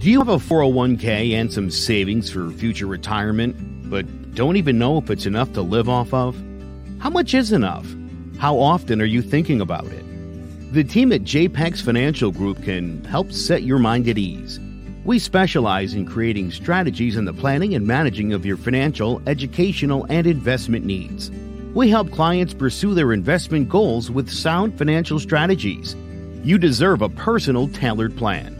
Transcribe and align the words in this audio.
Do 0.00 0.10
you 0.10 0.18
have 0.18 0.28
a 0.28 0.36
401k 0.36 1.32
and 1.32 1.50
some 1.52 1.70
savings 1.70 2.30
for 2.30 2.50
future 2.50 2.86
retirement, 2.86 3.90
but 3.90 4.34
don't 4.34 4.56
even 4.56 4.78
know 4.78 4.96
if 4.96 5.10
it's 5.10 5.24
enough 5.24 5.54
to 5.54 5.62
live 5.62 5.88
off 5.88 6.14
of? 6.14 6.36
How 6.98 7.08
much 7.08 7.32
is 7.32 7.52
enough? 7.52 7.86
How 8.38 8.58
often 8.58 9.00
are 9.00 9.06
you 9.06 9.22
thinking 9.22 9.60
about 9.60 9.86
it? 9.86 10.04
The 10.74 10.84
team 10.84 11.12
at 11.12 11.22
JPEX 11.22 11.82
Financial 11.82 12.30
Group 12.30 12.62
can 12.62 13.04
help 13.04 13.32
set 13.32 13.62
your 13.62 13.78
mind 13.78 14.06
at 14.08 14.16
ease. 14.16 14.60
We 15.04 15.18
specialize 15.18 15.94
in 15.94 16.04
creating 16.04 16.50
strategies 16.50 17.16
in 17.16 17.24
the 17.24 17.32
planning 17.32 17.74
and 17.74 17.86
managing 17.86 18.34
of 18.34 18.44
your 18.44 18.58
financial, 18.58 19.22
educational, 19.26 20.06
and 20.10 20.26
investment 20.26 20.84
needs. 20.84 21.30
We 21.74 21.88
help 21.88 22.10
clients 22.10 22.52
pursue 22.52 22.92
their 22.92 23.14
investment 23.14 23.70
goals 23.70 24.10
with 24.10 24.30
sound 24.30 24.76
financial 24.76 25.18
strategies. 25.18 25.96
You 26.42 26.58
deserve 26.58 27.00
a 27.00 27.08
personal, 27.08 27.68
tailored 27.68 28.16
plan. 28.16 28.59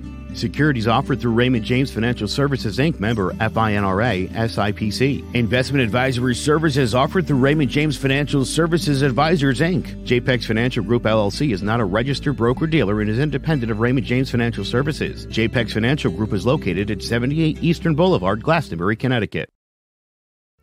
Securities 0.33 0.87
offered 0.87 1.19
through 1.19 1.33
Raymond 1.33 1.65
James 1.65 1.91
Financial 1.91 2.27
Services 2.27 2.77
Inc. 2.77 2.99
member 2.99 3.31
FINRA 3.33 4.29
SIPC. 4.29 5.35
Investment 5.35 5.83
advisory 5.83 6.35
services 6.35 6.95
offered 6.95 7.27
through 7.27 7.37
Raymond 7.37 7.69
James 7.69 7.97
Financial 7.97 8.45
Services 8.45 9.01
Advisors 9.01 9.59
Inc. 9.59 10.05
JPEX 10.05 10.45
Financial 10.45 10.83
Group 10.83 11.03
LLC 11.03 11.53
is 11.53 11.61
not 11.61 11.79
a 11.79 11.85
registered 11.85 12.37
broker 12.37 12.67
dealer 12.67 13.01
and 13.01 13.09
is 13.09 13.19
independent 13.19 13.71
of 13.71 13.79
Raymond 13.79 14.05
James 14.05 14.31
Financial 14.31 14.63
Services. 14.65 15.27
JPEX 15.27 15.73
Financial 15.73 16.11
Group 16.11 16.33
is 16.33 16.45
located 16.45 16.91
at 16.91 17.01
78 17.01 17.61
Eastern 17.63 17.95
Boulevard, 17.95 18.41
Glastonbury, 18.43 18.95
Connecticut. 18.95 19.49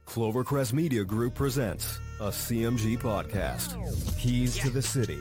Clovercrest 0.06 0.72
Media 0.72 1.04
Group 1.04 1.34
presents 1.34 1.98
a 2.18 2.28
CMG 2.28 2.98
podcast. 2.98 3.76
Keys 4.18 4.56
to 4.56 4.70
the 4.70 4.80
City. 4.80 5.20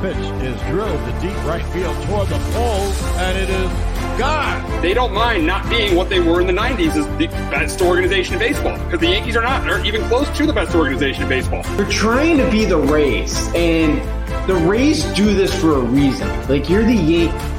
Pitch 0.00 0.16
is 0.16 0.60
drilled 0.62 0.98
to 0.98 1.20
deep 1.20 1.36
right 1.44 1.64
field 1.66 1.96
toward 2.06 2.28
the 2.28 2.38
pole, 2.52 2.92
and 3.18 3.38
it 3.38 3.48
is 3.48 3.70
gone. 4.18 4.82
They 4.82 4.94
don't 4.94 5.12
mind 5.12 5.46
not 5.46 5.68
being 5.68 5.94
what 5.94 6.08
they 6.08 6.20
were 6.20 6.40
in 6.40 6.46
the 6.46 6.52
90s 6.52 6.96
as 6.96 7.06
the 7.18 7.26
best 7.50 7.80
organization 7.80 8.34
in 8.34 8.40
baseball 8.40 8.78
because 8.84 9.00
the 9.00 9.08
Yankees 9.08 9.36
are 9.36 9.42
not, 9.42 9.68
aren't 9.68 9.86
even 9.86 10.02
close 10.08 10.28
to 10.36 10.46
the 10.46 10.52
best 10.52 10.74
organization 10.74 11.22
in 11.24 11.28
baseball. 11.28 11.62
They're 11.76 11.88
trying 11.88 12.38
to 12.38 12.50
be 12.50 12.64
the 12.64 12.78
Rays, 12.78 13.48
and 13.54 14.00
the 14.48 14.54
Rays 14.54 15.04
do 15.14 15.34
this 15.34 15.58
for 15.60 15.76
a 15.76 15.80
reason. 15.80 16.28
Like 16.48 16.68
you're 16.68 16.84
the 16.84 16.94
Yankees. 16.94 17.52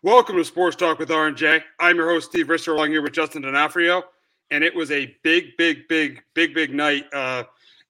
Welcome 0.00 0.36
to 0.36 0.44
Sports 0.44 0.76
Talk 0.76 1.00
with 1.00 1.10
R&J. 1.10 1.64
I'm 1.80 1.96
your 1.96 2.08
host, 2.08 2.30
Steve 2.30 2.46
Risser, 2.46 2.72
along 2.72 2.90
here 2.90 3.02
with 3.02 3.12
Justin 3.12 3.42
D'Onofrio. 3.42 4.04
And 4.50 4.64
it 4.64 4.74
was 4.74 4.90
a 4.90 5.14
big, 5.22 5.56
big, 5.56 5.88
big, 5.88 6.22
big, 6.34 6.54
big 6.54 6.74
night 6.74 7.04
uh, 7.12 7.44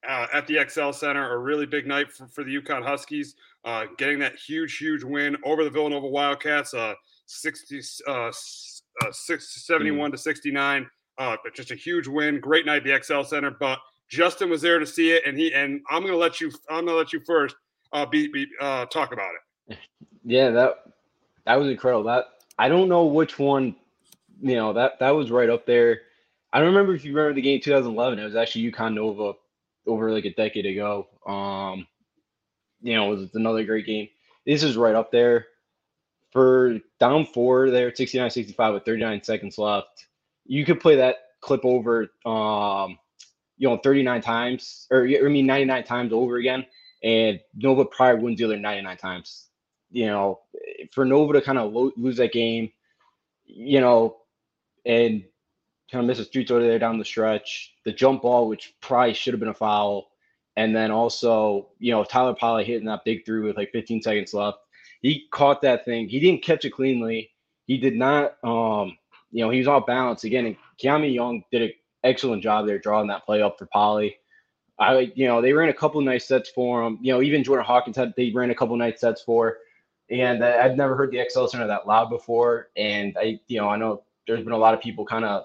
uh, 0.08 0.26
at 0.32 0.46
the 0.46 0.58
XL 0.69 0.91
Center, 0.91 1.34
a 1.34 1.38
really 1.38 1.66
big 1.66 1.86
night 1.86 2.12
for, 2.12 2.26
for 2.26 2.44
the 2.44 2.54
UConn 2.60 2.84
Huskies, 2.84 3.36
uh, 3.64 3.86
getting 3.96 4.19
that 4.20 4.36
huge, 4.36 4.76
huge 4.76 5.04
win 5.04 5.36
over 5.44 5.64
the 5.64 5.70
Villanova 5.70 6.06
Wildcats, 6.06 6.74
uh, 6.74 6.94
60, 7.26 7.80
uh, 8.06 8.10
uh, 8.10 8.32
six, 9.12 9.66
71 9.66 10.10
to 10.12 10.19
69. 10.19 10.88
Uh, 11.19 11.36
but 11.42 11.54
just 11.54 11.70
a 11.70 11.74
huge 11.74 12.06
win. 12.06 12.41
Great 12.41 12.64
night 12.64 12.86
at 12.86 13.00
the 13.00 13.04
XL 13.04 13.22
Center. 13.22 13.50
But 13.50 13.80
Justin 14.08 14.50
was 14.50 14.62
there 14.62 14.78
to 14.78 14.86
see 14.86 15.10
it, 15.10 15.22
and 15.26 15.36
he 15.36 15.52
and 15.52 15.80
I'm 15.90 16.02
gonna 16.02 16.16
let 16.16 16.40
you. 16.40 16.50
I'm 16.70 16.86
gonna 16.86 16.96
let 16.96 17.12
you 17.12 17.20
first. 17.26 17.56
Uh, 17.92 18.06
be, 18.06 18.28
be 18.28 18.46
uh, 18.60 18.86
talk 18.86 19.12
about 19.12 19.30
it. 19.69 19.78
Yeah, 20.25 20.50
that 20.50 20.84
that 21.46 21.54
was 21.54 21.69
incredible. 21.69 22.04
That 22.04 22.26
I 22.58 22.69
don't 22.69 22.90
know 22.90 23.06
which 23.06 23.38
one, 23.38 23.75
you 24.42 24.56
know, 24.56 24.75
that 24.75 24.98
that 24.98 25.10
was 25.10 25.30
right 25.30 25.48
up 25.48 25.64
there. 25.64 26.02
I 26.53 26.59
don't 26.59 26.69
remember 26.69 26.94
if 26.94 27.04
you 27.04 27.14
remember 27.14 27.34
the 27.34 27.42
game 27.42 27.60
2011. 27.60 28.19
It 28.19 28.25
was 28.25 28.36
actually 28.36 28.70
UConn 28.70 28.94
Nova 28.94 29.34
over 29.86 30.12
like 30.12 30.25
a 30.25 30.34
decade 30.34 30.66
ago. 30.66 31.06
Um, 31.26 31.86
you 32.81 32.94
know, 32.94 33.12
it 33.12 33.16
was 33.16 33.34
another 33.34 33.64
great 33.64 33.86
game. 33.86 34.09
This 34.47 34.62
is 34.62 34.76
right 34.76 34.94
up 34.94 35.10
there 35.10 35.47
for 36.31 36.78
down 37.00 37.26
four 37.26 37.70
there, 37.70 37.91
69-65 37.91 38.75
with 38.75 38.84
39 38.84 39.22
seconds 39.22 39.58
left. 39.58 40.06
You 40.47 40.64
could 40.64 40.81
play 40.81 40.97
that 40.97 41.16
clip 41.41 41.64
over, 41.64 42.10
um, 42.25 42.98
you 43.56 43.69
know, 43.69 43.78
39 43.78 44.20
times, 44.22 44.87
or 44.91 45.06
I 45.06 45.28
mean 45.28 45.47
99 45.47 45.84
times 45.84 46.12
over 46.12 46.37
again, 46.37 46.64
and 47.03 47.41
Nova 47.54 47.87
wins 48.16 48.38
the 48.38 48.44
other 48.44 48.58
99 48.58 48.97
times. 48.97 49.48
You 49.91 50.06
know, 50.06 50.41
for 50.92 51.04
Nova 51.04 51.34
to 51.34 51.41
kind 51.41 51.58
of 51.58 51.72
lo- 51.72 51.92
lose 51.97 52.19
that 52.19 52.32
game, 52.32 52.70
you 53.44 53.81
know, 53.81 54.19
and 54.84 55.25
kind 55.91 56.03
of 56.03 56.06
miss 56.09 56.19
a 56.19 56.25
street 56.25 56.50
over 56.50 56.62
there 56.62 56.78
down 56.78 56.99
the 56.99 57.04
stretch, 57.04 57.75
the 57.84 57.93
jump 57.93 58.22
ball, 58.22 58.49
which 58.49 58.75
probably 58.81 59.15
should 59.15 59.32
have 59.32 59.41
been 59.41 59.49
a 59.49 59.54
foul, 59.54 60.09
and 60.56 60.75
then 60.75 60.91
also, 60.91 61.69
you 61.78 61.93
know, 61.93 62.04
Tyler 62.04 62.34
Polley 62.34 62.65
hitting 62.65 62.87
that 62.87 63.04
big 63.04 63.25
three 63.25 63.41
with 63.41 63.56
like 63.56 63.71
15 63.72 64.03
seconds 64.03 64.34
left. 64.34 64.59
He 65.00 65.26
caught 65.31 65.62
that 65.62 65.84
thing. 65.84 66.09
He 66.09 66.19
didn't 66.19 66.43
catch 66.43 66.65
it 66.65 66.71
cleanly. 66.71 67.31
He 67.66 67.78
did 67.78 67.94
not, 67.94 68.37
um, 68.43 68.99
you 69.31 69.44
know, 69.44 69.50
he 69.50 69.59
was 69.59 69.69
off 69.69 69.87
balance 69.87 70.25
again. 70.25 70.47
And 70.47 70.56
Kimani 70.82 71.15
Young 71.15 71.44
did 71.53 71.62
an 71.62 71.72
excellent 72.03 72.43
job 72.43 72.66
there 72.66 72.78
drawing 72.78 73.06
that 73.09 73.25
play 73.25 73.41
up 73.41 73.59
for 73.59 73.66
Polley. 73.66 74.16
I, 74.81 75.12
you 75.15 75.26
know, 75.26 75.41
they 75.41 75.53
ran 75.53 75.69
a 75.69 75.75
couple 75.75 76.00
nice 76.00 76.26
sets 76.26 76.50
for 76.50 76.82
him. 76.82 76.99
You 77.03 77.12
know, 77.12 77.22
even 77.22 77.44
Jordan 77.44 77.65
Hawkins 77.65 77.97
had 77.97 78.15
they 78.16 78.31
ran 78.31 78.50
a 78.50 78.55
couple 78.55 78.76
nice 78.76 79.00
sets 79.00 79.22
for. 79.22 79.59
And 80.10 80.43
I've 80.43 80.76
never 80.76 80.97
heard 80.97 81.10
the 81.10 81.25
XL 81.28 81.47
Center 81.47 81.66
that 81.66 81.87
loud 81.87 82.09
before. 82.09 82.70
And 82.76 83.16
I, 83.19 83.38
you 83.49 83.60
know, 83.60 83.69
I 83.69 83.76
know 83.76 84.03
there's 84.26 84.43
been 84.43 84.53
a 84.53 84.59
lot 84.59 84.75
of 84.75 84.81
people 84.81 85.05
kind 85.05 85.25
of, 85.25 85.44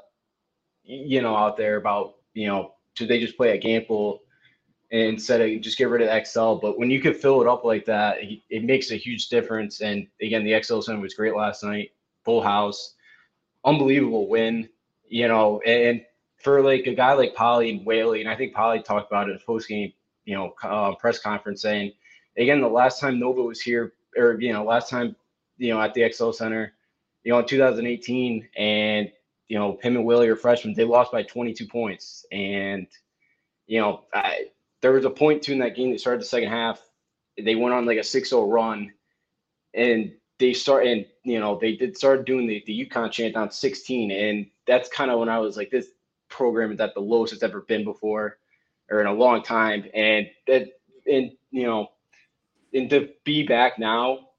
you 0.84 1.22
know, 1.22 1.36
out 1.36 1.58
there 1.58 1.78
about, 1.78 2.16
you 2.34 2.48
know, 2.48 2.74
should 2.96 3.08
they 3.08 3.20
just 3.20 3.38
play 3.38 3.56
at 3.56 3.64
Gampel 3.64 4.20
instead 4.92 5.42
of 5.42 5.62
just 5.62 5.78
get 5.78 5.90
rid 5.90 6.02
of 6.02 6.28
XL? 6.28 6.56
But 6.56 6.78
when 6.78 6.92
you 6.92 7.02
can 7.02 7.14
fill 7.14 7.42
it 7.42 7.48
up 7.48 7.64
like 7.64 7.86
that, 7.86 8.18
it, 8.22 8.64
makes 8.64 8.92
a 8.92 8.96
huge 8.96 9.30
difference. 9.30 9.82
And 9.82 10.08
again, 10.22 10.44
the 10.44 10.62
XL 10.62 10.82
Center 10.82 11.02
was 11.02 11.16
great 11.16 11.36
last 11.36 11.64
night, 11.64 11.92
full 12.24 12.42
house, 12.42 12.96
unbelievable 13.66 14.28
win, 14.28 14.70
you 15.08 15.28
know, 15.28 15.60
and 15.62 16.02
for 16.38 16.62
like 16.62 16.86
a 16.88 16.94
guy 16.94 17.14
like 17.14 17.34
Polley 17.34 17.72
and 17.72 17.86
Whaley, 17.86 18.22
and 18.22 18.30
I 18.30 18.36
think 18.36 18.54
Polley 18.54 18.82
talked 18.82 19.10
about 19.10 19.30
it 19.30 19.46
post 19.46 19.70
game, 19.70 19.94
you 20.26 20.36
know, 20.36 20.54
uh, 20.64 20.94
press 20.96 21.20
conference 21.20 21.62
saying, 21.62 21.94
again, 22.38 22.62
the 22.62 22.68
last 22.68 23.00
time 23.00 23.20
Nova 23.20 23.42
was 23.42 23.62
here, 23.62 23.94
or 24.18 24.40
you 24.42 24.52
know, 24.52 24.64
last 24.64 24.90
time, 24.90 25.16
you 25.58 25.74
know, 25.74 25.82
at 25.82 25.94
the 25.94 26.12
XL 26.12 26.32
Center, 26.32 26.74
you 27.24 27.32
know, 27.32 27.40
in 27.40 27.46
2018, 27.46 28.50
and 28.58 29.12
you 29.48 29.58
know, 29.58 29.78
him 29.82 29.96
and 29.96 30.06
Willie 30.06 30.30
are 30.30 30.36
freshmen, 30.36 30.74
they 30.74 30.84
lost 30.84 31.12
by 31.12 31.24
22 31.24 31.68
points, 31.68 32.26
and 32.32 32.88
you 33.68 33.80
know, 33.80 34.04
I, 34.14 34.48
there 34.82 34.92
was 34.92 35.06
a 35.06 35.10
point 35.10 35.48
in 35.50 35.60
that 35.60 35.76
game 35.76 35.92
that 35.92 36.00
started 36.00 36.22
the 36.22 36.26
second 36.26 36.50
half. 36.50 36.82
They 37.42 37.56
went 37.56 37.74
on 37.74 37.86
like 37.86 37.98
a 37.98 38.02
6-0 38.02 38.52
run, 38.52 38.92
and 39.74 40.14
they 40.40 40.54
start 40.54 40.86
and 40.86 41.06
you 41.24 41.40
know 41.40 41.58
they 41.60 41.76
did 41.76 41.96
start 41.96 42.26
doing 42.26 42.48
the 42.48 42.64
the 42.66 42.86
UConn 42.86 43.12
chant 43.12 43.36
down 43.36 43.52
16, 43.52 44.12
and 44.12 44.48
that's 44.68 44.90
kind 44.90 45.12
of 45.12 45.20
when 45.20 45.30
I 45.30 45.40
was 45.40 45.58
like, 45.58 45.70
this 45.72 45.88
program 46.30 46.72
is 46.72 46.80
at 46.80 46.94
the 46.94 47.00
lowest 47.00 47.34
it's 47.34 47.44
ever 47.44 47.62
been 47.62 47.84
before. 47.84 48.38
or 48.90 49.00
in 49.02 49.08
a 49.08 49.14
long 49.14 49.44
time, 49.44 49.86
and 49.94 50.30
that 50.48 50.68
and 51.10 51.32
you 51.52 51.64
know, 51.64 51.92
and 52.74 52.90
to 52.90 53.10
be 53.24 53.44
back 53.44 53.80
now, 53.80 54.30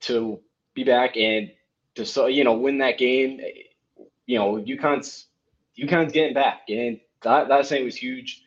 to 0.00 0.40
be 0.74 0.84
back 0.84 1.16
and 1.16 1.50
to 1.94 2.04
so 2.04 2.26
you 2.26 2.44
know 2.44 2.54
win 2.54 2.78
that 2.78 2.98
game, 2.98 3.40
you 4.26 4.38
know, 4.38 4.56
UConn's 4.56 5.26
UConn's 5.78 6.12
getting 6.12 6.34
back, 6.34 6.62
and 6.68 7.00
that 7.22 7.48
that 7.48 7.70
night 7.70 7.84
was 7.84 7.96
huge. 7.96 8.42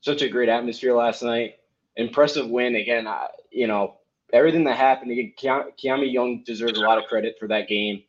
Such 0.00 0.22
a 0.22 0.28
great 0.28 0.48
atmosphere 0.48 0.94
last 0.94 1.22
night. 1.22 1.54
Impressive 1.96 2.48
win 2.48 2.76
again. 2.76 3.06
I, 3.06 3.28
you 3.50 3.66
know, 3.66 3.96
everything 4.32 4.64
that 4.64 4.76
happened 4.76 5.12
again. 5.12 5.32
Kimani 5.38 6.12
Young 6.12 6.42
deserves 6.44 6.78
a 6.78 6.82
lot 6.82 6.98
of 6.98 7.04
credit 7.04 7.36
for 7.38 7.48
that 7.48 7.68
game. 7.68 8.02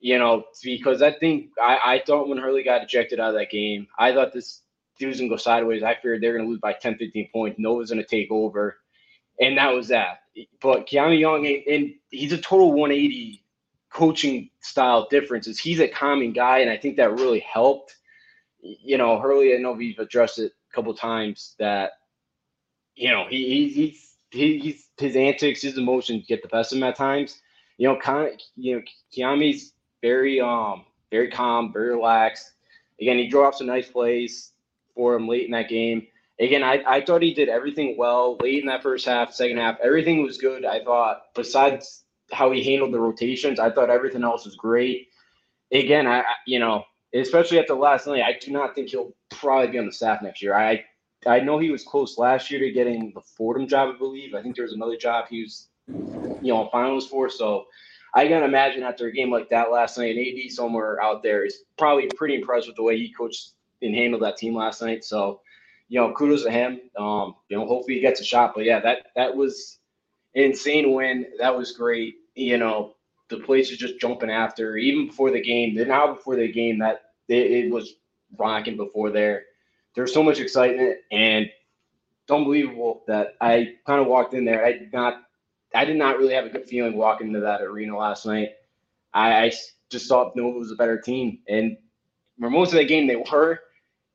You 0.00 0.18
know, 0.18 0.44
because 0.62 1.02
I 1.02 1.12
think 1.12 1.50
I, 1.60 1.78
I 1.84 2.02
thought 2.06 2.28
when 2.28 2.38
Hurley 2.38 2.62
got 2.62 2.82
ejected 2.82 3.20
out 3.20 3.30
of 3.30 3.36
that 3.36 3.50
game, 3.50 3.86
I 3.98 4.12
thought 4.12 4.32
this 4.32 4.62
dude 4.98 5.08
was 5.08 5.18
gonna 5.18 5.28
go 5.28 5.36
sideways. 5.36 5.82
I 5.82 5.94
figured 5.94 6.22
they're 6.22 6.36
gonna 6.36 6.48
lose 6.48 6.60
by 6.60 6.72
10, 6.72 6.96
15 6.96 7.30
points. 7.32 7.58
Nova's 7.58 7.90
gonna 7.90 8.04
take 8.04 8.30
over. 8.30 8.78
And 9.40 9.58
that 9.58 9.74
was 9.74 9.88
that. 9.88 10.20
But 10.60 10.86
Kimani 10.86 11.18
Young, 11.18 11.46
and 11.46 11.94
he's 12.10 12.32
a 12.32 12.38
total 12.38 12.72
180 12.72 13.42
coaching 13.92 14.50
style 14.60 15.06
differences. 15.10 15.58
He's 15.58 15.80
a 15.80 15.88
calming 15.88 16.32
guy, 16.32 16.58
and 16.58 16.70
I 16.70 16.76
think 16.76 16.96
that 16.96 17.12
really 17.12 17.40
helped. 17.40 17.96
You 18.60 18.98
know, 18.98 19.18
Hurley, 19.18 19.54
I 19.54 19.58
know 19.58 19.72
we've 19.72 19.98
addressed 19.98 20.38
it 20.38 20.52
a 20.70 20.74
couple 20.74 20.94
times 20.94 21.54
that, 21.58 21.92
you 22.94 23.10
know, 23.10 23.26
he, 23.28 23.48
he 23.48 23.68
he's 23.68 24.16
he, 24.30 24.58
he's 24.58 24.88
his 24.98 25.16
antics, 25.16 25.62
his 25.62 25.78
emotions 25.78 26.26
get 26.26 26.42
the 26.42 26.48
best 26.48 26.72
of 26.72 26.78
him 26.78 26.84
at 26.84 26.96
times. 26.96 27.40
You 27.78 27.88
know, 27.88 27.96
kind 27.96 28.28
of, 28.34 28.40
you 28.56 28.76
know, 28.76 28.82
Kimani's 29.14 29.72
very 30.02 30.40
um 30.40 30.84
very 31.10 31.30
calm, 31.30 31.72
very 31.72 31.90
relaxed. 31.90 32.52
Again, 33.00 33.18
he 33.18 33.28
drew 33.28 33.44
up 33.44 33.54
some 33.54 33.66
nice 33.66 33.88
plays 33.88 34.52
for 34.94 35.14
him 35.14 35.28
late 35.28 35.44
in 35.44 35.52
that 35.52 35.68
game. 35.68 36.06
Again, 36.40 36.62
I, 36.62 36.82
I 36.86 37.00
thought 37.04 37.22
he 37.22 37.34
did 37.34 37.48
everything 37.48 37.96
well 37.96 38.36
late 38.42 38.60
in 38.60 38.66
that 38.66 38.82
first 38.82 39.06
half, 39.06 39.32
second 39.32 39.58
half. 39.58 39.78
Everything 39.80 40.22
was 40.22 40.38
good. 40.38 40.64
I 40.64 40.82
thought, 40.82 41.22
besides 41.34 42.04
how 42.32 42.50
he 42.50 42.62
handled 42.62 42.92
the 42.92 43.00
rotations, 43.00 43.60
I 43.60 43.70
thought 43.70 43.90
everything 43.90 44.24
else 44.24 44.44
was 44.44 44.56
great. 44.56 45.08
Again, 45.72 46.06
I 46.06 46.24
you 46.46 46.58
know, 46.58 46.84
especially 47.14 47.58
at 47.58 47.66
the 47.66 47.74
last 47.74 48.06
night, 48.06 48.22
I 48.22 48.38
do 48.40 48.52
not 48.52 48.74
think 48.74 48.90
he'll 48.90 49.14
probably 49.30 49.68
be 49.68 49.78
on 49.78 49.86
the 49.86 49.92
staff 49.92 50.22
next 50.22 50.42
year. 50.42 50.54
I 50.54 50.84
I 51.26 51.40
know 51.40 51.58
he 51.58 51.70
was 51.70 51.84
close 51.84 52.18
last 52.18 52.50
year 52.50 52.60
to 52.60 52.70
getting 52.70 53.12
the 53.14 53.20
Fordham 53.20 53.66
job, 53.66 53.94
I 53.94 53.98
believe. 53.98 54.34
I 54.34 54.42
think 54.42 54.56
there 54.56 54.64
was 54.64 54.74
another 54.74 54.96
job 54.96 55.26
he 55.28 55.42
was, 55.42 55.68
you 55.88 56.52
know, 56.52 56.68
finals 56.70 57.08
for. 57.08 57.28
So 57.28 57.66
I 58.14 58.28
can 58.28 58.42
imagine 58.42 58.82
after 58.82 59.06
a 59.06 59.12
game 59.12 59.30
like 59.30 59.48
that 59.50 59.70
last 59.72 59.98
night, 59.98 60.16
an 60.16 60.22
AD 60.22 60.52
somewhere 60.52 61.02
out 61.02 61.22
there 61.22 61.44
is 61.44 61.64
probably 61.78 62.08
pretty 62.16 62.36
impressed 62.36 62.66
with 62.66 62.76
the 62.76 62.82
way 62.82 62.96
he 62.96 63.12
coached 63.12 63.52
and 63.82 63.94
handled 63.94 64.22
that 64.22 64.36
team 64.36 64.54
last 64.54 64.82
night. 64.82 65.04
So, 65.04 65.40
you 65.88 66.00
know, 66.00 66.12
kudos 66.12 66.44
to 66.44 66.50
him. 66.50 66.80
Um, 66.96 67.34
you 67.48 67.56
know, 67.56 67.66
hopefully 67.66 67.94
he 67.94 68.00
gets 68.00 68.20
a 68.20 68.24
shot. 68.24 68.52
But 68.54 68.64
yeah, 68.64 68.80
that 68.80 69.08
that 69.16 69.34
was 69.34 69.78
insane 70.36 70.92
win. 70.92 71.26
That 71.38 71.56
was 71.56 71.72
great. 71.72 72.16
You 72.34 72.58
know, 72.58 72.94
the 73.28 73.38
place 73.38 73.70
is 73.70 73.78
just 73.78 73.98
jumping 74.00 74.30
after 74.30 74.76
even 74.76 75.08
before 75.08 75.30
the 75.30 75.42
game. 75.42 75.74
Then 75.74 75.88
now 75.88 76.14
before 76.14 76.36
the 76.36 76.52
game, 76.52 76.78
that 76.78 77.12
it, 77.28 77.50
it 77.50 77.70
was 77.70 77.94
rocking 78.38 78.76
before 78.76 79.10
there. 79.10 79.44
There's 79.94 80.12
so 80.12 80.22
much 80.22 80.38
excitement 80.38 80.98
and 81.10 81.50
unbelievable 82.30 83.02
that 83.06 83.34
I 83.40 83.74
kind 83.86 84.00
of 84.00 84.06
walked 84.06 84.34
in 84.34 84.44
there. 84.44 84.64
I 84.64 84.72
did 84.72 84.92
not, 84.92 85.22
I 85.74 85.84
did 85.84 85.96
not 85.96 86.18
really 86.18 86.34
have 86.34 86.44
a 86.44 86.50
good 86.50 86.68
feeling 86.68 86.96
walking 86.96 87.28
into 87.28 87.40
that 87.40 87.62
arena 87.62 87.96
last 87.96 88.26
night. 88.26 88.50
I, 89.14 89.44
I 89.44 89.52
just 89.88 90.08
thought 90.08 90.36
Nova 90.36 90.58
was 90.58 90.70
a 90.70 90.76
better 90.76 91.00
team, 91.00 91.38
and 91.48 91.76
for 92.38 92.50
most 92.50 92.72
of 92.72 92.78
the 92.78 92.84
game 92.84 93.06
they 93.06 93.16
were. 93.16 93.60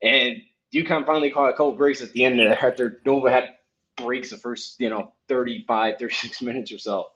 And 0.02 0.36
UConn 0.72 1.06
finally 1.06 1.30
caught 1.30 1.50
a 1.50 1.52
couple 1.52 1.72
breaks 1.72 2.00
at 2.00 2.12
the 2.12 2.24
end 2.24 2.40
it 2.40 2.46
after 2.46 3.00
Nova 3.04 3.30
had 3.30 3.54
breaks 3.96 4.30
the 4.30 4.36
first, 4.36 4.80
you 4.80 4.90
know, 4.90 5.12
35, 5.28 5.98
36 5.98 6.42
minutes 6.42 6.72
or 6.72 6.78
so. 6.78 7.08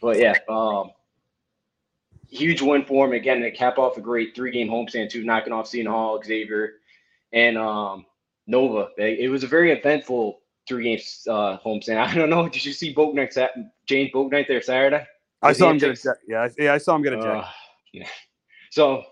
But 0.00 0.18
yeah, 0.18 0.36
um, 0.48 0.90
huge 2.28 2.62
win 2.62 2.84
for 2.84 3.06
him 3.06 3.12
again 3.12 3.40
to 3.40 3.50
cap 3.50 3.78
off 3.78 3.96
a 3.96 4.00
great 4.00 4.34
three 4.34 4.50
game 4.50 4.68
homestand 4.68 5.10
too, 5.10 5.24
knocking 5.24 5.52
off 5.52 5.68
Seton 5.68 5.90
Hall, 5.90 6.20
Xavier, 6.22 6.74
and 7.32 7.56
um, 7.56 8.06
Nova. 8.46 8.88
It 8.98 9.30
was 9.30 9.44
a 9.44 9.46
very 9.46 9.72
eventful 9.72 10.40
three 10.68 10.84
games 10.84 11.26
uh, 11.28 11.58
homestand. 11.64 11.98
I 12.06 12.14
don't 12.14 12.30
know. 12.30 12.48
Did 12.48 12.64
you 12.64 12.72
see 12.72 12.92
Boat 12.92 13.14
Bouknight, 13.14 13.48
James 13.86 14.10
Bouknight 14.12 14.48
there 14.48 14.62
Saturday? 14.62 15.06
I 15.42 15.52
saw 15.52 15.70
him 15.70 15.78
get 15.78 16.04
a 16.04 16.16
Yeah, 16.28 16.48
yeah, 16.58 16.74
I 16.74 16.78
saw 16.78 16.94
him 16.94 17.02
get 17.02 17.14
a 17.14 17.18
uh, 17.18 17.48
yeah. 17.92 18.06
So 18.70 19.04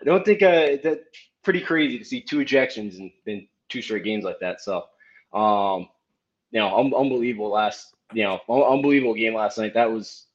I 0.00 0.04
don't 0.04 0.24
think 0.24 0.42
uh, 0.42 0.76
that 0.82 1.04
pretty 1.42 1.60
crazy 1.60 1.98
to 1.98 2.04
see 2.04 2.20
two 2.20 2.38
ejections 2.38 2.98
in, 2.98 3.10
in 3.26 3.46
two 3.68 3.82
straight 3.82 4.04
games 4.04 4.24
like 4.24 4.38
that. 4.40 4.60
So, 4.60 4.84
um, 5.32 5.88
you 6.52 6.60
know, 6.60 6.76
un- 6.78 6.94
unbelievable 6.94 7.50
last, 7.50 7.94
you 8.12 8.24
know, 8.24 8.40
un- 8.48 8.62
unbelievable 8.62 9.14
game 9.14 9.34
last 9.34 9.58
night. 9.58 9.74
That 9.74 9.92
was, 9.92 10.26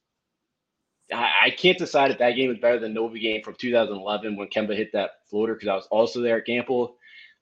I, 1.12 1.30
I 1.46 1.50
can't 1.50 1.78
decide 1.78 2.10
if 2.10 2.18
that 2.18 2.32
game 2.32 2.48
was 2.50 2.58
better 2.58 2.78
than 2.78 2.94
Nova 2.94 3.18
game 3.18 3.42
from 3.42 3.54
2011 3.54 4.36
when 4.36 4.48
Kemba 4.48 4.76
hit 4.76 4.92
that 4.92 5.12
floater 5.30 5.54
because 5.54 5.68
I 5.68 5.74
was 5.76 5.88
also 5.90 6.20
there 6.20 6.38
at 6.38 6.46
Gampel. 6.46 6.94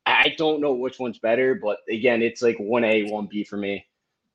I 0.06 0.34
don't 0.38 0.60
know 0.60 0.74
which 0.74 1.00
one's 1.00 1.18
better, 1.18 1.56
but 1.56 1.78
again, 1.90 2.22
it's 2.22 2.42
like 2.42 2.56
one 2.58 2.84
A, 2.84 3.04
one 3.10 3.26
B 3.26 3.44
for 3.44 3.56
me. 3.56 3.86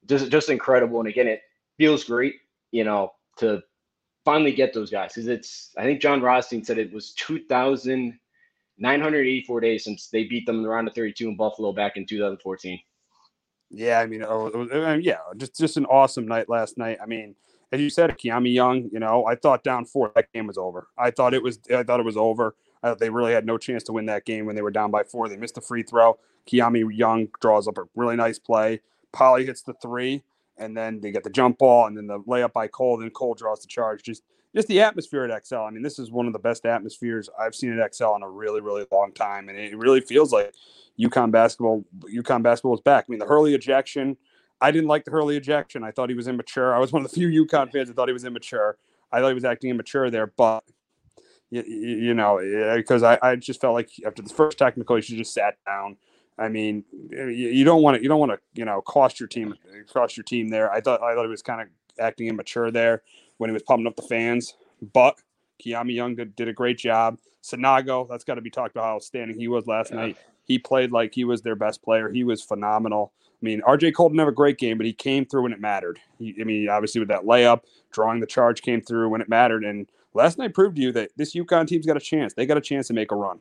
Just, 0.08 0.30
just 0.32 0.50
incredible. 0.50 1.00
And 1.00 1.08
again, 1.08 1.28
it 1.28 1.42
feels 1.78 2.04
great, 2.04 2.36
you 2.72 2.84
know, 2.84 3.14
to 3.38 3.62
finally 4.26 4.52
get 4.52 4.74
those 4.74 4.92
guys 4.92 5.14
because 5.14 5.28
it's. 5.28 5.72
I 5.78 5.84
think 5.84 6.02
Jon 6.02 6.22
Rothstein 6.22 6.64
said 6.64 6.78
it 6.78 6.94
was 6.94 7.14
2,000 7.14 8.18
984 8.78 9.62
days 9.62 9.84
since 9.84 10.10
they 10.10 10.24
beat 10.24 10.46
them 10.48 10.58
in 10.58 10.64
the 10.64 10.70
round 10.70 10.88
of 10.88 10.96
32 10.96 11.30
in 11.30 11.38
Buffalo 11.38 11.72
back 11.72 11.98
in 11.98 12.06
2014. 12.06 12.80
Yeah, 13.74 14.00
I 14.00 14.06
mean, 14.06 14.24
oh, 14.28 14.68
uh, 14.72 14.98
yeah, 15.02 15.20
just 15.38 15.58
just 15.58 15.78
an 15.78 15.86
awesome 15.86 16.28
night 16.28 16.50
last 16.50 16.78
night. 16.78 16.98
I 17.02 17.06
mean, 17.06 17.36
as 17.72 17.80
you 17.80 17.90
said, 17.90 18.18
Kimani 18.18 18.54
Young, 18.54 18.90
you 18.92 19.00
know, 19.00 19.26
I 19.26 19.36
thought 19.36 19.64
down 19.64 19.86
four, 19.86 20.12
that 20.16 20.32
game 20.34 20.48
was 20.48 20.58
over. 20.58 20.88
I 20.98 21.12
thought 21.12 21.34
it 21.34 21.42
was, 21.42 21.60
I 21.74 21.84
thought 21.84 22.00
it 22.00 22.06
was 22.06 22.18
over. 22.18 22.56
Thought 22.82 23.00
they 23.00 23.10
really 23.10 23.34
had 23.34 23.46
no 23.46 23.58
chance 23.58 23.84
to 23.84 23.94
win 23.94 24.08
that 24.08 24.26
game 24.26 24.46
when 24.46 24.56
they 24.56 24.62
were 24.62 24.72
down 24.72 24.92
by 24.92 25.04
four. 25.04 25.30
They 25.30 25.38
missed 25.38 25.56
the 25.56 25.62
free 25.62 25.84
throw. 25.84 26.18
Kimani 26.48 26.86
Young 26.92 27.28
draws 27.40 27.68
up 27.68 27.78
a 27.78 27.84
really 27.96 28.16
nice 28.16 28.40
play. 28.40 28.82
Polley 29.14 29.46
hits 29.46 29.62
the 29.62 29.74
three, 29.82 30.24
and 30.58 30.76
then 30.76 31.00
they 31.00 31.12
get 31.12 31.24
the 31.24 31.30
jump 31.30 31.60
ball, 31.60 31.86
and 31.86 31.96
then 31.96 32.08
the 32.08 32.20
layup 32.22 32.54
by 32.54 32.68
Cole. 32.68 32.98
Then 32.98 33.10
Cole 33.12 33.36
draws 33.36 33.62
the 33.62 33.68
charge. 33.68 34.04
Just 34.04 34.24
just 34.54 34.68
the 34.68 34.82
atmosphere 34.82 35.24
at 35.24 35.48
XL. 35.48 35.56
I 35.58 35.70
mean, 35.70 35.84
this 35.84 35.98
is 35.98 36.12
one 36.12 36.28
of 36.28 36.34
the 36.34 36.40
best 36.40 36.66
atmospheres 36.66 37.30
I've 37.40 37.56
seen 37.56 37.78
at 37.80 37.96
XL 37.96 38.16
in 38.16 38.24
a 38.24 38.30
really, 38.30 38.60
really 38.60 38.86
long 38.92 39.14
time, 39.14 39.48
and 39.48 39.58
it 39.58 39.78
really 39.78 40.02
feels 40.02 40.34
like 40.34 40.54
UConn 41.01 41.31
basketball. 41.31 41.83
UConn 42.03 42.44
basketball 42.44 42.75
is 42.75 42.81
back. 42.81 43.06
I 43.07 43.09
mean, 43.09 43.19
the 43.19 43.25
Hurley 43.25 43.53
ejection. 43.53 44.18
I 44.59 44.72
didn't 44.72 44.88
like 44.88 45.05
the 45.05 45.12
Hurley 45.12 45.38
ejection. 45.38 45.84
I 45.84 45.91
thought 45.91 46.10
he 46.10 46.15
was 46.15 46.27
immature. 46.27 46.75
I 46.75 46.79
was 46.79 46.91
one 46.91 47.03
of 47.03 47.10
the 47.10 47.15
few 47.15 47.46
UConn 47.46 47.72
fans 47.72 47.88
that 47.88 47.96
thought 47.96 48.10
he 48.10 48.13
was 48.13 48.25
immature. 48.25 48.77
I 49.12 49.20
thought 49.20 49.29
he 49.29 49.34
was 49.34 49.46
acting 49.46 49.72
immature 49.72 50.10
there, 50.10 50.27
but 50.27 50.63
you, 51.50 51.63
you 51.63 52.13
know, 52.13 52.39
because 52.75 53.03
I, 53.03 53.17
I 53.22 53.36
just 53.36 53.60
felt 53.60 53.74
like 53.74 53.89
after 54.05 54.22
the 54.22 54.29
first 54.29 54.58
technical, 54.58 54.96
he 54.96 55.01
should 55.01 55.17
just 55.17 55.34
sat 55.34 55.55
down. 55.65 55.98
I 56.38 56.48
mean, 56.48 56.86
you 57.12 57.63
don't 57.63 57.81
want 57.81 57.98
to 57.98 58.03
you 58.03 58.08
don't 58.08 58.20
want 58.20 58.31
to 58.31 58.39
you 58.53 58.65
know 58.65 58.81
cost 58.81 59.20
your 59.20 59.27
team 59.27 59.53
cost 59.91 60.15
your 60.15 60.24
team 60.24 60.50
there. 60.50 60.72
I 60.72 60.79
thought 60.81 61.01
I 61.01 61.13
thought 61.13 61.24
he 61.24 61.29
was 61.29 61.41
kind 61.41 61.62
of 61.62 61.67
acting 62.00 62.27
immature 62.27 62.72
there 62.72 63.03
when 63.38 63.50
he 63.50 63.53
was 63.53 63.63
pumping 63.63 63.86
up 63.86 63.96
the 63.96 64.01
fans. 64.03 64.53
But 64.93 65.17
Kimani 65.63 65.93
Young 65.93 66.15
did, 66.15 66.36
did 66.36 66.48
a 66.48 66.53
great 66.53 66.77
job. 66.77 67.20
Sanogo, 67.43 68.08
that's 68.08 68.24
got 68.24 68.36
to 68.36 68.41
be 68.41 68.50
talked 68.50 68.75
about 68.75 68.86
how 68.86 68.96
outstanding 68.96 69.38
he 69.38 69.48
was 69.48 69.67
last 69.67 69.91
yeah. 69.91 69.98
night. 69.98 70.17
He 70.51 70.60
played 70.60 70.91
like 70.91 71.13
he 71.13 71.24
was 71.24 71.41
their 71.41 71.55
best 71.55 71.81
player. 71.81 72.10
He 72.10 72.24
was 72.24 72.41
phenomenal. 72.41 73.13
I 73.41 73.46
mean, 73.46 73.62
RJ 73.62 73.96
didn't 73.96 74.20
have 74.20 74.27
a 74.27 74.34
great 74.34 74.58
game, 74.58 74.77
but 74.77 74.86
he 74.86 74.93
came 74.93 75.25
through 75.25 75.43
when 75.43 75.53
it 75.53 75.60
mattered. 75.60 76.00
He, 76.20 76.36
I 76.39 76.43
mean, 76.43 76.70
obviously 76.70 77.00
with 77.00 77.08
that 77.08 77.24
layup, 77.24 77.62
drawing 77.91 78.20
the 78.20 78.27
charge 78.27 78.62
came 78.62 78.81
through 78.81 79.10
when 79.10 79.22
it 79.22 79.29
mattered. 79.29 79.63
And 79.63 79.89
last 80.13 80.38
night 80.38 80.53
proved 80.53 80.75
to 80.75 80.81
you 80.81 80.91
that 80.91 81.12
this 81.15 81.34
UConn 81.34 81.67
team's 81.67 81.86
got 81.86 81.98
a 81.98 82.01
chance. 82.01 82.34
They 82.34 82.46
got 82.46 82.58
a 82.58 82.62
chance 82.62 82.88
to 82.88 82.93
make 82.93 83.12
a 83.12 83.15
run. 83.15 83.39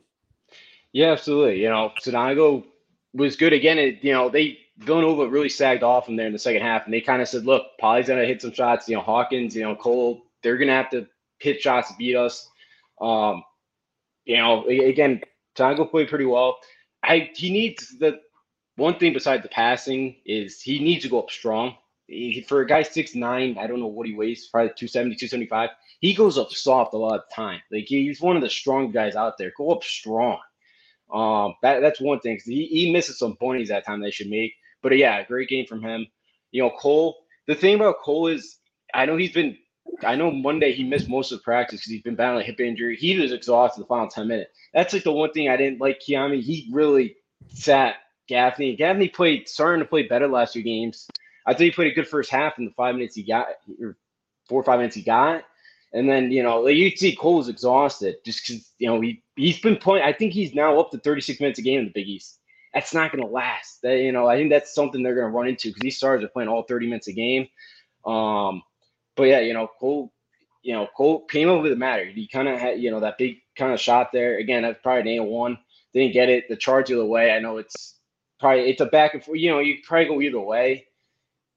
Yeah, 0.93 1.11
absolutely. 1.11 1.61
You 1.61 1.69
know, 1.69 1.91
Sanogo 2.01 2.63
was 3.13 3.35
good 3.35 3.53
again. 3.53 3.77
It, 3.77 3.99
you 4.01 4.13
know, 4.13 4.29
they 4.29 4.57
Villanova 4.77 5.27
really 5.27 5.49
sagged 5.49 5.83
off 5.83 6.05
from 6.05 6.15
there 6.15 6.27
in 6.27 6.33
the 6.33 6.39
second 6.39 6.61
half, 6.61 6.85
and 6.85 6.93
they 6.93 7.01
kind 7.01 7.21
of 7.21 7.27
said, 7.27 7.45
"Look, 7.45 7.63
Polley's 7.79 8.07
gonna 8.07 8.25
hit 8.25 8.41
some 8.41 8.53
shots. 8.53 8.89
You 8.89 8.95
know, 8.95 9.01
Hawkins, 9.01 9.55
you 9.55 9.61
know, 9.61 9.75
Cole, 9.75 10.23
they're 10.41 10.57
gonna 10.57 10.73
have 10.73 10.89
to 10.91 11.07
hit 11.39 11.61
shots 11.61 11.89
to 11.89 11.97
beat 11.97 12.15
us." 12.15 12.49
Um, 12.99 13.43
you 14.25 14.37
know, 14.37 14.65
again, 14.65 15.21
Tango 15.55 15.85
played 15.85 16.09
pretty 16.09 16.25
well. 16.25 16.57
I 17.03 17.29
he 17.33 17.51
needs 17.51 17.97
the 17.97 18.19
one 18.75 18.97
thing 18.97 19.13
besides 19.13 19.43
the 19.43 19.49
passing 19.49 20.17
is 20.25 20.61
he 20.61 20.79
needs 20.79 21.03
to 21.03 21.09
go 21.09 21.19
up 21.19 21.31
strong. 21.31 21.75
He, 22.07 22.41
for 22.47 22.61
a 22.61 22.67
guy 22.67 22.83
six 22.83 23.15
nine, 23.15 23.57
I 23.57 23.67
don't 23.67 23.79
know 23.79 23.87
what 23.87 24.07
he 24.07 24.13
weighs, 24.13 24.47
probably 24.47 24.69
270, 24.69 25.15
275. 25.15 25.69
He 25.99 26.13
goes 26.13 26.37
up 26.37 26.51
soft 26.51 26.93
a 26.93 26.97
lot 26.97 27.19
of 27.19 27.29
time. 27.33 27.61
Like 27.71 27.85
he's 27.85 28.21
one 28.21 28.35
of 28.35 28.41
the 28.41 28.49
strong 28.49 28.91
guys 28.91 29.15
out 29.15 29.37
there. 29.37 29.53
Go 29.57 29.71
up 29.71 29.83
strong. 29.83 30.39
Um, 31.13 31.55
that, 31.61 31.81
that's 31.81 32.01
one 32.01 32.19
thing. 32.19 32.39
He, 32.43 32.65
he 32.67 32.91
misses 32.91 33.19
some 33.19 33.37
bunnies 33.39 33.69
that 33.69 33.85
time 33.85 33.99
they 34.01 34.11
should 34.11 34.29
make. 34.29 34.53
But 34.81 34.97
yeah, 34.97 35.23
great 35.23 35.49
game 35.49 35.65
from 35.65 35.81
him. 35.81 36.07
You 36.51 36.63
know, 36.63 36.71
Cole. 36.71 37.17
The 37.47 37.55
thing 37.55 37.75
about 37.75 37.99
Cole 38.01 38.27
is, 38.27 38.57
I 38.93 39.05
know 39.05 39.17
he's 39.17 39.31
been. 39.31 39.57
I 40.05 40.15
know 40.15 40.31
Monday 40.31 40.73
he 40.73 40.83
missed 40.83 41.09
most 41.09 41.31
of 41.31 41.39
the 41.39 41.43
practice 41.43 41.79
because 41.79 41.91
he's 41.91 42.01
been 42.01 42.15
battling 42.15 42.43
a 42.43 42.45
hip 42.45 42.59
injury. 42.59 42.95
He 42.95 43.19
was 43.19 43.31
exhausted 43.31 43.81
the 43.81 43.87
final 43.87 44.07
ten 44.07 44.27
minutes. 44.27 44.51
That's 44.73 44.93
like 44.93 45.03
the 45.03 45.11
one 45.11 45.31
thing 45.31 45.49
I 45.49 45.57
didn't 45.57 45.79
like. 45.79 46.01
Kimani, 46.01 46.41
he 46.41 46.69
really 46.71 47.17
sat 47.53 47.95
Gaffney. 48.27 48.75
Gaffney 48.75 49.09
played 49.09 49.47
starting 49.47 49.83
to 49.83 49.89
play 49.89 50.03
better 50.03 50.27
last 50.27 50.53
few 50.53 50.63
games. 50.63 51.07
I 51.45 51.53
think 51.53 51.65
he 51.65 51.75
played 51.75 51.91
a 51.91 51.95
good 51.95 52.07
first 52.07 52.29
half 52.29 52.57
in 52.57 52.65
the 52.65 52.71
five 52.71 52.95
minutes 52.95 53.15
he 53.15 53.23
got, 53.23 53.47
or 53.81 53.97
four 54.47 54.61
or 54.61 54.63
five 54.63 54.79
minutes 54.79 54.95
he 54.95 55.01
got. 55.01 55.43
And 55.93 56.07
then, 56.07 56.31
you 56.31 56.41
know, 56.41 56.61
like 56.61 56.75
you 56.75 56.89
see 56.91 57.15
Cole's 57.15 57.49
exhausted 57.49 58.15
just 58.25 58.47
because, 58.47 58.71
you 58.77 58.87
know, 58.87 59.01
he, 59.01 59.21
he's 59.35 59.59
been 59.59 59.75
playing. 59.75 60.05
I 60.05 60.13
think 60.13 60.31
he's 60.31 60.55
now 60.55 60.79
up 60.79 60.91
to 60.91 60.97
36 60.99 61.39
minutes 61.41 61.59
a 61.59 61.61
game 61.61 61.79
in 61.79 61.85
the 61.85 61.91
Big 61.91 62.07
East. 62.07 62.39
That's 62.73 62.93
not 62.93 63.11
going 63.11 63.23
to 63.25 63.29
last. 63.29 63.81
That, 63.83 63.97
you 63.97 64.13
know, 64.13 64.27
I 64.27 64.37
think 64.37 64.49
that's 64.49 64.73
something 64.73 65.03
they're 65.03 65.15
going 65.15 65.29
to 65.29 65.37
run 65.37 65.47
into 65.47 65.67
because 65.67 65.81
these 65.81 65.97
stars 65.97 66.23
are 66.23 66.29
playing 66.29 66.47
all 66.47 66.63
30 66.63 66.85
minutes 66.85 67.07
a 67.07 67.13
game. 67.13 67.47
Um, 68.05 68.63
but 69.15 69.23
yeah, 69.23 69.39
you 69.39 69.53
know, 69.53 69.67
Cole, 69.79 70.11
you 70.63 70.73
know, 70.73 70.87
Cole 70.95 71.25
came 71.25 71.49
over 71.49 71.69
the 71.69 71.75
matter. 71.75 72.05
He 72.05 72.27
kind 72.27 72.47
of 72.47 72.59
had, 72.59 72.79
you 72.79 72.91
know, 72.91 72.99
that 72.99 73.17
big 73.17 73.37
kind 73.57 73.73
of 73.73 73.79
shot 73.79 74.11
there. 74.11 74.37
Again, 74.37 74.63
that's 74.63 74.81
probably 74.81 75.17
an 75.17 75.25
A1. 75.25 75.57
Didn't 75.93 76.13
get 76.13 76.29
it. 76.29 76.47
The 76.49 76.55
charge 76.55 76.87
the 76.87 76.95
other 76.95 77.05
way. 77.05 77.31
I 77.31 77.39
know 77.39 77.57
it's 77.57 77.95
probably, 78.39 78.69
it's 78.69 78.81
a 78.81 78.85
back 78.85 79.13
and 79.13 79.23
forth. 79.23 79.39
You 79.39 79.51
know, 79.51 79.59
you 79.59 79.77
probably 79.85 80.05
go 80.05 80.21
either 80.21 80.39
way. 80.39 80.85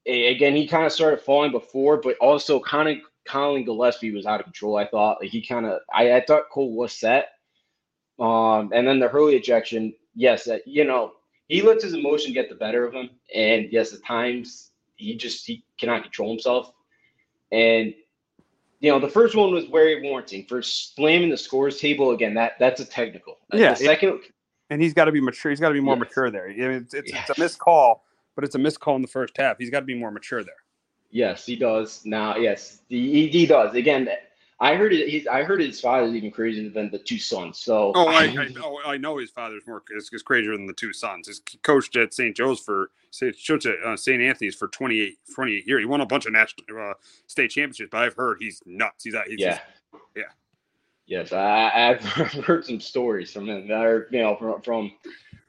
Again, 0.05 0.55
he 0.55 0.67
kind 0.67 0.85
of 0.85 0.91
started 0.91 1.21
falling 1.21 1.51
before, 1.51 1.97
but 1.97 2.17
also 2.17 2.59
kind 2.59 2.89
of 2.89 2.97
Collin 3.25 3.65
Gillespie 3.65 4.11
was 4.11 4.25
out 4.25 4.39
of 4.39 4.45
control. 4.45 4.77
I 4.77 4.87
thought 4.87 5.17
like 5.21 5.31
he 5.31 5.45
kind 5.45 5.65
of 5.65 5.79
I, 5.91 6.13
I 6.13 6.25
thought 6.25 6.49
Cole 6.51 6.75
was 6.75 6.93
set. 6.93 7.29
Um, 8.19 8.71
and 8.73 8.87
then 8.87 8.99
the 8.99 9.07
Hurley 9.07 9.35
ejection, 9.35 9.93
yes, 10.13 10.47
uh, 10.47 10.59
you 10.65 10.85
know 10.85 11.13
he 11.47 11.61
lets 11.61 11.83
his 11.83 11.93
emotion 11.93 12.33
get 12.33 12.49
the 12.49 12.55
better 12.55 12.85
of 12.85 12.93
him, 12.93 13.09
and 13.33 13.67
yes, 13.71 13.93
at 13.93 14.03
times 14.03 14.71
he 14.95 15.15
just 15.15 15.45
he 15.45 15.63
cannot 15.79 16.03
control 16.03 16.29
himself. 16.29 16.71
And 17.55 17.93
you 18.81 18.91
know 18.91 18.99
the 18.99 19.07
first 19.07 19.35
one 19.35 19.53
was 19.53 19.65
very 19.65 20.01
warranting 20.01 20.45
for 20.47 20.61
slamming 20.61 21.29
the 21.29 21.37
scores 21.37 21.79
table 21.79 22.11
again. 22.11 22.33
That 22.33 22.53
that's 22.59 22.81
a 22.81 22.85
technical. 22.85 23.37
Yeah. 23.53 23.69
The 23.71 23.77
second, 23.77 24.09
it, 24.09 24.21
and 24.69 24.81
he's 24.81 24.93
got 24.93 25.05
to 25.05 25.11
be 25.13 25.21
mature. 25.21 25.51
He's 25.51 25.61
got 25.61 25.69
to 25.69 25.73
be 25.73 25.79
more 25.79 25.95
Yes. 25.95 26.01
mature 26.01 26.29
there. 26.31 26.49
I 26.49 26.53
mean, 26.53 26.71
it's, 26.71 26.93
it's, 26.93 27.11
Yes. 27.11 27.29
it's 27.29 27.37
a 27.37 27.41
missed 27.41 27.59
call, 27.59 28.03
but 28.35 28.43
it's 28.43 28.55
a 28.55 28.59
missed 28.59 28.79
call 28.81 28.97
in 28.97 29.01
the 29.01 29.07
first 29.07 29.37
half. 29.37 29.57
He's 29.57 29.69
got 29.69 29.79
to 29.79 29.85
be 29.85 29.95
more 29.95 30.11
mature 30.11 30.43
there. 30.43 30.53
Yes, 31.11 31.45
he 31.45 31.55
does 31.55 32.05
now. 32.05 32.35
Yes, 32.35 32.81
he, 32.89 33.27
he 33.29 33.45
does. 33.45 33.73
Again, 33.73 34.09
I 34.59 34.75
heard 34.75 34.93
it. 34.93 35.09
He's, 35.09 35.27
I 35.27 35.43
heard 35.43 35.59
his 35.59 35.81
father's 35.81 36.13
even 36.13 36.31
crazier 36.31 36.69
than 36.69 36.89
the 36.89 36.97
two 36.97 37.17
sons. 37.17 37.59
So 37.59 37.91
Oh, 37.93 38.07
I, 38.07 38.23
I, 38.25 38.47
oh, 38.63 38.79
I 38.85 38.97
know 38.97 39.17
his 39.17 39.29
father's 39.29 39.67
more 39.67 39.83
is, 39.95 40.09
is 40.13 40.23
crazier 40.23 40.53
than 40.53 40.65
the 40.65 40.73
two 40.73 40.93
sons. 40.93 41.27
He's 41.27 41.41
coached 41.61 41.97
at 41.97 42.13
St. 42.13 42.35
Joe's 42.35 42.61
for 42.61 42.91
coached 43.19 43.65
at 43.65 43.79
uh, 43.85 43.97
St. 43.97 44.21
Anthony's 44.21 44.55
for 44.55 44.69
28, 44.69 45.17
28 45.35 45.67
years. 45.67 45.81
He 45.81 45.85
won 45.85 46.01
a 46.01 46.05
bunch 46.05 46.25
of 46.25 46.31
national 46.31 46.65
uh, 46.79 46.93
state 47.27 47.51
championships, 47.51 47.89
but 47.91 48.01
I've 48.01 48.15
heard 48.15 48.37
he's 48.39 48.61
nuts. 48.65 49.03
He's, 49.03 49.15
he's 49.27 49.39
yeah, 49.39 49.59
yeah. 50.15 50.23
yes, 51.05 51.33
I, 51.33 51.89
I've 51.89 52.01
heard 52.45 52.65
some 52.65 52.79
stories 52.79 53.33
from 53.33 53.49
him. 53.49 53.69
Or, 53.69 54.07
you 54.09 54.19
know, 54.19 54.37
from, 54.37 54.61
from 54.61 54.91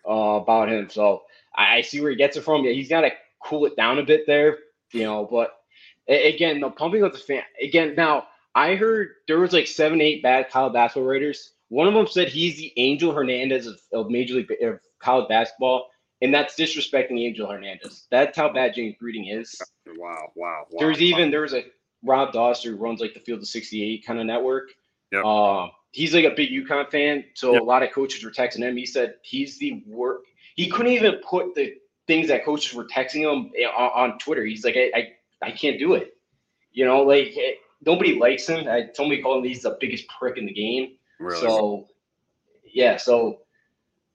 uh, 0.09 0.41
about 0.41 0.69
him. 0.69 0.91
So 0.91 1.23
I, 1.55 1.77
I 1.77 1.81
see 1.83 2.01
where 2.01 2.11
he 2.11 2.17
gets 2.17 2.37
it 2.37 2.43
from. 2.43 2.65
Yeah, 2.65 2.73
he's 2.73 2.89
got 2.89 3.03
to 3.03 3.11
cool 3.41 3.67
it 3.67 3.77
down 3.77 4.01
a 4.01 4.03
bit 4.05 4.27
there. 4.27 4.59
You 4.91 5.05
know, 5.05 5.29
but 5.31 5.61
again, 6.09 6.59
the 6.59 6.71
pumping 6.71 7.05
of 7.05 7.13
the 7.13 7.19
fan. 7.19 7.43
Again, 7.63 7.95
now 7.97 8.27
I 8.57 8.75
heard 8.75 9.11
there 9.29 9.39
was 9.39 9.53
like 9.53 9.67
seven, 9.67 10.01
eight 10.01 10.23
bad 10.23 10.49
college 10.51 10.73
basketball 10.73 11.09
writers. 11.09 11.53
One 11.69 11.87
of 11.87 11.95
them 11.95 12.07
said 12.07 12.29
he's 12.29 12.57
the 12.57 12.73
Angel 12.79 13.13
Hernandez 13.13 13.67
of, 13.67 13.79
of 13.93 14.11
Major 14.11 14.35
League 14.35 14.51
of 14.63 14.81
college 14.99 15.29
basketball, 15.29 15.89
and 16.23 16.33
that's 16.33 16.55
disrespecting 16.59 17.21
Angel 17.21 17.49
Hernandez. 17.51 18.07
That's 18.11 18.37
how 18.37 18.51
bad 18.53 18.75
James 18.75 18.95
Breeding 18.99 19.27
is. 19.27 19.61
Wow, 19.99 20.33
wow, 20.35 20.65
wow. 20.71 20.79
There's 20.79 21.03
even 21.03 21.31
there 21.31 21.43
was 21.43 21.53
a 21.53 21.65
Rob 22.03 22.33
Dauster 22.33 22.71
who 22.71 22.77
runs 22.77 23.01
like 23.01 23.13
the 23.13 23.21
Field 23.21 23.41
of 23.41 23.47
68 23.47 24.07
kind 24.07 24.19
of 24.19 24.27
network. 24.27 24.71
Yep. 25.13 25.25
Um, 25.25 25.71
he's 25.93 26.15
like 26.15 26.25
a 26.25 26.31
big 26.35 26.51
UConn 26.51 26.91
fan, 26.91 27.25
so 27.35 27.53
Yep. 27.53 27.63
a 27.63 27.65
lot 27.65 27.83
of 27.83 27.93
coaches 27.93 28.25
were 28.25 28.31
texting 28.31 28.61
him. 28.61 28.77
He 28.77 28.87
said 28.87 29.17
he's 29.23 29.59
the 29.59 29.83
work. 29.87 30.23
He 30.55 30.71
couldn't 30.71 30.93
even 30.93 31.17
put 31.29 31.55
the 31.55 31.75
things 32.07 32.29
that 32.29 32.45
coaches 32.45 32.73
were 32.73 32.87
texting 32.87 33.31
him 33.31 33.51
eh, 33.59 33.67
on, 33.67 34.13
on 34.13 34.19
Twitter. 34.19 34.45
He's 34.45 34.65
like, 34.65 34.77
I, 34.77 34.91
I, 34.95 35.13
I 35.49 35.51
can't 35.51 35.79
do 35.79 35.93
it. 35.95 36.15
You 36.73 36.87
know, 36.87 37.03
like 37.03 37.37
eh, 37.37 37.53
nobody 37.85 38.19
likes 38.19 38.47
him. 38.47 38.69
I 38.69 38.89
somebody 38.95 39.23
called 39.23 39.45
him 39.45 39.49
he's 39.49 39.63
the 39.63 39.77
biggest 39.81 40.07
prick 40.09 40.39
in 40.39 40.47
the 40.47 40.53
game. 40.53 40.97
Really? 41.19 41.41
So, 41.41 41.87
yeah. 42.73 42.97
So, 42.97 43.41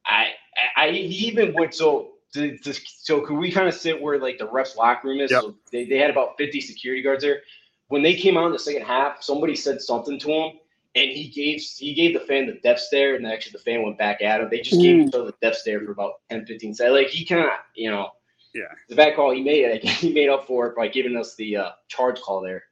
I, 0.06 0.32
I, 0.77 0.88
I 0.88 0.91
he 0.91 1.27
even 1.27 1.53
went 1.53 1.74
so. 1.74 2.10
To, 2.34 2.58
to, 2.60 2.74
so 2.74 3.20
could 3.20 3.38
we 3.38 3.51
kind 3.51 3.68
of 3.68 3.74
sit 3.74 4.01
where 4.01 4.18
like 4.18 4.38
the 4.38 4.48
refs 4.48 4.77
locker 4.77 5.10
room 5.10 5.20
is? 5.20 5.32
Yep. 5.32 5.41
So 5.41 5.56
they, 5.70 5.84
they 5.84 5.98
had 5.98 6.10
about 6.10 6.38
50 6.38 6.62
security 6.62 7.01
guards 7.01 7.24
there. 7.24 7.41
When 7.89 8.03
they 8.03 8.13
came 8.13 8.38
out 8.38 8.46
in 8.46 8.53
the 8.53 8.60
second 8.60 8.84
half, 8.84 9.22
somebody 9.22 9.53
said 9.53 9.82
something 9.82 10.18
to 10.20 10.32
him, 10.32 10.51
and 10.96 11.12
he 11.12 11.27
gave 11.27 11.60
he 11.60 11.94
gave 11.94 12.13
the 12.13 12.22
fan 12.25 12.48
the 12.48 12.53
death 12.63 12.80
stare, 12.80 13.15
and 13.15 13.27
actually 13.27 13.51
the 13.51 13.58
fan 13.60 13.84
went 13.84 13.98
back 13.98 14.22
at 14.22 14.39
him. 14.39 14.48
They 14.50 14.62
just 14.62 14.82
gave 14.82 15.08
each 15.08 15.13
other 15.13 15.25
the 15.25 15.36
death 15.41 15.56
stare 15.56 15.82
for 15.82 15.91
about 15.91 16.22
10, 16.30 16.46
15 16.46 16.74
seconds. 16.74 16.94
Like 16.94 17.08
he 17.08 17.25
kind 17.25 17.41
of, 17.41 17.50
you 17.75 17.91
know, 17.91 18.12
Yeah. 18.53 18.63
the 18.88 18.96
bad 18.96 19.15
call 19.18 19.32
he 19.32 19.41
made, 19.41 19.65
I 19.70 19.77
he 19.86 20.13
made 20.13 20.30
up 20.30 20.48
for 20.48 20.68
it 20.68 20.75
by 20.77 20.88
giving 20.88 21.18
us 21.18 21.36
the 21.36 21.58
uh, 21.58 21.70
charge 21.89 22.22
call 22.22 22.39
there. 22.39 22.63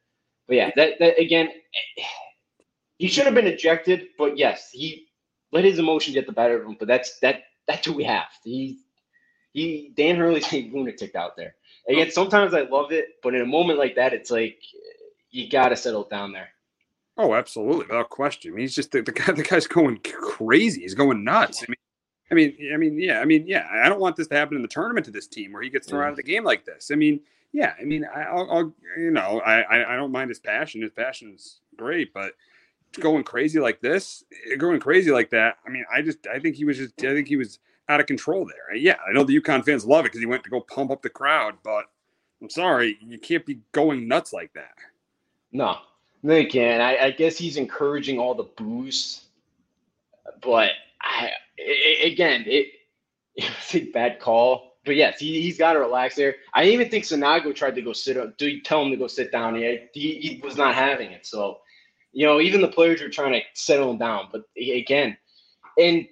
But 0.50 0.56
yeah, 0.56 0.70
that, 0.74 0.98
that 0.98 1.16
again, 1.20 1.50
he 2.98 3.06
should 3.06 3.24
have 3.24 3.36
been 3.36 3.46
ejected. 3.46 4.08
But 4.18 4.36
yes, 4.36 4.70
he 4.72 5.06
let 5.52 5.62
his 5.62 5.78
emotion 5.78 6.12
get 6.12 6.26
the 6.26 6.32
better 6.32 6.60
of 6.60 6.66
him. 6.66 6.76
But 6.76 6.88
that's 6.88 7.20
that 7.20 7.44
that's 7.68 7.86
who 7.86 7.92
we 7.92 8.02
have. 8.02 8.26
He 8.42 8.80
he 9.52 9.92
Dan 9.96 10.16
Hurley's 10.16 10.52
a 10.52 10.68
lunatic 10.72 11.14
out 11.14 11.36
there. 11.36 11.54
Again, 11.88 12.08
oh. 12.08 12.10
sometimes 12.10 12.52
I 12.52 12.62
love 12.62 12.90
it, 12.90 13.10
but 13.22 13.36
in 13.36 13.42
a 13.42 13.46
moment 13.46 13.78
like 13.78 13.94
that, 13.94 14.12
it's 14.12 14.32
like 14.32 14.60
you 15.30 15.48
got 15.48 15.68
to 15.68 15.76
settle 15.76 16.08
down 16.08 16.32
there. 16.32 16.48
Oh, 17.16 17.34
absolutely, 17.34 17.86
without 17.86 18.10
question. 18.10 18.50
I 18.50 18.56
mean, 18.56 18.62
he's 18.62 18.74
just 18.74 18.90
the, 18.90 19.02
the 19.02 19.12
guy. 19.12 19.30
The 19.30 19.44
guy's 19.44 19.68
going 19.68 19.98
crazy. 19.98 20.80
He's 20.80 20.94
going 20.94 21.22
nuts. 21.22 21.62
I 21.62 21.66
mean, 21.68 21.76
I 22.32 22.34
mean, 22.34 22.72
I 22.74 22.76
mean, 22.76 22.98
yeah. 22.98 23.20
I 23.20 23.24
mean, 23.24 23.46
yeah. 23.46 23.68
I 23.70 23.88
don't 23.88 24.00
want 24.00 24.16
this 24.16 24.26
to 24.26 24.34
happen 24.34 24.56
in 24.56 24.62
the 24.62 24.68
tournament 24.68 25.06
to 25.06 25.12
this 25.12 25.28
team 25.28 25.52
where 25.52 25.62
he 25.62 25.70
gets 25.70 25.86
thrown 25.86 26.02
out 26.02 26.10
of 26.10 26.16
the 26.16 26.24
game 26.24 26.42
like 26.42 26.64
this. 26.64 26.90
I 26.90 26.96
mean, 26.96 27.20
yeah. 27.52 27.74
I 27.80 27.84
mean, 27.84 28.04
I, 28.04 28.22
I'll, 28.22 28.50
I'll 28.50 28.74
you 28.98 29.10
know, 29.10 29.40
I, 29.40 29.92
I, 29.92 29.96
don't 29.96 30.12
mind 30.12 30.30
his 30.30 30.38
passion. 30.38 30.82
His 30.82 30.92
passion 30.92 31.32
is 31.34 31.60
great, 31.76 32.12
but 32.12 32.34
going 32.98 33.24
crazy 33.24 33.60
like 33.60 33.80
this, 33.80 34.24
eh, 34.50 34.56
going 34.56 34.80
crazy 34.80 35.10
like 35.10 35.30
that. 35.30 35.58
I 35.66 35.70
mean, 35.70 35.84
I 35.92 36.02
just, 36.02 36.26
I 36.26 36.38
think 36.38 36.56
he 36.56 36.64
was 36.64 36.78
just, 36.78 36.98
I 37.04 37.14
think 37.14 37.28
he 37.28 37.36
was 37.36 37.58
out 37.88 38.00
of 38.00 38.06
control 38.06 38.46
there. 38.46 38.76
Yeah, 38.76 38.96
I 39.08 39.12
know 39.12 39.24
the 39.24 39.38
UConn 39.40 39.64
fans 39.64 39.84
love 39.84 40.04
it 40.04 40.08
because 40.08 40.20
he 40.20 40.26
went 40.26 40.44
to 40.44 40.50
go 40.50 40.60
pump 40.60 40.90
up 40.90 41.02
the 41.02 41.10
crowd, 41.10 41.54
but 41.62 41.86
I'm 42.40 42.50
sorry, 42.50 42.98
you 43.00 43.18
can't 43.18 43.44
be 43.44 43.60
going 43.72 44.08
nuts 44.08 44.32
like 44.32 44.52
that. 44.54 44.74
No, 45.52 45.78
no, 46.22 46.36
you 46.36 46.48
can't. 46.48 46.80
I, 46.80 47.06
I 47.06 47.10
guess 47.10 47.36
he's 47.36 47.56
encouraging 47.56 48.18
all 48.18 48.34
the 48.34 48.44
booze, 48.44 49.24
but 50.40 50.70
I, 51.00 51.30
I 51.58 52.06
again, 52.06 52.44
it, 52.46 52.68
it 53.34 53.50
was 53.50 53.74
a 53.74 53.90
bad 53.90 54.20
call. 54.20 54.69
But 54.84 54.96
yes, 54.96 55.18
he, 55.18 55.42
he's 55.42 55.58
got 55.58 55.74
to 55.74 55.80
relax 55.80 56.14
there. 56.14 56.36
I 56.54 56.64
even 56.64 56.88
think 56.88 57.04
Sanogo 57.04 57.54
tried 57.54 57.74
to 57.74 57.82
go 57.82 57.92
sit 57.92 58.16
up. 58.16 58.38
Do 58.38 58.60
tell 58.60 58.82
him 58.82 58.90
to 58.90 58.96
go 58.96 59.06
sit 59.06 59.30
down? 59.30 59.54
He, 59.54 59.78
he, 59.92 60.14
he 60.14 60.40
was 60.42 60.56
not 60.56 60.74
having 60.74 61.10
it. 61.10 61.26
So, 61.26 61.58
you 62.12 62.26
know, 62.26 62.40
even 62.40 62.62
the 62.62 62.68
players 62.68 63.02
were 63.02 63.10
trying 63.10 63.32
to 63.32 63.40
settle 63.54 63.90
him 63.90 63.98
down. 63.98 64.28
But 64.32 64.42
again, 64.56 65.16
and 65.78 66.06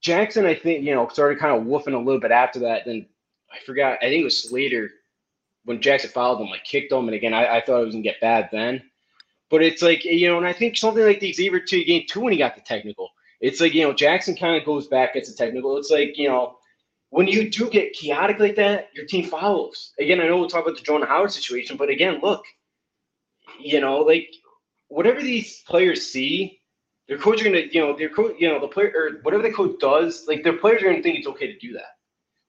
Jackson, 0.00 0.44
I 0.44 0.54
think, 0.54 0.84
you 0.84 0.94
know, 0.94 1.08
started 1.08 1.38
kind 1.38 1.56
of 1.56 1.66
woofing 1.66 1.94
a 1.94 1.98
little 1.98 2.20
bit 2.20 2.32
after 2.32 2.58
that. 2.60 2.84
Then 2.84 3.06
I 3.52 3.58
forgot, 3.64 3.98
I 4.02 4.08
think 4.08 4.20
it 4.20 4.24
was 4.24 4.42
Slater 4.42 4.90
when 5.64 5.80
Jackson 5.80 6.10
fouled 6.10 6.40
him, 6.40 6.48
like 6.48 6.64
kicked 6.64 6.92
him. 6.92 7.06
And 7.06 7.14
again, 7.14 7.32
I, 7.32 7.56
I 7.56 7.60
thought 7.60 7.80
it 7.80 7.86
was 7.86 7.94
gonna 7.94 8.02
get 8.02 8.20
bad 8.20 8.48
then. 8.50 8.82
But 9.50 9.62
it's 9.62 9.82
like, 9.82 10.04
you 10.04 10.28
know, 10.28 10.36
and 10.38 10.46
I 10.46 10.52
think 10.52 10.76
something 10.76 11.04
like 11.04 11.20
the 11.20 11.32
Xavier 11.32 11.60
two 11.60 11.84
game 11.84 12.04
two 12.08 12.20
when 12.20 12.32
he 12.32 12.38
got 12.38 12.56
the 12.56 12.60
technical. 12.62 13.08
It's 13.40 13.60
like, 13.60 13.72
you 13.72 13.82
know, 13.82 13.92
Jackson 13.92 14.34
kind 14.34 14.56
of 14.56 14.66
goes 14.66 14.88
back, 14.88 15.14
gets 15.14 15.30
a 15.30 15.36
technical. 15.36 15.76
It's 15.76 15.90
like, 15.90 16.18
you 16.18 16.28
know, 16.28 16.56
when 17.14 17.28
you 17.28 17.48
do 17.48 17.70
get 17.70 17.92
chaotic 17.92 18.40
like 18.40 18.56
that, 18.56 18.88
your 18.92 19.06
team 19.06 19.24
follows. 19.24 19.92
Again, 20.00 20.20
I 20.20 20.26
know 20.26 20.36
we'll 20.36 20.48
talk 20.48 20.66
about 20.66 20.76
the 20.76 20.82
Juwan 20.82 21.06
Howard 21.06 21.30
situation, 21.30 21.76
but 21.76 21.88
again, 21.88 22.18
look, 22.20 22.44
you 23.60 23.80
know, 23.80 23.98
like 23.98 24.34
whatever 24.88 25.22
these 25.22 25.62
players 25.62 26.10
see, 26.10 26.60
their 27.06 27.16
coach 27.16 27.40
are 27.40 27.44
gonna, 27.44 27.66
you 27.70 27.80
know, 27.80 27.96
their 27.96 28.08
coach, 28.08 28.34
you 28.40 28.48
know, 28.48 28.58
the 28.60 28.66
player 28.66 28.92
or 28.96 29.20
whatever 29.22 29.44
the 29.44 29.52
coach 29.52 29.78
does, 29.78 30.24
like 30.26 30.42
their 30.42 30.56
players 30.56 30.82
are 30.82 30.86
gonna 30.86 31.04
think 31.04 31.16
it's 31.16 31.28
okay 31.28 31.46
to 31.46 31.58
do 31.60 31.72
that. 31.74 31.94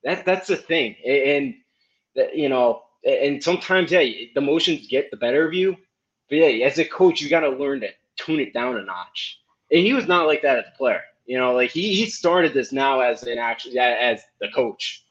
That 0.04 0.26
that's 0.26 0.48
the 0.48 0.58
thing, 0.58 0.96
and 1.06 1.54
that 2.16 2.36
you 2.36 2.50
know, 2.50 2.82
and 3.04 3.44
sometimes 3.44 3.92
yeah, 3.92 4.00
the 4.00 4.32
emotions 4.38 4.88
get 4.88 5.12
the 5.12 5.18
better 5.18 5.48
of 5.48 5.54
you, 5.54 5.78
but 6.28 6.38
yeah, 6.38 6.66
as 6.66 6.80
a 6.80 6.86
coach, 6.86 7.22
you 7.22 7.30
got 7.30 7.42
to 7.42 7.50
learn 7.50 7.82
to 7.82 7.90
tune 8.18 8.40
it 8.40 8.52
down 8.52 8.78
a 8.78 8.82
notch. 8.82 9.40
And 9.70 9.82
he 9.82 9.94
was 9.94 10.08
not 10.08 10.26
like 10.26 10.42
that 10.42 10.58
as 10.58 10.66
a 10.74 10.78
player. 10.78 11.04
You 11.25 11.38
know, 11.39 11.53
like 11.53 11.72
he 11.72 11.94
he 11.96 12.05
started 12.08 12.53
this 12.53 12.72
now 12.72 13.00
as 13.01 13.24
an 13.24 13.38
actually 13.38 13.79
as 13.79 14.22
the 14.39 14.50
coach. 14.50 15.03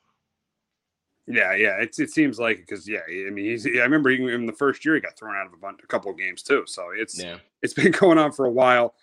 Yeah, 1.27 1.55
yeah. 1.55 1.77
It's 1.81 1.99
it 1.99 2.11
seems 2.11 2.39
like 2.39 2.59
because 2.59 2.87
yeah, 2.89 3.01
I 3.09 3.31
mean, 3.31 3.47
he's. 3.47 3.67
I 3.67 3.81
remember 3.81 4.11
even 4.11 4.29
in 4.29 4.47
the 4.47 4.53
first 4.53 4.85
year 4.85 4.95
he 4.95 5.01
got 5.01 5.17
thrown 5.19 5.35
out 5.35 5.47
of 5.47 5.53
a 5.55 5.57
bunch, 5.57 5.81
a 5.83 5.87
couple 5.87 6.11
of 6.11 6.19
games 6.19 6.43
too. 6.43 6.65
So 6.67 6.91
it's 6.95 7.23
Yeah. 7.23 7.39
it's 7.63 7.75
been 7.75 7.93
going 8.01 8.19
on 8.19 8.33
for 8.33 8.45
a 8.45 8.51
while. 8.51 8.95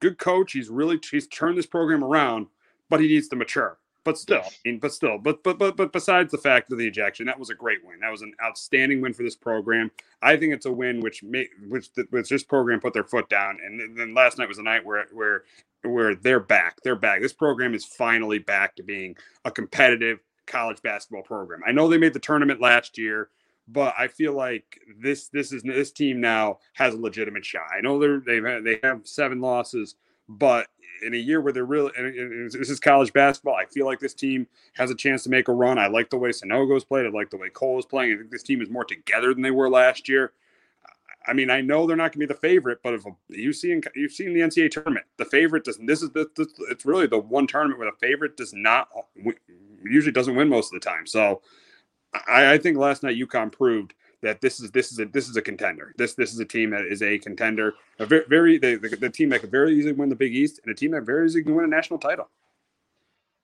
Good 0.00 0.18
coach. 0.18 0.52
He's 0.52 0.68
really 0.68 1.00
he's 1.10 1.26
turned 1.28 1.56
this 1.58 1.66
program 1.66 2.04
around, 2.04 2.46
but 2.88 3.00
he 3.00 3.08
needs 3.08 3.28
to 3.28 3.36
mature. 3.36 3.78
But 4.02 4.16
still, 4.16 4.40
I 4.44 4.50
mean, 4.64 4.78
but 4.78 4.92
still, 4.92 5.18
but 5.18 5.42
but 5.42 5.58
but 5.58 5.76
but 5.76 5.92
besides 5.92 6.30
the 6.30 6.38
fact 6.38 6.72
of 6.72 6.78
the 6.78 6.86
ejection, 6.86 7.26
that 7.26 7.38
was 7.38 7.50
a 7.50 7.54
great 7.54 7.84
win. 7.84 8.00
That 8.00 8.10
was 8.10 8.22
an 8.22 8.32
outstanding 8.42 9.02
win 9.02 9.12
for 9.12 9.22
this 9.22 9.36
program. 9.36 9.90
I 10.22 10.36
think 10.38 10.54
it's 10.54 10.64
a 10.64 10.72
win 10.72 11.00
which 11.00 11.22
made 11.22 11.48
which 11.68 11.90
which 12.08 12.30
this 12.30 12.42
program 12.42 12.80
put 12.80 12.94
their 12.94 13.04
foot 13.04 13.28
down. 13.28 13.58
And 13.62 13.96
then 13.98 14.14
last 14.14 14.38
night 14.38 14.48
was 14.48 14.56
a 14.58 14.62
night 14.62 14.86
where 14.86 15.06
where 15.12 15.44
where 15.82 16.14
they're 16.14 16.40
back. 16.40 16.78
They're 16.82 16.96
back. 16.96 17.20
This 17.20 17.32
program 17.32 17.74
is 17.74 17.84
finally 17.84 18.38
back 18.38 18.76
to 18.76 18.82
being 18.82 19.16
a 19.44 19.50
competitive 19.50 20.20
college 20.46 20.82
basketball 20.82 21.22
program. 21.22 21.60
I 21.66 21.72
know 21.72 21.88
they 21.88 21.98
made 21.98 22.12
the 22.12 22.18
tournament 22.18 22.60
last 22.60 22.98
year, 22.98 23.30
but 23.68 23.94
I 23.98 24.08
feel 24.08 24.32
like 24.32 24.80
this 25.00 25.28
this 25.28 25.52
is 25.52 25.62
this 25.62 25.92
team 25.92 26.20
now 26.20 26.58
has 26.74 26.94
a 26.94 26.98
legitimate 26.98 27.44
shot. 27.44 27.68
I 27.76 27.80
know 27.80 27.98
they're 27.98 28.20
they've 28.20 28.44
had, 28.44 28.64
they 28.64 28.80
have 28.82 29.02
seven 29.04 29.40
losses, 29.40 29.94
but 30.28 30.68
in 31.02 31.14
a 31.14 31.18
year 31.18 31.40
where 31.40 31.52
they're 31.52 31.64
really 31.64 31.92
this 31.96 32.68
is 32.68 32.80
college 32.80 33.12
basketball, 33.12 33.54
I 33.54 33.66
feel 33.66 33.86
like 33.86 34.00
this 34.00 34.14
team 34.14 34.46
has 34.74 34.90
a 34.90 34.94
chance 34.94 35.22
to 35.22 35.30
make 35.30 35.48
a 35.48 35.52
run. 35.52 35.78
I 35.78 35.86
like 35.86 36.10
the 36.10 36.18
way 36.18 36.30
Sanogo's 36.30 36.84
played. 36.84 37.06
I 37.06 37.10
like 37.10 37.30
the 37.30 37.36
way 37.36 37.48
Cole 37.48 37.78
is 37.78 37.86
playing. 37.86 38.12
I 38.12 38.16
think 38.16 38.30
this 38.30 38.42
team 38.42 38.60
is 38.60 38.68
more 38.68 38.84
together 38.84 39.32
than 39.32 39.42
they 39.42 39.50
were 39.50 39.70
last 39.70 40.08
year. 40.08 40.32
I 41.26 41.32
mean, 41.32 41.50
I 41.50 41.60
know 41.60 41.86
they're 41.86 41.96
not 41.96 42.12
going 42.12 42.26
to 42.26 42.26
be 42.26 42.26
the 42.26 42.34
favorite, 42.34 42.78
but 42.82 42.94
if 42.94 43.04
you 43.28 43.52
see, 43.52 43.78
you've 43.94 44.12
seen 44.12 44.32
the 44.32 44.40
NCAA 44.40 44.70
tournament, 44.70 45.06
the 45.18 45.24
favorite 45.26 45.64
doesn't. 45.64 45.86
This 45.86 46.02
is 46.02 46.10
the, 46.10 46.30
the, 46.34 46.48
it's 46.70 46.86
really 46.86 47.06
the 47.06 47.18
one 47.18 47.46
tournament 47.46 47.78
where 47.78 47.90
the 47.90 48.06
favorite 48.06 48.36
does 48.36 48.54
not 48.54 48.88
usually 49.84 50.12
doesn't 50.12 50.34
win 50.34 50.48
most 50.48 50.72
of 50.72 50.80
the 50.80 50.84
time. 50.84 51.06
So, 51.06 51.42
I, 52.26 52.54
I 52.54 52.58
think 52.58 52.76
last 52.76 53.02
night 53.02 53.18
UConn 53.18 53.52
proved 53.52 53.94
that 54.22 54.40
this 54.40 54.60
is 54.60 54.70
this 54.70 54.92
is 54.92 54.98
a 54.98 55.06
this 55.06 55.28
is 55.28 55.36
a 55.36 55.42
contender. 55.42 55.94
This 55.96 56.14
this 56.14 56.32
is 56.32 56.40
a 56.40 56.44
team 56.44 56.70
that 56.70 56.86
is 56.86 57.02
a 57.02 57.18
contender. 57.18 57.74
A 57.98 58.06
very, 58.06 58.24
very 58.28 58.58
the, 58.58 58.76
the, 58.76 58.96
the 58.96 59.10
team 59.10 59.30
that 59.30 59.40
could 59.40 59.50
very 59.50 59.74
easily 59.74 59.92
win 59.92 60.08
the 60.08 60.16
Big 60.16 60.34
East, 60.34 60.60
and 60.62 60.72
a 60.72 60.74
team 60.74 60.90
that 60.92 61.02
very 61.02 61.26
easily 61.26 61.44
can 61.44 61.54
win 61.54 61.64
a 61.64 61.68
national 61.68 61.98
title. 61.98 62.28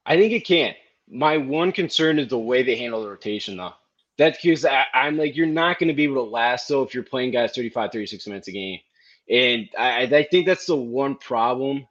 I 0.05 0.17
think 0.17 0.33
it 0.33 0.45
can. 0.45 0.75
My 1.09 1.37
one 1.37 1.73
concern 1.73 2.19
is 2.19 2.29
the 2.29 2.39
way 2.39 2.63
they 2.63 2.77
handle 2.77 3.03
the 3.03 3.09
rotation, 3.09 3.57
though. 3.57 3.75
That's 4.19 4.41
because 4.41 4.65
I, 4.65 4.85
am 4.95 5.19
like, 5.19 5.37
you're 5.37 5.47
not 5.47 5.79
going 5.79 5.89
to 5.89 5.95
be 5.95 6.05
able 6.05 6.25
to 6.25 6.31
last 6.31 6.69
though 6.69 6.83
if 6.83 6.95
you're 6.95 7.03
playing 7.03 7.33
guys 7.33 7.53
35, 7.55 7.93
36 7.93 8.27
minutes 8.27 8.49
a 8.49 8.53
game. 8.53 8.81
And 9.29 9.69
I, 9.79 10.03
I 10.05 10.23
think 10.31 10.47
that's 10.47 10.67
the 10.67 10.77
one 10.77 11.17
problem 11.17 11.87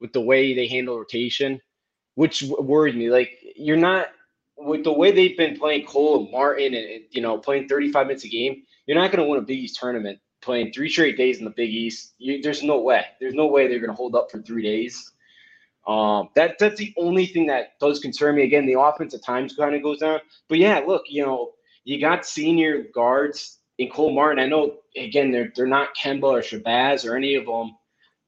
with 0.00 0.12
the 0.12 0.20
way 0.20 0.54
they 0.54 0.66
handle 0.66 0.98
rotation, 0.98 1.60
which 2.14 2.42
worried 2.42 2.96
me. 2.96 3.10
Like, 3.10 3.38
you're 3.56 3.76
not 3.76 4.08
with 4.58 4.84
the 4.84 4.92
way 4.92 5.10
they've 5.10 5.36
been 5.36 5.58
playing 5.58 5.86
Cole 5.86 6.22
and 6.22 6.30
Martin 6.30 6.74
and, 6.74 7.02
you 7.10 7.22
know, 7.22 7.38
playing 7.38 7.68
35 7.68 8.06
minutes 8.06 8.24
a 8.24 8.28
game, 8.28 8.62
you're 8.86 8.98
not 8.98 9.10
going 9.10 9.24
to 9.24 9.30
win 9.30 9.38
a 9.38 9.42
Big 9.42 9.58
East 9.58 9.78
tournament 9.80 10.18
playing 10.42 10.72
three 10.72 10.88
straight 10.88 11.16
days 11.16 11.38
in 11.38 11.44
the 11.44 11.50
Big 11.50 11.70
East. 11.70 12.14
You, 12.18 12.42
there's 12.42 12.62
no 12.62 12.80
way. 12.80 13.04
There's 13.20 13.34
no 13.34 13.46
way 13.46 13.66
they're 13.68 13.78
going 13.78 13.90
to 13.90 13.96
hold 13.96 14.14
up 14.14 14.30
for 14.30 14.42
three 14.42 14.62
days. 14.62 15.12
Um, 15.86 16.28
that 16.34 16.58
that's 16.58 16.78
the 16.78 16.92
only 16.98 17.26
thing 17.26 17.46
that 17.46 17.78
does 17.80 18.00
concern 18.00 18.36
me. 18.36 18.42
Again, 18.42 18.66
the 18.66 18.78
offense 18.78 19.14
at 19.14 19.24
times 19.24 19.54
kind 19.54 19.74
of 19.74 19.82
goes 19.82 19.98
down. 19.98 20.20
But 20.48 20.58
yeah, 20.58 20.80
look, 20.86 21.04
you 21.08 21.24
know, 21.24 21.52
you 21.84 22.00
got 22.00 22.26
senior 22.26 22.84
guards 22.94 23.58
in 23.78 23.88
Cole 23.90 24.14
Martin. 24.14 24.42
I 24.42 24.46
know 24.46 24.78
again 24.96 25.30
they're 25.30 25.52
they're 25.54 25.66
not 25.66 25.96
Kemba 25.96 26.24
or 26.24 26.40
Shabazz 26.40 27.08
or 27.08 27.16
any 27.16 27.34
of 27.34 27.46
them, 27.46 27.76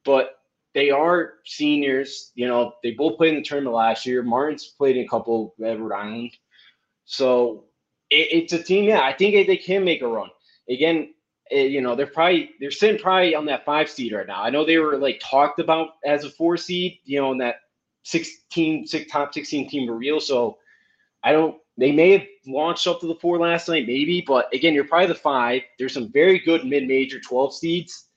but 0.04 0.37
they 0.75 0.90
are 0.90 1.35
seniors. 1.44 2.32
You 2.35 2.49
know, 2.49 2.75
they 2.82 2.92
both 2.92 3.18
played 3.18 3.35
in 3.35 3.37
the 3.37 3.42
tournament 3.42 3.76
last 3.76 4.06
year. 4.06 4.23
Martin's 4.23 4.66
played 4.66 4.97
in 4.97 5.04
a 5.04 5.09
couple 5.09 5.54
at 5.64 5.78
Rhode 5.78 5.92
Island, 5.92 6.37
so 7.04 7.64
it, 8.11 8.28
it's 8.32 8.52
a 8.52 8.62
team. 8.62 8.85
Yeah, 8.85 9.00
I 9.00 9.12
think 9.12 9.47
they, 9.47 9.56
can 9.56 9.85
make 9.85 10.02
a 10.02 10.09
run. 10.09 10.30
Again, 10.71 11.14
it, 11.50 11.56
eh, 11.56 11.62
you 11.64 11.82
know, 11.82 11.94
they're 11.94 12.06
probably 12.06 12.50
they're 12.61 12.71
sitting 12.71 13.00
probably 13.00 13.35
on 13.35 13.44
that 13.47 13.64
five 13.64 13.90
seed 13.90 14.12
right 14.12 14.26
now. 14.26 14.42
I 14.42 14.50
know 14.50 14.64
they 14.64 14.78
were 14.78 14.97
like 14.97 15.21
talked 15.23 15.59
about 15.59 15.90
as 16.04 16.25
a 16.25 16.30
four 16.30 16.56
seed. 16.56 16.99
You 17.04 17.21
know, 17.21 17.32
in 17.32 17.38
that 17.38 17.56
16, 18.04 18.87
six, 18.87 19.11
top 19.11 19.35
sixteen 19.35 19.68
team 19.68 19.90
real. 19.90 20.21
So 20.21 20.59
I 21.23 21.32
don't 21.32 21.56
they 21.78 21.92
may 21.92 22.12
have 22.12 22.26
launched 22.46 22.86
up 22.86 23.00
to 23.00 23.06
the 23.06 23.14
four 23.16 23.38
last 23.38 23.68
night, 23.68 23.86
maybe, 23.86 24.22
but 24.26 24.52
again, 24.52 24.74
you're 24.74 24.84
probably 24.84 25.06
the 25.06 25.14
five. 25.14 25.62
There's 25.78 25.94
some 25.94 26.12
very 26.12 26.38
good 26.38 26.64
mid-major 26.64 27.20
12 27.20 27.54
seeds 27.54 28.08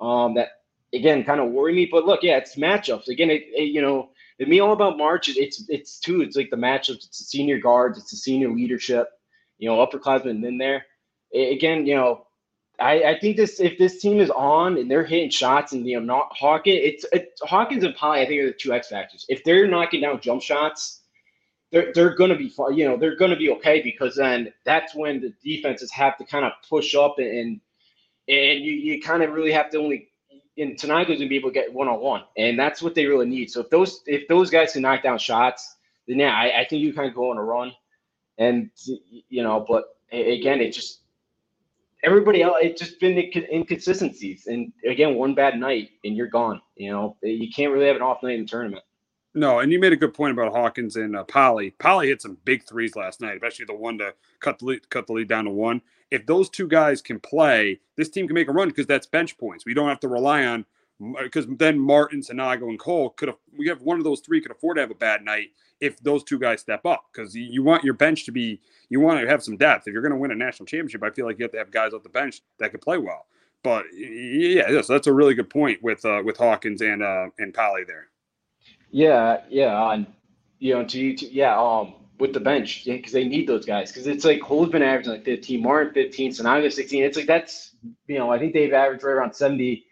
um, 0.00 0.34
that 0.34 0.48
again 0.94 1.24
kind 1.24 1.40
of 1.40 1.50
worry 1.50 1.74
me. 1.74 1.88
But 1.90 2.06
look, 2.06 2.22
yeah, 2.22 2.36
it's 2.36 2.56
matchups. 2.56 3.08
Again, 3.08 3.30
it, 3.30 3.42
it 3.48 3.72
you 3.72 3.82
know, 3.82 4.10
to 4.40 4.46
me 4.46 4.60
all 4.60 4.72
about 4.72 4.96
March. 4.96 5.28
It's 5.28 5.64
it's 5.68 5.98
two. 5.98 6.22
It's 6.22 6.36
like 6.36 6.50
the 6.50 6.56
matchups. 6.56 7.06
It's 7.06 7.18
the 7.18 7.24
senior 7.24 7.58
guards. 7.58 7.98
It's 7.98 8.10
the 8.10 8.16
senior 8.16 8.50
leadership. 8.50 9.08
You 9.58 9.68
know, 9.68 9.86
upperclassmen 9.86 10.44
in 10.46 10.58
there. 10.58 10.86
It, 11.30 11.52
again, 11.52 11.86
you 11.86 11.94
know, 11.94 12.26
I, 12.80 13.02
I 13.04 13.18
think 13.18 13.36
this 13.36 13.60
if 13.60 13.78
this 13.78 14.00
team 14.00 14.20
is 14.20 14.30
on 14.30 14.78
and 14.78 14.90
they're 14.90 15.04
hitting 15.04 15.30
shots 15.30 15.72
and 15.72 15.86
you 15.86 16.00
know 16.00 16.04
not 16.04 16.28
Hawkins, 16.32 16.80
it's 16.82 17.04
it, 17.12 17.38
Hawkins 17.42 17.84
and 17.84 17.94
Polley. 17.94 18.22
I 18.22 18.26
think 18.26 18.42
are 18.42 18.46
the 18.46 18.52
two 18.52 18.72
X 18.72 18.88
factors. 18.88 19.24
If 19.28 19.44
they're 19.44 19.68
knocking 19.68 20.00
down 20.00 20.20
jump 20.20 20.42
shots 20.42 21.02
they're 21.74 21.92
they're 21.92 22.14
going 22.14 22.30
to 22.30 22.36
be 22.36 22.54
you 22.72 22.88
know 22.88 22.96
they're 22.96 23.16
going 23.16 23.32
to 23.32 23.36
be 23.36 23.50
okay 23.50 23.82
because 23.82 24.14
then 24.14 24.52
that's 24.64 24.94
when 24.94 25.20
the 25.20 25.34
defenses 25.42 25.90
have 25.90 26.16
to 26.16 26.24
kind 26.24 26.44
of 26.44 26.52
push 26.70 26.94
up 26.94 27.16
and 27.18 27.60
and 28.28 28.60
you, 28.64 28.72
you 28.72 29.02
kind 29.02 29.22
of 29.24 29.32
really 29.32 29.50
have 29.50 29.70
to 29.70 29.78
only 29.78 30.08
and 30.56 30.78
Sanogo's 30.78 31.06
going 31.08 31.18
to 31.18 31.28
be 31.28 31.36
able 31.36 31.50
to 31.50 31.54
get 31.54 31.74
one 31.74 31.88
on 31.88 32.00
one, 32.00 32.22
and 32.36 32.56
that's 32.56 32.80
what 32.80 32.94
they 32.94 33.06
really 33.06 33.26
need. 33.26 33.50
So 33.50 33.60
if 33.60 33.70
those 33.70 34.02
if 34.06 34.28
those 34.28 34.50
guys 34.50 34.72
can 34.72 34.82
knock 34.82 35.02
down 35.02 35.18
shots, 35.18 35.76
then 36.06 36.20
yeah, 36.20 36.32
I, 36.32 36.60
I 36.60 36.64
think 36.64 36.80
you 36.80 36.94
kind 36.94 37.08
of 37.08 37.14
go 37.16 37.32
on 37.32 37.38
a 37.38 37.42
run, 37.42 37.72
and 38.38 38.70
you 39.28 39.42
know, 39.42 39.66
but 39.68 39.96
again, 40.12 40.60
it 40.60 40.70
just 40.70 41.00
everybody 42.04 42.42
else, 42.42 42.58
it's 42.62 42.80
just 42.80 43.00
been 43.00 43.18
inconsistencies, 43.52 44.46
and 44.46 44.72
again, 44.88 45.16
one 45.16 45.34
bad 45.34 45.58
night 45.58 45.90
and 46.04 46.16
you're 46.16 46.28
gone. 46.28 46.60
You 46.76 46.92
know, 46.92 47.16
you 47.22 47.50
can't 47.50 47.72
really 47.72 47.88
have 47.88 47.96
an 47.96 48.02
off 48.02 48.22
night 48.22 48.36
in 48.36 48.42
the 48.42 48.46
tournament. 48.46 48.84
No, 49.36 49.58
and 49.58 49.72
you 49.72 49.80
made 49.80 49.92
a 49.92 49.96
good 49.96 50.14
point 50.14 50.32
about 50.32 50.52
Hawkins 50.52 50.94
and 50.94 51.16
uh, 51.16 51.24
Polley. 51.24 51.70
Polley 51.72 52.08
hit 52.08 52.22
some 52.22 52.38
big 52.44 52.64
threes 52.64 52.94
last 52.94 53.20
night, 53.20 53.34
especially 53.34 53.64
the 53.64 53.74
one 53.74 53.98
to 53.98 54.14
cut 54.38 54.60
the 54.60 54.66
lead, 54.66 54.88
cut 54.90 55.08
the 55.08 55.12
lead 55.12 55.28
down 55.28 55.46
to 55.46 55.50
one. 55.50 55.82
If 56.12 56.24
those 56.26 56.48
two 56.48 56.68
guys 56.68 57.02
can 57.02 57.18
play, 57.18 57.80
this 57.96 58.08
team 58.08 58.28
can 58.28 58.34
make 58.34 58.48
a 58.48 58.52
run 58.52 58.68
because 58.68 58.86
that's 58.86 59.06
bench 59.06 59.36
points. 59.36 59.66
We 59.66 59.74
don't 59.74 59.88
have 59.88 59.98
to 60.00 60.08
rely 60.08 60.46
on 60.46 60.64
because 61.20 61.46
then 61.48 61.78
Martin, 61.80 62.20
Sanogo, 62.20 62.68
and 62.68 62.78
Cole 62.78 63.10
could 63.10 63.28
have. 63.28 63.38
We 63.56 63.66
have 63.68 63.82
one 63.82 63.98
of 63.98 64.04
those 64.04 64.20
three 64.20 64.40
could 64.40 64.52
afford 64.52 64.76
to 64.76 64.82
have 64.82 64.92
a 64.92 64.96
bad 64.96 65.24
night 65.24 65.48
if 65.80 65.98
those 66.00 66.22
two 66.22 66.38
guys 66.38 66.60
step 66.60 66.86
up 66.86 67.06
because 67.12 67.34
you 67.34 67.64
want 67.64 67.82
your 67.82 67.94
bench 67.94 68.24
to 68.26 68.32
be. 68.32 68.60
You 68.88 69.00
want 69.00 69.20
to 69.20 69.28
have 69.28 69.42
some 69.42 69.56
depth. 69.56 69.88
If 69.88 69.92
you're 69.92 70.02
going 70.02 70.12
to 70.12 70.18
win 70.18 70.30
a 70.30 70.36
national 70.36 70.66
championship, 70.66 71.02
I 71.02 71.10
feel 71.10 71.26
like 71.26 71.40
you 71.40 71.44
have 71.44 71.52
to 71.52 71.58
have 71.58 71.72
guys 71.72 71.92
off 71.92 72.04
the 72.04 72.08
bench 72.08 72.40
that 72.58 72.70
can 72.70 72.78
play 72.78 72.98
well. 72.98 73.26
But 73.64 73.86
yeah, 73.92 74.80
so 74.82 74.92
that's 74.92 75.08
a 75.08 75.12
really 75.12 75.34
good 75.34 75.50
point 75.50 75.82
with 75.82 76.04
uh, 76.04 76.22
with 76.24 76.36
Hawkins 76.36 76.82
and 76.82 77.02
uh, 77.02 77.30
and 77.40 77.52
Polley 77.52 77.82
there. 77.84 78.08
Yeah, 78.94 79.40
yeah, 79.48 79.90
and 79.90 80.06
you 80.60 80.72
know, 80.72 80.84
to, 80.84 81.16
to 81.16 81.26
yeah, 81.34 81.60
um, 81.60 81.94
with 82.20 82.32
the 82.32 82.38
bench 82.38 82.84
because 82.84 83.10
they 83.10 83.24
need 83.24 83.48
those 83.48 83.66
guys 83.66 83.90
because 83.90 84.06
it's 84.06 84.24
like 84.24 84.40
Cole's 84.40 84.68
been 84.68 84.84
averaging 84.84 85.14
like 85.14 85.24
15, 85.24 85.60
Martin 85.60 85.92
15, 85.92 86.30
Sanogo 86.30 86.72
16. 86.72 87.02
It's 87.02 87.16
like 87.16 87.26
that's 87.26 87.74
you 88.06 88.18
know 88.18 88.30
I 88.30 88.38
think 88.38 88.52
they've 88.52 88.72
averaged 88.72 89.02
right 89.02 89.14
around 89.14 89.34
70. 89.34 89.84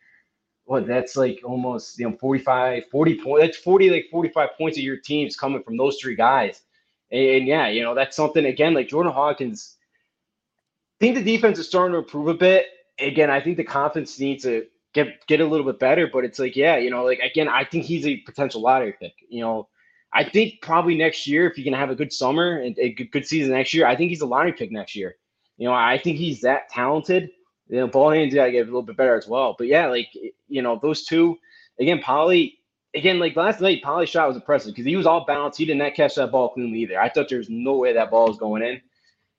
What 0.67 0.87
that's 0.87 1.17
like 1.17 1.41
almost 1.45 1.99
you 1.99 2.09
know 2.09 2.17
45, 2.17 2.85
40 2.93 3.21
points. 3.21 3.43
That's 3.45 3.57
40 3.59 3.91
like 3.91 4.07
45 4.09 4.51
points 4.57 4.79
of 4.79 4.85
your 4.85 4.99
teams 4.99 5.35
coming 5.35 5.65
from 5.65 5.77
those 5.77 5.99
three 5.99 6.15
guys. 6.15 6.63
And, 7.11 7.29
and 7.29 7.49
yeah, 7.49 7.67
you 7.71 7.83
know 7.83 7.97
that's 7.97 8.15
something 8.15 8.47
again 8.47 8.73
like 8.73 8.87
Jordan 8.87 9.13
Hawkins. 9.13 9.79
I 11.01 11.07
think 11.07 11.17
the 11.17 11.25
defense 11.25 11.59
is 11.59 11.67
starting 11.67 11.95
to 11.95 11.99
improve 11.99 12.29
a 12.29 12.35
bit. 12.35 12.67
Again, 13.01 13.33
I 13.33 13.41
think 13.41 13.57
the 13.57 13.65
confidence 13.65 14.21
needs 14.21 14.45
to 14.45 14.67
get 14.93 15.27
get 15.27 15.41
a 15.41 15.47
little 15.47 15.67
bit 15.67 15.79
better. 15.79 16.09
But 16.13 16.25
it's 16.25 16.39
like, 16.39 16.57
yeah, 16.57 16.77
you 16.77 16.91
know, 16.91 17.05
like 17.05 17.19
again, 17.21 17.49
I 17.49 17.65
think 17.65 17.85
he's 17.85 18.07
a 18.07 18.17
potential 18.19 18.61
lottery 18.61 18.95
pick. 18.99 19.15
You 19.29 19.41
know, 19.41 19.69
I 20.13 20.25
think 20.25 20.61
probably 20.63 20.97
next 20.97 21.27
year, 21.27 21.49
if 21.49 21.57
he 21.57 21.65
can 21.65 21.73
have 21.73 21.91
a 21.91 21.95
good 21.95 22.13
summer 22.13 22.59
and 22.59 22.79
a 22.79 22.91
good 22.91 23.27
season 23.27 23.53
next 23.53 23.73
year, 23.75 23.87
I 23.87 23.97
think 23.97 24.11
he's 24.11 24.21
a 24.21 24.27
lottery 24.27 24.53
pick 24.53 24.71
next 24.71 24.95
year. 24.95 25.17
You 25.57 25.69
know, 25.69 25.75
I 25.75 25.99
think 25.99 26.19
he's 26.19 26.41
that 26.43 26.69
talented. 26.69 27.31
You 27.69 27.81
know, 27.81 27.87
ball 27.87 28.11
hands 28.11 28.35
got 28.35 28.47
to 28.47 28.53
get 28.53 28.63
a 28.63 28.65
little 28.65 28.83
bit 28.83 28.97
better 28.97 29.17
as 29.17 29.27
well. 29.27 29.55
But 29.57 29.69
yeah, 29.69 29.87
like 29.87 30.09
you 30.49 30.63
know, 30.63 30.79
those 30.81 31.05
two 31.05 31.39
again, 31.81 32.01
Polley. 32.01 32.59
Again, 32.95 33.19
like 33.19 33.35
last 33.37 33.63
night, 33.63 33.83
Polley 33.83 34.05
shot 34.05 34.29
was 34.29 34.37
impressive 34.37 34.73
because 34.73 34.85
he 34.85 34.97
was 34.97 35.07
all 35.07 35.25
balanced. 35.25 35.57
He 35.57 35.65
did 35.65 35.79
not 35.79 35.95
catch 35.95 36.17
that 36.17 36.31
ball 36.31 36.51
cleanly 36.51 36.81
either. 36.81 37.01
I 37.01 37.09
thought 37.09 37.31
there 37.31 37.39
was 37.39 37.49
no 37.49 37.73
way 37.79 37.95
that 37.95 38.11
ball 38.11 38.29
was 38.29 38.37
going 38.37 38.63
in. 38.63 38.83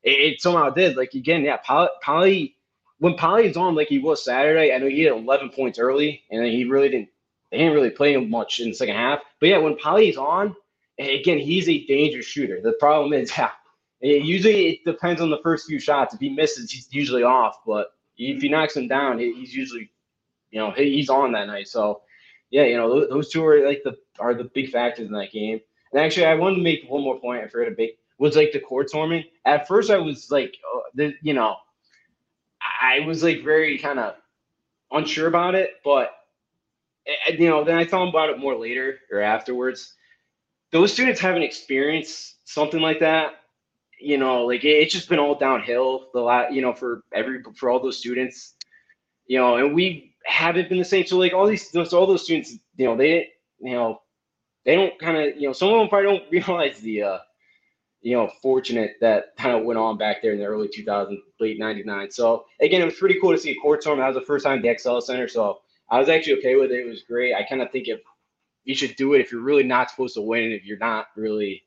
It, 0.01 0.33
it 0.33 0.41
somehow 0.41 0.71
did. 0.71 0.97
Like 0.97 1.13
again, 1.13 1.43
yeah, 1.43 1.57
Polley, 1.57 1.89
Polley 2.01 2.55
when 3.03 3.15
Polley 3.15 3.47
is 3.47 3.57
on 3.57 3.75
like 3.75 3.89
he 3.89 3.99
was 3.99 4.23
Saturday, 4.23 4.73
I 4.73 4.77
know 4.77 4.87
he 4.87 5.03
had 5.03 5.11
11 5.11 5.49
points 5.49 5.77
early, 5.77 6.23
and 6.31 6.45
he 6.45 6.63
really 6.63 6.87
didn't. 6.87 7.09
They 7.51 7.57
didn't 7.57 7.73
really 7.73 7.89
play 7.89 8.13
him 8.13 8.29
much 8.29 8.61
in 8.61 8.69
the 8.69 8.73
second 8.73 8.95
half. 8.95 9.19
But 9.41 9.49
yeah, 9.49 9.57
when 9.57 9.75
Polley 9.75 10.07
is 10.07 10.15
on, 10.15 10.55
again, 10.97 11.37
he's 11.37 11.67
a 11.67 11.85
dangerous 11.85 12.25
shooter. 12.25 12.61
The 12.61 12.71
problem 12.79 13.11
is, 13.11 13.29
yeah, 13.37 13.49
it, 13.99 14.23
usually 14.23 14.69
it 14.69 14.85
depends 14.85 15.19
on 15.19 15.29
the 15.29 15.41
first 15.43 15.67
few 15.67 15.81
shots. 15.81 16.13
If 16.13 16.21
he 16.21 16.29
misses, 16.29 16.71
he's 16.71 16.87
usually 16.91 17.23
off. 17.23 17.57
But 17.67 17.87
if 18.17 18.41
he 18.41 18.47
knocks 18.47 18.77
him 18.77 18.87
down, 18.87 19.19
he's 19.19 19.53
usually, 19.53 19.91
you 20.51 20.59
know, 20.59 20.71
he's 20.71 21.09
on 21.09 21.33
that 21.33 21.47
night. 21.47 21.67
So 21.67 22.03
yeah, 22.51 22.63
you 22.63 22.77
know, 22.77 23.05
those 23.05 23.27
two 23.27 23.45
are 23.45 23.67
like 23.67 23.83
the 23.83 23.97
are 24.17 24.33
the 24.33 24.45
big 24.45 24.71
factors 24.71 25.07
in 25.07 25.13
that 25.13 25.33
game. 25.33 25.59
And 25.91 26.01
actually, 26.01 26.27
I 26.27 26.35
wanted 26.35 26.55
to 26.55 26.61
make 26.61 26.85
one 26.87 27.03
more 27.03 27.19
point. 27.19 27.43
I 27.43 27.49
forgot 27.49 27.69
to 27.69 27.75
make 27.77 27.97
was 28.17 28.37
like 28.37 28.53
the 28.53 28.61
court 28.61 28.87
storming. 28.87 29.25
At 29.43 29.67
first, 29.67 29.91
I 29.91 29.97
was 29.97 30.31
like, 30.31 30.55
uh, 30.73 30.79
the, 30.95 31.13
you 31.21 31.33
know, 31.33 31.57
I 32.83 32.99
was 32.99 33.23
like 33.23 33.43
very 33.43 33.77
kind 33.77 33.97
of 33.97 34.15
unsure 34.91 35.27
about 35.27 35.55
it, 35.55 35.75
but 35.85 36.11
eh, 37.07 37.13
eh, 37.29 37.35
you 37.39 37.49
know, 37.49 37.63
then 37.63 37.77
I 37.77 37.85
thought 37.85 38.09
about 38.09 38.29
it 38.29 38.39
more 38.39 38.55
later 38.55 38.99
or 39.09 39.21
afterwards. 39.21 39.95
those 40.71 40.91
students 40.91 41.21
haven't 41.21 41.43
experienced 41.43 42.37
something 42.45 42.81
like 42.81 42.99
that. 42.99 43.35
You 44.01 44.17
know, 44.17 44.45
like 44.45 44.65
it, 44.65 44.79
it's 44.81 44.93
just 44.93 45.07
been 45.07 45.19
all 45.19 45.35
downhill 45.35 46.09
the 46.13 46.19
last, 46.19 46.53
you 46.53 46.61
know, 46.61 46.73
for 46.73 47.03
every 47.13 47.41
for 47.55 47.69
all 47.69 47.79
those 47.79 47.97
students, 47.97 48.55
you 49.27 49.39
know, 49.39 49.55
and 49.55 49.73
we 49.73 50.13
haven't 50.25 50.67
been 50.67 50.79
the 50.79 50.85
same. 50.85 51.05
So 51.05 51.17
like 51.17 51.33
all 51.33 51.47
these, 51.47 51.71
those, 51.71 51.93
all 51.93 52.05
those 52.05 52.23
students, 52.25 52.51
you 52.75 52.85
know, 52.85 52.97
they, 52.97 53.29
you 53.59 53.73
know, 53.73 54.01
they 54.65 54.75
don't 54.75 54.97
kind 54.99 55.17
of, 55.17 55.37
you 55.37 55.47
know, 55.47 55.53
some 55.53 55.69
of 55.69 55.79
them 55.79 55.87
probably 55.87 56.09
don't 56.09 56.31
realize 56.47 56.79
the, 56.79 57.03
uh, 57.03 57.17
you 58.03 58.15
know, 58.15 58.29
fortunate 58.41 58.97
that 59.01 59.35
kind 59.37 59.55
of 59.55 59.63
went 59.63 59.79
on 59.79 59.97
back 59.97 60.21
there 60.21 60.33
in 60.33 60.39
the 60.39 60.45
early 60.45 60.67
2000s, 60.67 61.17
late 61.39 61.57
99. 61.57 62.11
So 62.11 62.45
again, 62.61 62.81
it 62.81 62.85
was 62.85 62.95
pretty 62.95 63.19
cool 63.19 63.31
to 63.31 63.37
see 63.37 63.51
a 63.51 63.55
court 63.55 63.81
storm. 63.81 63.99
That 63.99 64.07
was 64.07 64.15
the 64.15 64.25
first 64.25 64.45
time 64.45 64.59
at 64.59 64.61
the 64.61 64.77
XL 64.77 64.99
Center. 64.99 65.27
So 65.27 65.61
I 65.89 65.99
was 65.99 66.09
actually 66.09 66.37
okay 66.39 66.55
with 66.55 66.71
it. 66.71 66.85
It 66.85 66.89
was 66.89 67.03
great. 67.03 67.33
I 67.33 67.43
kind 67.43 67.61
of 67.61 67.71
think 67.71 67.87
if 67.87 68.01
you 68.65 68.75
should 68.75 68.95
do 68.95 69.13
it 69.13 69.21
if 69.21 69.31
you're 69.31 69.41
really 69.41 69.63
not 69.63 69.89
supposed 69.89 70.15
to 70.15 70.21
win, 70.21 70.51
if 70.51 70.65
you're 70.65 70.77
not 70.77 71.07
really, 71.15 71.63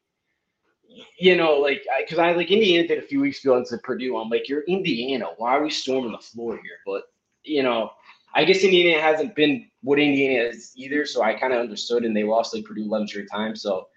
you 1.18 1.36
know, 1.36 1.54
like, 1.54 1.84
because 2.00 2.18
I, 2.18 2.30
I, 2.30 2.32
like 2.32 2.50
Indiana 2.50 2.86
did 2.86 2.98
a 2.98 3.06
few 3.06 3.20
weeks 3.20 3.42
ago 3.44 3.56
into 3.56 3.76
Purdue. 3.78 4.16
I'm 4.16 4.30
like, 4.30 4.48
you're 4.48 4.62
Indiana. 4.62 5.26
Why 5.36 5.56
are 5.56 5.62
we 5.62 5.70
storming 5.70 6.12
the 6.12 6.18
floor 6.18 6.54
here? 6.54 6.78
But, 6.86 7.04
you 7.42 7.62
know, 7.62 7.90
I 8.34 8.44
guess 8.44 8.62
Indiana 8.62 9.00
hasn't 9.00 9.34
been 9.34 9.68
what 9.82 9.98
Indiana 9.98 10.48
is 10.48 10.72
either. 10.76 11.06
So 11.06 11.22
I 11.22 11.34
kind 11.34 11.52
of 11.52 11.60
understood 11.60 12.04
and 12.04 12.16
they 12.16 12.24
lost 12.24 12.54
like 12.54 12.64
Purdue 12.64 12.84
11 12.84 13.08
straight 13.08 13.30
times. 13.30 13.62
So, 13.62 13.88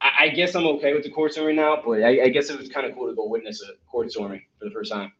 I, 0.00 0.28
guess 0.28 0.54
I'm 0.54 0.66
okay 0.66 0.94
with 0.94 1.02
the 1.02 1.10
court 1.10 1.32
storming 1.32 1.56
now, 1.56 1.82
but 1.84 2.02
I, 2.02 2.24
I 2.24 2.28
guess 2.28 2.48
it 2.48 2.58
was 2.58 2.68
kind 2.68 2.86
of 2.86 2.94
cool 2.94 3.08
to 3.08 3.14
go 3.14 3.26
witness 3.26 3.62
a 3.62 3.72
court 3.90 4.10
storming 4.10 4.42
for 4.58 4.64
the 4.64 4.70
first 4.70 4.90
time. 4.90 5.12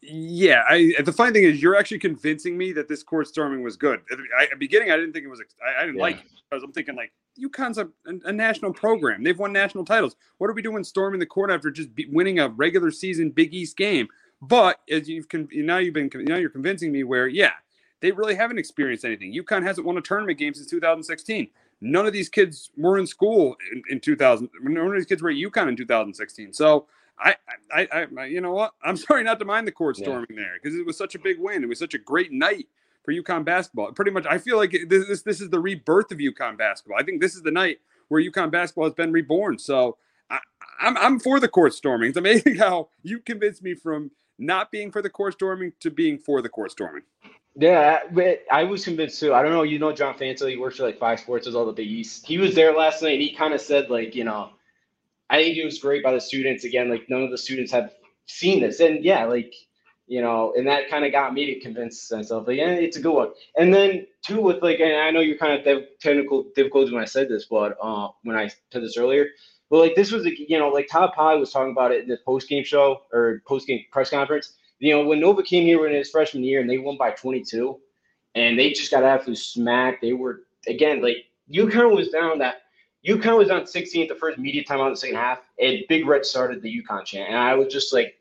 Yeah, 0.00 0.62
I, 0.68 0.94
the 1.02 1.12
funny 1.12 1.32
thing 1.32 1.44
is, 1.44 1.62
you're 1.62 1.76
actually 1.76 1.98
convincing 1.98 2.58
me 2.58 2.72
that 2.72 2.88
this 2.88 3.02
court 3.02 3.26
storming 3.26 3.62
was 3.62 3.76
good. 3.76 4.00
At 4.12 4.18
the 4.50 4.56
beginning, 4.58 4.90
I 4.90 4.96
didn't 4.96 5.12
think 5.12 5.24
it 5.24 5.28
was. 5.28 5.40
I, 5.66 5.82
I 5.82 5.86
didn't 5.86 5.96
yeah. 5.96 6.02
like 6.02 6.16
it 6.16 6.26
because 6.50 6.62
I'm 6.62 6.72
thinking 6.72 6.94
like 6.94 7.12
UConn's 7.40 7.78
a, 7.78 7.88
a, 8.04 8.32
national 8.32 8.74
program. 8.74 9.22
They've 9.24 9.38
won 9.38 9.52
national 9.52 9.84
titles. 9.84 10.14
What 10.38 10.50
are 10.50 10.52
we 10.52 10.62
doing 10.62 10.84
storming 10.84 11.20
the 11.20 11.26
court 11.26 11.50
after 11.50 11.70
just 11.70 11.94
be, 11.94 12.06
winning 12.12 12.38
a 12.38 12.48
regular 12.48 12.90
season 12.90 13.30
Big 13.30 13.54
East 13.54 13.76
game? 13.76 14.08
But 14.42 14.80
as 14.90 15.08
you've 15.08 15.28
con- 15.28 15.48
now 15.52 15.78
you've 15.78 15.94
been 15.94 16.10
now 16.14 16.36
you're 16.36 16.50
convincing 16.50 16.92
me 16.92 17.02
where 17.02 17.26
yeah 17.26 17.52
they 18.00 18.12
really 18.12 18.34
haven't 18.34 18.58
experienced 18.58 19.06
anything. 19.06 19.32
UConn 19.32 19.62
hasn't 19.62 19.86
won 19.86 19.96
a 19.96 20.02
tournament 20.02 20.38
game 20.38 20.52
since 20.52 20.66
2016. 20.68 21.48
None 21.84 22.06
of 22.06 22.12
these 22.12 22.28
kids 22.28 22.70
were 22.76 22.98
in 22.98 23.06
school 23.06 23.56
in, 23.72 23.82
in 23.90 24.00
2000. 24.00 24.48
None 24.62 24.86
of 24.86 24.94
these 24.94 25.06
kids 25.06 25.22
were 25.22 25.30
at 25.30 25.36
UConn 25.36 25.68
in 25.68 25.76
2016. 25.76 26.52
So 26.52 26.86
I, 27.18 27.36
I, 27.72 28.06
I, 28.16 28.24
you 28.24 28.40
know 28.40 28.52
what? 28.52 28.72
I'm 28.82 28.96
sorry 28.96 29.22
not 29.22 29.38
to 29.40 29.44
mind 29.44 29.66
the 29.66 29.72
court 29.72 29.96
storming 29.96 30.26
yeah. 30.30 30.36
there 30.36 30.52
because 30.62 30.78
it 30.78 30.86
was 30.86 30.96
such 30.96 31.14
a 31.14 31.18
big 31.18 31.38
win. 31.38 31.62
It 31.62 31.68
was 31.68 31.78
such 31.78 31.94
a 31.94 31.98
great 31.98 32.32
night 32.32 32.68
for 33.04 33.12
UConn 33.12 33.44
basketball. 33.44 33.92
Pretty 33.92 34.10
much, 34.10 34.26
I 34.26 34.38
feel 34.38 34.56
like 34.56 34.74
this, 34.88 35.06
this, 35.06 35.22
this 35.22 35.40
is 35.40 35.50
the 35.50 35.60
rebirth 35.60 36.10
of 36.10 36.18
UConn 36.18 36.56
basketball. 36.56 36.98
I 36.98 37.02
think 37.02 37.20
this 37.20 37.34
is 37.34 37.42
the 37.42 37.50
night 37.50 37.80
where 38.08 38.22
UConn 38.22 38.50
basketball 38.50 38.84
has 38.84 38.94
been 38.94 39.12
reborn. 39.12 39.58
So 39.58 39.98
I, 40.30 40.38
I'm, 40.80 40.96
I'm 40.96 41.20
for 41.20 41.38
the 41.38 41.48
court 41.48 41.74
storming. 41.74 42.08
It's 42.08 42.18
amazing 42.18 42.56
how 42.58 42.88
you 43.02 43.20
convinced 43.20 43.62
me 43.62 43.74
from 43.74 44.10
not 44.38 44.70
being 44.70 44.90
for 44.90 45.02
the 45.02 45.10
court 45.10 45.34
storming 45.34 45.72
to 45.80 45.90
being 45.90 46.18
for 46.18 46.42
the 46.42 46.48
court 46.48 46.70
storming. 46.70 47.02
Yeah, 47.56 48.00
but 48.12 48.40
I 48.50 48.64
was 48.64 48.84
convinced 48.84 49.20
too. 49.20 49.32
I 49.32 49.42
don't 49.42 49.52
know. 49.52 49.62
You 49.62 49.78
know, 49.78 49.92
John 49.92 50.14
Fanta, 50.14 50.48
he 50.50 50.56
works 50.56 50.76
for 50.76 50.82
like 50.82 50.98
Five 50.98 51.20
Sports, 51.20 51.46
does 51.46 51.54
all 51.54 51.66
the 51.66 51.72
Big 51.72 51.88
East. 51.88 52.26
He 52.26 52.38
was 52.38 52.54
there 52.54 52.76
last 52.76 53.02
night. 53.02 53.14
and 53.14 53.22
He 53.22 53.32
kind 53.34 53.54
of 53.54 53.60
said 53.60 53.90
like, 53.90 54.14
you 54.14 54.24
know, 54.24 54.50
I 55.30 55.42
think 55.42 55.56
it 55.56 55.64
was 55.64 55.78
great 55.78 56.02
by 56.02 56.12
the 56.12 56.20
students. 56.20 56.64
Again, 56.64 56.90
like 56.90 57.08
none 57.08 57.22
of 57.22 57.30
the 57.30 57.38
students 57.38 57.70
have 57.70 57.92
seen 58.26 58.60
this, 58.60 58.80
and 58.80 59.04
yeah, 59.04 59.24
like 59.24 59.54
you 60.06 60.20
know, 60.20 60.52
and 60.56 60.66
that 60.66 60.90
kind 60.90 61.04
of 61.04 61.12
got 61.12 61.32
me 61.32 61.46
to 61.46 61.60
convince 61.60 62.10
myself 62.12 62.46
like, 62.46 62.58
yeah, 62.58 62.70
it's 62.70 62.96
a 62.96 63.00
good 63.00 63.14
one. 63.14 63.30
And 63.56 63.72
then 63.72 64.06
two 64.26 64.40
with 64.40 64.62
like, 64.62 64.80
and 64.80 64.96
I 64.96 65.10
know 65.10 65.20
you're 65.20 65.38
kind 65.38 65.66
of 65.66 65.84
technical 66.00 66.44
difficulties 66.54 66.92
when 66.92 67.02
I 67.02 67.06
said 67.06 67.28
this, 67.28 67.46
but 67.46 67.76
uh, 67.80 68.08
when 68.22 68.36
I 68.36 68.48
said 68.48 68.82
this 68.82 68.98
earlier, 68.98 69.28
but 69.74 69.80
like 69.80 69.96
this 69.96 70.12
was, 70.12 70.24
a, 70.24 70.30
you 70.38 70.58
know, 70.58 70.68
like 70.68 70.86
Todd 70.86 71.10
Pye 71.14 71.34
was 71.34 71.50
talking 71.50 71.72
about 71.72 71.90
it 71.90 72.02
in 72.02 72.08
the 72.08 72.18
post 72.24 72.48
game 72.48 72.62
show 72.62 73.02
or 73.12 73.42
post 73.44 73.66
game 73.66 73.84
press 73.90 74.10
conference 74.10 74.54
you 74.84 74.92
know, 74.92 75.04
when 75.04 75.20
Nova 75.20 75.42
came 75.42 75.64
here 75.64 75.86
in 75.86 75.94
his 75.94 76.10
freshman 76.10 76.44
year 76.44 76.60
and 76.60 76.68
they 76.68 76.76
won 76.78 76.98
by 76.98 77.10
22, 77.10 77.80
and 78.34 78.58
they 78.58 78.70
just 78.70 78.90
got 78.90 79.02
absolutely 79.02 79.36
smacked. 79.40 80.02
They 80.02 80.12
were 80.12 80.42
again 80.68 81.00
like 81.00 81.16
UConn 81.52 81.96
was 81.96 82.08
down 82.08 82.38
that 82.40 82.62
UConn 83.06 83.38
was 83.38 83.50
on 83.50 83.66
16 83.66 84.08
the 84.08 84.14
first 84.14 84.38
media 84.38 84.62
time 84.62 84.80
out 84.80 84.88
in 84.88 84.92
the 84.92 84.98
second 84.98 85.16
half, 85.16 85.40
and 85.58 85.78
Big 85.88 86.06
Red 86.06 86.26
started 86.26 86.60
the 86.60 86.82
UConn 86.82 87.04
chant, 87.04 87.30
and 87.30 87.38
I 87.38 87.54
was 87.54 87.72
just 87.72 87.92
like, 87.94 88.18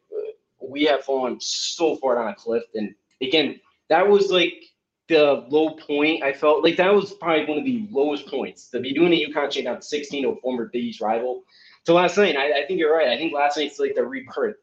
we 0.62 0.84
have 0.86 1.04
fallen 1.04 1.38
so 1.40 1.98
far 1.98 2.16
down 2.16 2.30
a 2.30 2.36
cliff. 2.36 2.64
And 2.76 2.96
again, 3.22 3.60
that 3.90 4.08
was 4.08 4.32
like 4.32 4.64
the 5.10 5.46
low 5.50 5.72
point. 5.72 6.24
I 6.24 6.34
felt 6.34 6.64
like 6.64 6.78
that 6.78 6.94
was 6.94 7.14
probably 7.14 7.46
one 7.46 7.58
of 7.60 7.66
the 7.66 7.88
lowest 7.92 8.28
points 8.28 8.70
to 8.70 8.80
be 8.80 8.94
doing 8.94 9.14
a 9.14 9.26
UConn 9.26 9.52
chant 9.52 9.66
down 9.66 9.82
16 9.82 10.24
to 10.24 10.30
a 10.30 10.36
former 10.38 10.70
Big 10.72 10.84
East 10.84 11.02
rival. 11.02 11.44
So 11.84 11.94
last 11.94 12.18
night, 12.18 12.38
I, 12.38 12.64
I 12.64 12.66
think 12.66 12.80
you're 12.80 12.96
right. 12.96 13.10
I 13.10 13.18
think 13.18 13.34
last 13.34 13.58
night's 13.58 13.80
like 13.80 13.96
the 13.96 14.06
rebirth. 14.06 14.56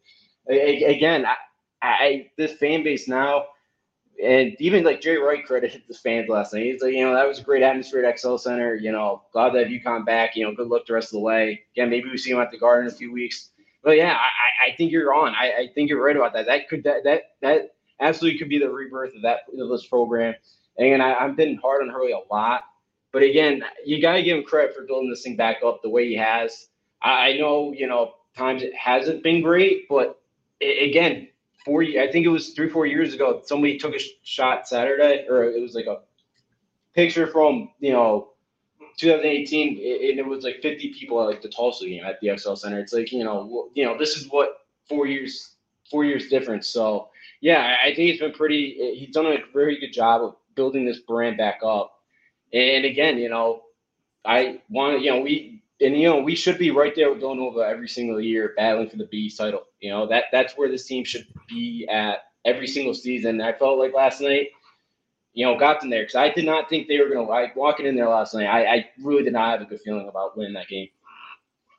I, 0.50 0.55
again, 0.55 1.26
I, 1.26 1.35
I 1.83 2.31
this 2.37 2.53
fan 2.53 2.83
base 2.83 3.07
now, 3.07 3.44
and 4.22 4.57
even 4.59 4.85
like 4.85 5.00
Jay 5.00 5.16
Wright 5.16 5.44
credited 5.44 5.83
the 5.87 5.94
fans 5.94 6.29
last 6.29 6.55
night. 6.55 6.64
He's 6.64 6.83
like, 6.83 6.94
you 6.94 7.05
know, 7.05 7.14
that 7.14 7.29
was 7.29 7.38
a 7.38 7.42
great 7.42 7.62
atmosphere 7.62 8.05
at 8.05 8.18
XL 8.18 8.37
Center. 8.37 8.74
You 8.74 8.92
know, 8.92 9.22
glad 9.33 9.53
that 9.55 9.68
UConn 9.68 10.07
back. 10.07 10.35
You 10.35 10.44
know, 10.46 10.55
good 10.55 10.68
luck 10.68 10.87
the 10.87 10.94
rest 10.94 11.09
of 11.09 11.12
the 11.12 11.20
way. 11.20 11.62
Again, 11.74 11.90
maybe 11.90 12.09
we 12.11 12.16
see 12.16 12.31
him 12.31 12.40
at 12.40 12.50
the 12.50 12.59
Garden 12.59 12.88
in 12.88 12.92
a 12.92 12.96
few 12.96 13.12
weeks. 13.12 13.50
But 13.83 13.96
yeah, 13.96 14.14
I, 14.14 14.70
I 14.70 14.76
think 14.76 14.92
you're 14.92 15.14
on. 15.14 15.35
I, 15.35 15.53
I 15.53 15.68
think 15.74 15.88
you're 15.88 16.03
right 16.03 16.16
about 16.16 16.33
that. 16.35 16.46
That 16.46 16.68
could 16.68 16.85
that 16.85 17.05
that 17.05 17.22
that 17.42 17.70
absolutely 18.00 18.38
could 18.38 18.48
be 18.48 18.58
the 18.58 18.70
rebirth 18.70 19.14
of 19.14 19.22
that 19.22 19.40
of 19.58 19.68
this 19.68 19.86
program. 19.86 20.34
And 20.78 21.02
I, 21.02 21.14
I've 21.14 21.36
been 21.36 21.56
hard 21.56 21.82
on 21.82 21.88
Hurley 21.88 22.12
a 22.12 22.32
lot. 22.32 22.62
But 23.12 23.22
again, 23.22 23.62
you 23.84 24.00
got 24.00 24.14
to 24.14 24.22
give 24.22 24.38
him 24.38 24.44
credit 24.44 24.74
for 24.74 24.82
building 24.82 25.10
this 25.10 25.22
thing 25.22 25.36
back 25.36 25.58
up 25.64 25.82
the 25.82 25.90
way 25.90 26.08
he 26.08 26.16
has. 26.16 26.68
I, 27.02 27.30
I 27.30 27.36
know, 27.38 27.72
you 27.72 27.86
know, 27.86 28.14
times 28.36 28.62
it 28.62 28.74
hasn't 28.74 29.22
been 29.22 29.42
great, 29.42 29.88
but 29.88 30.20
it, 30.60 30.88
again, 30.88 31.28
four. 31.64 31.82
I 31.82 32.10
think 32.10 32.26
it 32.26 32.30
was 32.30 32.50
three, 32.50 32.68
four 32.68 32.86
years 32.86 33.14
ago. 33.14 33.42
Somebody 33.44 33.78
took 33.78 33.94
a 33.94 34.00
shot 34.22 34.68
Saturday, 34.68 35.26
or 35.28 35.44
it 35.44 35.60
was 35.60 35.74
like 35.74 35.86
a 35.86 36.00
picture 36.94 37.26
from 37.26 37.70
you 37.80 37.92
know 37.92 38.30
2018, 38.98 39.68
and 39.68 40.18
it 40.18 40.26
was 40.26 40.44
like 40.44 40.60
50 40.62 40.94
people 40.94 41.20
at 41.20 41.26
like 41.26 41.42
the 41.42 41.48
Tulsa 41.48 41.86
game 41.86 42.04
at 42.04 42.20
the 42.20 42.36
XL 42.36 42.54
Center. 42.54 42.78
It's 42.80 42.92
like 42.92 43.12
you 43.12 43.24
know, 43.24 43.70
you 43.74 43.84
know, 43.84 43.98
this 43.98 44.16
is 44.16 44.28
what 44.30 44.66
four 44.88 45.06
years, 45.06 45.56
four 45.90 46.04
years 46.04 46.28
difference. 46.28 46.68
So 46.68 47.09
yeah, 47.40 47.76
I 47.83 47.87
think 47.87 48.11
he's 48.11 48.20
been 48.20 48.33
pretty. 48.33 48.94
He's 48.96 49.14
done 49.14 49.26
a 49.26 49.38
very 49.53 49.79
good 49.81 49.92
job 49.92 50.22
of 50.22 50.37
building 50.55 50.85
this 50.85 51.00
brand 51.00 51.38
back 51.38 51.61
up. 51.64 51.92
And 52.53 52.85
again, 52.85 53.18
you 53.18 53.29
know, 53.29 53.62
I 54.24 54.61
want 54.68 55.00
you 55.00 55.11
know 55.11 55.20
we 55.20 55.62
and 55.81 55.96
you 55.96 56.09
know 56.09 56.20
we 56.20 56.35
should 56.35 56.59
be 56.59 56.70
right 56.70 56.94
there 56.94 57.11
with 57.11 57.20
Villanova 57.20 57.61
every 57.61 57.88
single 57.88 58.20
year, 58.20 58.55
battling 58.57 58.90
for 58.90 58.96
the 58.96 59.07
B 59.07 59.31
title. 59.31 59.62
You 59.81 59.90
know 59.90 60.07
that 60.09 60.24
that's 60.33 60.55
where 60.57 60.68
this 60.68 60.87
team 60.87 61.05
should 61.05 61.26
be 61.48 61.87
at 61.90 62.24
every 62.44 62.66
single 62.66 62.94
season. 62.94 63.40
I 63.40 63.53
felt 63.53 63.79
like 63.79 63.94
last 63.94 64.20
night, 64.20 64.48
you 65.33 65.46
know, 65.46 65.59
got 65.59 65.81
them 65.81 65.90
there 65.90 66.03
because 66.03 66.16
I 66.16 66.31
did 66.31 66.44
not 66.44 66.68
think 66.68 66.88
they 66.88 66.98
were 66.98 67.09
going 67.09 67.24
to 67.24 67.31
like 67.31 67.57
walking 67.57 67.87
in 67.87 67.96
there 67.96 68.09
last 68.09 68.35
night. 68.35 68.46
I, 68.46 68.74
I 68.74 68.88
really 69.03 69.22
did 69.22 69.33
not 69.33 69.50
have 69.59 69.66
a 69.66 69.70
good 69.70 69.81
feeling 69.81 70.09
about 70.09 70.37
winning 70.37 70.55
that 70.55 70.68
game. 70.68 70.88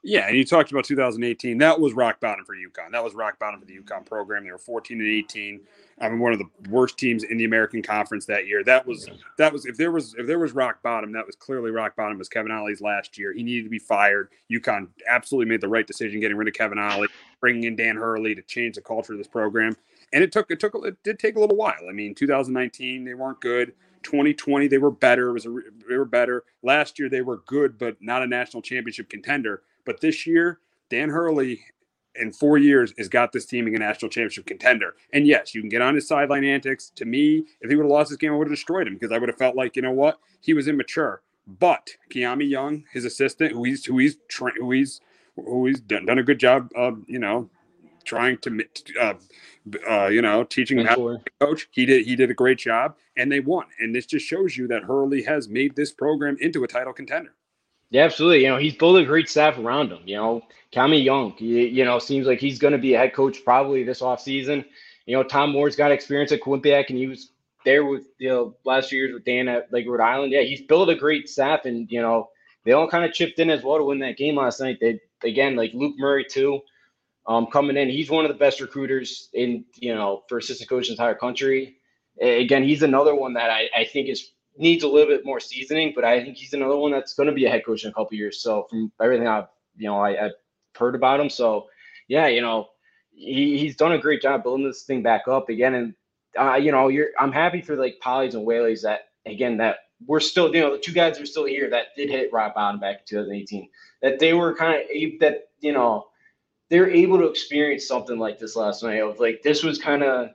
Yeah, 0.03 0.27
and 0.27 0.35
you 0.35 0.43
talked 0.43 0.71
about 0.71 0.85
2018. 0.85 1.59
That 1.59 1.79
was 1.79 1.93
rock 1.93 2.19
bottom 2.19 2.43
for 2.43 2.55
UConn. 2.55 2.91
That 2.91 3.03
was 3.03 3.13
rock 3.13 3.37
bottom 3.37 3.59
for 3.59 3.67
the 3.67 3.77
UConn 3.77 4.03
program. 4.03 4.43
They 4.43 4.51
were 4.51 4.57
14 4.57 4.99
and 4.99 5.07
18. 5.07 5.61
I 5.99 6.09
mean, 6.09 6.17
one 6.19 6.33
of 6.33 6.39
the 6.39 6.49
worst 6.71 6.97
teams 6.97 7.23
in 7.23 7.37
the 7.37 7.45
American 7.45 7.83
Conference 7.83 8.25
that 8.25 8.47
year. 8.47 8.63
That 8.63 8.87
was 8.87 9.07
that 9.37 9.53
was 9.53 9.67
if 9.67 9.77
there 9.77 9.91
was 9.91 10.15
if 10.17 10.25
there 10.25 10.39
was 10.39 10.53
rock 10.53 10.81
bottom, 10.81 11.11
that 11.11 11.27
was 11.27 11.35
clearly 11.35 11.69
rock 11.69 11.95
bottom. 11.95 12.17
Was 12.17 12.29
Kevin 12.29 12.51
Ollie's 12.51 12.81
last 12.81 13.15
year? 13.19 13.31
He 13.31 13.43
needed 13.43 13.65
to 13.65 13.69
be 13.69 13.77
fired. 13.77 14.29
UConn 14.51 14.87
absolutely 15.07 15.51
made 15.51 15.61
the 15.61 15.67
right 15.67 15.85
decision 15.85 16.19
getting 16.19 16.37
rid 16.37 16.47
of 16.47 16.55
Kevin 16.55 16.79
Ollie, 16.79 17.09
bringing 17.39 17.65
in 17.65 17.75
Dan 17.75 17.95
Hurley 17.95 18.33
to 18.33 18.41
change 18.41 18.75
the 18.75 18.81
culture 18.81 19.13
of 19.13 19.19
this 19.19 19.27
program. 19.27 19.77
And 20.13 20.23
it 20.23 20.31
took 20.31 20.49
it 20.49 20.59
took 20.59 20.73
it 20.83 20.97
did 21.03 21.19
take 21.19 21.35
a 21.35 21.39
little 21.39 21.57
while. 21.57 21.87
I 21.87 21.91
mean, 21.91 22.15
2019 22.15 23.05
they 23.05 23.13
weren't 23.13 23.39
good. 23.39 23.73
2020 24.01 24.67
they 24.67 24.79
were 24.79 24.89
better. 24.89 25.29
It 25.29 25.33
was 25.33 25.45
a, 25.45 25.55
they 25.87 25.97
were 25.97 26.05
better. 26.05 26.43
Last 26.63 26.97
year 26.97 27.07
they 27.07 27.21
were 27.21 27.37
good, 27.45 27.77
but 27.77 27.97
not 28.01 28.23
a 28.23 28.27
national 28.27 28.63
championship 28.63 29.07
contender. 29.07 29.61
But 29.85 30.01
this 30.01 30.25
year, 30.25 30.59
Dan 30.89 31.09
Hurley 31.09 31.61
in 32.15 32.31
four 32.31 32.57
years 32.57 32.93
has 32.97 33.07
got 33.07 33.31
this 33.31 33.45
team 33.45 33.67
in 33.67 33.75
a 33.75 33.79
national 33.79 34.09
championship 34.09 34.45
contender. 34.45 34.95
And 35.13 35.25
yes, 35.25 35.55
you 35.55 35.61
can 35.61 35.69
get 35.69 35.81
on 35.81 35.95
his 35.95 36.07
sideline 36.07 36.43
antics. 36.43 36.91
To 36.95 37.05
me, 37.05 37.45
if 37.61 37.69
he 37.69 37.75
would 37.75 37.83
have 37.83 37.91
lost 37.91 38.09
this 38.09 38.17
game, 38.17 38.33
I 38.33 38.35
would 38.35 38.47
have 38.47 38.55
destroyed 38.55 38.87
him 38.87 38.95
because 38.95 39.11
I 39.11 39.17
would 39.17 39.29
have 39.29 39.37
felt 39.37 39.55
like, 39.55 39.75
you 39.75 39.81
know 39.81 39.91
what, 39.91 40.19
he 40.41 40.53
was 40.53 40.67
immature. 40.67 41.21
But 41.47 41.91
Kimani 42.13 42.49
Young, 42.49 42.83
his 42.91 43.05
assistant, 43.05 43.53
who 43.53 43.63
he's 43.63 43.85
who 43.85 43.97
he's 43.97 44.17
tra- 44.29 44.53
who 44.57 44.71
he's 44.71 45.01
who 45.35 45.65
he's 45.67 45.79
done, 45.79 46.05
done 46.05 46.19
a 46.19 46.23
good 46.23 46.39
job 46.39 46.69
of, 46.75 47.01
you 47.07 47.19
know, 47.19 47.49
trying 48.03 48.37
to, 48.39 48.63
uh, 48.99 49.13
uh, 49.89 50.07
you 50.07 50.21
know, 50.21 50.43
teaching 50.43 50.79
him 50.79 50.85
how 50.85 50.95
to 50.95 51.19
coach. 51.39 51.67
He 51.71 51.85
did 51.85 52.05
he 52.05 52.15
did 52.15 52.29
a 52.29 52.33
great 52.33 52.59
job, 52.59 52.95
and 53.17 53.31
they 53.31 53.39
won. 53.39 53.65
And 53.79 53.95
this 53.95 54.05
just 54.05 54.25
shows 54.25 54.55
you 54.55 54.67
that 54.67 54.83
Hurley 54.83 55.23
has 55.23 55.49
made 55.49 55.75
this 55.75 55.91
program 55.91 56.37
into 56.39 56.63
a 56.63 56.67
title 56.67 56.93
contender. 56.93 57.33
Yeah, 57.91 58.04
absolutely. 58.06 58.43
You 58.43 58.49
know, 58.49 58.58
he's 58.58 58.75
built 58.75 58.97
a 58.97 59.06
great 59.06 59.30
staff 59.30 59.58
around 59.58 59.91
him. 59.91 60.01
You 60.06 60.15
know, 60.15 60.41
Kimani 60.73 61.04
Young, 61.04 61.36
you, 61.38 61.58
you 61.58 61.86
know, 61.86 61.99
seems 61.99 62.25
like 62.25 62.39
he's 62.39 62.58
going 62.60 62.71
to 62.73 62.80
be 62.80 62.93
a 62.95 62.97
head 62.97 63.13
coach 63.13 63.43
probably 63.45 63.84
this 63.84 64.01
offseason. 64.01 64.65
You 65.06 65.17
know, 65.17 65.23
Tom 65.23 65.51
Moore's 65.51 65.75
got 65.75 65.91
experience 65.91 66.32
at 66.32 66.41
Quinnipiac, 66.41 66.89
and 66.89 66.97
he 66.97 67.08
was 67.08 67.32
there 67.65 67.86
with, 67.86 68.06
you 68.17 68.30
know, 68.30 68.56
last 68.65 68.91
years 68.91 69.13
with 69.13 69.25
Dan 69.25 69.47
at 69.49 69.71
like 69.73 69.86
Rhode 69.88 70.01
Island. 70.01 70.32
Yeah, 70.32 70.41
he's 70.41 70.62
built 70.62 70.89
a 70.89 70.95
great 70.95 71.30
staff, 71.30 71.65
and, 71.65 71.91
you 71.91 72.01
know, 72.01 72.30
they 72.65 72.71
all 72.71 72.88
kind 72.88 73.06
of 73.06 73.13
chipped 73.13 73.39
in 73.39 73.49
as 73.49 73.63
well 73.63 73.77
to 73.77 73.84
win 73.84 73.99
that 73.99 74.17
game 74.17 74.36
last 74.36 74.62
night. 74.62 74.77
They 74.80 74.99
again 75.23 75.56
like 75.56 75.71
Luke 75.73 75.95
Murray 75.97 76.25
too, 76.25 76.62
um, 77.27 77.47
coming 77.47 77.77
in. 77.77 77.89
He's 77.89 78.10
one 78.10 78.25
of 78.25 78.30
the 78.30 78.38
best 78.38 78.62
recruiters 78.62 79.30
in 79.34 79.65
you 79.75 79.95
know 79.95 80.23
for 80.30 80.38
assistant 80.38 80.69
coach 80.69 80.89
in 80.89 80.95
the 80.95 81.01
entire 81.01 81.15
country. 81.15 81.77
Again, 82.21 82.63
he's 82.63 82.84
another 82.84 83.15
one 83.15 83.34
that 83.34 83.49
I, 83.49 83.69
I 83.75 83.86
think 83.86 84.10
is 84.10 84.32
needs 84.57 84.83
a 84.83 84.87
little 84.87 85.07
bit 85.07 85.25
more 85.25 85.39
seasoning, 85.39 85.93
but 85.95 86.03
I 86.03 86.23
think 86.23 86.37
he's 86.37 86.53
another 86.53 86.77
one 86.77 86.91
that's 86.91 87.13
going 87.13 87.27
to 87.27 87.33
be 87.33 87.45
a 87.45 87.49
head 87.49 87.65
coach 87.65 87.83
in 87.83 87.89
a 87.89 87.93
couple 87.93 88.17
years. 88.17 88.41
So 88.41 88.67
from 88.69 88.91
everything 89.01 89.27
I've 89.27 89.47
you 89.77 89.87
know 89.87 89.97
I, 89.97 90.25
I've 90.25 90.33
heard 90.77 90.95
about 90.95 91.19
him, 91.19 91.29
so 91.29 91.67
yeah, 92.07 92.27
you 92.27 92.41
know 92.41 92.69
he, 93.11 93.57
he's 93.57 93.75
done 93.75 93.93
a 93.93 93.97
great 93.97 94.21
job 94.21 94.43
building 94.43 94.65
this 94.65 94.83
thing 94.83 95.01
back 95.01 95.27
up 95.27 95.49
again. 95.49 95.75
And 95.75 95.93
uh, 96.39 96.55
you 96.55 96.71
know 96.71 96.87
you're 96.87 97.09
I'm 97.19 97.31
happy 97.31 97.61
for 97.61 97.75
like 97.75 97.99
Polley's 98.01 98.35
and 98.35 98.45
Whaley's 98.45 98.83
that 98.83 99.09
again 99.25 99.57
that 99.57 99.77
we're 100.07 100.19
still 100.19 100.53
you 100.53 100.61
know 100.61 100.73
the 100.73 100.79
two 100.79 100.93
guys 100.93 101.19
are 101.19 101.25
still 101.25 101.45
here 101.45 101.69
that 101.69 101.87
did 101.95 102.09
hit 102.09 102.33
rock 102.33 102.55
bottom 102.55 102.79
back 102.79 102.99
in 102.99 103.05
2018 103.07 103.69
that 104.01 104.19
they 104.19 104.33
were 104.33 104.55
kind 104.55 104.81
of 104.81 105.19
that 105.19 105.49
you 105.59 105.73
know 105.73 106.07
they're 106.69 106.89
able 106.89 107.17
to 107.17 107.25
experience 107.25 107.87
something 107.87 108.17
like 108.17 108.39
this 108.39 108.55
last 108.55 108.83
night 108.83 109.01
of 109.01 109.19
like 109.19 109.41
this 109.43 109.63
was 109.63 109.77
kind 109.77 110.03
of 110.03 110.29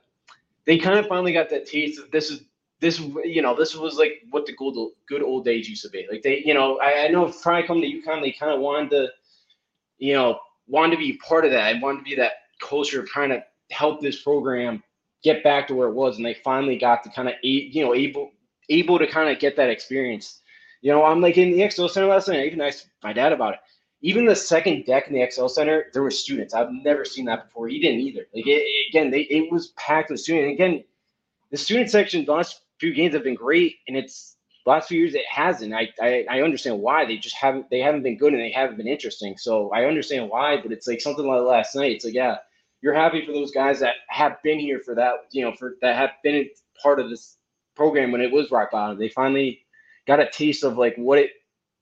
they 0.65 0.77
kind 0.77 0.99
of 0.99 1.07
finally 1.07 1.33
got 1.33 1.49
that 1.49 1.65
taste 1.65 1.99
of 1.99 2.09
this 2.11 2.29
is 2.29 2.43
this 2.79 2.99
you 2.99 3.41
know 3.41 3.55
this 3.55 3.75
was 3.75 3.95
like 3.95 4.21
what 4.29 4.45
the 4.45 4.53
good 4.53 4.75
good 5.07 5.23
old 5.23 5.45
days 5.45 5.69
used 5.69 5.83
to 5.83 5.89
be 5.89 6.05
like 6.11 6.21
they 6.21 6.43
you 6.45 6.53
know 6.53 6.79
I, 6.79 7.05
I 7.05 7.07
know 7.07 7.31
trying 7.31 7.63
to 7.63 7.67
come 7.67 7.81
to 7.81 7.87
UConn 7.87 8.21
they 8.21 8.31
kind 8.31 8.51
of 8.51 8.59
wanted 8.59 8.89
to 8.91 9.07
you 9.97 10.13
know 10.13 10.39
wanted 10.67 10.95
to 10.95 10.99
be 10.99 11.17
part 11.17 11.45
of 11.45 11.51
that 11.51 11.75
I 11.75 11.79
wanted 11.79 11.99
to 11.99 12.03
be 12.03 12.15
that 12.15 12.33
culture 12.61 13.01
of 13.01 13.07
trying 13.07 13.29
to 13.29 13.43
help 13.71 14.01
this 14.01 14.21
program 14.21 14.83
get 15.23 15.43
back 15.43 15.67
to 15.67 15.75
where 15.75 15.89
it 15.89 15.93
was 15.93 16.17
and 16.17 16.25
they 16.25 16.35
finally 16.35 16.77
got 16.77 17.03
to 17.03 17.09
kind 17.09 17.27
of 17.27 17.35
you 17.41 17.83
know 17.83 17.93
able 17.93 18.31
able 18.69 18.99
to 18.99 19.07
kind 19.07 19.29
of 19.29 19.39
get 19.39 19.55
that 19.55 19.69
experience 19.69 20.41
you 20.81 20.91
know 20.91 21.03
i'm 21.03 21.21
like 21.21 21.37
in 21.37 21.51
the 21.51 21.69
XL 21.69 21.87
center 21.87 22.07
last 22.07 22.27
night 22.27 22.39
i 22.39 22.45
even 22.45 22.61
asked 22.61 22.89
my 23.03 23.13
dad 23.13 23.31
about 23.31 23.53
it 23.53 23.59
even 24.01 24.25
the 24.25 24.35
second 24.35 24.85
deck 24.85 25.07
in 25.07 25.13
the 25.13 25.29
XL 25.29 25.47
Center, 25.47 25.87
there 25.93 26.03
were 26.03 26.11
students. 26.11 26.53
I've 26.53 26.71
never 26.71 27.03
seen 27.03 27.25
that 27.25 27.45
before. 27.45 27.67
He 27.67 27.79
didn't 27.79 28.01
either. 28.01 28.27
Like 28.33 28.45
it, 28.45 28.65
again, 28.89 29.09
they 29.09 29.21
it 29.21 29.51
was 29.51 29.69
packed 29.69 30.11
with 30.11 30.19
students. 30.19 30.45
And 30.45 30.53
again, 30.53 30.83
the 31.49 31.57
student 31.57 31.89
section 31.89 32.23
last 32.25 32.61
few 32.79 32.93
games 32.93 33.13
have 33.13 33.23
been 33.23 33.35
great, 33.35 33.75
and 33.87 33.97
it's 33.97 34.35
last 34.65 34.89
few 34.89 34.99
years 34.99 35.15
it 35.15 35.25
hasn't. 35.29 35.73
I, 35.73 35.89
I 36.01 36.25
I 36.29 36.41
understand 36.41 36.79
why 36.79 37.05
they 37.05 37.17
just 37.17 37.35
haven't 37.35 37.69
they 37.69 37.79
haven't 37.79 38.03
been 38.03 38.17
good 38.17 38.33
and 38.33 38.41
they 38.41 38.51
haven't 38.51 38.77
been 38.77 38.87
interesting. 38.87 39.37
So 39.37 39.71
I 39.71 39.85
understand 39.85 40.29
why, 40.29 40.61
but 40.61 40.71
it's 40.71 40.87
like 40.87 41.01
something 41.01 41.25
like 41.25 41.41
last 41.41 41.75
night. 41.75 41.93
It's 41.93 42.05
like 42.05 42.13
yeah, 42.13 42.37
you're 42.81 42.93
happy 42.93 43.25
for 43.25 43.31
those 43.31 43.51
guys 43.51 43.79
that 43.79 43.95
have 44.09 44.41
been 44.43 44.59
here 44.59 44.79
for 44.79 44.95
that 44.95 45.13
you 45.31 45.43
know 45.43 45.53
for 45.53 45.75
that 45.81 45.95
have 45.95 46.11
been 46.23 46.49
part 46.81 46.99
of 46.99 47.09
this 47.09 47.37
program 47.75 48.11
when 48.11 48.21
it 48.21 48.31
was 48.31 48.51
rock 48.51 48.71
bottom. 48.71 48.97
They 48.99 49.09
finally 49.09 49.61
got 50.07 50.19
a 50.19 50.29
taste 50.29 50.63
of 50.63 50.77
like 50.77 50.95
what 50.97 51.19
it 51.19 51.31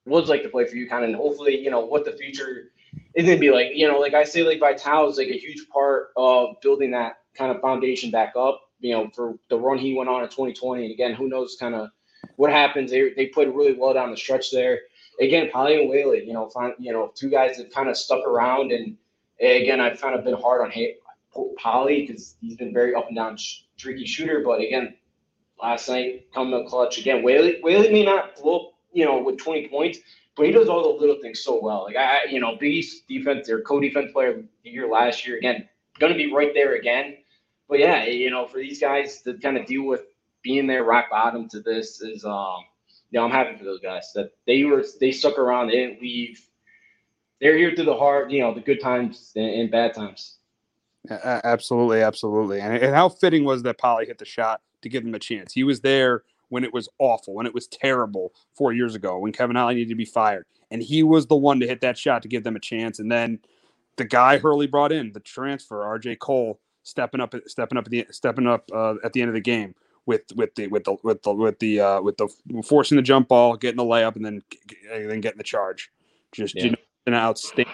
was 0.06 0.30
like 0.30 0.44
to 0.44 0.50
play 0.50 0.66
for 0.66 0.76
UConn, 0.76 1.04
and 1.04 1.16
hopefully, 1.16 1.58
you 1.58 1.72
know, 1.72 1.82
what 1.82 2.06
the 2.06 2.12
future 2.12 2.72
is 3.16 3.26
going 3.26 3.38
to 3.38 3.42
be 3.42 3.52
like. 3.52 3.70
You 3.74 3.88
know, 3.88 4.00
like 4.00 4.14
I 4.14 4.24
say, 4.24 4.44
like 4.44 4.60
Vital 4.60 5.10
is 5.10 5.18
like 5.18 5.30
a 5.30 5.38
huge 5.38 5.68
part 5.70 6.10
of 6.16 6.56
building 6.62 6.92
that 6.92 7.18
kind 7.36 7.52
of 7.52 7.62
foundation 7.62 8.12
back 8.12 8.34
up. 8.38 8.62
You 8.80 8.94
know, 8.94 9.10
for 9.16 9.38
the 9.50 9.58
run 9.58 9.78
he 9.78 9.96
went 9.96 10.10
on 10.10 10.24
in 10.24 10.30
2020, 10.30 10.86
and 10.86 10.94
again, 10.94 11.14
who 11.14 11.28
knows, 11.28 11.58
kind 11.60 11.76
of 11.76 11.90
what 12.36 12.52
happens. 12.52 12.92
They 12.92 13.14
they 13.14 13.28
played 13.28 13.50
really 13.50 13.74
well 13.74 13.94
down 13.94 14.12
the 14.12 14.18
stretch 14.18 14.52
there. 14.52 14.80
Again, 15.22 15.50
Polley 15.52 15.80
and 15.82 15.90
Whaley, 15.90 16.26
you 16.26 16.34
know, 16.34 16.50
find, 16.50 16.74
you 16.78 16.92
know, 16.92 17.12
two 17.16 17.30
guys 17.30 17.58
that 17.58 17.74
kind 17.74 17.90
of 17.90 17.98
stuck 17.98 18.26
around, 18.26 18.72
and 18.72 18.98
again, 19.40 19.80
I've 19.80 20.00
kind 20.02 20.14
of 20.14 20.26
been 20.26 20.36
hard 20.36 20.62
on 20.62 20.74
Polley 21.58 22.06
because 22.06 22.36
he's 22.42 22.58
been 22.58 22.74
very 22.74 22.94
up 22.94 23.08
and 23.08 23.16
down 23.16 23.38
streaky 23.38 24.06
shooter, 24.06 24.42
but 24.46 24.60
again, 24.60 24.96
last 25.62 25.88
night 25.88 26.28
coming 26.34 26.54
up 26.54 26.68
clutch 26.68 26.98
again. 26.98 27.24
Whaley 27.24 27.60
Whaley 27.64 27.92
may 27.92 28.04
not 28.04 28.36
blow 28.36 28.76
you 28.96 29.06
know, 29.06 29.22
with 29.22 29.38
20 29.38 29.68
points, 29.68 30.00
but 30.36 30.48
he 30.48 30.52
does 30.52 30.70
all 30.70 30.82
the 30.82 31.00
little 31.00 31.22
things 31.22 31.42
so 31.42 31.60
well. 31.62 31.84
Like 31.84 31.98
I, 31.98 32.24
you 32.30 32.40
know, 32.40 32.56
Big 32.56 32.74
East 32.74 33.08
defense 33.08 33.50
or 33.50 33.62
co-defense 33.62 34.12
player 34.14 34.42
the 34.64 34.70
year 34.70 34.88
last 34.88 35.28
year 35.28 35.38
again, 35.38 35.68
going 36.00 36.14
to 36.14 36.18
be 36.18 36.34
right 36.34 36.52
there 36.54 36.76
again. 36.76 37.18
But 37.68 37.80
yeah, 37.80 38.06
you 38.06 38.30
know, 38.30 38.48
for 38.48 38.58
these 38.58 38.80
guys 38.80 39.22
to 39.24 39.34
kind 39.36 39.58
of 39.58 39.66
deal 39.66 39.84
with 39.84 40.02
being 40.44 40.68
there 40.68 40.84
rock 40.84 41.10
bottom 41.10 41.50
to 41.50 41.62
this 41.62 42.02
is, 42.02 42.24
um, 42.26 42.64
you 43.10 43.20
know, 43.20 43.26
I'm 43.26 43.32
happy 43.32 43.58
for 43.58 43.64
those 43.64 43.80
guys 43.80 44.12
that 44.14 44.32
they 44.46 44.64
were 44.64 44.84
they 45.00 45.12
stuck 45.12 45.40
around, 45.40 45.68
they 45.68 45.78
didn't 45.78 46.02
leave. 46.02 46.42
They're 47.42 47.58
here 47.58 47.74
through 47.76 47.86
the 47.86 47.96
hard, 47.96 48.32
you 48.32 48.40
know, 48.40 48.54
the 48.54 48.62
good 48.62 48.82
times 48.82 49.32
and, 49.36 49.46
and 49.46 49.72
bad 49.72 49.94
times. 49.94 50.38
Absolutely, 51.10 52.02
absolutely. 52.02 52.60
And, 52.62 52.76
and 52.78 52.96
how 52.96 53.10
fitting 53.10 53.44
was 53.44 53.64
that 53.64 53.78
Polley 53.78 54.06
hit 54.06 54.18
the 54.18 54.26
shot 54.26 54.62
to 54.82 54.90
give 54.90 55.04
them 55.04 55.14
a 55.14 55.20
chance? 55.20 55.54
He 55.54 55.64
was 55.64 55.82
there 55.82 56.24
when 56.50 56.64
it 56.64 56.74
was 56.74 56.90
awful, 57.00 57.34
when 57.34 57.46
it 57.46 57.54
was 57.54 57.68
terrible 57.68 58.34
four 58.56 58.74
years 58.74 58.96
ago, 58.96 59.20
when 59.20 59.32
Kevin 59.32 59.58
Ollie 59.58 59.76
needed 59.76 59.90
to 59.90 59.96
be 59.96 60.06
fired. 60.06 60.46
And 60.72 60.82
he 60.82 61.04
was 61.04 61.28
the 61.28 61.36
one 61.36 61.60
to 61.60 61.68
hit 61.68 61.82
that 61.82 61.98
shot 61.98 62.22
to 62.24 62.28
give 62.28 62.44
them 62.44 62.56
a 62.56 62.60
chance. 62.60 63.00
And 63.00 63.12
then 63.12 63.40
the 63.98 64.06
guy 64.06 64.38
Hurley 64.38 64.68
brought 64.68 64.92
in, 64.92 65.12
the 65.12 65.20
transfer, 65.20 65.78
RJ 65.78 66.20
Cole, 66.20 66.60
stepping 66.86 67.20
up, 67.20 67.36
stepping 67.48 67.78
up 67.78 67.86
at 67.86 67.92
the 67.92 68.06
stepping 68.12 68.48
up 68.48 68.70
uh, 68.74 68.96
at 69.04 69.12
the 69.12 69.22
end 69.22 69.30
of 69.30 69.36
the 69.36 69.42
game 69.42 69.76
with 70.06 70.22
with 70.36 70.56
the 70.56 70.68
with 70.68 70.86
the 70.86 70.96
with 71.04 71.22
the 71.24 71.34
with 71.34 71.60
the 71.60 71.80
uh, 71.82 72.02
with 72.02 72.16
the 72.18 72.30
forcing 72.64 72.96
the 72.96 73.02
jump 73.02 73.28
ball, 73.28 73.58
getting 73.58 73.78
the 73.78 73.84
layup, 73.84 74.16
and 74.16 74.26
then 74.26 74.42
and 74.92 75.10
then 75.10 75.22
getting 75.22 75.38
the 75.38 75.44
charge. 75.44 75.92
Just 76.32 76.56
yeah. 76.56 76.66
you 76.66 76.70
know, 76.72 76.78
an 77.08 77.14
outstanding 77.14 77.74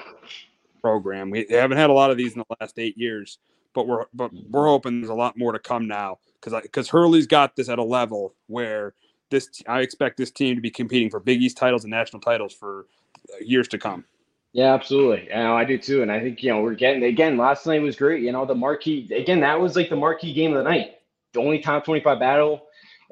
program. 0.82 1.30
We 1.30 1.46
haven't 1.50 1.78
had 1.78 1.90
a 1.90 1.94
lot 1.94 2.12
of 2.12 2.18
these 2.18 2.34
in 2.34 2.40
the 2.40 2.56
last 2.60 2.80
eight 2.80 2.98
years, 2.98 3.38
but 3.74 3.88
we're 3.88 4.06
but 4.14 4.32
we're 4.50 4.68
hoping 4.68 5.02
there's 5.02 5.10
a 5.10 5.16
lot 5.16 5.38
more 5.38 5.52
to 5.52 5.60
come 5.60 5.88
now 5.88 6.18
because 6.40 6.60
because 6.64 6.90
Hurley's 6.90 7.28
got 7.28 7.56
this 7.56 7.70
at 7.70 7.80
a 7.80 7.84
level 7.84 8.34
where 8.48 8.94
this 9.30 9.50
I 9.68 9.82
expect 9.82 10.18
this 10.18 10.32
team 10.32 10.56
to 10.56 10.62
be 10.62 10.72
competing 10.72 11.10
for 11.10 11.20
Big 11.20 11.42
East 11.42 11.58
titles 11.58 11.84
and 11.84 11.92
national 11.92 12.22
titles 12.22 12.54
for 12.54 12.88
uh, 13.34 13.38
years 13.44 13.68
to 13.70 13.78
come. 13.78 14.06
Yeah, 14.54 14.74
absolutely. 14.74 15.28
You 15.28 15.36
know, 15.36 15.56
I 15.56 15.64
do 15.64 15.78
too, 15.78 16.02
and 16.02 16.12
I 16.12 16.20
think 16.20 16.44
you 16.44 16.50
know 16.52 16.62
we're 16.62 16.76
getting 16.76 17.04
again. 17.04 17.38
Last 17.38 17.66
night 17.66 17.82
was 17.82 17.96
great. 17.96 18.22
You 18.22 18.34
know, 18.34 18.46
the 18.46 18.56
marquee 18.56 19.10
again. 19.16 19.40
That 19.40 19.60
was 19.60 19.76
like 19.76 19.90
the 19.90 19.96
marquee 19.96 20.34
game 20.34 20.52
of 20.52 20.64
the 20.64 20.70
night. 20.70 20.96
The 21.34 21.40
only 21.40 21.60
top 21.60 21.86
twenty-five 21.86 22.20
battle 22.20 22.64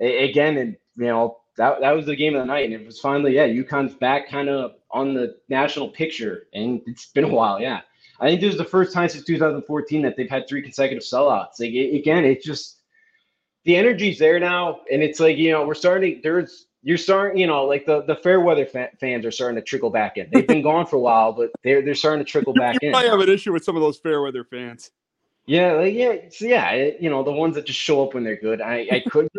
again, 0.02 0.58
and 0.58 0.76
you 0.98 1.06
know 1.06 1.38
that 1.56 1.80
that 1.80 1.92
was 1.92 2.06
the 2.06 2.16
game 2.16 2.36
of 2.36 2.42
the 2.42 2.46
night, 2.46 2.66
and 2.66 2.74
it 2.74 2.86
was 2.86 3.00
finally 3.00 3.36
yeah. 3.36 3.48
UConn's 3.48 3.94
back 3.96 4.30
kind 4.30 4.50
of 4.50 4.74
on 4.92 5.14
the 5.14 5.38
national 5.48 5.90
picture, 5.90 6.48
and 6.54 6.82
it's 6.88 7.06
been 7.06 7.24
a 7.24 7.30
while. 7.30 7.62
Yeah, 7.62 7.82
I 8.20 8.28
think 8.28 8.42
this 8.42 8.52
is 8.52 8.58
the 8.58 8.66
first 8.66 8.94
time 8.94 9.08
since 9.08 9.24
2014 9.24 10.02
that 10.02 10.18
they've 10.18 10.30
had 10.30 10.46
three 10.48 10.62
consecutive 10.62 11.04
sellouts. 11.04 11.60
Like 11.62 11.72
it, 11.72 11.98
again, 11.98 12.26
it's 12.26 12.46
just 12.46 12.80
the 13.64 13.78
energy's 13.78 14.20
there 14.20 14.40
now, 14.40 14.82
and 14.92 15.02
it's 15.02 15.22
like 15.22 15.38
you 15.38 15.52
know 15.52 15.66
we're 15.66 15.74
starting. 15.74 16.20
There's 16.22 16.66
you're 16.82 16.98
starting, 16.98 17.40
you 17.40 17.48
know, 17.48 17.66
like 17.66 17.86
the 17.86 18.02
the 18.04 18.16
fair 18.16 18.40
weather 18.40 18.66
fa- 18.66 18.90
fans 19.00 19.26
are 19.26 19.32
starting 19.32 19.56
to 19.56 19.62
trickle 19.62 19.90
back 19.90 20.18
in. 20.18 20.30
They've 20.32 20.48
been 20.48 20.62
gone 20.62 20.86
for 20.86 20.96
a 20.96 21.00
while, 21.00 21.34
but 21.34 21.52
they're 21.64 21.82
they're 21.82 21.96
starting 21.96 22.24
to 22.24 22.30
trickle 22.30 22.54
back 22.54 22.78
you 22.82 22.90
in. 22.90 22.96
I 22.96 23.04
have 23.04 23.20
an 23.20 23.30
issue 23.30 23.54
with 23.54 23.64
some 23.64 23.76
of 23.76 23.82
those 23.82 23.98
Fairweather 23.98 24.44
fans. 24.44 24.92
Yeah, 25.46 25.74
like, 25.74 25.94
yeah, 25.96 26.16
so 26.30 26.46
yeah, 26.46 26.70
it, 26.72 27.02
you 27.02 27.10
know, 27.10 27.24
the 27.24 27.32
ones 27.32 27.56
that 27.56 27.66
just 27.66 27.80
show 27.80 28.06
up 28.06 28.14
when 28.14 28.24
they're 28.24 28.40
good. 28.40 28.62
I 28.62 28.88
I 28.92 29.04
could 29.10 29.30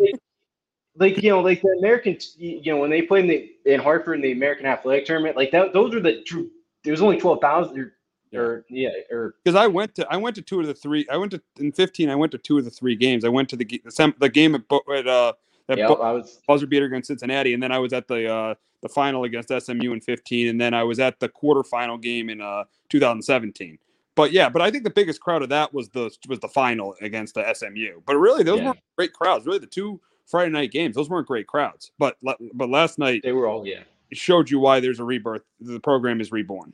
like 0.97 1.23
you 1.23 1.29
know, 1.29 1.41
like 1.41 1.61
the 1.61 1.75
American, 1.79 2.17
you 2.37 2.73
know, 2.73 2.79
when 2.79 2.89
they 2.89 3.01
played 3.01 3.25
in 3.25 3.29
the 3.29 3.73
in 3.73 3.79
Hartford 3.79 4.15
in 4.15 4.21
the 4.21 4.31
American 4.31 4.65
Athletic 4.65 5.05
Tournament, 5.05 5.35
like 5.35 5.51
that, 5.51 5.73
those 5.73 5.93
were 5.93 6.01
the 6.01 6.21
true. 6.23 6.49
There 6.83 6.91
was 6.91 7.01
only 7.01 7.19
twelve 7.19 7.39
thousand 7.41 7.91
or 8.33 8.65
yeah, 8.69 8.89
or 9.09 9.35
because 9.43 9.55
I 9.55 9.67
went 9.67 9.95
to 9.95 10.07
I 10.11 10.17
went 10.17 10.35
to 10.35 10.41
two 10.41 10.59
of 10.59 10.67
the 10.67 10.73
three. 10.73 11.07
I 11.09 11.17
went 11.17 11.31
to 11.31 11.41
in 11.59 11.71
fifteen. 11.71 12.09
I 12.09 12.15
went 12.15 12.31
to 12.33 12.37
two 12.37 12.57
of 12.57 12.65
the 12.65 12.71
three 12.71 12.95
games. 12.95 13.25
I 13.25 13.29
went 13.29 13.49
to 13.49 13.55
the 13.55 13.65
the, 13.65 14.13
the 14.19 14.29
game 14.29 14.55
at, 14.55 14.61
at 14.93 15.07
uh 15.07 15.33
that 15.71 15.77
yep, 15.77 15.89
I 16.01 16.11
was 16.11 16.39
buzzer 16.47 16.67
beater 16.67 16.85
against 16.85 17.07
Cincinnati, 17.07 17.53
and 17.53 17.63
then 17.63 17.71
I 17.71 17.79
was 17.79 17.93
at 17.93 18.07
the 18.07 18.31
uh 18.31 18.55
the 18.81 18.89
final 18.89 19.23
against 19.23 19.49
SMU 19.49 19.93
in 19.93 20.01
fifteen, 20.01 20.47
and 20.47 20.59
then 20.59 20.73
I 20.73 20.83
was 20.83 20.99
at 20.99 21.19
the 21.19 21.29
quarterfinal 21.29 22.01
game 22.01 22.29
in 22.29 22.41
uh 22.41 22.65
2017. 22.89 23.77
But 24.15 24.31
yeah, 24.33 24.49
but 24.49 24.61
I 24.61 24.69
think 24.69 24.83
the 24.83 24.89
biggest 24.89 25.21
crowd 25.21 25.41
of 25.41 25.49
that 25.49 25.73
was 25.73 25.89
the 25.89 26.11
was 26.27 26.39
the 26.39 26.49
final 26.49 26.95
against 27.01 27.35
the 27.35 27.53
SMU. 27.53 28.01
But 28.05 28.17
really, 28.17 28.43
those 28.43 28.59
yeah. 28.59 28.65
weren't 28.67 28.79
great 28.97 29.13
crowds. 29.13 29.45
Really, 29.45 29.59
the 29.59 29.67
two 29.67 30.01
Friday 30.25 30.51
night 30.51 30.71
games, 30.71 30.95
those 30.95 31.09
weren't 31.09 31.27
great 31.27 31.47
crowds. 31.47 31.91
But 31.97 32.17
but 32.21 32.69
last 32.69 32.99
night 32.99 33.21
they 33.23 33.31
were 33.31 33.47
all 33.47 33.65
yeah. 33.65 33.81
It 34.09 34.17
showed 34.17 34.49
you 34.49 34.59
why 34.59 34.81
there's 34.81 34.99
a 34.99 35.05
rebirth. 35.05 35.43
The 35.61 35.79
program 35.79 36.19
is 36.19 36.31
reborn. 36.33 36.73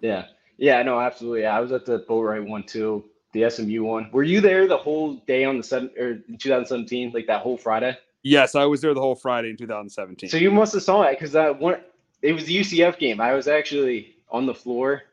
Yeah. 0.00 0.26
Yeah, 0.58 0.82
no, 0.82 1.00
absolutely. 1.00 1.44
I 1.46 1.60
was 1.60 1.72
at 1.72 1.84
the 1.84 2.00
Boatright 2.08 2.46
one 2.46 2.62
too, 2.62 3.04
the 3.32 3.50
SMU 3.50 3.82
one. 3.82 4.08
Were 4.12 4.22
you 4.22 4.40
there 4.40 4.66
the 4.66 4.76
whole 4.76 5.16
day 5.26 5.44
on 5.44 5.58
the 5.58 5.62
seven 5.62 5.90
or 5.98 6.14
2017, 6.14 7.10
like 7.12 7.26
that 7.26 7.42
whole 7.42 7.58
Friday? 7.58 7.96
Yes, 8.26 8.56
I 8.56 8.64
was 8.64 8.80
there 8.80 8.92
the 8.92 9.00
whole 9.00 9.14
Friday 9.14 9.50
in 9.50 9.56
2017. 9.56 10.28
So 10.28 10.36
you 10.36 10.50
must 10.50 10.74
have 10.74 10.82
saw 10.82 11.02
it 11.02 11.12
because 11.12 11.30
that 11.30 11.60
one. 11.60 11.80
It 12.22 12.32
was 12.32 12.44
the 12.44 12.56
UCF 12.56 12.98
game. 12.98 13.20
I 13.20 13.32
was 13.34 13.46
actually 13.46 14.16
on 14.30 14.46
the 14.46 14.54
floor. 14.54 15.04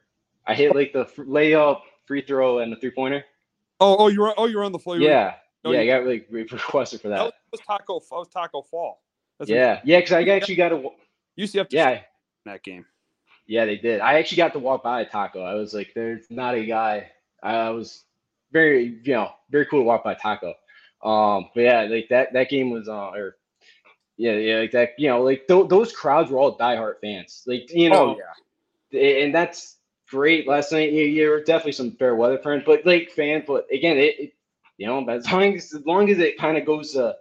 I 0.48 0.56
hit 0.56 0.74
like 0.74 0.94
the 0.94 1.06
layup, 1.20 1.82
free 2.06 2.22
throw, 2.22 2.60
and 2.60 2.72
the 2.72 2.76
three 2.78 2.90
pointer. 2.90 3.24
Oh, 3.80 3.98
oh, 4.00 4.08
you're 4.08 4.34
oh, 4.36 4.48
you're 4.48 4.64
on 4.64 4.72
the 4.72 4.80
floor. 4.80 4.98
Yeah, 4.98 5.36
oh, 5.64 5.72
yeah, 5.72 5.82
I 5.82 5.86
got 5.86 6.08
like 6.08 6.28
requested 6.32 7.02
for 7.02 7.10
that. 7.10 7.18
That 7.18 7.34
was, 7.52 7.62
Taco. 7.62 8.00
That 8.00 8.16
was 8.16 8.30
Taco 8.30 8.64
Fall. 8.64 9.04
That's 9.38 9.52
yeah, 9.52 9.82
yeah, 9.84 10.00
because 10.00 10.14
I 10.14 10.24
actually 10.24 10.56
got 10.56 10.72
a 10.72 10.90
UCF. 11.38 11.68
Yeah, 11.70 12.00
that 12.46 12.64
game. 12.64 12.84
Yeah, 13.46 13.66
they 13.66 13.78
did. 13.78 14.02
I 14.02 14.18
actually 14.18 14.38
got 14.38 14.54
to 14.54 14.60
walk 14.60 14.82
by 14.82 15.04
Taco. 15.04 15.44
I 15.44 15.54
was 15.54 15.76
like, 15.76 15.92
there's 15.94 16.26
not 16.32 16.56
a 16.56 16.66
guy. 16.66 17.12
I 17.44 17.70
was 17.70 18.06
very, 18.52 19.00
you 19.04 19.14
know, 19.14 19.34
very 19.52 19.68
cool 19.68 19.82
to 19.82 19.86
walk 19.86 20.04
by 20.04 20.16
Taco. 20.16 20.56
Um, 21.04 21.50
but 21.54 21.62
yeah, 21.62 21.82
like 21.84 22.08
that 22.10 22.34
that 22.34 22.50
game 22.50 22.70
was 22.70 22.88
uh 22.88 23.10
or 23.12 23.38
Yeah, 24.18 24.34
yeah, 24.34 24.58
like 24.60 24.72
that. 24.72 24.92
You 24.98 25.10
know, 25.10 25.22
like 25.22 25.48
th- 25.48 25.70
those 25.70 25.92
crowds 25.92 26.32
were 26.32 26.40
all 26.40 26.58
diehard 26.58 26.96
fans. 27.02 27.44
Like 27.46 27.72
you 27.74 27.90
know, 27.90 28.16
Oh 28.16 28.18
yeah. 28.92 29.24
and 29.24 29.34
that's 29.36 29.78
great. 30.10 30.48
Last 30.48 30.72
night, 30.72 30.92
you, 30.94 31.04
you 31.04 31.30
were 31.30 31.44
definitely 31.44 31.74
some 31.74 31.92
fair 31.94 32.16
weather 32.16 32.38
fans, 32.38 32.64
but 32.66 32.86
like 32.86 33.12
fan. 33.12 33.44
But 33.46 33.66
again, 33.72 33.98
it, 33.98 34.20
it 34.20 34.34
you 34.78 34.88
know, 34.88 35.06
as 35.10 35.30
long 35.32 35.56
as 35.56 35.74
as 35.74 35.86
long 35.86 36.10
as 36.10 36.20
it 36.20 36.38
kind 36.38 36.58
of 36.58 36.66
goes 36.66 36.96
uh 36.96 37.14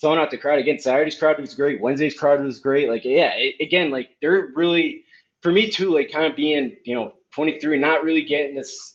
throwing 0.00 0.18
out 0.18 0.30
the 0.30 0.38
crowd 0.38 0.58
again. 0.58 0.78
Saturday's 0.78 1.18
crowd 1.18 1.40
was 1.40 1.54
great. 1.54 1.80
Wednesday's 1.80 2.18
crowd 2.18 2.42
was 2.42 2.60
great. 2.60 2.88
Like 2.88 3.04
yeah, 3.04 3.32
it, 3.34 3.56
again, 3.60 3.90
like 3.90 4.10
they're 4.20 4.50
really 4.54 5.04
for 5.42 5.52
me 5.52 5.70
too. 5.70 5.94
Like 5.94 6.10
kind 6.12 6.26
of 6.26 6.36
being 6.36 6.76
you 6.84 6.94
know 6.94 7.14
23, 7.34 7.78
not 7.78 8.04
really 8.04 8.24
getting 8.24 8.56
this 8.56 8.94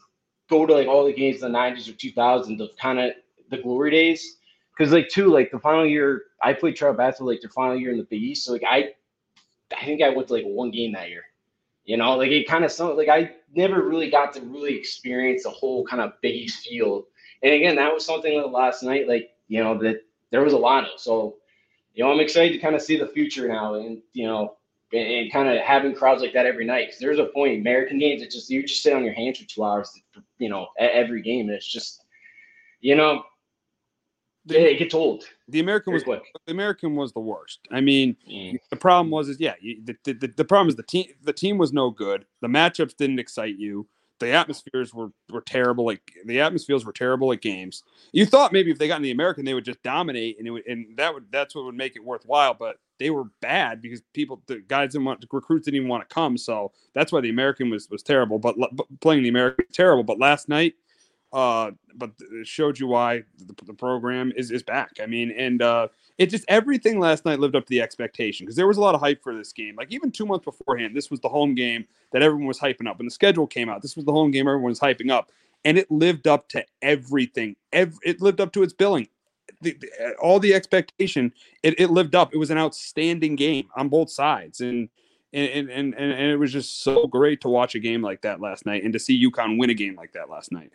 go 0.49 0.65
to 0.65 0.73
like 0.73 0.88
all 0.88 1.06
the 1.06 1.13
games 1.13 1.41
in 1.41 1.52
the 1.52 1.58
90s 1.58 1.89
or 1.89 1.93
2000s 1.93 2.60
of 2.60 2.69
kind 2.80 2.99
of 2.99 3.13
the 3.54 3.62
glory 3.62 3.92
days. 3.92 4.38
Because 4.76 4.92
like 4.92 5.10
too, 5.10 5.28
like 5.28 5.52
the 5.52 5.60
final 5.60 5.86
year 5.86 6.24
I 6.42 6.54
played 6.54 6.76
travel 6.76 6.98
basketball, 6.98 7.32
like 7.32 7.42
the 7.42 7.50
final 7.50 7.78
year 7.78 7.92
in 7.92 7.98
the 7.98 8.04
Big 8.04 8.22
East. 8.22 8.46
So 8.46 8.54
like 8.54 8.63
I, 8.68 8.94
I 9.76 9.86
think 9.86 10.02
I 10.02 10.10
went 10.10 10.28
to 10.28 10.34
like 10.34 10.46
one 10.46 10.72
game 10.72 10.94
that 10.94 11.10
year. 11.10 11.24
You 11.86 11.98
know, 11.98 12.16
like 12.16 12.32
it 12.32 12.48
kind 12.48 12.63
of 12.63 12.72
sounded 12.72 12.96
like 12.96 13.10
I 13.10 13.32
never 13.56 13.82
really 13.82 14.10
got 14.10 14.34
to 14.34 14.42
really 14.42 14.76
experience 14.76 15.44
the 15.44 15.50
whole 15.50 15.86
kind 15.86 16.02
of 16.02 16.13
Big 16.22 16.36
East 16.36 16.66
feel. 16.66 17.06
And 17.44 17.54
again, 17.54 17.76
that 17.76 17.94
was 17.94 18.06
something 18.06 18.38
that 18.38 18.48
last 18.48 18.84
night, 18.84 19.08
like 19.08 19.32
you 19.48 19.63
know, 19.63 19.78
that 19.80 19.98
there 20.32 20.42
was 20.42 20.54
a 20.54 20.58
lot 20.58 20.86
of. 20.86 21.00
So, 21.00 21.36
you 21.94 22.04
know, 22.04 22.12
I'm 22.12 22.20
excited 22.20 22.54
to 22.54 22.60
kind 22.60 22.76
of 22.76 22.82
see 22.82 22.98
the 22.98 23.08
future 23.08 23.48
now, 23.48 23.76
and 23.76 24.02
you 24.13 24.26
know, 24.26 24.56
and, 24.94 25.08
and 25.08 25.32
kind 25.32 25.50
of 25.50 25.62
having 25.63 25.94
crowds 25.94 26.22
like 26.22 26.34
that 26.34 26.46
every 26.46 26.66
night. 26.66 26.88
Because 26.88 27.00
there's 27.00 27.20
a 27.20 27.26
point, 27.26 27.60
American 27.60 28.00
games, 28.00 28.22
it's 28.22 28.34
just 28.34 28.50
you 28.50 28.63
just 28.63 28.82
sit 28.82 28.94
on 28.94 29.04
your 29.04 29.13
hands 29.13 29.39
for 29.39 29.46
two 29.46 29.63
hours, 29.63 29.92
you 30.39 30.50
know, 30.50 30.68
at 30.80 30.92
every 30.92 31.22
game, 31.22 31.48
and 31.48 31.56
it's 31.56 31.72
just, 31.72 32.06
you 32.80 32.96
know, 32.96 33.24
it, 34.50 34.56
it 34.56 34.80
gets 34.80 34.94
old. 34.94 35.24
The 35.48 35.60
American 35.60 35.94
was 35.94 36.04
quick. 36.04 36.24
the 36.46 36.52
American 36.54 36.96
was 36.96 37.12
the 37.14 37.20
worst. 37.20 37.60
I 37.72 37.82
mean, 37.82 38.16
Mm. 38.30 38.58
the 38.70 38.76
problem 38.76 39.10
was 39.12 39.30
is 39.30 39.40
yeah, 39.40 39.56
you, 39.62 39.82
the, 39.84 39.96
the, 40.04 40.14
the, 40.14 40.28
the 40.38 40.46
problem 40.46 40.70
is 40.70 40.76
the 40.76 40.84
team 40.84 41.08
the 41.24 41.34
team 41.34 41.58
was 41.58 41.74
no 41.74 41.90
good. 41.90 42.26
The 42.42 42.48
matchups 42.48 42.96
didn't 42.98 43.20
excite 43.20 43.58
you. 43.58 43.88
The 44.20 44.32
atmospheres 44.32 44.94
were 44.94 45.12
were 45.32 45.42
terrible. 45.42 45.86
Like 45.86 46.14
the 46.26 46.40
atmospheres 46.40 46.86
were 46.86 46.94
terrible 46.94 47.32
at 47.34 47.42
games. 47.42 47.84
You 48.14 48.26
thought 48.26 48.54
maybe 48.54 48.72
if 48.72 48.78
they 48.80 48.88
got 48.88 48.98
in 48.98 49.02
the 49.02 49.12
American, 49.12 49.44
they 49.44 49.54
would 49.54 49.66
just 49.66 49.84
dominate, 49.84 50.38
and 50.40 50.48
it 50.48 50.52
would, 50.52 50.66
and 50.68 50.96
that 50.98 51.14
would 51.14 51.26
that's 51.32 51.56
what 51.56 51.66
would 51.66 51.76
make 51.76 51.96
it 51.96 52.04
worthwhile. 52.04 52.54
But 52.54 52.78
they 53.00 53.10
were 53.10 53.26
bad 53.42 53.82
because 53.82 54.02
people, 54.14 54.42
the 54.46 54.60
guys 54.68 54.92
didn't 54.94 55.06
want, 55.06 55.20
the 55.20 55.28
recruits 55.32 55.66
didn't 55.66 55.78
even 55.78 55.90
want 55.90 56.08
to 56.08 56.14
come. 56.14 56.38
So 56.38 56.72
that's 56.94 57.12
why 57.12 57.20
the 57.22 57.32
American 57.32 57.70
was 57.70 57.90
was 57.90 58.04
terrible. 58.04 58.40
But, 58.40 58.56
but 58.72 58.86
playing 59.02 59.24
the 59.24 59.30
American 59.30 59.66
was 59.68 59.76
terrible. 59.76 60.04
But 60.04 60.20
last 60.20 60.48
night, 60.48 60.76
uh, 61.34 61.72
but 61.96 62.12
it 62.19 62.48
showed 62.48 62.80
you 62.80 62.88
why 62.88 63.24
the, 63.39 63.56
the 63.65 63.74
program 63.74 64.32
is 64.36 64.52
is 64.52 64.62
back. 64.63 64.91
I 65.02 65.08
mean, 65.08 65.32
and 65.32 65.62
uh, 65.62 65.88
it 66.19 66.28
just 66.28 66.46
everything 66.48 67.00
last 67.00 67.26
night 67.26 67.39
lived 67.39 67.56
up 67.56 67.65
to 67.65 67.69
the 67.69 67.82
expectation 67.82 68.46
because 68.46 68.56
there 68.56 68.67
was 68.67 68.78
a 68.78 68.82
lot 68.82 68.93
of 68.93 69.02
hype 69.02 69.24
for 69.24 69.36
this 69.36 69.52
game. 69.52 69.76
Like 69.76 69.91
even 69.91 70.12
two 70.12 70.26
months 70.28 70.46
beforehand, 70.46 70.96
this 70.96 71.10
was 71.10 71.19
the 71.22 71.30
home 71.30 71.56
game 71.56 71.86
that 72.12 72.22
everyone 72.22 72.46
was 72.48 72.60
hyping 72.60 72.88
up. 72.88 73.00
When 73.00 73.08
the 73.08 73.12
schedule 73.12 73.48
came 73.48 73.67
out, 73.67 73.82
this 73.82 73.96
was 73.96 74.06
the 74.06 74.12
home 74.12 74.30
game 74.30 74.48
everyone 74.48 74.69
was 74.69 74.80
hyping 74.80 75.10
up, 75.12 75.32
and 75.65 75.78
it 75.78 75.89
lived 75.89 76.28
up 76.28 76.48
to 76.50 76.63
everything. 76.84 77.56
Ev- 77.72 77.98
it 78.04 78.22
lived 78.22 78.39
up 78.39 78.54
to 78.54 78.62
its 78.63 78.74
billing. 78.74 79.08
The, 79.62 79.76
the- 79.82 80.13
all 80.22 80.39
the 80.39 80.54
expectation, 80.54 81.34
it, 81.63 81.80
it 81.80 81.89
lived 81.89 82.13
up. 82.13 82.32
It 82.34 82.38
was 82.38 82.52
an 82.52 82.60
outstanding 82.60 83.36
game 83.36 83.69
on 83.76 83.89
both 83.89 84.12
sides, 84.12 84.62
and 84.62 84.88
and, 85.34 85.67
and 85.67 85.96
and 85.96 85.96
and 85.96 86.32
it 86.32 86.38
was 86.38 86.52
just 86.54 86.84
so 86.84 87.08
great 87.08 87.41
to 87.41 87.50
watch 87.50 87.74
a 87.74 87.80
game 87.80 88.04
like 88.04 88.22
that 88.22 88.39
last 88.39 88.67
night, 88.67 88.84
and 88.84 88.93
to 88.93 89.00
see 89.00 89.26
UConn 89.32 89.58
win 89.58 89.72
a 89.72 89.74
game 89.74 89.96
like 89.96 90.13
that 90.13 90.30
last 90.30 90.52
night. 90.52 90.72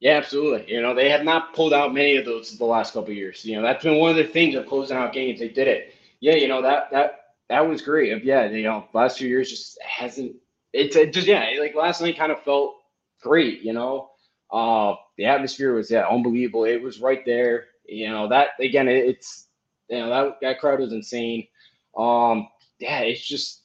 Yeah, 0.00 0.16
absolutely. 0.16 0.72
You 0.72 0.80
know, 0.80 0.94
they 0.94 1.10
have 1.10 1.24
not 1.24 1.54
pulled 1.54 1.72
out 1.72 1.92
many 1.92 2.16
of 2.16 2.24
those 2.24 2.56
the 2.56 2.64
last 2.64 2.92
couple 2.92 3.12
years. 3.12 3.44
You 3.44 3.56
know, 3.56 3.62
that's 3.62 3.82
been 3.82 3.98
one 3.98 4.10
of 4.10 4.16
the 4.16 4.24
things 4.24 4.54
of 4.54 4.66
closing 4.66 4.96
out 4.96 5.12
games. 5.12 5.40
They 5.40 5.48
did 5.48 5.66
it. 5.66 5.94
Yeah, 6.20 6.34
you 6.34 6.48
know 6.48 6.62
that 6.62 6.90
that 6.92 7.20
that 7.48 7.66
was 7.66 7.82
great. 7.82 8.22
Yeah, 8.24 8.46
you 8.48 8.62
know, 8.62 8.86
last 8.92 9.18
few 9.18 9.28
years 9.28 9.50
just 9.50 9.78
hasn't. 9.82 10.36
It's 10.72 10.94
it 10.96 11.12
just 11.12 11.26
yeah, 11.26 11.46
like 11.60 11.74
last 11.74 12.00
night 12.00 12.16
kind 12.16 12.30
of 12.30 12.42
felt 12.42 12.76
great. 13.22 13.62
You 13.62 13.72
know, 13.72 14.10
uh, 14.52 14.94
the 15.16 15.24
atmosphere 15.26 15.74
was 15.74 15.90
yeah 15.90 16.06
unbelievable. 16.08 16.64
It 16.64 16.82
was 16.82 17.00
right 17.00 17.24
there. 17.26 17.66
You 17.86 18.10
know 18.10 18.28
that 18.28 18.50
again, 18.60 18.88
it, 18.88 19.04
it's 19.06 19.48
you 19.88 19.98
know 19.98 20.08
that 20.10 20.38
that 20.42 20.60
crowd 20.60 20.78
was 20.80 20.92
insane. 20.92 21.48
Um, 21.96 22.48
yeah, 22.78 23.00
it's 23.00 23.26
just 23.26 23.62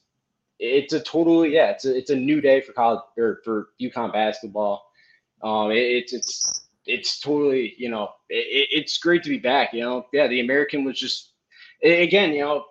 it's 0.58 0.92
a 0.92 1.00
totally 1.00 1.54
yeah, 1.54 1.70
it's 1.70 1.84
a 1.84 1.96
it's 1.96 2.10
a 2.10 2.16
new 2.16 2.40
day 2.40 2.60
for 2.60 2.72
college 2.72 3.00
or 3.18 3.40
for 3.44 3.68
UConn 3.80 4.12
basketball. 4.12 4.84
Um, 5.44 5.70
it, 5.70 5.76
it's 5.76 6.12
it's 6.12 6.66
it's 6.86 7.20
totally 7.20 7.74
you 7.78 7.90
know 7.90 8.10
it, 8.28 8.68
it's 8.72 8.98
great 8.98 9.22
to 9.22 9.28
be 9.28 9.38
back. 9.38 9.72
You 9.72 9.82
know, 9.82 10.06
yeah, 10.12 10.26
the 10.26 10.40
American 10.40 10.84
was 10.84 10.98
just 10.98 11.30
again 11.82 12.32
you 12.32 12.40
know 12.40 12.64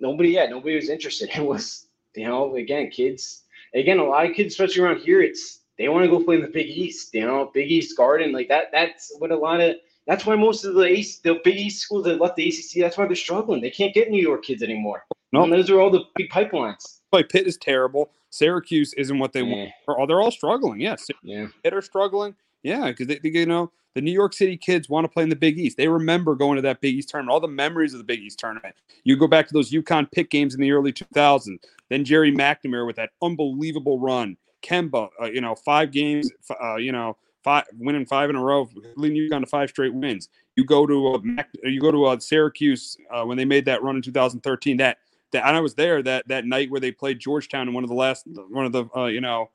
nobody 0.00 0.30
yeah 0.30 0.46
nobody 0.46 0.74
was 0.76 0.88
interested. 0.88 1.30
It 1.36 1.44
was 1.44 1.86
you 2.14 2.26
know 2.26 2.56
again 2.56 2.90
kids 2.90 3.44
again 3.74 3.98
a 3.98 4.04
lot 4.04 4.26
of 4.26 4.34
kids 4.34 4.54
especially 4.54 4.82
around 4.82 5.00
here 5.00 5.20
it's 5.20 5.60
they 5.78 5.88
want 5.88 6.04
to 6.04 6.10
go 6.10 6.24
play 6.24 6.36
in 6.36 6.42
the 6.42 6.48
Big 6.48 6.68
East. 6.68 7.14
You 7.14 7.26
know, 7.26 7.50
Big 7.52 7.70
East 7.70 7.96
Garden 7.96 8.32
like 8.32 8.48
that. 8.48 8.66
That's 8.72 9.14
what 9.18 9.30
a 9.30 9.36
lot 9.36 9.60
of 9.60 9.76
that's 10.06 10.24
why 10.24 10.36
most 10.36 10.64
of 10.64 10.74
the 10.74 10.86
East, 10.86 11.22
the 11.22 11.40
Big 11.44 11.56
East 11.56 11.82
schools 11.82 12.04
that 12.04 12.20
left 12.20 12.36
the 12.36 12.48
ACC. 12.48 12.80
That's 12.80 12.96
why 12.96 13.06
they're 13.06 13.16
struggling. 13.16 13.60
They 13.60 13.70
can't 13.70 13.94
get 13.94 14.10
New 14.10 14.22
York 14.22 14.44
kids 14.44 14.62
anymore. 14.62 15.04
No. 15.32 15.42
And 15.42 15.52
those 15.52 15.68
are 15.70 15.80
all 15.80 15.90
the 15.90 16.04
big 16.14 16.30
pipelines. 16.30 17.00
Like 17.12 17.28
Pitt 17.28 17.46
is 17.46 17.56
terrible. 17.56 18.10
Syracuse 18.36 18.92
isn't 18.94 19.18
what 19.18 19.32
they 19.32 19.42
Yeah. 19.42 19.54
want. 19.56 19.70
Or- 19.88 20.00
oh, 20.00 20.06
They're 20.06 20.20
all 20.20 20.30
struggling. 20.30 20.80
Yes, 20.80 21.08
Yeah. 21.22 21.46
Are 21.70 21.82
struggling. 21.82 22.34
Yeah, 22.62 22.88
because 22.88 23.06
they, 23.06 23.20
you 23.22 23.46
know 23.46 23.70
the 23.94 24.02
New 24.02 24.12
York 24.12 24.34
City 24.34 24.56
kids 24.58 24.90
want 24.90 25.04
to 25.04 25.08
play 25.08 25.22
in 25.22 25.30
the 25.30 25.36
Big 25.36 25.58
East. 25.58 25.78
They 25.78 25.88
remember 25.88 26.34
going 26.34 26.56
to 26.56 26.62
that 26.62 26.82
Big 26.82 26.96
East 26.96 27.08
tournament. 27.08 27.32
All 27.32 27.40
the 27.40 27.48
memories 27.48 27.94
of 27.94 27.98
the 27.98 28.04
Big 28.04 28.20
East 28.20 28.38
tournament. 28.38 28.74
You 29.04 29.16
go 29.16 29.26
back 29.26 29.46
to 29.48 29.54
those 29.54 29.70
UConn 29.70 30.10
pick 30.12 30.28
games 30.30 30.54
in 30.54 30.60
the 30.60 30.70
early 30.70 30.92
2000s. 30.92 31.58
Then 31.88 32.04
Gerry 32.04 32.30
McNamara 32.30 32.86
with 32.86 32.96
that 32.96 33.10
unbelievable 33.22 33.98
run. 33.98 34.36
Kemba, 34.62 35.08
uh, 35.20 35.26
you 35.26 35.40
know, 35.40 35.54
five 35.54 35.92
games. 35.92 36.30
Uh, 36.62 36.76
you 36.76 36.92
know, 36.92 37.16
five 37.42 37.64
winning 37.78 38.04
five 38.04 38.28
in 38.28 38.36
a 38.36 38.42
row, 38.42 38.68
leading 38.96 39.30
UConn 39.30 39.40
to 39.40 39.46
five 39.46 39.70
straight 39.70 39.94
wins. 39.94 40.28
You 40.56 40.64
go 40.64 40.86
to 40.86 41.20
Mac, 41.22 41.48
you 41.62 41.80
go 41.80 41.90
to 41.90 42.04
uh, 42.06 42.18
Syracuse 42.18 42.96
uh, 43.10 43.24
when 43.24 43.38
they 43.38 43.44
made 43.44 43.64
that 43.66 43.82
run 43.82 43.96
in 43.96 44.02
2013. 44.02 44.76
That 44.78 44.98
that 45.32 45.46
and 45.46 45.56
I 45.56 45.60
was 45.60 45.74
there 45.74 46.02
that 46.02 46.28
that 46.28 46.44
night 46.44 46.70
where 46.70 46.80
they 46.80 46.92
played 46.92 47.18
Georgetown 47.18 47.68
in 47.68 47.74
one 47.74 47.84
of 47.84 47.88
the 47.88 47.96
last 47.96 48.26
one 48.48 48.66
of 48.66 48.72
the 48.72 48.86
uh, 48.96 49.06
you 49.06 49.20
know 49.20 49.50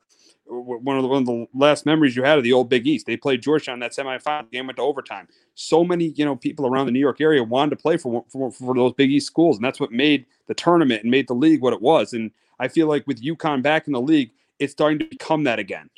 one 0.46 0.96
of 0.96 1.02
the 1.02 1.08
one 1.08 1.22
of 1.22 1.26
the 1.26 1.46
last 1.54 1.86
memories 1.86 2.16
you 2.16 2.22
had 2.22 2.38
of 2.38 2.44
the 2.44 2.52
old 2.52 2.68
Big 2.68 2.86
East. 2.86 3.06
They 3.06 3.16
played 3.16 3.42
Georgetown 3.42 3.78
that 3.80 3.92
semifinal 3.92 4.50
game 4.50 4.66
went 4.66 4.76
to 4.76 4.82
overtime. 4.82 5.28
So 5.54 5.84
many 5.84 6.06
you 6.16 6.24
know 6.24 6.36
people 6.36 6.66
around 6.66 6.86
the 6.86 6.92
New 6.92 7.00
York 7.00 7.20
area 7.20 7.42
wanted 7.42 7.70
to 7.70 7.76
play 7.76 7.96
for 7.96 8.24
for, 8.28 8.50
for 8.50 8.74
those 8.74 8.92
Big 8.94 9.10
East 9.10 9.26
schools, 9.26 9.56
and 9.56 9.64
that's 9.64 9.80
what 9.80 9.92
made 9.92 10.26
the 10.46 10.54
tournament 10.54 11.02
and 11.02 11.10
made 11.10 11.28
the 11.28 11.34
league 11.34 11.62
what 11.62 11.72
it 11.72 11.80
was. 11.80 12.12
And 12.12 12.30
I 12.58 12.68
feel 12.68 12.86
like 12.86 13.06
with 13.06 13.22
UConn 13.22 13.62
back 13.62 13.86
in 13.86 13.92
the 13.92 14.00
league, 14.00 14.32
it's 14.58 14.72
starting 14.72 14.98
to 14.98 15.06
become 15.06 15.44
that 15.44 15.58
again. 15.58 15.88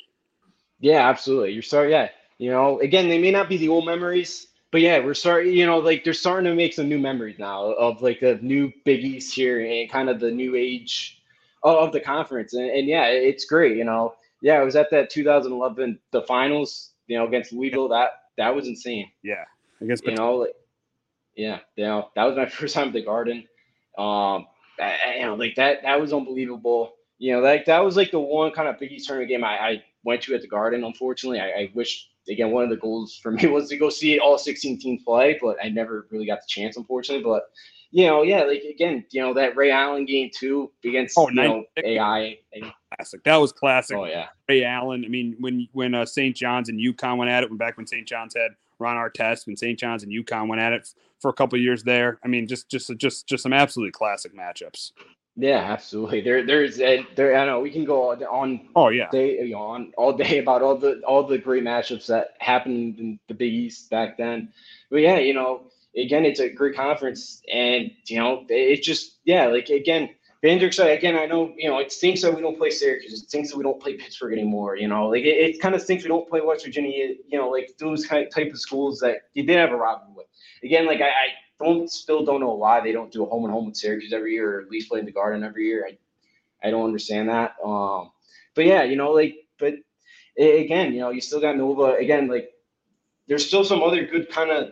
Yeah, 0.79 1.07
absolutely. 1.09 1.51
You're 1.51 1.63
sorry. 1.63 1.91
Yeah, 1.91 2.09
you 2.37 2.51
know, 2.51 2.79
again, 2.79 3.09
they 3.09 3.17
may 3.17 3.31
not 3.31 3.49
be 3.49 3.57
the 3.57 3.69
old 3.69 3.85
memories, 3.85 4.47
but 4.75 4.81
yeah, 4.81 4.99
we're 4.99 5.13
starting. 5.13 5.53
You 5.53 5.65
know, 5.65 5.77
like 5.77 6.03
they're 6.03 6.13
starting 6.13 6.43
to 6.51 6.53
make 6.53 6.73
some 6.73 6.89
new 6.89 6.99
memories 6.99 7.39
now 7.39 7.71
of 7.75 8.01
like 8.01 8.19
the 8.19 8.37
new 8.41 8.73
Big 8.83 9.05
East 9.05 9.33
here 9.33 9.65
and 9.65 9.89
kind 9.89 10.09
of 10.09 10.19
the 10.19 10.29
new 10.29 10.53
age 10.57 11.21
of, 11.63 11.93
the 11.93 12.01
conference. 12.01 12.53
And, 12.55 12.69
and 12.69 12.85
yeah, 12.85 13.05
it's 13.05 13.45
great. 13.45 13.77
You 13.77 13.85
know, 13.85 14.15
yeah, 14.41 14.55
I 14.55 14.63
was 14.63 14.75
at 14.75 14.91
that 14.91 15.09
2011 15.09 15.97
the 16.11 16.23
finals. 16.23 16.91
You 17.07 17.17
know, 17.17 17.25
against 17.25 17.53
Louisville. 17.53 17.87
That 17.87 18.09
that 18.37 18.53
was 18.53 18.67
insane. 18.67 19.09
Yeah, 19.23 19.45
I 19.81 19.85
guess. 19.85 20.01
You 20.03 20.13
know, 20.13 20.35
like, 20.39 20.55
yeah, 21.37 21.59
you 21.77 21.85
know, 21.85 22.09
that 22.17 22.25
was 22.25 22.35
my 22.35 22.45
first 22.49 22.75
time 22.75 22.87
at 22.87 22.93
the 22.93 23.01
Garden. 23.01 23.47
Um, 23.97 24.45
I, 24.77 24.97
I- 25.07 25.15
you 25.19 25.25
know, 25.25 25.35
like 25.35 25.55
that 25.55 25.83
that 25.83 26.01
was 26.01 26.11
unbelievable. 26.11 26.95
You 27.17 27.37
know, 27.37 27.39
like 27.39 27.63
that 27.67 27.79
was 27.79 27.95
like 27.95 28.11
the 28.11 28.19
one 28.19 28.51
kind 28.51 28.67
of 28.67 28.77
Big 28.77 28.91
East 28.91 29.07
tournament 29.07 29.29
game 29.29 29.45
I, 29.45 29.57
I 29.57 29.83
went 30.03 30.21
to 30.23 30.35
at 30.35 30.41
the 30.41 30.49
Garden. 30.49 30.83
Unfortunately, 30.83 31.39
I, 31.39 31.47
I 31.47 31.71
wish 31.73 32.09
again 32.29 32.51
one 32.51 32.63
of 32.63 32.69
the 32.69 32.77
goals 32.77 33.17
for 33.21 33.31
me 33.31 33.47
was 33.47 33.69
to 33.69 33.77
go 33.77 33.89
see 33.89 34.19
all 34.19 34.37
16 34.37 34.79
teams 34.79 35.03
play, 35.03 35.37
but 35.41 35.57
I 35.63 35.69
never 35.69 36.07
really 36.11 36.25
got 36.25 36.39
the 36.41 36.47
chance, 36.47 36.77
unfortunately. 36.77 37.23
But 37.23 37.43
you 37.91 38.07
know, 38.07 38.23
yeah, 38.23 38.43
like 38.43 38.63
again, 38.63 39.05
you 39.11 39.21
know 39.21 39.33
that 39.35 39.55
Ray 39.55 39.71
Allen 39.71 40.05
game 40.05 40.29
too 40.33 40.71
against 40.83 41.17
Oh, 41.17 41.29
you 41.29 41.35
know 41.35 41.63
AI. 41.77 42.37
Classic. 42.95 43.23
That 43.23 43.37
was 43.37 43.51
classic. 43.51 43.97
oh 43.97 44.05
yeah, 44.05 44.27
Ray 44.49 44.63
Allen. 44.65 45.05
I 45.05 45.07
mean, 45.07 45.35
when 45.39 45.67
when 45.71 45.93
uh, 45.93 46.05
St. 46.05 46.35
John's 46.35 46.69
and 46.69 46.79
UConn 46.79 47.17
went 47.17 47.31
at 47.31 47.43
it, 47.43 47.49
when 47.49 47.57
back 47.57 47.77
when 47.77 47.87
St. 47.87 48.07
John's 48.07 48.35
had 48.35 48.51
Ron 48.79 48.97
Artest, 48.97 49.47
when 49.47 49.55
St. 49.55 49.79
John's 49.79 50.03
and 50.03 50.11
UConn 50.11 50.47
went 50.47 50.61
at 50.61 50.73
it 50.73 50.89
for 51.21 51.29
a 51.29 51.33
couple 51.33 51.57
of 51.57 51.63
years 51.63 51.83
there. 51.83 52.19
I 52.23 52.27
mean, 52.27 52.47
just 52.47 52.69
just 52.69 52.91
just 52.97 53.27
just 53.27 53.43
some 53.43 53.53
absolutely 53.53 53.91
classic 53.91 54.35
matchups. 54.35 54.91
Yeah, 55.35 55.57
absolutely. 55.57 56.21
There, 56.21 56.45
there's 56.45 56.79
and 56.79 57.05
there. 57.15 57.35
I 57.35 57.45
know 57.45 57.59
we 57.59 57.71
can 57.71 57.83
go 57.83 58.11
on- 58.11 58.69
Oh 58.75 58.89
yeah, 58.89 59.09
day 59.11 59.37
you 59.43 59.53
know, 59.53 59.59
on 59.61 59.93
all 59.97 60.13
day 60.13 60.37
about 60.43 60.61
all 60.61 60.77
the 60.77 61.01
all 61.01 61.23
the 61.23 61.37
great 61.37 61.63
matchups 61.63 62.07
that 62.07 62.35
happened 62.39 62.99
in 62.99 63.19
the 63.27 63.33
Big 63.33 63.53
East 63.53 63.89
back 63.89 64.17
then. 64.17 64.49
But 64.89 64.97
yeah, 64.97 65.17
you 65.17 65.33
know, 65.33 65.71
again, 65.97 66.25
it's 66.25 66.39
a 66.39 66.49
great 66.49 66.75
conference, 66.75 67.41
and 67.51 67.91
you 68.07 68.17
know, 68.17 68.45
it 68.49 68.81
just 68.83 69.17
yeah, 69.25 69.47
like 69.47 69.69
again, 69.69 70.09
excited. 70.43 70.97
Again, 70.97 71.17
I 71.17 71.25
know 71.25 71.53
you 71.57 71.69
know 71.69 71.79
it 71.79 71.91
stinks 71.91 72.21
that 72.21 72.33
we 72.33 72.41
don't 72.41 72.57
play 72.57 72.69
Syracuse. 72.69 73.13
It 73.13 73.27
stinks 73.27 73.49
that 73.51 73.57
we 73.57 73.63
don't 73.63 73.81
play 73.81 73.95
Pittsburgh 73.95 74.33
anymore. 74.33 74.77
You 74.77 74.87
know, 74.87 75.09
like 75.09 75.23
it, 75.23 75.55
it 75.55 75.61
kind 75.61 75.75
of 75.75 75.81
stinks 75.81 76.03
we 76.03 76.09
don't 76.09 76.29
play 76.29 76.41
West 76.41 76.63
Virginia. 76.65 77.15
You 77.27 77.37
know, 77.39 77.49
like 77.49 77.71
those 77.79 78.05
kind 78.05 78.27
type 78.33 78.51
of 78.51 78.59
schools 78.59 78.99
that 78.99 79.17
you 79.33 79.43
did 79.45 79.57
have 79.57 79.71
a 79.71 79.75
rivalry 79.75 80.13
with. 80.15 80.27
Again, 80.63 80.85
like 80.85 81.01
I, 81.01 81.09
I 81.09 81.27
don't 81.59 81.89
still 81.89 82.25
don't 82.25 82.41
know 82.41 82.53
why 82.53 82.81
they 82.81 82.91
don't 82.91 83.11
do 83.11 83.23
a 83.23 83.29
home 83.29 83.45
and 83.45 83.53
home 83.53 83.67
with 83.67 83.77
Syracuse 83.77 84.13
every 84.13 84.33
year, 84.33 84.57
or 84.57 84.61
at 84.61 84.69
least 84.69 84.89
play 84.89 84.99
in 84.99 85.05
the 85.05 85.11
Garden 85.11 85.43
every 85.43 85.65
year. 85.65 85.87
I 85.87 85.97
I 86.65 86.71
don't 86.71 86.85
understand 86.85 87.29
that. 87.29 87.55
Um, 87.63 88.11
but 88.55 88.65
yeah, 88.65 88.83
you 88.83 88.95
know, 88.95 89.11
like, 89.11 89.35
but 89.59 89.75
again, 90.37 90.93
you 90.93 90.99
know, 90.99 91.11
you 91.11 91.21
still 91.21 91.41
got 91.41 91.57
Nova. 91.57 91.95
Again, 91.95 92.27
like, 92.27 92.49
there's 93.27 93.45
still 93.45 93.63
some 93.63 93.83
other 93.83 94.05
good 94.05 94.29
kind 94.29 94.51
of 94.51 94.71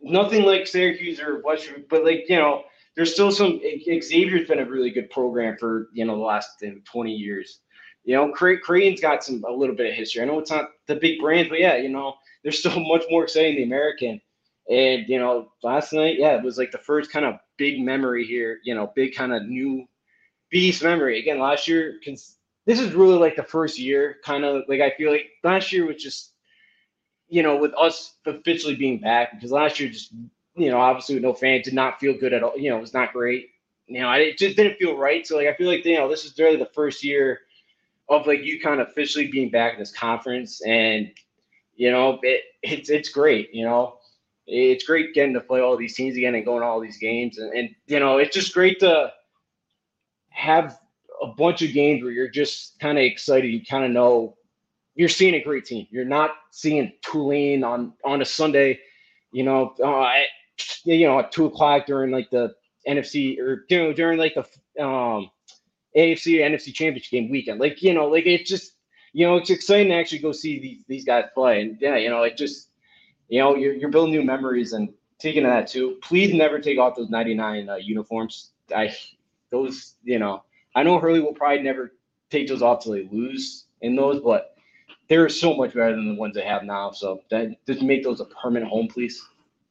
nothing 0.00 0.44
like 0.44 0.66
Syracuse 0.66 1.20
or 1.20 1.42
Western, 1.42 1.84
but 1.88 2.04
like 2.04 2.26
you 2.28 2.36
know, 2.36 2.64
there's 2.96 3.12
still 3.12 3.30
some. 3.30 3.60
Xavier's 4.02 4.48
been 4.48 4.60
a 4.60 4.64
really 4.64 4.90
good 4.90 5.10
program 5.10 5.56
for 5.58 5.88
you 5.92 6.04
know 6.04 6.16
the 6.16 6.22
last 6.22 6.62
20 6.92 7.12
years. 7.12 7.60
You 8.04 8.16
know, 8.16 8.32
Creighton's 8.32 9.00
got 9.00 9.22
some 9.22 9.44
a 9.46 9.52
little 9.52 9.74
bit 9.76 9.90
of 9.90 9.94
history. 9.94 10.22
I 10.22 10.24
know 10.24 10.38
it's 10.38 10.50
not 10.50 10.70
the 10.86 10.96
big 10.96 11.20
brands, 11.20 11.50
but 11.50 11.60
yeah, 11.60 11.76
you 11.76 11.88
know, 11.88 12.14
they're 12.42 12.52
still 12.52 12.78
much 12.88 13.04
more 13.10 13.24
exciting 13.24 13.56
than 13.56 13.68
the 13.68 13.74
American. 13.74 14.20
And 14.70 15.08
you 15.08 15.18
know, 15.18 15.52
last 15.62 15.92
night, 15.92 16.18
yeah, 16.18 16.36
it 16.36 16.44
was 16.44 16.56
like 16.56 16.70
the 16.70 16.78
first 16.78 17.10
kind 17.10 17.26
of 17.26 17.40
big 17.56 17.80
memory 17.80 18.24
here. 18.24 18.60
You 18.64 18.74
know, 18.74 18.92
big 18.94 19.14
kind 19.14 19.32
of 19.32 19.44
new 19.44 19.86
beast 20.50 20.82
memory. 20.82 21.18
Again, 21.18 21.38
last 21.38 21.66
year, 21.68 21.94
this 22.66 22.80
is 22.80 22.92
really 22.92 23.18
like 23.18 23.36
the 23.36 23.42
first 23.42 23.78
year, 23.78 24.16
kind 24.24 24.44
of 24.44 24.62
like 24.68 24.80
I 24.80 24.90
feel 24.90 25.10
like 25.10 25.30
last 25.42 25.72
year 25.72 25.86
was 25.86 26.02
just, 26.02 26.32
you 27.28 27.42
know, 27.42 27.56
with 27.56 27.72
us 27.74 28.14
officially 28.26 28.76
being 28.76 28.98
back 28.98 29.32
because 29.34 29.50
last 29.50 29.80
year 29.80 29.88
just, 29.88 30.12
you 30.56 30.70
know, 30.70 30.78
obviously 30.78 31.14
with 31.16 31.24
no 31.24 31.34
fans, 31.34 31.64
did 31.64 31.74
not 31.74 31.98
feel 32.00 32.16
good 32.16 32.32
at 32.32 32.42
all. 32.42 32.56
You 32.56 32.70
know, 32.70 32.78
it 32.78 32.82
was 32.82 32.94
not 32.94 33.12
great. 33.12 33.50
You 33.86 34.00
know, 34.00 34.12
it 34.12 34.38
just 34.38 34.56
didn't 34.56 34.78
feel 34.78 34.96
right. 34.96 35.26
So 35.26 35.36
like 35.36 35.48
I 35.48 35.54
feel 35.54 35.66
like 35.68 35.84
you 35.84 35.96
know 35.96 36.08
this 36.08 36.24
is 36.24 36.38
really 36.38 36.56
the 36.56 36.70
first 36.74 37.02
year 37.02 37.40
of 38.08 38.26
like 38.26 38.44
you 38.44 38.60
kind 38.60 38.80
of 38.80 38.88
officially 38.88 39.28
being 39.28 39.50
back 39.50 39.74
in 39.74 39.78
this 39.80 39.92
conference, 39.92 40.60
and 40.62 41.10
you 41.74 41.90
know 41.90 42.20
it, 42.22 42.42
it's 42.62 42.90
it's 42.90 43.08
great. 43.08 43.52
You 43.52 43.64
know, 43.64 43.99
it's 44.50 44.84
great 44.84 45.14
getting 45.14 45.34
to 45.34 45.40
play 45.40 45.60
all 45.60 45.76
these 45.76 45.94
teams 45.94 46.16
again 46.16 46.34
and 46.34 46.44
going 46.44 46.60
to 46.60 46.66
all 46.66 46.80
these 46.80 46.98
games, 46.98 47.38
and, 47.38 47.52
and 47.52 47.70
you 47.86 48.00
know 48.00 48.18
it's 48.18 48.34
just 48.34 48.52
great 48.52 48.80
to 48.80 49.12
have 50.30 50.78
a 51.22 51.28
bunch 51.28 51.62
of 51.62 51.72
games 51.72 52.02
where 52.02 52.12
you're 52.12 52.28
just 52.28 52.78
kind 52.80 52.98
of 52.98 53.04
excited. 53.04 53.48
You 53.48 53.64
kind 53.64 53.84
of 53.84 53.90
know 53.90 54.36
you're 54.94 55.08
seeing 55.08 55.34
a 55.34 55.42
great 55.42 55.64
team. 55.64 55.86
You're 55.90 56.04
not 56.04 56.32
seeing 56.50 56.92
Tulane 57.02 57.62
on 57.62 57.92
on 58.04 58.22
a 58.22 58.24
Sunday, 58.24 58.80
you 59.32 59.44
know, 59.44 59.74
uh, 59.82 60.04
at, 60.04 60.26
you 60.84 61.06
know 61.06 61.20
at 61.20 61.32
two 61.32 61.46
o'clock 61.46 61.86
during 61.86 62.10
like 62.10 62.30
the 62.30 62.54
NFC 62.88 63.38
or 63.38 63.64
you 63.68 63.78
know, 63.78 63.92
during 63.92 64.18
like 64.18 64.34
the 64.34 64.84
um, 64.84 65.30
AFC 65.96 66.40
NFC 66.40 66.74
Championship 66.74 67.10
game 67.10 67.30
weekend. 67.30 67.60
Like 67.60 67.82
you 67.82 67.94
know, 67.94 68.08
like 68.08 68.26
it's 68.26 68.48
just 68.50 68.72
you 69.12 69.26
know 69.26 69.36
it's 69.36 69.50
exciting 69.50 69.88
to 69.88 69.94
actually 69.94 70.20
go 70.20 70.32
see 70.32 70.58
these 70.58 70.84
these 70.88 71.04
guys 71.04 71.26
play. 71.34 71.60
And 71.60 71.78
yeah, 71.80 71.96
you 71.96 72.10
know, 72.10 72.22
it 72.24 72.36
just 72.36 72.69
you 73.30 73.40
know 73.40 73.56
you're 73.56 73.72
you're 73.72 73.90
building 73.90 74.12
new 74.12 74.22
memories 74.22 74.74
and 74.74 74.92
taking 75.18 75.44
that 75.44 75.66
too. 75.66 75.98
Please 76.02 76.34
never 76.34 76.58
take 76.58 76.78
off 76.78 76.96
those 76.96 77.08
99 77.08 77.68
uh, 77.68 77.76
uniforms. 77.76 78.50
I 78.76 78.94
those 79.50 79.94
you 80.04 80.18
know 80.18 80.44
I 80.74 80.82
know 80.82 80.98
Hurley 80.98 81.20
will 81.20 81.32
probably 81.32 81.62
never 81.62 81.94
take 82.30 82.48
those 82.48 82.60
off 82.62 82.82
till 82.82 82.92
they 82.92 83.08
lose 83.10 83.66
in 83.80 83.96
those, 83.96 84.20
but 84.20 84.56
they're 85.08 85.28
so 85.28 85.54
much 85.54 85.74
better 85.74 85.96
than 85.96 86.08
the 86.08 86.14
ones 86.14 86.34
they 86.34 86.44
have 86.44 86.64
now. 86.64 86.90
So 86.90 87.22
that 87.30 87.56
just 87.66 87.82
make 87.82 88.04
those 88.04 88.20
a 88.20 88.26
permanent 88.26 88.70
home, 88.70 88.88
please. 88.88 89.24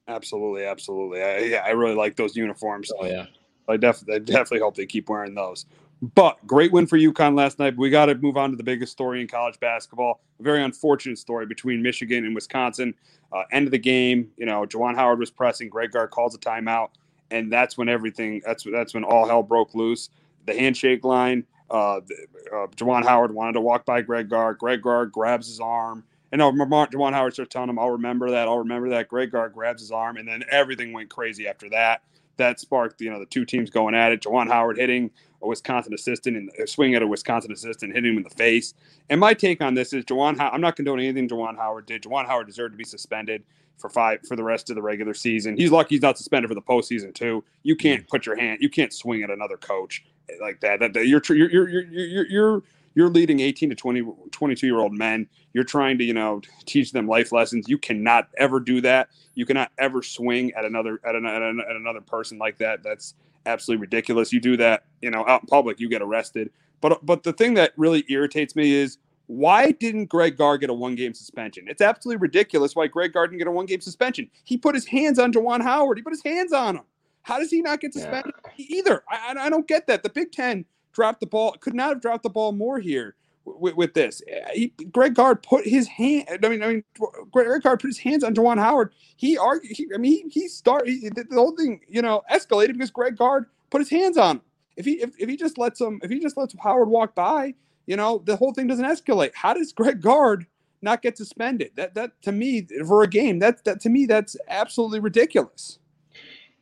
Absolutely, 0.08 0.66
absolutely. 0.66 1.22
I, 1.22 1.38
yeah, 1.40 1.64
I 1.66 1.70
really 1.70 1.96
like 1.96 2.16
those 2.16 2.36
uniforms. 2.36 2.92
Oh 3.00 3.06
yeah, 3.06 3.28
I 3.68 3.78
definitely, 3.78 4.16
I 4.16 4.20
definitely 4.20 4.60
hope 4.60 4.76
they 4.76 4.86
keep 4.86 5.10
wearing 5.10 5.36
those. 5.36 5.66
But 6.02 6.46
great 6.48 6.72
win 6.72 6.88
for 6.88 6.98
UConn 6.98 7.36
last 7.36 7.60
night. 7.60 7.76
We 7.78 7.90
got 7.90 8.06
to 8.06 8.16
move 8.16 8.38
on 8.38 8.52
to 8.52 8.56
the 8.56 8.64
biggest 8.64 8.92
story 8.94 9.20
in 9.20 9.28
college 9.28 9.60
basketball. 9.60 10.22
A 10.40 10.44
very 10.44 10.64
unfortunate 10.64 11.20
story 11.20 11.46
between 11.46 11.82
Michigan 11.82 12.26
and 12.26 12.34
Wisconsin. 12.34 12.94
Uh, 13.34 13.44
end 13.52 13.68
of 13.68 13.72
the 13.72 13.80
game, 13.80 14.32
you 14.38 14.46
know, 14.46 14.66
Juwan 14.66 14.96
Howard 14.96 15.20
was 15.20 15.30
pressing. 15.30 15.70
Greg 15.70 15.92
Gard 15.92 16.10
calls 16.10 16.34
a 16.36 16.40
timeout, 16.40 16.90
and 17.32 17.52
that's 17.52 17.78
when 17.78 17.90
everything. 17.90 18.42
That's 18.46 18.64
that's 18.64 18.94
when 18.94 19.04
all 19.04 19.28
hell 19.28 19.44
broke 19.44 19.76
loose 19.76 20.10
the 20.46 20.60
handshake 20.60 21.04
line. 21.04 21.46
Uh, 21.70 21.98
uh, 21.98 22.68
Juwan 22.76 23.06
Howard 23.06 23.34
wanted 23.34 23.54
to 23.54 23.62
walk 23.62 23.86
by 23.86 24.02
Greg 24.02 24.30
Gard. 24.30 24.58
Greg 24.58 24.82
Gard 24.82 25.12
grabs 25.12 25.48
his 25.48 25.60
arm. 25.60 26.04
And 26.32 26.40
no, 26.40 26.52
Juwan 26.52 27.14
Howard 27.14 27.34
starts 27.34 27.52
telling 27.52 27.70
him, 27.70 27.80
I'll 27.80 27.92
remember 27.92 28.32
that. 28.32 28.48
I'll 28.48 28.60
remember 28.60 28.90
that. 28.90 29.08
Greg 29.08 29.32
Gard 29.32 29.54
grabs 29.54 29.82
his 29.82 29.92
arm. 29.92 30.18
And 30.18 30.28
then 30.28 30.44
everything 30.52 30.94
went 30.94 31.10
crazy 31.10 31.48
after 31.48 31.70
that. 31.70 32.02
That 32.38 32.60
sparked, 32.60 33.02
you 33.02 33.12
know, 33.12 33.20
the 33.20 33.26
two 33.26 33.46
teams 33.46 33.70
going 33.70 33.96
at 33.96 34.12
it. 34.12 34.22
Juwan 34.22 34.48
Howard 34.48 34.78
hitting 34.78 35.12
a 35.42 35.48
Wisconsin 35.48 35.94
assistant 35.94 36.38
and 36.38 36.70
swinging 36.70 36.96
at 36.96 37.02
a 37.02 37.08
Wisconsin 37.08 37.52
assistant, 37.52 37.94
hitting 37.94 38.12
him 38.12 38.18
in 38.18 38.24
the 38.24 38.30
face. 38.30 38.74
And 39.10 39.20
my 39.20 39.34
take 39.34 39.62
on 39.62 39.74
this 39.74 39.94
is 39.94 40.06
Juwan, 40.06 40.40
I'm 40.40 40.62
not 40.62 40.76
condoning 40.76 41.06
anything 41.06 41.30
Juwan 41.30 41.56
Howard 41.58 41.86
did. 41.86 42.04
Juwan 42.04 42.26
Howard 42.26 42.48
deserved 42.48 42.74
to 42.74 42.78
be 42.78 42.84
suspended 42.84 43.44
for 43.78 43.90
five 43.90 44.20
for 44.28 44.36
the 44.36 44.44
rest 44.44 44.70
of 44.70 44.76
the 44.76 44.82
regular 44.82 45.14
season. 45.14 45.56
He's 45.56 45.72
lucky 45.72 45.96
he's 45.96 46.02
not 46.02 46.18
suspended 46.18 46.50
for 46.50 46.56
the 46.56 46.62
postseason 46.62 47.14
too. 47.14 47.44
You 47.64 47.76
can't 47.76 48.08
put 48.08 48.26
your 48.26 48.36
hand, 48.36 48.60
you 48.62 48.70
can't 48.70 48.94
swing 48.94 49.24
at 49.24 49.30
another 49.30 49.58
coach 49.58 50.04
like 50.42 50.60
that. 50.62 50.80
That, 50.80 50.94
that 50.94 51.08
you're, 51.08 51.22
you're 51.30 51.50
you're 51.50 51.70
you're 51.70 51.84
you're 51.84 52.28
you're 52.28 52.64
you're 52.96 53.10
leading 53.10 53.40
18 53.40 53.70
to 53.70 53.76
20 53.76 54.04
22 54.32 54.68
year 54.68 54.80
old 54.80 54.94
men. 54.94 55.28
You're 55.54 55.64
trying 55.64 55.98
to 56.00 56.04
you 56.04 56.14
know 56.14 56.42
teach 56.66 56.92
them 56.92 57.08
life 57.08 57.32
lessons. 57.32 57.70
You 57.70 57.78
cannot 57.78 58.28
ever 58.38 58.60
do 58.60 58.82
that. 58.82 59.10
You 59.36 59.46
cannot 59.46 59.72
ever 59.78 60.04
swing 60.04 60.52
at 60.54 60.66
another 60.66 61.00
at, 61.06 61.16
an, 61.16 61.26
at, 61.26 61.42
an, 61.42 61.62
at 61.68 61.76
another 61.76 62.02
person 62.02 62.38
like 62.38 62.58
that. 62.58 62.84
That's 62.84 63.16
absolutely 63.46 63.82
ridiculous. 63.82 64.32
You 64.34 64.40
do 64.40 64.58
that, 64.58 64.84
you 65.02 65.12
know, 65.12 65.26
out 65.28 65.42
in 65.42 65.48
public, 65.48 65.80
you 65.80 65.90
get 65.90 66.02
arrested. 66.02 66.52
But 66.82 67.06
but 67.06 67.24
the 67.24 67.34
thing 67.34 67.56
that 67.56 67.74
really 67.78 68.06
irritates 68.10 68.56
me 68.56 68.72
is 68.72 68.98
why 69.28 69.72
didn't 69.72 70.06
Greg 70.06 70.38
Gard 70.38 70.62
get 70.62 70.70
a 70.70 70.74
one 70.74 70.96
game 70.96 71.14
suspension? 71.14 71.66
It's 71.68 71.82
absolutely 71.82 72.22
ridiculous 72.22 72.76
why 72.76 72.88
Greg 72.88 73.14
Gard 73.14 73.30
didn't 73.30 73.40
get 73.40 73.48
a 73.48 73.52
one 73.52 73.66
game 73.66 73.82
suspension. 73.82 74.30
He 74.44 74.58
put 74.58 74.76
his 74.76 74.86
hands 74.86 75.20
on 75.20 75.32
Juwan 75.32 75.62
Howard. 75.62 75.98
He 75.98 76.02
put 76.02 76.14
his 76.14 76.24
hands 76.24 76.54
on 76.54 76.78
him. 76.78 76.84
How 77.22 77.38
does 77.38 77.52
he 77.52 77.62
not 77.62 77.80
get 77.80 77.94
suspended 77.94 78.34
yeah. 78.58 78.66
either? 78.78 79.04
I, 79.10 79.36
I 79.38 79.50
don't 79.50 79.68
get 79.68 79.88
that. 79.88 80.04
The 80.04 80.10
Big 80.10 80.32
Ten 80.32 80.66
dropped 80.94 81.20
the 81.20 81.28
ball, 81.28 81.52
could 81.60 81.76
not 81.76 81.90
have 81.90 82.02
dropped 82.02 82.24
the 82.24 82.30
ball 82.30 82.54
more 82.54 82.80
here 82.80 83.16
with, 83.58 83.76
with 83.76 83.94
this. 83.94 84.22
Eh, 84.28 84.52
he, 84.54 84.68
Greg 84.92 85.16
Gard 85.16 85.44
put 85.44 85.66
his 85.66 85.88
hand. 85.88 86.28
I 86.44 86.50
mean, 86.50 86.64
I 86.64 86.68
mean, 86.68 86.84
Greg 87.32 87.62
Gard 87.62 87.80
put 87.80 87.88
his 87.88 87.98
hands 87.98 88.24
on 88.24 88.34
Juwan 88.36 88.58
Howard. 88.58 88.94
He 89.16 89.38
argued. 89.38 89.76
He, 89.76 89.88
I 89.94 89.98
mean, 89.98 90.30
he, 90.30 90.42
he 90.42 90.48
started 90.48 90.90
he, 90.90 91.10
the, 91.10 91.24
the 91.24 91.36
whole 91.36 91.56
thing. 91.56 91.82
You 91.88 92.02
know, 92.02 92.24
escalated 92.32 92.74
because 92.74 92.92
Greg 92.92 93.18
Gard 93.18 93.46
put 93.70 93.82
his 93.82 93.90
hands 93.90 94.18
on 94.18 94.38
him. 94.38 94.42
If 94.78 94.86
he 94.86 94.94
if, 94.94 95.12
if 95.20 95.30
he 95.30 95.36
just 95.36 95.58
lets 95.58 95.82
him, 95.82 96.00
if 96.04 96.10
he 96.10 96.20
just 96.20 96.38
lets 96.38 96.56
Howard 96.60 96.90
walk 96.90 97.16
by, 97.16 97.54
you 97.86 97.96
know, 97.96 98.22
the 98.26 98.36
whole 98.36 98.54
thing 98.54 98.68
doesn't 98.68 98.86
escalate. 98.86 99.32
How 99.34 99.54
does 99.54 99.74
Greg 99.74 100.02
Gard 100.02 100.46
not 100.82 101.02
get 101.02 101.18
suspended? 101.18 101.72
That 101.76 101.96
that 101.96 102.22
to 102.24 102.32
me 102.32 102.68
for 102.88 103.04
a 103.04 103.08
game, 103.08 103.40
that 103.40 103.66
that 103.66 103.82
to 103.82 103.90
me 103.90 104.06
that's 104.06 104.38
absolutely 104.48 105.00
ridiculous. 105.00 105.80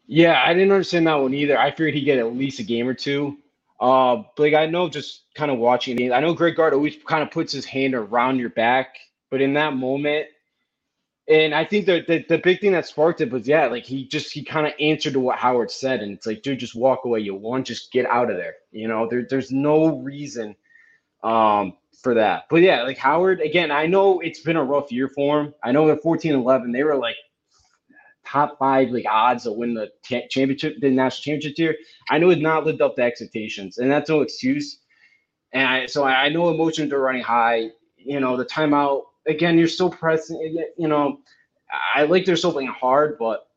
Yeah, 0.08 0.42
I 0.44 0.54
didn't 0.54 0.72
understand 0.72 1.06
that 1.08 1.16
one 1.16 1.34
either. 1.34 1.60
I 1.60 1.70
figured 1.70 1.94
he'd 1.94 2.06
get 2.06 2.18
at 2.18 2.34
least 2.34 2.60
a 2.60 2.64
game 2.64 2.88
or 2.88 2.94
two. 2.94 3.38
Uh, 3.80 4.24
like 4.40 4.56
I 4.56 4.68
know, 4.68 4.90
just 4.90 5.24
kind 5.36 5.52
of 5.52 5.60
watching 5.60 5.98
I 6.14 6.22
know 6.22 6.34
Greg 6.36 6.58
Gard 6.58 6.74
always 6.74 6.98
kind 7.08 7.24
of 7.24 7.32
puts 7.32 7.54
his 7.54 7.66
hand 7.66 7.96
around 7.96 8.40
your 8.40 8.50
back, 8.52 8.98
but 9.32 9.42
in 9.42 9.54
that 9.56 9.76
moment, 9.76 10.28
and 11.30 11.56
I 11.56 11.66
think 11.66 11.88
the, 11.88 12.04
the 12.08 12.26
the 12.30 12.40
big 12.40 12.62
thing 12.62 12.74
that 12.74 12.88
sparked 12.88 13.22
it 13.22 13.32
was 13.32 13.48
yeah, 13.48 13.68
like 13.68 13.86
he 13.86 14.08
just 14.08 14.34
he 14.34 14.44
kind 14.44 14.68
of 14.68 14.74
answered 14.80 15.14
to 15.14 15.22
what 15.22 15.40
Howard 15.40 15.72
said, 15.72 16.02
and 16.02 16.14
it's 16.14 16.28
like, 16.28 16.44
dude, 16.44 16.60
just 16.60 16.76
walk 16.76 17.06
away. 17.06 17.22
You 17.22 17.36
want, 17.36 17.68
just 17.68 17.92
get 17.94 18.06
out 18.08 18.32
of 18.32 18.38
there. 18.38 18.56
You 18.72 18.88
know, 18.90 19.08
there, 19.10 19.28
there's 19.30 19.52
no 19.52 20.00
reason 20.00 20.56
um 21.24 21.74
for 22.04 22.16
that. 22.16 22.46
But 22.50 22.58
yeah, 22.64 22.84
like 22.84 22.98
Howard 23.00 23.42
again, 23.42 23.72
I 23.72 23.88
know 23.88 24.22
it's 24.22 24.42
been 24.42 24.58
a 24.58 24.64
rough 24.64 24.92
year 24.92 25.10
for 25.10 25.42
him. 25.42 25.56
I 25.64 25.72
know 25.74 25.90
in 25.90 26.00
14 26.00 26.34
11, 26.34 26.72
they 26.74 26.84
were 26.84 26.96
like 26.98 27.18
top 28.28 28.60
five 28.60 28.90
like 28.90 29.06
odds 29.10 29.44
to 29.44 29.52
win 29.52 29.74
the 29.74 29.90
t- 30.04 30.28
championship, 30.30 30.76
the 30.80 30.90
national 30.90 31.24
championship 31.24 31.58
here. 31.58 31.76
I 32.10 32.18
know 32.18 32.30
it's 32.30 32.42
not 32.42 32.66
lived 32.66 32.82
up 32.82 32.96
to 32.96 33.02
expectations, 33.02 33.78
and 33.78 33.90
that's 33.90 34.10
no 34.10 34.22
excuse. 34.22 34.80
And 35.54 35.68
I, 35.68 35.86
so 35.86 36.04
I 36.04 36.30
know 36.30 36.50
emotions 36.50 36.92
are 36.92 37.00
running 37.00 37.24
high. 37.24 37.70
You 37.98 38.20
know, 38.20 38.38
the 38.38 38.46
timeout 38.46 39.04
again. 39.28 39.58
You're 39.58 39.68
still 39.68 39.90
pressing. 39.90 40.66
You 40.78 40.88
know, 40.88 41.20
I 41.96 42.04
like 42.04 42.26
they're 42.26 42.36
still 42.36 42.54
playing 42.54 42.70
hard, 42.70 43.18
but 43.18 43.48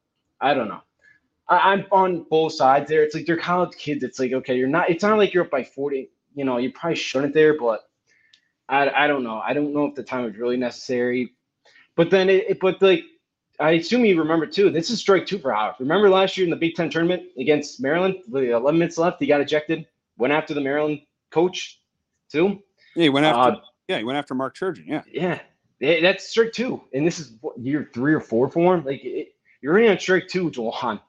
I 0.41 0.55
don't 0.55 0.68
know. 0.68 0.83
I, 1.49 1.73
I'm 1.73 1.87
on 1.91 2.27
both 2.31 2.53
sides 2.53 2.89
there. 2.89 3.03
It's 3.03 3.14
like 3.14 3.27
they're 3.27 3.37
college 3.37 3.77
kids. 3.77 4.03
It's 4.05 4.18
like 4.18 4.33
okay, 4.33 4.57
you're 4.57 4.68
not. 4.68 4.91
It's 4.91 5.03
not 5.03 5.18
like 5.18 5.35
you're 5.35 5.45
up 5.45 5.51
by 5.51 5.64
forty. 5.64 6.11
You 6.35 6.45
know, 6.45 6.59
you 6.59 6.73
probably 6.73 6.97
shouldn't 6.97 7.35
there, 7.35 7.59
but 7.59 7.81
I, 8.68 8.89
I 8.91 9.07
don't 9.09 9.25
know. 9.25 9.41
I 9.45 9.53
don't 9.53 9.75
know 9.75 9.87
if 9.87 9.97
the 9.97 10.05
time 10.05 10.25
was 10.25 10.37
really 10.37 10.57
necessary. 10.57 11.35
But 11.97 12.11
then 12.11 12.31
it, 12.31 12.49
it 12.49 12.61
but 12.61 12.81
like 12.81 13.05
I 13.61 13.73
assume 13.73 14.07
you 14.07 14.19
remember 14.19 14.47
too. 14.47 14.71
This 14.71 14.91
is 14.91 15.01
strike 15.01 15.27
two 15.27 15.39
for 15.39 15.53
Howard. 15.53 15.75
Remember 15.79 16.09
last 16.09 16.37
year 16.37 16.47
in 16.47 16.51
the 16.51 16.57
Big 16.57 16.75
Ten 16.75 16.89
tournament 16.89 17.25
against 17.39 17.81
Maryland, 17.81 18.17
with 18.29 18.45
11 18.45 18.79
minutes 18.79 18.97
left, 18.97 19.21
he 19.21 19.27
got 19.27 19.41
ejected. 19.41 19.87
Went 20.17 20.33
after 20.33 20.55
the 20.55 20.61
Maryland 20.61 21.01
coach 21.31 21.81
too. 22.31 22.63
Yeah, 22.97 23.03
he 23.05 23.09
went 23.11 23.27
after. 23.27 23.59
Uh, 23.59 23.61
yeah, 23.89 23.99
he 23.99 24.05
went 24.05 24.19
after 24.19 24.35
Mark 24.35 24.57
Turgeon. 24.57 24.85
Yeah, 24.87 25.03
yeah, 25.79 26.01
that's 26.01 26.29
strike 26.29 26.53
two, 26.53 26.83
and 26.95 27.07
this 27.07 27.19
is 27.19 27.33
what, 27.41 27.59
year 27.59 27.91
three 27.93 28.15
or 28.15 28.21
four 28.21 28.51
for 28.51 28.75
him. 28.75 28.85
Like 28.85 29.05
it, 29.05 29.35
you're 29.61 29.73
already 29.73 29.89
on 29.89 29.99
strike 29.99 30.29
two, 30.29 30.51
Juwan. 30.51 31.01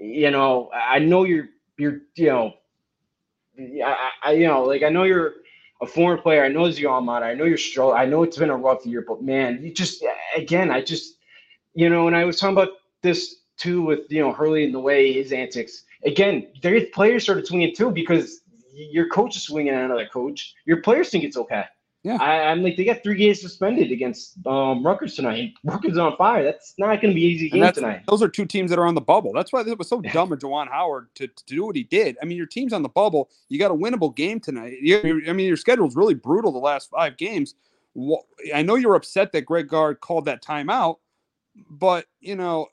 You 0.00 0.30
know, 0.30 0.70
I 0.74 0.98
know 0.98 1.24
you're 1.24 1.48
you're 1.76 2.00
you 2.16 2.26
know, 2.26 2.54
I, 3.84 4.10
I 4.24 4.32
you 4.32 4.46
know 4.46 4.64
like 4.64 4.82
I 4.82 4.88
know 4.88 5.04
you're 5.04 5.34
a 5.80 5.86
foreign 5.86 6.20
player. 6.20 6.44
I 6.44 6.48
know 6.48 6.64
it's 6.64 6.78
your 6.78 6.92
alma 6.92 7.12
mater. 7.12 7.26
I 7.26 7.34
know 7.34 7.44
you're 7.44 7.58
struggling. 7.58 8.00
I 8.00 8.06
know 8.06 8.22
it's 8.22 8.36
been 8.36 8.50
a 8.50 8.56
rough 8.56 8.86
year, 8.86 9.04
but 9.06 9.22
man, 9.22 9.60
you 9.62 9.72
just 9.72 10.04
again, 10.36 10.70
I 10.70 10.82
just 10.82 11.16
you 11.74 11.88
know, 11.88 12.06
and 12.06 12.16
I 12.16 12.24
was 12.24 12.38
talking 12.38 12.56
about 12.56 12.70
this 13.02 13.36
too 13.56 13.82
with 13.82 14.00
you 14.10 14.20
know 14.20 14.32
Hurley 14.32 14.64
and 14.64 14.74
the 14.74 14.80
way 14.80 15.12
his 15.12 15.32
antics. 15.32 15.84
Again, 16.04 16.48
their 16.62 16.84
players 16.86 17.22
started 17.22 17.46
swinging 17.46 17.74
too 17.74 17.90
because 17.90 18.40
your 18.74 19.08
coach 19.08 19.36
is 19.36 19.44
swinging 19.44 19.74
at 19.74 19.84
another 19.84 20.06
coach. 20.06 20.54
Your 20.64 20.78
players 20.78 21.10
think 21.10 21.24
it's 21.24 21.36
okay. 21.36 21.64
Yeah. 22.02 22.16
I, 22.20 22.50
I'm 22.50 22.64
like 22.64 22.76
they 22.76 22.84
got 22.84 23.04
three 23.04 23.14
games 23.14 23.40
suspended 23.40 23.92
against 23.92 24.44
um, 24.46 24.84
Rutgers 24.84 25.14
tonight. 25.14 25.52
Rutgers 25.64 25.96
on 25.96 26.16
fire. 26.16 26.42
That's 26.42 26.74
not 26.76 27.00
going 27.00 27.12
to 27.12 27.14
be 27.14 27.26
an 27.26 27.30
easy 27.30 27.48
game 27.48 27.72
tonight. 27.72 28.02
those 28.08 28.22
are 28.22 28.28
two 28.28 28.44
teams 28.44 28.70
that 28.70 28.78
are 28.78 28.86
on 28.86 28.96
the 28.96 29.00
bubble. 29.00 29.32
That's 29.32 29.52
why 29.52 29.60
it 29.60 29.78
was 29.78 29.88
so 29.88 30.00
dumb 30.00 30.32
of 30.32 30.40
Juwan 30.40 30.68
Howard 30.68 31.14
to, 31.14 31.28
to 31.28 31.44
do 31.46 31.64
what 31.64 31.76
he 31.76 31.84
did. 31.84 32.16
I 32.20 32.24
mean, 32.24 32.36
your 32.36 32.46
team's 32.46 32.72
on 32.72 32.82
the 32.82 32.88
bubble. 32.88 33.30
You 33.48 33.58
got 33.60 33.70
a 33.70 33.74
winnable 33.74 34.14
game 34.14 34.40
tonight. 34.40 34.78
You, 34.80 35.22
I 35.28 35.32
mean, 35.32 35.46
your 35.46 35.56
schedule's 35.56 35.94
really 35.94 36.14
brutal 36.14 36.50
the 36.50 36.58
last 36.58 36.90
five 36.90 37.16
games. 37.16 37.54
I 38.52 38.62
know 38.62 38.74
you're 38.74 38.96
upset 38.96 39.30
that 39.32 39.46
Greg 39.46 39.68
Gard 39.68 40.00
called 40.00 40.24
that 40.24 40.42
timeout, 40.42 40.96
but 41.70 42.06
you 42.20 42.34
know, 42.34 42.68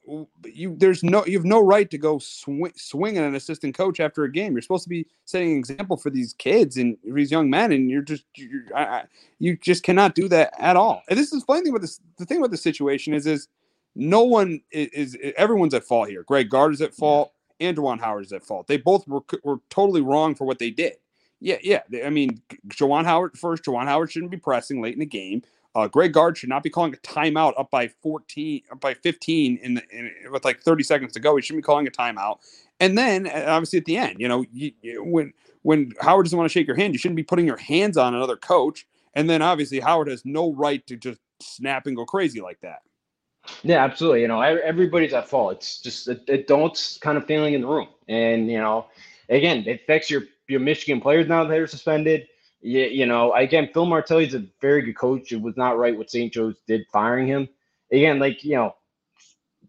you 0.46 0.76
there's 0.78 1.04
no 1.04 1.26
you 1.26 1.38
have 1.38 1.46
no 1.46 1.60
right 1.60 1.90
to 1.90 1.98
go 1.98 2.20
swing, 2.20 2.72
swinging 2.76 3.24
an 3.24 3.36
assistant 3.36 3.76
coach 3.76 4.00
after 4.00 4.24
a 4.24 4.32
game. 4.32 4.54
You're 4.54 4.62
supposed 4.62 4.84
to 4.84 4.90
be 4.90 5.06
setting 5.26 5.52
an 5.52 5.58
example 5.58 5.98
for 5.98 6.10
these 6.10 6.34
kids 6.34 6.78
and 6.78 6.98
these 7.04 7.32
young 7.32 7.50
men, 7.50 7.72
and 7.72 7.90
you're 7.90 8.02
just 8.02 8.24
you're, 8.36 8.64
I, 8.76 9.04
you 9.40 9.58
just 9.58 9.84
cannot 9.84 10.16
do 10.16 10.30
that 10.30 10.54
at 10.60 10.78
all. 10.78 11.04
And 11.10 11.20
this 11.20 11.34
is 11.34 11.42
the 11.42 11.46
funny 11.46 11.64
thing 11.64 11.74
with 11.74 11.82
this. 11.82 12.00
The 12.18 12.26
thing 12.26 12.42
with 12.42 12.52
the 12.52 12.58
situation 12.58 13.14
is 13.14 13.28
is 13.28 13.50
no 13.96 14.24
one 14.24 14.62
is, 14.72 15.16
is 15.16 15.34
everyone's 15.36 15.74
at 15.74 15.84
fault 15.84 16.10
here. 16.10 16.24
Greg 16.24 16.50
Gard 16.50 16.74
is 16.74 16.82
at 16.82 16.94
fault, 16.94 17.34
and 17.60 17.76
Juwan 17.76 18.00
Howard 18.00 18.26
is 18.26 18.34
at 18.34 18.44
fault. 18.44 18.68
They 18.68 18.78
both 18.78 19.08
were 19.08 19.22
were 19.44 19.60
totally 19.70 20.02
wrong 20.02 20.36
for 20.36 20.46
what 20.46 20.60
they 20.60 20.72
did. 20.72 20.94
Yeah, 21.42 21.58
yeah. 21.62 21.82
I 22.06 22.10
mean, 22.10 22.42
Juwan 22.68 23.06
Howard 23.06 23.38
first. 23.38 23.64
Juwan 23.64 23.86
Howard 23.86 24.12
shouldn't 24.12 24.32
be 24.32 24.38
pressing 24.38 24.82
late 24.82 24.94
in 24.94 25.00
the 25.00 25.06
game. 25.06 25.42
Uh, 25.76 25.88
Greg 25.88 26.14
Gard 26.14 26.38
should 26.38 26.50
not 26.50 26.64
be 26.64 26.70
calling 26.70 26.94
a 26.94 26.98
timeout 26.98 27.54
up 27.60 27.70
by 27.72 27.88
14, 28.02 28.64
up 28.72 28.80
by 28.82 28.94
15 28.94 29.58
in 29.62 29.76
the 29.76 29.84
in, 29.92 30.12
with 30.32 30.44
like 30.44 30.62
30 30.62 30.84
seconds 30.84 31.14
to 31.14 31.20
go. 31.20 31.36
He 31.36 31.42
shouldn't 31.42 31.64
be 31.64 31.66
calling 31.66 31.88
a 31.88 31.92
timeout. 31.92 32.40
And 32.80 32.98
then 32.98 33.28
uh, 33.28 33.46
obviously 33.48 33.80
at 33.80 33.86
the 33.86 33.98
end, 33.98 34.18
you 34.20 34.28
know, 34.28 34.46
you, 34.52 34.72
you- 34.82 35.04
when 35.04 35.34
when 35.62 35.92
Howard 36.02 36.26
doesn't 36.26 36.38
want 36.38 36.50
to 36.50 36.54
shake 36.54 36.68
your 36.68 36.78
hand, 36.78 36.94
you 36.94 36.98
shouldn't 37.00 37.18
be 37.18 37.24
putting 37.24 37.46
your 37.46 37.58
hands 37.58 37.98
on 37.98 38.16
another 38.16 38.38
coach. 38.38 38.88
And 39.14 39.30
then 39.30 39.42
obviously 39.42 39.80
Howard 39.80 40.08
has 40.08 40.24
no 40.26 40.54
right 40.54 40.86
to 40.88 40.96
just 40.96 41.20
snap 41.42 41.86
and 41.86 41.96
go 41.96 42.06
crazy 42.06 42.42
like 42.42 42.60
that. 42.62 42.80
Yeah, 43.64 43.84
absolutely. 43.84 44.22
You 44.22 44.28
know, 44.28 44.42
everybody's 44.42 45.14
at 45.14 45.28
fault. 45.28 45.54
It's 45.54 45.82
just 45.82 46.06
the 46.06 46.22
adults 46.30 46.98
kind 46.98 47.18
of 47.18 47.26
feeling 47.26 47.54
in 47.54 47.62
the 47.62 47.68
room, 47.68 47.88
and 48.08 48.50
you 48.50 48.58
know, 48.60 48.88
again, 49.30 49.64
it 49.68 49.82
affects 49.82 50.10
your 50.10 50.24
your 50.48 50.60
Michigan 50.60 51.02
players 51.02 51.28
now 51.28 51.44
that 51.44 51.50
they're 51.50 51.68
suspended. 51.68 52.28
You, 52.62 52.82
you 52.82 53.06
know, 53.06 53.34
again, 53.34 53.70
Phil 53.74 53.86
Martelli's 53.86 54.34
a 54.36 54.46
very 54.60 54.82
good 54.82 54.98
coach. 54.98 55.32
It 55.32 55.42
was 55.42 55.56
not 55.56 55.78
right 55.78 55.98
what 55.98 56.12
St. 56.12 56.32
Joe's 56.32 56.56
did 56.68 56.86
firing 56.92 57.28
him. 57.28 57.48
Again, 57.92 58.20
like 58.20 58.44
you 58.44 58.56
know, 58.56 58.76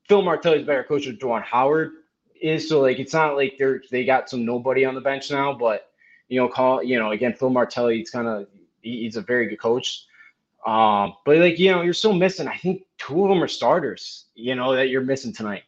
Phil 0.09 0.22
Martelli's 0.22 0.66
better 0.66 0.84
coach 0.84 1.07
than 1.07 1.16
Juwan 1.16 1.43
Howard 1.43 1.93
is. 2.41 2.68
So 2.68 2.80
like, 2.80 2.99
it's 2.99 3.14
not 3.14 3.36
like 3.36 3.57
they're 3.59 3.82
they 3.91 4.05
got 4.05 4.28
some 4.28 4.45
nobody 4.45 4.84
on 4.84 4.95
the 4.95 5.01
bench 5.01 5.30
now, 5.30 5.53
but 5.53 5.91
you 6.28 6.41
know, 6.41 6.49
call 6.49 6.82
you 6.82 6.99
know, 6.99 7.12
again, 7.12 7.34
Phil 7.34 7.51
Martelli, 7.51 8.01
it's 8.01 8.11
kind 8.11 8.26
of 8.26 8.47
he's 8.82 9.16
a 9.16 9.22
very 9.22 9.47
good 9.47 9.61
coach. 9.61 10.07
Um, 10.66 11.14
but 11.24 11.38
like 11.38 11.59
you 11.59 11.70
know, 11.70 11.82
you're 11.82 11.95
still 11.95 12.12
missing. 12.12 12.49
I 12.49 12.57
think 12.57 12.82
two 12.99 13.22
of 13.22 13.28
them 13.28 13.43
are 13.43 13.49
starters. 13.49 14.26
You 14.34 14.55
know 14.55 14.74
that 14.74 14.88
you're 14.88 15.01
missing 15.01 15.32
tonight. 15.32 15.62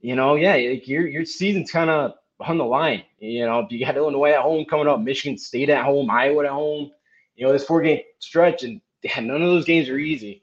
You 0.00 0.16
know, 0.16 0.36
yeah, 0.36 0.54
like 0.54 0.88
your 0.88 1.06
your 1.06 1.24
season's 1.24 1.70
kind 1.70 1.90
of 1.90 2.14
on 2.48 2.58
the 2.58 2.64
line. 2.64 3.04
You 3.18 3.46
know, 3.46 3.66
you 3.70 3.84
got 3.84 3.96
Illinois 3.96 4.32
at 4.32 4.42
home 4.42 4.64
coming 4.66 4.88
up, 4.88 5.00
Michigan 5.00 5.38
State 5.38 5.70
at 5.70 5.84
home, 5.84 6.10
Iowa 6.10 6.44
at 6.44 6.50
home. 6.50 6.90
You 7.36 7.46
know, 7.46 7.52
this 7.52 7.64
four 7.64 7.82
game 7.82 8.00
stretch, 8.18 8.62
and 8.64 8.80
yeah, 9.02 9.20
none 9.20 9.42
of 9.42 9.48
those 9.48 9.64
games 9.66 9.88
are 9.88 9.98
easy. 9.98 10.42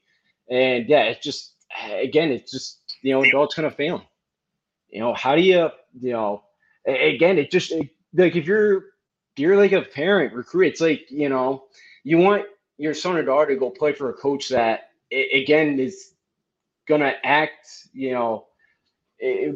And 0.49 0.87
yeah, 0.89 1.03
it's 1.05 1.23
just 1.23 1.53
again, 1.91 2.31
it's 2.31 2.51
just 2.51 2.81
you 3.01 3.13
know, 3.13 3.23
adults 3.23 3.55
kind 3.55 3.65
of 3.67 3.75
failing. 3.75 4.05
You 4.89 5.01
know, 5.01 5.13
how 5.13 5.35
do 5.35 5.41
you 5.41 5.69
you 5.99 6.13
know? 6.13 6.43
Again, 6.87 7.37
it 7.37 7.51
just 7.51 7.71
it- 7.71 7.89
like 8.13 8.35
if 8.35 8.45
you're 8.47 8.85
you're 9.37 9.57
like 9.57 9.71
a 9.73 9.83
parent 9.83 10.33
recruit, 10.33 10.67
it's 10.67 10.81
like 10.81 11.05
you 11.11 11.29
know, 11.29 11.65
you 12.03 12.17
want 12.17 12.45
your 12.77 12.93
son 12.95 13.17
or 13.17 13.23
daughter 13.23 13.53
to 13.53 13.59
go 13.59 13.69
play 13.69 13.93
for 13.93 14.09
a 14.09 14.13
coach 14.13 14.49
that 14.49 14.91
again 15.11 15.79
is 15.79 16.13
gonna 16.87 17.13
act, 17.23 17.89
you 17.93 18.13
know, 18.13 18.47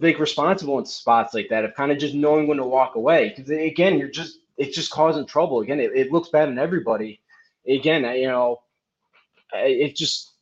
like 0.01 0.19
responsible 0.19 0.79
in 0.79 0.85
spots 0.85 1.33
like 1.33 1.49
that 1.49 1.65
of 1.65 1.73
kind 1.75 1.91
of 1.91 1.97
just 1.97 2.15
knowing 2.15 2.47
when 2.47 2.57
to 2.57 2.65
walk 2.65 2.95
away. 2.95 3.29
Because 3.35 3.49
again, 3.51 3.97
you're 3.97 4.09
just 4.09 4.39
it's 4.57 4.75
just 4.75 4.91
causing 4.91 5.25
trouble. 5.25 5.61
Again, 5.61 5.79
it, 5.79 5.91
it 5.95 6.11
looks 6.11 6.29
bad 6.29 6.49
on 6.49 6.59
everybody. 6.59 7.21
Again, 7.67 8.05
I- 8.05 8.17
you 8.17 8.27
know, 8.27 8.61
it 9.53 9.95
just 9.95 10.33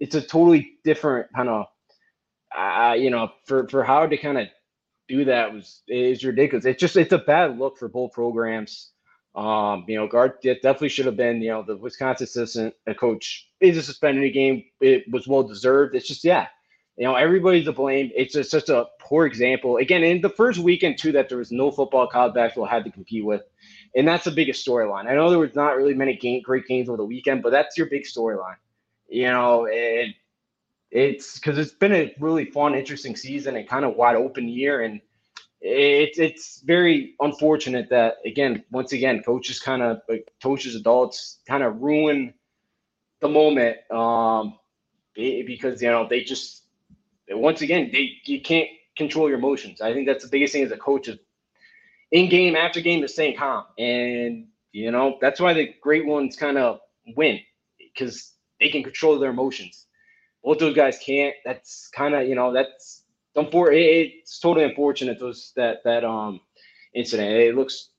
it's 0.00 0.14
a 0.14 0.20
totally 0.22 0.74
different 0.84 1.28
kind 1.34 1.48
of, 1.48 1.66
uh, 2.56 2.94
you 2.98 3.10
know, 3.10 3.30
for 3.46 3.68
for 3.68 3.84
Howard 3.84 4.10
to 4.10 4.16
kind 4.16 4.38
of 4.38 4.48
do 5.08 5.24
that 5.26 5.52
was 5.52 5.82
is 5.88 6.24
ridiculous. 6.24 6.64
It's 6.66 6.80
just 6.80 6.96
it's 6.96 7.12
a 7.12 7.18
bad 7.18 7.58
look 7.58 7.78
for 7.78 7.88
both 7.88 8.12
programs. 8.12 8.92
Um, 9.34 9.84
you 9.88 9.96
know, 9.96 10.08
guard 10.08 10.34
it 10.42 10.62
definitely 10.62 10.88
should 10.90 11.06
have 11.06 11.16
been. 11.16 11.42
You 11.42 11.50
know, 11.50 11.62
the 11.62 11.76
Wisconsin 11.76 12.24
assistant 12.24 12.74
coach 12.98 13.48
is 13.60 13.76
a 13.76 13.82
suspended 13.82 14.32
game. 14.34 14.64
It 14.80 15.04
was 15.10 15.28
well 15.28 15.42
deserved. 15.44 15.94
It's 15.94 16.08
just 16.08 16.24
yeah, 16.24 16.48
you 16.96 17.04
know, 17.04 17.14
everybody's 17.14 17.66
to 17.66 17.72
blame. 17.72 18.10
It's 18.14 18.32
just 18.32 18.50
such 18.50 18.70
a 18.70 18.86
poor 19.00 19.26
example. 19.26 19.76
Again, 19.76 20.02
in 20.02 20.22
the 20.22 20.30
first 20.30 20.58
weekend 20.58 20.98
too, 20.98 21.12
that 21.12 21.28
there 21.28 21.38
was 21.38 21.52
no 21.52 21.70
football 21.70 22.06
college 22.06 22.34
basketball 22.34 22.66
had 22.66 22.84
to 22.84 22.90
compete 22.90 23.24
with, 23.24 23.42
and 23.94 24.08
that's 24.08 24.24
the 24.24 24.30
biggest 24.30 24.66
storyline. 24.66 25.06
I 25.06 25.14
know 25.14 25.28
there 25.28 25.38
was 25.38 25.54
not 25.54 25.76
really 25.76 25.94
many 25.94 26.16
game, 26.16 26.40
great 26.42 26.66
games 26.66 26.88
over 26.88 26.96
the 26.96 27.04
weekend, 27.04 27.42
but 27.42 27.50
that's 27.50 27.76
your 27.76 27.86
big 27.88 28.04
storyline. 28.04 28.56
You 29.08 29.28
know, 29.28 29.66
and 29.66 30.14
it's 30.90 31.38
because 31.38 31.58
it's 31.58 31.72
been 31.72 31.92
a 31.92 32.14
really 32.18 32.46
fun, 32.46 32.74
interesting 32.74 33.14
season 33.14 33.56
and 33.56 33.68
kind 33.68 33.84
of 33.84 33.96
wide 33.96 34.16
open 34.16 34.48
year, 34.48 34.80
and 34.80 35.00
it's 35.60 36.18
it's 36.18 36.62
very 36.62 37.14
unfortunate 37.20 37.90
that 37.90 38.16
again, 38.24 38.64
once 38.70 38.92
again, 38.92 39.22
coaches 39.22 39.60
kind 39.60 39.82
of 39.82 40.00
coaches, 40.42 40.74
adults 40.74 41.40
kind 41.46 41.62
of 41.62 41.80
ruin 41.82 42.32
the 43.20 43.28
moment 43.28 43.78
um, 43.90 44.58
because 45.14 45.82
you 45.82 45.90
know 45.90 46.06
they 46.08 46.22
just 46.22 46.65
once 47.30 47.60
again 47.62 47.90
they 47.92 48.12
you 48.24 48.40
can't 48.40 48.68
control 48.96 49.28
your 49.28 49.38
emotions. 49.38 49.80
I 49.80 49.92
think 49.92 50.06
that's 50.06 50.24
the 50.24 50.30
biggest 50.30 50.52
thing 50.52 50.64
as 50.64 50.72
a 50.72 50.76
coach 50.76 51.08
is 51.08 51.18
in 52.12 52.28
game 52.28 52.56
after 52.56 52.80
game 52.80 53.02
to 53.02 53.08
staying 53.08 53.36
calm, 53.36 53.64
and 53.78 54.46
you 54.72 54.90
know 54.90 55.18
that's 55.20 55.40
why 55.40 55.52
the 55.52 55.74
great 55.80 56.06
ones 56.06 56.36
kind 56.36 56.58
of 56.58 56.80
win 57.16 57.40
because 57.78 58.32
they 58.60 58.68
can 58.68 58.82
control 58.82 59.18
their 59.18 59.30
emotions. 59.30 59.86
Both 60.42 60.58
those 60.58 60.76
guys 60.76 60.98
can't. 60.98 61.34
That's 61.44 61.88
kind 61.88 62.14
of 62.14 62.28
you 62.28 62.34
know 62.34 62.52
that's 62.52 63.02
It's 63.34 64.38
totally 64.40 64.64
unfortunate 64.64 65.18
those 65.18 65.52
that 65.56 65.78
that 65.84 66.04
um 66.04 66.40
incident. 66.94 67.30
It 67.32 67.54
looks 67.54 67.90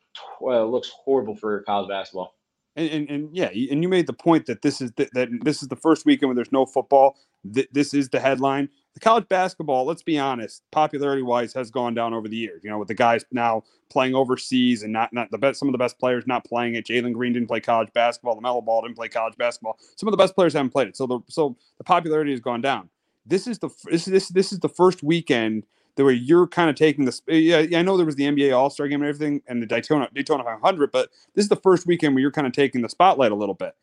well, 0.41 0.65
it 0.65 0.69
looks 0.69 0.89
horrible 0.89 1.35
for 1.35 1.61
college 1.63 1.89
basketball. 1.89 2.33
And, 2.75 2.89
and, 2.89 3.09
and 3.09 3.35
yeah, 3.35 3.49
and 3.71 3.81
you 3.81 3.89
made 3.89 4.07
the 4.07 4.13
point 4.13 4.45
that 4.45 4.61
this 4.61 4.81
is 4.81 4.91
the, 4.93 5.09
that 5.13 5.29
this 5.41 5.61
is 5.63 5.67
the 5.67 5.75
first 5.75 6.05
weekend 6.05 6.29
where 6.29 6.35
there's 6.35 6.51
no 6.51 6.65
football. 6.65 7.17
Th- 7.51 7.67
this 7.71 7.93
is 7.93 8.09
the 8.09 8.19
headline. 8.19 8.69
The 8.97 9.01
college 9.01 9.27
basketball, 9.29 9.85
let's 9.85 10.01
be 10.01 10.17
honest, 10.17 10.63
popularity 10.71 11.21
wise, 11.21 11.53
has 11.53 11.69
gone 11.69 11.93
down 11.93 12.15
over 12.15 12.27
the 12.27 12.35
years. 12.35 12.63
You 12.63 12.71
know, 12.71 12.79
with 12.79 12.87
the 12.87 12.95
guys 12.95 13.23
now 13.31 13.61
playing 13.91 14.15
overseas 14.15 14.81
and 14.81 14.91
not 14.91 15.13
not 15.13 15.29
the 15.29 15.37
best, 15.37 15.59
some 15.59 15.67
of 15.67 15.71
the 15.71 15.77
best 15.77 15.99
players 15.99 16.25
not 16.25 16.43
playing 16.43 16.73
it. 16.73 16.87
Jalen 16.87 17.13
Green 17.13 17.31
didn't 17.31 17.47
play 17.47 17.59
college 17.59 17.93
basketball. 17.93 18.41
LaMelo 18.41 18.65
Ball 18.65 18.81
didn't 18.81 18.95
play 18.95 19.07
college 19.07 19.37
basketball. 19.37 19.77
Some 19.97 20.07
of 20.07 20.13
the 20.13 20.17
best 20.17 20.33
players 20.33 20.53
haven't 20.53 20.71
played 20.71 20.87
it. 20.87 20.97
So 20.97 21.05
the 21.05 21.19
so 21.29 21.55
the 21.77 21.83
popularity 21.83 22.31
has 22.31 22.39
gone 22.39 22.59
down. 22.59 22.89
This 23.23 23.45
is 23.45 23.59
the 23.59 23.69
this 23.85 24.05
this 24.05 24.29
this 24.29 24.51
is 24.51 24.61
the 24.61 24.69
first 24.69 25.03
weekend 25.03 25.67
that 25.95 26.03
where 26.03 26.11
you're 26.11 26.47
kind 26.47 26.67
of 26.67 26.75
taking 26.75 27.05
this. 27.05 27.21
Yeah, 27.27 27.67
I 27.75 27.83
know 27.83 27.97
there 27.97 28.05
was 28.07 28.15
the 28.15 28.23
NBA 28.23 28.57
All 28.57 28.71
Star 28.71 28.87
game 28.87 29.03
and 29.03 29.09
everything, 29.09 29.43
and 29.47 29.61
the 29.61 29.67
Daytona 29.67 30.09
Daytona 30.11 30.43
500, 30.43 30.91
but 30.91 31.11
this 31.35 31.45
is 31.45 31.49
the 31.49 31.55
first 31.55 31.85
weekend 31.85 32.15
where 32.15 32.21
you're 32.23 32.31
kind 32.31 32.47
of 32.47 32.53
taking 32.53 32.81
the 32.81 32.89
spotlight 32.89 33.31
a 33.31 33.35
little 33.35 33.53
bit. 33.53 33.75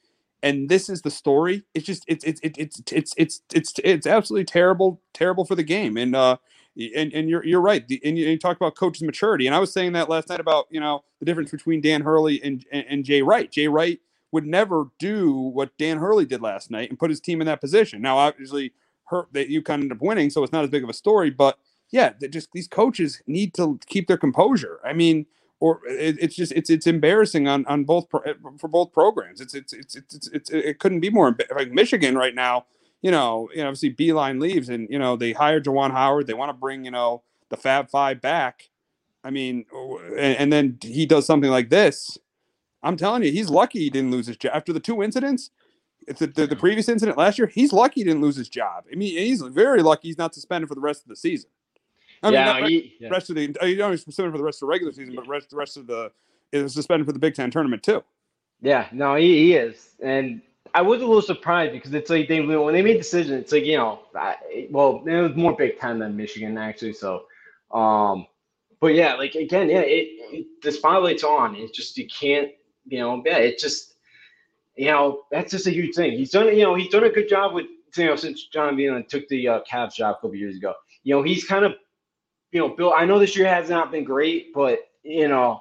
And 0.45 0.69
this 0.69 0.91
is 0.91 1.01
the 1.01 1.11
story. 1.11 1.65
It's 1.73 1.87
just 1.87 2.05
it's 2.07 2.23
it's 2.23 2.39
it's 2.43 2.83
it's 2.93 3.15
it's 3.17 3.41
it's 3.55 3.73
it's, 3.83 4.07
absolutely 4.07 4.45
terrible, 4.45 5.01
terrible 5.15 5.47
for 5.47 5.55
the 5.55 5.63
game. 5.63 5.97
And 5.97 6.15
uh, 6.15 6.37
and 6.77 7.15
and 7.15 7.31
you're 7.31 7.43
you're 7.47 7.63
right. 7.63 7.89
The, 7.89 7.99
and 8.05 8.19
you, 8.19 8.25
and 8.25 8.33
you 8.33 8.39
talk 8.39 8.59
about 8.59 8.77
coaches' 8.77 9.03
maturity. 9.03 9.47
And 9.47 9.57
I 9.57 9.59
was 9.59 9.73
saying 9.73 9.95
that 9.95 10.11
last 10.11 10.29
night 10.29 10.41
about 10.41 10.67
you 10.71 10.81
know 10.81 11.03
the 11.19 11.25
difference 11.25 11.51
between 11.51 11.81
Dan 11.81 12.03
Hurley 12.03 12.43
and 12.45 12.63
and, 12.71 12.85
and 12.91 13.05
Jay 13.07 13.23
Wright. 13.23 13.51
Jay 13.51 13.69
Wright 13.69 13.99
would 14.33 14.47
never 14.47 14.89
do 14.99 15.33
what 15.33 15.79
Dan 15.79 15.97
Hurley 15.97 16.27
did 16.27 16.43
last 16.43 16.71
night 16.71 16.91
and 16.91 16.99
put 16.99 17.09
his 17.09 17.21
team 17.21 17.41
in 17.41 17.47
that 17.47 17.63
position. 17.63 18.03
Now, 18.03 18.19
obviously, 18.19 18.75
hurt 19.05 19.33
that 19.33 19.49
you 19.49 19.63
kind 19.63 19.81
of 19.81 19.85
end 19.85 19.93
up 19.93 20.03
winning, 20.03 20.29
so 20.29 20.43
it's 20.43 20.53
not 20.53 20.65
as 20.65 20.71
big 20.71 20.85
of 20.85 20.91
a 20.91 20.95
story. 20.95 21.31
But 21.31 21.59
yeah, 21.91 22.13
just 22.29 22.51
these 22.53 22.69
coaches 22.69 23.23
need 23.27 23.55
to 23.55 23.81
keep 23.87 24.09
their 24.09 24.19
composure. 24.19 24.81
I 24.85 24.93
mean, 24.93 25.25
or 25.61 25.81
it, 25.87 26.17
it's 26.21 26.37
just 26.37 26.53
it's 26.53 26.71
it's 26.71 26.87
embarrassing 26.87 27.49
on 27.49 27.65
on 27.67 27.85
both 27.85 28.09
pro, 28.09 28.21
for 28.59 28.69
both 28.69 28.93
programs. 28.93 29.41
It's 29.41 29.55
it's 29.55 29.73
it's 29.73 29.95
it's, 29.95 30.15
it's, 30.15 30.29
it's 30.29 30.51
it 30.51 30.79
couldn't 30.79 31.01
be 31.01 31.11
more 31.11 31.37
like 31.55 31.71
Michigan 31.71 32.17
right 32.17 32.35
now. 32.35 32.67
You 33.03 33.11
know, 33.11 33.49
you 33.55 33.63
know, 33.63 33.69
obviously 33.69 33.95
Beilein 33.95 34.41
leaves, 34.41 34.69
and 34.69 34.89
you 34.91 34.99
know 34.99 35.17
they 35.17 35.33
hired 35.33 35.65
Juwan 35.65 35.93
Howard. 35.93 36.27
They 36.27 36.35
want 36.35 36.51
to 36.51 36.55
bring 36.55 36.85
you 36.85 36.91
know 36.91 37.23
the 37.51 37.57
Fab 37.57 37.91
Five 37.91 38.21
back. 38.21 38.71
I 39.23 39.31
mean, 39.31 39.65
and, 40.11 40.37
and 40.37 40.53
then 40.53 40.79
he 40.83 41.07
does 41.07 41.27
something 41.27 41.51
like 41.51 41.71
this. 41.71 42.19
I'm 42.83 42.99
telling 42.99 43.23
you, 43.23 43.33
he's 43.33 43.49
lucky 43.49 43.79
he 43.79 43.91
didn't 43.91 44.11
lose 44.11 44.27
his 44.27 44.37
job 44.37 44.53
after 44.55 44.73
the 44.73 44.81
two 44.81 45.03
incidents. 45.03 45.51
It's 46.07 46.21
the, 46.21 46.27
the, 46.27 46.47
the 46.47 46.57
previous 46.57 46.91
incident 46.91 47.17
last 47.17 47.39
year. 47.39 47.47
He's 47.47 47.73
lucky 47.73 48.01
he 48.01 48.05
didn't 48.05 48.21
lose 48.21 48.37
his 48.37 48.51
job. 48.51 48.85
I 48.93 48.95
mean, 48.95 49.17
he's 49.17 49.41
very 49.41 49.83
lucky 49.83 50.09
he's 50.09 50.19
not 50.19 50.35
suspended 50.35 50.69
for 50.69 50.75
the 50.75 50.83
rest 50.83 51.03
of 51.03 51.09
the 51.09 51.17
season. 51.17 51.49
I 52.25 52.31
mean, 52.31 52.35
Yeah, 52.35 52.45
not 52.45 52.69
he- 52.69 52.95
yeah. 52.99 53.09
rest 53.11 53.31
of 53.31 53.37
the 53.37 53.43
you 53.43 53.77
don't 53.77 53.97
suspended 53.99 54.33
for 54.33 54.39
the 54.39 54.45
rest 54.45 54.57
of 54.57 54.67
the 54.67 54.71
regular 54.71 54.93
season, 54.93 55.15
but 55.15 55.29
rest 55.29 55.51
the 55.51 55.57
rest 55.57 55.77
of 55.77 55.87
the 55.87 56.11
is 56.53 56.73
suspended 56.75 57.07
for 57.07 57.13
the 57.13 57.19
Big 57.19 57.35
Ten 57.35 57.51
tournament 57.51 57.83
too. 57.83 58.03
Yeah, 58.61 58.87
no, 58.93 59.17
he, 59.17 59.27
he 59.47 59.55
is, 59.55 59.91
and 60.03 60.41
I 60.73 60.83
was 60.83 61.03
a 61.03 61.07
little 61.07 61.21
surprised 61.23 61.73
because 61.73 61.93
it's 61.93 62.09
like 62.09 62.29
they 62.29 62.41
when 62.41 62.73
they 62.73 62.83
made 62.83 62.95
the 62.95 62.99
decision, 62.99 63.39
it's 63.39 63.53
like 63.53 63.65
you 63.65 63.77
know, 63.77 64.01
I, 64.15 64.69
well, 64.71 65.03
it 65.07 65.21
was 65.21 65.37
more 65.37 65.55
Big 65.55 65.79
Ten 65.79 65.99
than 65.99 66.17
Michigan 66.17 66.57
actually. 66.57 66.95
So, 66.95 67.27
um, 67.73 68.27
but 68.81 68.95
yeah, 68.95 69.15
like 69.15 69.35
again, 69.35 69.69
yeah, 69.69 69.81
it, 69.81 70.09
it 70.33 70.47
the 70.63 70.73
spotlight's 70.73 71.25
on. 71.25 71.57
It's 71.57 71.77
just 71.77 71.99
you 71.99 72.07
can't, 72.09 72.51
you 72.87 72.99
know, 73.01 73.23
yeah, 73.27 73.39
it 73.39 73.59
just, 73.59 73.95
you 74.77 74.87
know, 74.87 75.23
that's 75.31 75.51
just 75.51 75.67
a 75.67 75.71
huge 75.71 75.95
thing. 75.95 76.13
He's 76.13 76.31
done, 76.31 76.47
you 76.57 76.63
know, 76.63 76.75
he's 76.75 76.91
done 76.91 77.05
a 77.05 77.11
good 77.11 77.29
job 77.29 77.55
with 77.55 77.67
you 77.97 78.07
know 78.07 78.17
since 78.17 78.47
John 78.47 78.77
Beilein 78.77 79.07
took 79.07 79.29
the 79.29 79.47
uh, 79.49 79.61
Cavs 79.71 79.95
job 79.95 80.13
a 80.13 80.21
couple 80.23 80.35
years 80.37 80.57
ago. 80.57 80.75
You 81.03 81.15
know, 81.15 81.23
he's 81.23 81.45
kind 81.45 81.65
of, 81.65 81.75
you 82.55 82.61
know, 82.61 82.69
Bill. 82.69 82.95
I 82.97 83.05
know 83.05 83.19
this 83.19 83.37
year 83.37 83.49
has 83.49 83.69
not 83.69 83.91
been 83.91 84.05
great, 84.05 84.55
but 84.55 84.79
you 85.03 85.29
know 85.29 85.61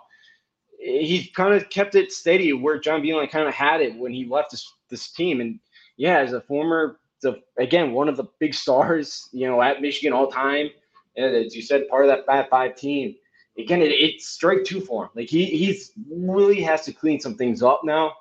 he's 0.84 1.30
kind 1.32 1.54
of 1.54 1.70
kept 1.70 1.96
it 1.96 2.12
steady 2.12 2.54
where 2.54 2.80
John 2.80 3.02
Beilein 3.02 3.30
kind 3.30 3.48
of 3.48 3.54
had 3.54 3.82
it 3.82 3.98
when 3.98 4.14
he 4.14 4.26
left 4.26 4.52
this 4.52 4.72
this 4.90 5.12
team. 5.12 5.42
And 5.42 5.60
yeah, 5.98 6.20
as 6.20 6.34
a 6.34 6.42
former, 6.42 7.00
the 7.22 7.42
again 7.58 7.94
one 7.94 8.08
of 8.08 8.16
the 8.16 8.26
big 8.40 8.54
stars, 8.54 9.28
you 9.32 9.48
know, 9.48 9.62
at 9.62 9.82
Michigan 9.82 10.14
all 10.14 10.28
time, 10.28 10.70
and 11.18 11.36
as 11.36 11.56
you 11.56 11.62
said, 11.62 11.88
part 11.90 12.06
of 12.06 12.10
that 12.10 12.26
Fab 12.26 12.50
Five 12.50 12.76
team. 12.76 13.16
Again, 13.58 13.82
it, 13.82 13.92
it's 13.92 14.28
strike 14.28 14.64
two 14.64 14.82
for 14.82 15.06
him. 15.06 15.10
Like 15.16 15.30
he 15.30 15.46
he's 15.46 15.92
really 16.12 16.62
has 16.62 16.84
to 16.86 16.94
clean 16.94 17.20
some 17.20 17.36
things 17.36 17.64
up 17.64 17.82
now 17.84 18.14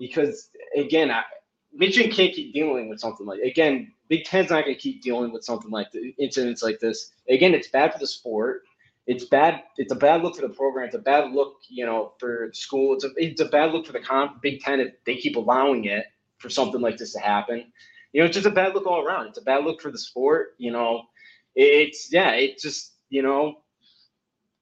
because 0.00 0.48
again, 0.76 1.10
I, 1.10 1.22
Michigan 1.72 2.10
can't 2.10 2.34
keep 2.34 2.52
dealing 2.52 2.88
with 2.88 2.98
something 3.00 3.26
like 3.26 3.40
again. 3.40 3.92
Big 4.08 4.24
Ten's 4.24 4.50
not 4.50 4.64
going 4.64 4.76
to 4.76 4.80
keep 4.80 5.02
dealing 5.02 5.32
with 5.32 5.44
something 5.44 5.70
like 5.70 5.90
the 5.92 6.14
incidents 6.18 6.62
like 6.62 6.78
this. 6.80 7.12
Again, 7.28 7.54
it's 7.54 7.68
bad 7.68 7.92
for 7.92 7.98
the 7.98 8.06
sport 8.06 8.62
it's 9.06 9.24
bad. 9.24 9.62
It's 9.76 9.92
a 9.92 9.96
bad 9.96 10.22
look 10.22 10.34
for 10.34 10.42
the 10.42 10.52
program. 10.52 10.86
It's 10.86 10.96
a 10.96 11.00
bad 11.00 11.32
look, 11.32 11.58
you 11.68 11.86
know, 11.86 12.12
for 12.18 12.50
school. 12.52 12.94
It's 12.94 13.04
a 13.04 13.10
it's 13.16 13.40
a 13.40 13.46
bad 13.46 13.72
look 13.72 13.86
for 13.86 13.92
the 13.92 14.30
Big 14.42 14.60
Ten 14.60 14.80
if 14.80 14.92
they 15.04 15.16
keep 15.16 15.36
allowing 15.36 15.84
it 15.84 16.06
for 16.38 16.50
something 16.50 16.80
like 16.80 16.96
this 16.96 17.12
to 17.12 17.20
happen. 17.20 17.72
You 18.12 18.20
know, 18.20 18.26
it's 18.26 18.34
just 18.34 18.46
a 18.46 18.50
bad 18.50 18.74
look 18.74 18.86
all 18.86 19.04
around. 19.04 19.28
It's 19.28 19.38
a 19.38 19.42
bad 19.42 19.64
look 19.64 19.80
for 19.80 19.92
the 19.92 19.98
sport. 19.98 20.54
You 20.58 20.72
know, 20.72 21.04
it's 21.54 22.12
yeah, 22.12 22.32
it's 22.32 22.62
just 22.62 22.94
you 23.08 23.22
know 23.22 23.58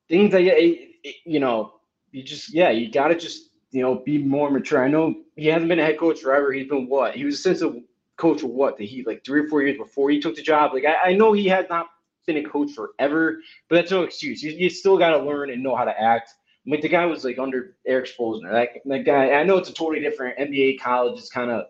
things 0.09 0.32
that 0.32 0.42
it, 0.42 0.90
it, 1.03 1.16
you 1.24 1.40
know 1.40 1.74
you 2.12 2.22
just 2.22 2.53
yeah 2.53 2.68
you 2.68 2.92
got 2.92 3.09
to 3.09 3.16
just 3.16 3.49
you 3.70 3.80
know 3.80 4.03
be 4.05 4.18
more 4.18 4.51
mature. 4.51 4.84
I 4.84 4.88
know 4.88 5.14
he 5.36 5.47
hasn't 5.47 5.70
been 5.70 5.80
a 5.80 5.84
head 5.84 5.99
coach 5.99 6.20
forever. 6.20 6.53
He's 6.53 6.68
been 6.68 6.86
what 6.86 7.14
he 7.14 7.24
was 7.24 7.36
assistant 7.36 7.84
coach 8.16 8.40
for 8.40 8.46
what 8.48 8.76
the 8.76 8.86
he 8.86 9.02
like 9.04 9.24
three 9.24 9.40
or 9.40 9.48
four 9.48 9.62
years 9.62 9.76
before 9.76 10.10
he 10.10 10.20
took 10.20 10.36
the 10.36 10.42
job. 10.42 10.72
Like 10.72 10.84
I, 10.84 11.10
I 11.10 11.14
know 11.14 11.32
he 11.32 11.46
has 11.48 11.66
not 11.68 11.86
been 12.26 12.36
a 12.38 12.44
coach 12.44 12.72
forever, 12.72 13.40
but 13.68 13.76
that's 13.76 13.90
no 13.90 14.02
excuse. 14.02 14.42
You, 14.42 14.52
you 14.52 14.70
still 14.70 14.98
got 14.98 15.10
to 15.10 15.18
learn 15.18 15.50
and 15.50 15.62
know 15.62 15.76
how 15.76 15.84
to 15.84 16.00
act. 16.00 16.30
I 16.66 16.70
mean, 16.70 16.80
the 16.80 16.88
guy 16.88 17.04
was 17.06 17.24
like 17.24 17.38
under 17.38 17.76
Erik 17.86 18.08
Spoelstra. 18.08 18.50
That, 18.50 18.68
that 18.86 19.04
guy, 19.04 19.32
I 19.32 19.42
know 19.42 19.58
it's 19.58 19.68
a 19.68 19.74
totally 19.74 20.00
different 20.00 20.38
NBA 20.38 20.80
college. 20.80 21.18
It's 21.18 21.28
kind 21.28 21.50
of, 21.50 21.66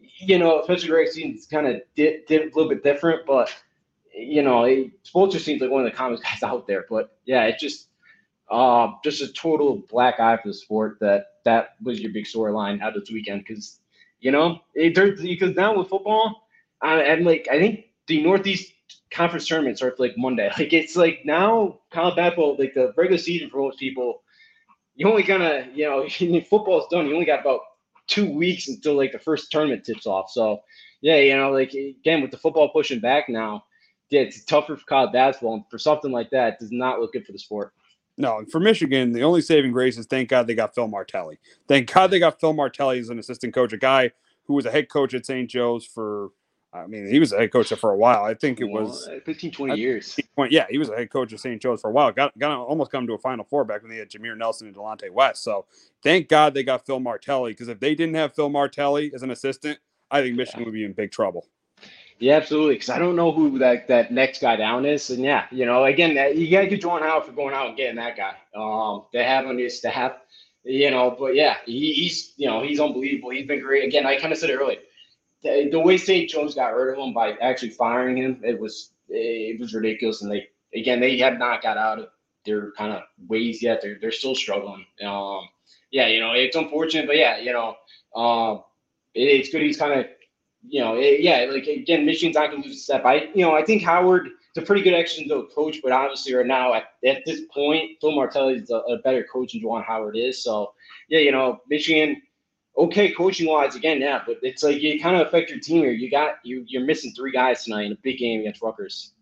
you 0.00 0.38
know, 0.38 0.60
especially 0.60 0.88
Greg 0.88 1.08
seems 1.08 1.46
kind 1.46 1.68
of 1.68 1.82
did, 1.94 2.26
did 2.26 2.42
a 2.42 2.44
little 2.46 2.68
bit 2.68 2.82
different, 2.82 3.26
but 3.26 3.54
you 4.14 4.42
know, 4.42 4.64
it, 4.64 4.90
Spoelstra 5.04 5.40
seems 5.40 5.62
like 5.62 5.70
one 5.70 5.84
of 5.84 5.90
the 5.90 5.96
common 5.96 6.18
guys 6.22 6.42
out 6.42 6.66
there. 6.66 6.84
But 6.88 7.16
yeah, 7.24 7.44
it 7.44 7.58
just, 7.60 7.88
um, 8.50 8.98
just 9.04 9.22
a 9.22 9.32
total 9.32 9.84
black 9.88 10.20
eye 10.20 10.36
for 10.36 10.48
the 10.48 10.54
sport. 10.54 10.98
That 11.00 11.26
that 11.44 11.70
was 11.82 12.00
your 12.00 12.12
big 12.12 12.24
storyline 12.24 12.80
out 12.80 12.96
of 12.96 13.02
this 13.02 13.10
weekend 13.10 13.44
because, 13.46 13.80
you 14.22 14.30
know, 14.30 14.60
it, 14.74 14.94
because 15.20 15.56
now 15.56 15.76
with 15.76 15.88
football, 15.88 16.46
I, 16.80 17.04
I'm 17.04 17.24
like, 17.24 17.48
I 17.50 17.58
think 17.58 17.86
the 18.06 18.22
Northeast 18.22 18.72
conference 19.12 19.48
tournament 19.48 19.76
starts 19.76 19.98
like 19.98 20.14
Monday. 20.16 20.50
Like 20.58 20.72
it's 20.72 20.96
like 20.96 21.22
now 21.24 21.80
college 21.92 22.16
basketball, 22.16 22.56
like 22.56 22.72
the 22.72 22.94
regular 22.96 23.18
season 23.18 23.50
for 23.50 23.58
most 23.58 23.80
people, 23.80 24.22
you 24.94 25.08
only 25.08 25.24
gonna, 25.24 25.68
you 25.74 25.84
know, 25.84 26.08
football's 26.50 26.86
done. 26.88 27.06
You 27.06 27.14
only 27.14 27.26
got 27.26 27.40
about 27.40 27.60
two 28.06 28.30
weeks 28.30 28.68
until 28.68 28.94
like 28.94 29.10
the 29.10 29.18
first 29.18 29.50
tournament 29.50 29.84
tips 29.84 30.06
off. 30.06 30.30
So 30.30 30.60
yeah, 31.00 31.16
you 31.16 31.36
know, 31.36 31.50
like 31.50 31.74
again 31.74 32.22
with 32.22 32.30
the 32.30 32.38
football 32.38 32.68
pushing 32.68 33.00
back 33.00 33.28
now, 33.28 33.64
yeah, 34.10 34.20
it's 34.20 34.44
tougher 34.44 34.76
for 34.76 34.84
college 34.86 35.12
basketball, 35.12 35.54
and 35.54 35.64
for 35.68 35.78
something 35.78 36.12
like 36.12 36.30
that, 36.30 36.60
does 36.60 36.70
not 36.70 37.00
look 37.00 37.12
good 37.12 37.26
for 37.26 37.32
the 37.32 37.38
sport. 37.38 37.72
No, 38.18 38.38
and 38.38 38.50
for 38.50 38.60
Michigan, 38.60 39.12
the 39.12 39.22
only 39.22 39.40
saving 39.40 39.72
grace 39.72 39.96
is 39.96 40.06
thank 40.06 40.28
God 40.28 40.46
they 40.46 40.54
got 40.54 40.74
Phil 40.74 40.88
Martelli. 40.88 41.38
Thank 41.66 41.92
God 41.92 42.10
they 42.10 42.18
got 42.18 42.40
Phil 42.40 42.52
Martelli 42.52 42.98
as 42.98 43.08
an 43.08 43.18
assistant 43.18 43.54
coach, 43.54 43.72
a 43.72 43.78
guy 43.78 44.12
who 44.44 44.54
was 44.54 44.66
a 44.66 44.70
head 44.70 44.88
coach 44.88 45.14
at 45.14 45.24
St. 45.24 45.48
Joe's 45.48 45.86
for 45.86 46.30
I 46.74 46.86
mean, 46.86 47.06
he 47.06 47.18
was 47.18 47.32
a 47.32 47.38
head 47.38 47.52
coach 47.52 47.68
there 47.68 47.76
for 47.76 47.90
a 47.90 47.96
while. 47.96 48.24
I 48.24 48.32
think 48.32 48.58
it 48.58 48.64
was 48.64 49.06
uh, 49.06 49.18
15, 49.26 49.50
20 49.50 49.76
years. 49.78 50.18
Yeah, 50.48 50.66
he 50.70 50.78
was 50.78 50.88
a 50.88 50.96
head 50.96 51.10
coach 51.10 51.32
at 51.32 51.40
St. 51.40 51.60
Joe's 51.60 51.82
for 51.82 51.90
a 51.90 51.92
while. 51.92 52.10
Got 52.12 52.38
got 52.38 52.50
almost 52.58 52.90
come 52.90 53.06
to 53.06 53.12
a 53.12 53.18
Final 53.18 53.44
Four 53.44 53.64
back 53.64 53.82
when 53.82 53.90
they 53.90 53.98
had 53.98 54.08
Jameer 54.08 54.36
Nelson 54.36 54.66
and 54.66 54.76
Delonte 54.76 55.10
West. 55.10 55.42
So 55.42 55.66
thank 56.02 56.28
God 56.28 56.54
they 56.54 56.62
got 56.62 56.86
Phil 56.86 56.98
Martelli 56.98 57.52
because 57.52 57.68
if 57.68 57.78
they 57.78 57.94
didn't 57.94 58.14
have 58.14 58.34
Phil 58.34 58.48
Martelli 58.48 59.12
as 59.14 59.22
an 59.22 59.30
assistant, 59.30 59.80
I 60.10 60.22
think 60.22 60.34
Michigan 60.34 60.60
yeah. 60.60 60.66
would 60.66 60.74
be 60.74 60.84
in 60.84 60.94
big 60.94 61.10
trouble. 61.10 61.46
Yeah, 62.22 62.36
absolutely. 62.36 62.76
Because 62.76 62.90
I 62.90 62.98
don't 62.98 63.16
know 63.16 63.32
who 63.32 63.58
that, 63.58 63.88
that 63.88 64.12
next 64.12 64.40
guy 64.40 64.56
down 64.56 64.86
is, 64.86 65.10
and 65.10 65.22
yeah, 65.22 65.46
you 65.50 65.66
know, 65.66 65.84
again, 65.84 66.10
you 66.38 66.50
got 66.50 66.62
to 66.62 66.66
get 66.68 66.80
Juwan 66.82 67.02
Howard 67.02 67.24
for 67.24 67.32
going 67.32 67.54
out 67.54 67.68
and 67.68 67.76
getting 67.76 67.96
that 67.96 68.16
guy. 68.16 68.36
Um, 68.54 69.06
they 69.12 69.24
have 69.24 69.46
on 69.46 69.58
his 69.58 69.78
staff, 69.78 70.12
you 70.62 70.90
know, 70.90 71.16
but 71.18 71.34
yeah, 71.34 71.56
he, 71.66 71.92
he's 71.92 72.32
you 72.36 72.48
know 72.48 72.62
he's 72.62 72.78
unbelievable. 72.80 73.30
He's 73.30 73.46
been 73.46 73.60
great. 73.60 73.84
Again, 73.84 74.06
I 74.06 74.20
kind 74.20 74.32
of 74.32 74.38
said 74.38 74.50
it 74.50 74.56
earlier 74.56 74.78
the, 75.42 75.68
the 75.70 75.80
way 75.80 75.96
St. 75.96 76.30
Joe's 76.30 76.54
got 76.54 76.74
rid 76.74 76.96
of 76.96 77.04
him 77.04 77.12
by 77.12 77.32
actually 77.32 77.70
firing 77.70 78.16
him, 78.16 78.40
it 78.44 78.58
was 78.58 78.90
it 79.08 79.60
was 79.60 79.74
ridiculous. 79.74 80.22
And 80.22 80.30
they 80.30 80.48
again 80.74 81.00
they 81.00 81.18
have 81.18 81.38
not 81.38 81.62
got 81.62 81.76
out 81.76 81.98
of 81.98 82.08
their 82.44 82.72
kind 82.72 82.92
of 82.92 83.02
ways 83.28 83.62
yet. 83.62 83.80
They're 83.82 83.98
they're 84.00 84.12
still 84.12 84.34
struggling. 84.34 84.86
Um, 85.04 85.48
yeah, 85.90 86.06
you 86.06 86.20
know 86.20 86.32
it's 86.32 86.56
unfortunate, 86.56 87.06
but 87.06 87.16
yeah, 87.16 87.38
you 87.38 87.52
know, 87.52 87.76
um, 88.14 88.62
it, 89.14 89.22
it's 89.22 89.50
good. 89.50 89.62
He's 89.62 89.78
kind 89.78 90.00
of 90.00 90.06
you 90.68 90.80
know, 90.80 90.96
it, 90.96 91.20
yeah, 91.20 91.46
like 91.50 91.66
again, 91.66 92.06
Michigan's 92.06 92.36
not 92.36 92.50
going 92.50 92.62
to 92.62 92.68
lose 92.68 92.78
a 92.78 92.82
step. 92.82 93.04
I 93.04 93.28
you 93.34 93.44
know 93.44 93.54
I 93.54 93.64
think 93.64 93.82
Howard 93.82 94.26
is 94.26 94.62
a 94.62 94.66
pretty 94.66 94.82
good 94.82 94.94
action 94.94 95.28
to 95.28 95.48
coach, 95.54 95.78
but 95.82 95.92
obviously 95.92 96.34
right 96.34 96.46
now 96.46 96.74
at, 96.74 96.84
at 97.04 97.22
this 97.26 97.42
point, 97.52 97.98
Phil 98.00 98.12
Martelli 98.12 98.54
is 98.54 98.70
a, 98.70 98.76
a 98.76 98.98
better 98.98 99.24
coach 99.24 99.52
than 99.52 99.62
Juwan 99.62 99.84
Howard 99.84 100.16
is. 100.16 100.42
So 100.42 100.72
yeah, 101.08 101.20
you 101.20 101.32
know, 101.32 101.60
Michigan 101.68 102.22
okay 102.76 103.12
coaching 103.12 103.48
wise 103.48 103.74
again, 103.74 104.00
yeah, 104.00 104.22
but 104.26 104.38
it's 104.42 104.62
like 104.62 104.80
you 104.80 105.00
kind 105.00 105.16
of 105.16 105.26
affect 105.26 105.50
your 105.50 105.60
team 105.60 105.82
here. 105.82 105.92
You 105.92 106.10
got 106.10 106.36
you 106.44 106.64
you're 106.66 106.84
missing 106.84 107.12
three 107.14 107.32
guys 107.32 107.64
tonight 107.64 107.84
in 107.84 107.92
a 107.92 107.98
big 108.02 108.18
game 108.18 108.40
against 108.40 108.62
Rutgers. 108.62 109.12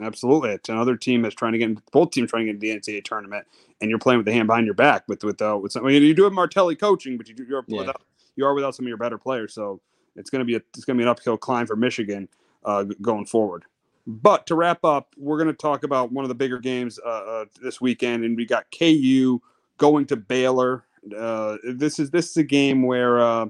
Absolutely, 0.00 0.50
it's 0.50 0.68
another 0.68 0.96
team 0.96 1.22
that's 1.22 1.34
trying 1.34 1.52
to 1.52 1.58
get 1.58 1.90
both 1.90 2.12
teams 2.12 2.30
trying 2.30 2.46
to 2.46 2.52
get 2.52 2.72
into 2.72 2.92
the 2.92 3.00
NCAA 3.00 3.04
tournament, 3.04 3.46
and 3.80 3.90
you're 3.90 3.98
playing 3.98 4.18
with 4.18 4.26
the 4.26 4.32
hand 4.32 4.46
behind 4.46 4.64
your 4.64 4.74
back 4.74 5.04
with 5.08 5.24
with 5.24 5.42
uh, 5.42 5.58
with 5.60 5.72
some. 5.72 5.84
I 5.84 5.88
mean, 5.88 6.02
you 6.02 6.14
do 6.14 6.24
have 6.24 6.32
Martelli 6.32 6.76
coaching, 6.76 7.16
but 7.16 7.28
you 7.28 7.34
do, 7.34 7.44
you're 7.44 7.64
yeah. 7.66 7.78
without 7.78 8.02
you 8.36 8.46
are 8.46 8.54
without 8.54 8.74
some 8.74 8.84
of 8.84 8.88
your 8.88 8.96
better 8.96 9.18
players. 9.18 9.54
So 9.54 9.80
it's 10.18 10.30
going 10.30 10.40
to 10.40 10.44
be 10.44 10.56
a 10.56 10.60
it's 10.74 10.84
going 10.84 10.96
to 10.96 11.00
be 11.00 11.04
an 11.04 11.08
uphill 11.08 11.36
climb 11.36 11.66
for 11.66 11.76
Michigan 11.76 12.28
uh, 12.64 12.84
going 13.00 13.26
forward. 13.26 13.64
But 14.06 14.46
to 14.46 14.54
wrap 14.54 14.84
up, 14.86 15.14
we're 15.18 15.36
going 15.36 15.48
to 15.48 15.52
talk 15.52 15.84
about 15.84 16.10
one 16.12 16.24
of 16.24 16.30
the 16.30 16.34
bigger 16.34 16.58
games 16.58 16.98
uh, 17.04 17.08
uh, 17.08 17.44
this 17.62 17.78
weekend, 17.78 18.24
and 18.24 18.36
we 18.36 18.46
got 18.46 18.64
KU 18.76 19.38
going 19.76 20.06
to 20.06 20.16
Baylor. 20.16 20.84
Uh, 21.16 21.58
this 21.62 21.98
is 21.98 22.10
this 22.10 22.30
is 22.30 22.36
a 22.38 22.42
game 22.42 22.82
where 22.82 23.20
uh, 23.20 23.46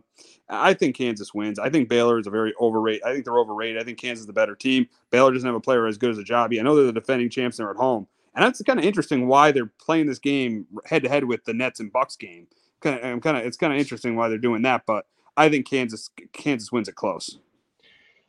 I 0.48 0.74
think 0.74 0.96
Kansas 0.96 1.32
wins. 1.32 1.60
I 1.60 1.70
think 1.70 1.88
Baylor 1.88 2.18
is 2.18 2.26
a 2.26 2.30
very 2.30 2.54
overrated. 2.60 3.04
I 3.04 3.12
think 3.12 3.24
they're 3.24 3.38
overrated. 3.38 3.80
I 3.80 3.84
think 3.84 3.98
Kansas 3.98 4.22
is 4.22 4.26
the 4.26 4.32
better 4.32 4.56
team. 4.56 4.88
Baylor 5.10 5.32
doesn't 5.32 5.46
have 5.46 5.54
a 5.54 5.60
player 5.60 5.86
as 5.86 5.96
good 5.96 6.10
as 6.10 6.18
Agbaji. 6.18 6.58
I 6.58 6.62
know 6.62 6.74
they're 6.74 6.86
the 6.86 6.92
defending 6.92 7.30
champs. 7.30 7.58
They're 7.58 7.70
at 7.70 7.76
home, 7.76 8.08
and 8.34 8.44
that's 8.44 8.60
kind 8.62 8.80
of 8.80 8.84
interesting 8.84 9.28
why 9.28 9.52
they're 9.52 9.70
playing 9.80 10.06
this 10.06 10.18
game 10.18 10.66
head 10.86 11.04
to 11.04 11.08
head 11.08 11.24
with 11.24 11.44
the 11.44 11.54
Nets 11.54 11.78
and 11.78 11.92
Bucks 11.92 12.16
game. 12.16 12.48
Kind 12.80 12.98
of, 12.98 13.20
kind 13.20 13.36
of, 13.36 13.44
it's 13.44 13.56
kind 13.56 13.72
of 13.72 13.78
interesting 13.78 14.16
why 14.16 14.28
they're 14.28 14.38
doing 14.38 14.62
that. 14.62 14.86
But 14.86 15.06
I 15.38 15.48
think 15.48 15.70
Kansas 15.70 16.10
Kansas 16.32 16.72
wins 16.72 16.88
it 16.88 16.96
close. 16.96 17.38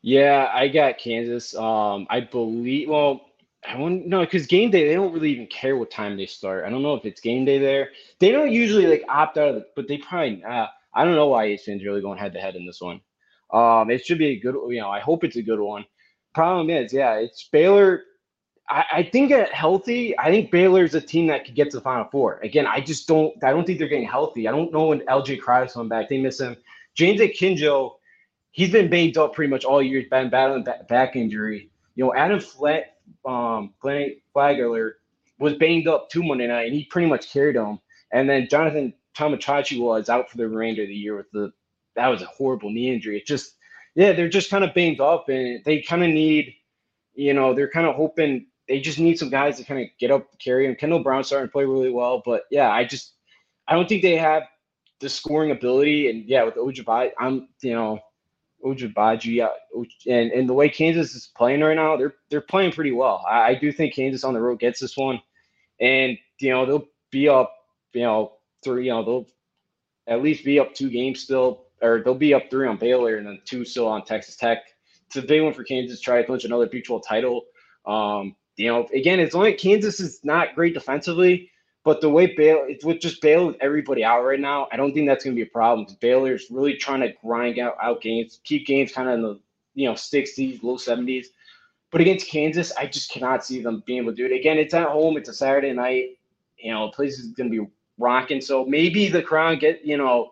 Yeah, 0.03 0.49
I 0.53 0.67
got 0.67 0.99
Kansas. 0.99 1.55
Um, 1.55 2.05
I 2.09 2.21
believe. 2.21 2.87
Well, 2.87 3.21
I 3.67 3.75
won't 3.75 4.05
no, 4.05 4.21
because 4.21 4.45
game 4.45 4.69
day 4.69 4.87
they 4.87 4.93
don't 4.93 5.11
really 5.11 5.31
even 5.31 5.47
care 5.47 5.75
what 5.75 5.89
time 5.89 6.15
they 6.15 6.27
start. 6.27 6.65
I 6.65 6.69
don't 6.69 6.83
know 6.83 6.93
if 6.93 7.05
it's 7.05 7.19
game 7.19 7.45
day 7.45 7.57
there. 7.57 7.89
They 8.19 8.31
don't 8.31 8.51
usually 8.51 8.85
like 8.85 9.03
opt 9.09 9.37
out 9.39 9.49
of 9.49 9.55
it, 9.57 9.65
but 9.75 9.87
they 9.87 9.97
probably. 9.97 10.43
Uh, 10.43 10.67
I 10.93 11.03
don't 11.03 11.15
know 11.15 11.27
why 11.27 11.47
ESPN's 11.47 11.83
really 11.83 12.01
going 12.01 12.19
head 12.19 12.33
to 12.33 12.39
head 12.39 12.55
in 12.55 12.65
this 12.65 12.79
one. 12.79 13.01
Um, 13.51 13.89
it 13.89 14.05
should 14.05 14.19
be 14.19 14.27
a 14.27 14.39
good. 14.39 14.55
You 14.69 14.81
know, 14.81 14.89
I 14.89 14.99
hope 14.99 15.23
it's 15.23 15.35
a 15.35 15.41
good 15.41 15.59
one. 15.59 15.85
Problem 16.35 16.69
is, 16.69 16.93
yeah, 16.93 17.15
it's 17.15 17.49
Baylor. 17.51 18.03
I, 18.69 18.85
I 18.91 19.03
think 19.03 19.31
at 19.31 19.51
healthy, 19.51 20.17
I 20.19 20.29
think 20.29 20.51
Baylor's 20.51 20.93
a 20.93 21.01
team 21.01 21.25
that 21.27 21.43
could 21.43 21.55
get 21.55 21.71
to 21.71 21.77
the 21.77 21.81
Final 21.81 22.07
Four. 22.11 22.39
Again, 22.43 22.67
I 22.67 22.81
just 22.81 23.07
don't. 23.07 23.33
I 23.43 23.49
don't 23.49 23.65
think 23.65 23.79
they're 23.79 23.87
getting 23.87 24.07
healthy. 24.07 24.47
I 24.47 24.51
don't 24.51 24.71
know 24.71 24.87
when 24.87 24.99
LJ 25.01 25.41
Cryer's 25.41 25.73
coming 25.73 25.89
back. 25.89 26.07
They 26.07 26.21
miss 26.21 26.39
him. 26.39 26.55
James 26.99 27.21
Akinjo, 27.21 27.93
he's 28.51 28.73
been 28.73 28.89
banged 28.89 29.17
up 29.17 29.33
pretty 29.33 29.49
much 29.49 29.63
all 29.63 29.81
year. 29.81 30.03
Been 30.11 30.29
battling 30.29 30.65
back 30.89 31.15
injury. 31.15 31.71
You 31.95 32.03
know, 32.03 32.13
Adam 32.13 32.41
Flat 32.41 32.97
um, 33.25 33.73
Glenn 33.79 34.17
Flagler 34.33 34.97
was 35.39 35.53
banged 35.53 35.87
up 35.87 36.09
too 36.09 36.21
Monday 36.21 36.47
night, 36.47 36.67
and 36.67 36.75
he 36.75 36.83
pretty 36.83 37.07
much 37.07 37.31
carried 37.31 37.55
them. 37.55 37.79
And 38.11 38.29
then 38.29 38.49
Jonathan 38.51 38.93
Tchamwa 39.17 39.39
Tchatchoua 39.39 39.79
was 39.79 40.09
out 40.09 40.29
for 40.29 40.35
the 40.35 40.49
remainder 40.49 40.81
of 40.81 40.89
the 40.89 40.93
year 40.93 41.15
with 41.15 41.31
the 41.31 41.53
that 41.95 42.09
was 42.09 42.21
a 42.21 42.25
horrible 42.25 42.69
knee 42.69 42.93
injury. 42.93 43.15
It 43.15 43.25
just 43.25 43.55
yeah, 43.95 44.11
they're 44.11 44.27
just 44.27 44.49
kind 44.49 44.65
of 44.65 44.73
banged 44.73 44.99
up, 44.99 45.29
and 45.29 45.63
they 45.63 45.81
kind 45.81 46.03
of 46.03 46.09
need, 46.09 46.53
you 47.13 47.33
know, 47.33 47.53
they're 47.53 47.69
kind 47.69 47.87
of 47.87 47.95
hoping 47.95 48.45
they 48.67 48.81
just 48.81 48.99
need 48.99 49.17
some 49.17 49.29
guys 49.29 49.55
to 49.55 49.63
kind 49.63 49.79
of 49.79 49.87
get 50.01 50.11
up, 50.11 50.27
carry 50.37 50.65
him. 50.65 50.75
Kendall 50.75 51.01
Brown 51.01 51.23
starting 51.23 51.47
to 51.47 51.51
play 51.53 51.63
really 51.63 51.91
well, 51.91 52.21
but 52.25 52.43
yeah, 52.51 52.69
I 52.69 52.83
just 52.83 53.13
I 53.69 53.75
don't 53.75 53.87
think 53.87 54.01
they 54.01 54.17
have 54.17 54.43
the 54.99 55.09
scoring 55.09 55.51
ability. 55.51 56.09
And 56.09 56.25
yeah, 56.27 56.43
with 56.43 56.55
Ojabai, 56.55 57.11
I'm 57.19 57.49
you 57.61 57.73
know 57.73 57.99
Agbaji, 58.63 59.47
and 60.07 60.31
and 60.31 60.49
the 60.49 60.53
way 60.53 60.69
Kansas 60.69 61.15
is 61.15 61.31
playing 61.35 61.61
right 61.61 61.75
now, 61.75 61.97
they're 61.97 62.15
they're 62.29 62.41
playing 62.41 62.71
pretty 62.71 62.91
well. 62.91 63.25
I, 63.29 63.49
I 63.49 63.55
do 63.55 63.71
think 63.71 63.93
Kansas 63.93 64.23
on 64.23 64.33
the 64.33 64.41
road 64.41 64.59
gets 64.59 64.79
this 64.79 64.97
one, 64.97 65.21
and 65.79 66.17
you 66.39 66.51
know 66.51 66.65
they'll 66.65 66.87
be 67.11 67.29
up, 67.29 67.55
you 67.93 68.01
know 68.01 68.33
three, 68.63 68.85
you 68.85 68.91
know 68.91 69.03
they'll 69.03 69.25
at 70.07 70.23
least 70.23 70.43
be 70.43 70.59
up 70.59 70.73
two 70.73 70.89
games 70.89 71.21
still, 71.21 71.65
or 71.81 72.01
they'll 72.03 72.15
be 72.15 72.33
up 72.33 72.49
three 72.49 72.67
on 72.67 72.77
Baylor 72.77 73.17
and 73.17 73.27
then 73.27 73.39
two 73.45 73.63
still 73.63 73.87
on 73.87 74.03
Texas 74.03 74.35
Tech. 74.35 74.59
It's 75.07 75.15
a 75.15 75.21
big 75.21 75.41
one 75.41 75.53
for 75.53 75.63
Kansas. 75.63 76.01
Try 76.01 76.17
to 76.17 76.23
clinch 76.23 76.45
another 76.45 76.67
Big 76.67 76.85
12 76.85 77.03
title. 77.07 77.45
Um, 77.85 78.35
you 78.57 78.67
know, 78.67 78.87
again, 78.93 79.19
it's 79.19 79.33
only 79.33 79.53
Kansas 79.53 79.99
is 79.99 80.19
not 80.23 80.53
great 80.53 80.73
defensively, 80.73 81.49
but 81.83 82.01
the 82.01 82.09
way 82.09 82.33
Baylor, 82.35 82.67
it's 82.67 82.83
with 82.83 82.99
just 82.99 83.21
Baylor 83.21 83.53
everybody 83.61 84.03
out 84.03 84.23
right 84.23 84.39
now, 84.39 84.67
I 84.71 84.77
don't 84.77 84.93
think 84.93 85.07
that's 85.07 85.23
going 85.23 85.35
to 85.35 85.39
be 85.39 85.47
a 85.47 85.51
problem. 85.51 85.87
Baylor's 86.01 86.47
really 86.51 86.75
trying 86.75 87.01
to 87.01 87.13
grind 87.23 87.57
out, 87.57 87.77
out 87.81 88.01
games, 88.01 88.41
keep 88.43 88.67
games 88.67 88.91
kind 88.91 89.07
of 89.07 89.15
in 89.15 89.21
the 89.21 89.39
you 89.75 89.87
know 89.87 89.93
60s, 89.93 90.61
low 90.61 90.75
70s. 90.75 91.27
But 91.91 92.01
against 92.01 92.27
Kansas, 92.27 92.71
I 92.77 92.85
just 92.85 93.09
cannot 93.11 93.45
see 93.45 93.61
them 93.61 93.81
being 93.85 93.99
able 94.03 94.11
to 94.11 94.15
do 94.15 94.25
it. 94.25 94.37
Again, 94.37 94.57
it's 94.57 94.73
at 94.73 94.89
home. 94.89 95.17
It's 95.17 95.29
a 95.29 95.33
Saturday 95.33 95.73
night. 95.73 96.19
You 96.57 96.71
know, 96.71 96.87
the 96.87 96.91
place 96.91 97.17
is 97.17 97.27
going 97.31 97.51
to 97.51 97.63
be 97.63 97.67
rocking. 97.97 98.41
So 98.41 98.65
maybe 98.65 99.07
the 99.07 99.23
crowd 99.23 99.59
get 99.59 99.83
you 99.83 99.97
know, 99.97 100.31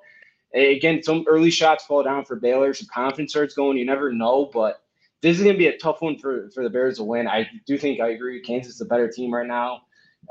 again, 0.54 1.02
some 1.02 1.24
early 1.28 1.50
shots 1.50 1.86
fall 1.86 2.04
down 2.04 2.26
for 2.26 2.36
Baylor. 2.36 2.74
Some 2.74 2.88
confidence 2.94 3.32
starts 3.32 3.56
going. 3.56 3.78
You 3.78 3.86
never 3.86 4.12
know, 4.12 4.50
but 4.54 4.82
this 5.22 5.38
is 5.38 5.44
going 5.44 5.56
to 5.56 5.60
be 5.60 5.68
a 5.68 5.78
tough 5.78 6.02
one 6.02 6.18
for 6.20 6.50
for 6.52 6.64
the 6.64 6.70
Bears 6.70 6.98
to 6.98 7.04
win. 7.04 7.28
I 7.28 7.50
do 7.66 7.78
think 7.78 8.02
I 8.02 8.10
agree. 8.10 8.42
Kansas 8.42 8.76
is 8.76 8.82
a 8.82 8.86
better 8.86 9.10
team 9.10 9.34
right 9.34 9.48
now. 9.48 9.82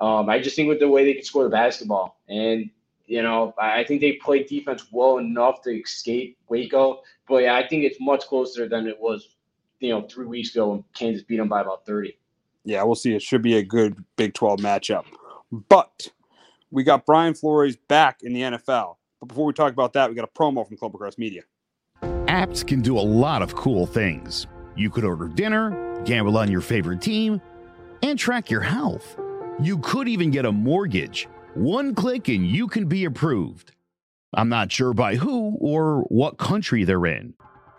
Um, 0.00 0.28
I 0.28 0.38
just 0.38 0.56
think 0.56 0.68
with 0.68 0.80
the 0.80 0.88
way 0.88 1.04
they 1.04 1.14
can 1.14 1.24
score 1.24 1.44
the 1.44 1.50
basketball, 1.50 2.20
and 2.28 2.70
you 3.06 3.22
know, 3.22 3.54
I 3.58 3.84
think 3.84 4.00
they 4.00 4.12
played 4.14 4.46
defense 4.46 4.86
well 4.90 5.18
enough 5.18 5.62
to 5.62 5.70
escape 5.70 6.38
Waco. 6.48 7.02
But 7.28 7.44
yeah, 7.44 7.56
I 7.56 7.66
think 7.66 7.84
it's 7.84 7.98
much 8.00 8.24
closer 8.24 8.68
than 8.68 8.86
it 8.86 9.00
was, 9.00 9.36
you 9.80 9.90
know, 9.90 10.06
three 10.08 10.26
weeks 10.26 10.50
ago 10.54 10.70
when 10.70 10.84
Kansas 10.94 11.22
beat 11.22 11.36
them 11.36 11.48
by 11.48 11.62
about 11.62 11.86
thirty. 11.86 12.18
Yeah, 12.64 12.82
we'll 12.82 12.96
see. 12.96 13.14
It 13.14 13.22
should 13.22 13.42
be 13.42 13.56
a 13.56 13.62
good 13.62 14.04
Big 14.16 14.34
Twelve 14.34 14.60
matchup, 14.60 15.04
but 15.68 16.08
we 16.70 16.82
got 16.84 17.06
Brian 17.06 17.34
Flores 17.34 17.76
back 17.76 18.22
in 18.22 18.32
the 18.32 18.42
NFL. 18.42 18.96
But 19.20 19.26
before 19.28 19.46
we 19.46 19.52
talk 19.52 19.72
about 19.72 19.92
that, 19.94 20.10
we 20.10 20.16
got 20.16 20.28
a 20.28 20.38
promo 20.38 20.66
from 20.66 20.76
Clovercrest 20.76 21.16
Media. 21.16 21.42
Apps 22.26 22.66
can 22.66 22.82
do 22.82 22.98
a 22.98 23.00
lot 23.00 23.40
of 23.40 23.54
cool 23.54 23.86
things. 23.86 24.46
You 24.76 24.90
could 24.90 25.04
order 25.04 25.28
dinner, 25.28 26.02
gamble 26.04 26.36
on 26.36 26.50
your 26.50 26.60
favorite 26.60 27.00
team, 27.00 27.40
and 28.02 28.18
track 28.18 28.50
your 28.50 28.60
health. 28.60 29.18
You 29.58 29.78
could 29.78 30.06
even 30.06 30.30
get 30.30 30.44
a 30.44 30.52
mortgage. 30.52 31.28
One 31.54 31.94
click 31.94 32.28
and 32.28 32.46
you 32.46 32.68
can 32.68 32.86
be 32.86 33.06
approved. 33.06 33.72
I'm 34.34 34.50
not 34.50 34.70
sure 34.70 34.92
by 34.92 35.16
who 35.16 35.56
or 35.58 36.02
what 36.08 36.36
country 36.36 36.84
they're 36.84 37.06
in. 37.06 37.32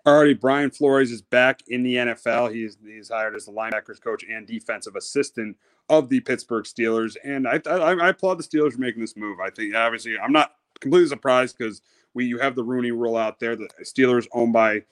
Alrighty, 0.07 0.41
Brian 0.41 0.70
Flores 0.70 1.12
is 1.12 1.20
back 1.20 1.61
in 1.68 1.83
the 1.83 1.97
NFL. 1.97 2.55
He's 2.55 2.78
he's 2.83 3.11
hired 3.11 3.37
as 3.37 3.45
the 3.45 3.53
linebackers 3.53 4.03
coach 4.03 4.24
and 4.24 4.47
defensive 4.47 4.97
assistant 4.97 5.59
of 5.91 6.09
the 6.09 6.20
Pittsburgh 6.20 6.64
Steelers, 6.64 7.14
and 7.22 7.47
I 7.47 7.61
I, 7.66 7.93
I 7.93 8.09
applaud 8.09 8.39
the 8.39 8.43
Steelers 8.43 8.72
for 8.72 8.80
making 8.80 9.03
this 9.03 9.18
move. 9.18 9.39
I 9.39 9.51
think 9.51 9.74
obviously 9.74 10.18
I'm 10.18 10.33
not 10.33 10.55
completely 10.80 11.09
surprised 11.09 11.57
because 11.57 11.80
we 12.14 12.26
you 12.26 12.38
have 12.38 12.54
the 12.54 12.64
Rooney 12.64 12.90
Rule 12.90 13.16
out 13.16 13.40
there. 13.40 13.56
The 13.56 13.68
Steelers 13.82 14.26
owned 14.32 14.52
by 14.52 14.82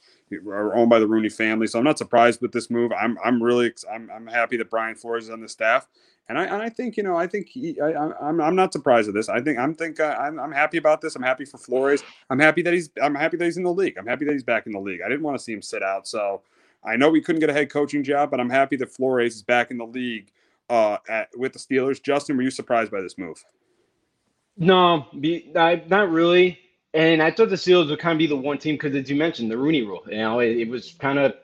are 0.46 0.74
owned 0.74 0.90
by 0.90 0.98
the 0.98 1.06
Rooney 1.06 1.28
family, 1.28 1.66
so 1.66 1.78
I'm 1.78 1.84
not 1.84 1.98
surprised 1.98 2.40
with 2.40 2.52
this 2.52 2.70
move. 2.70 2.92
I'm 2.92 3.18
I'm 3.24 3.42
really 3.42 3.72
I'm 3.92 4.10
I'm 4.10 4.26
happy 4.26 4.56
that 4.58 4.70
Brian 4.70 4.94
Flores 4.94 5.24
is 5.24 5.30
on 5.30 5.40
the 5.40 5.48
staff, 5.48 5.88
and 6.28 6.38
I 6.38 6.44
and 6.44 6.62
I 6.62 6.68
think 6.68 6.96
you 6.96 7.02
know 7.02 7.16
I 7.16 7.26
think 7.26 7.48
he, 7.48 7.80
I, 7.80 8.08
I'm 8.20 8.40
I'm 8.40 8.56
not 8.56 8.72
surprised 8.72 9.08
at 9.08 9.14
this. 9.14 9.28
I 9.28 9.40
think 9.40 9.58
I'm 9.58 9.74
think 9.74 10.00
uh, 10.00 10.16
I'm 10.18 10.38
I'm 10.38 10.52
happy 10.52 10.78
about 10.78 11.00
this. 11.00 11.16
I'm 11.16 11.22
happy 11.22 11.44
for 11.44 11.58
Flores. 11.58 12.02
I'm 12.30 12.38
happy 12.38 12.62
that 12.62 12.72
he's 12.74 12.90
I'm 13.02 13.14
happy 13.14 13.36
that 13.36 13.44
he's 13.44 13.56
in 13.56 13.64
the 13.64 13.72
league. 13.72 13.98
I'm 13.98 14.06
happy 14.06 14.24
that 14.24 14.32
he's 14.32 14.44
back 14.44 14.66
in 14.66 14.72
the 14.72 14.80
league. 14.80 15.00
I 15.04 15.08
didn't 15.08 15.22
want 15.22 15.36
to 15.36 15.42
see 15.42 15.52
him 15.52 15.62
sit 15.62 15.82
out, 15.82 16.06
so 16.06 16.42
I 16.84 16.96
know 16.96 17.10
we 17.10 17.20
couldn't 17.20 17.40
get 17.40 17.50
a 17.50 17.52
head 17.52 17.70
coaching 17.70 18.02
job, 18.02 18.30
but 18.30 18.40
I'm 18.40 18.50
happy 18.50 18.76
that 18.76 18.90
Flores 18.90 19.36
is 19.36 19.42
back 19.42 19.70
in 19.70 19.78
the 19.78 19.86
league 19.86 20.32
uh, 20.68 20.98
at, 21.08 21.28
with 21.36 21.52
the 21.52 21.58
Steelers. 21.58 22.02
Justin, 22.02 22.36
were 22.36 22.42
you 22.42 22.50
surprised 22.50 22.90
by 22.90 23.00
this 23.00 23.18
move? 23.18 23.44
No, 24.56 25.06
be, 25.18 25.52
I, 25.56 25.82
not 25.88 26.10
really. 26.10 26.58
And 26.92 27.22
I 27.22 27.30
thought 27.30 27.50
the 27.50 27.56
Steelers 27.56 27.88
would 27.88 28.00
kind 28.00 28.12
of 28.12 28.18
be 28.18 28.26
the 28.26 28.36
one 28.36 28.58
team 28.58 28.74
because, 28.74 28.94
as 28.94 29.08
you 29.08 29.16
mentioned, 29.16 29.50
the 29.50 29.56
Rooney 29.56 29.82
Rule. 29.82 30.02
You 30.08 30.18
know, 30.18 30.40
it, 30.40 30.56
it, 30.56 30.68
was 30.68 30.92
kind 30.98 31.18
of, 31.18 31.34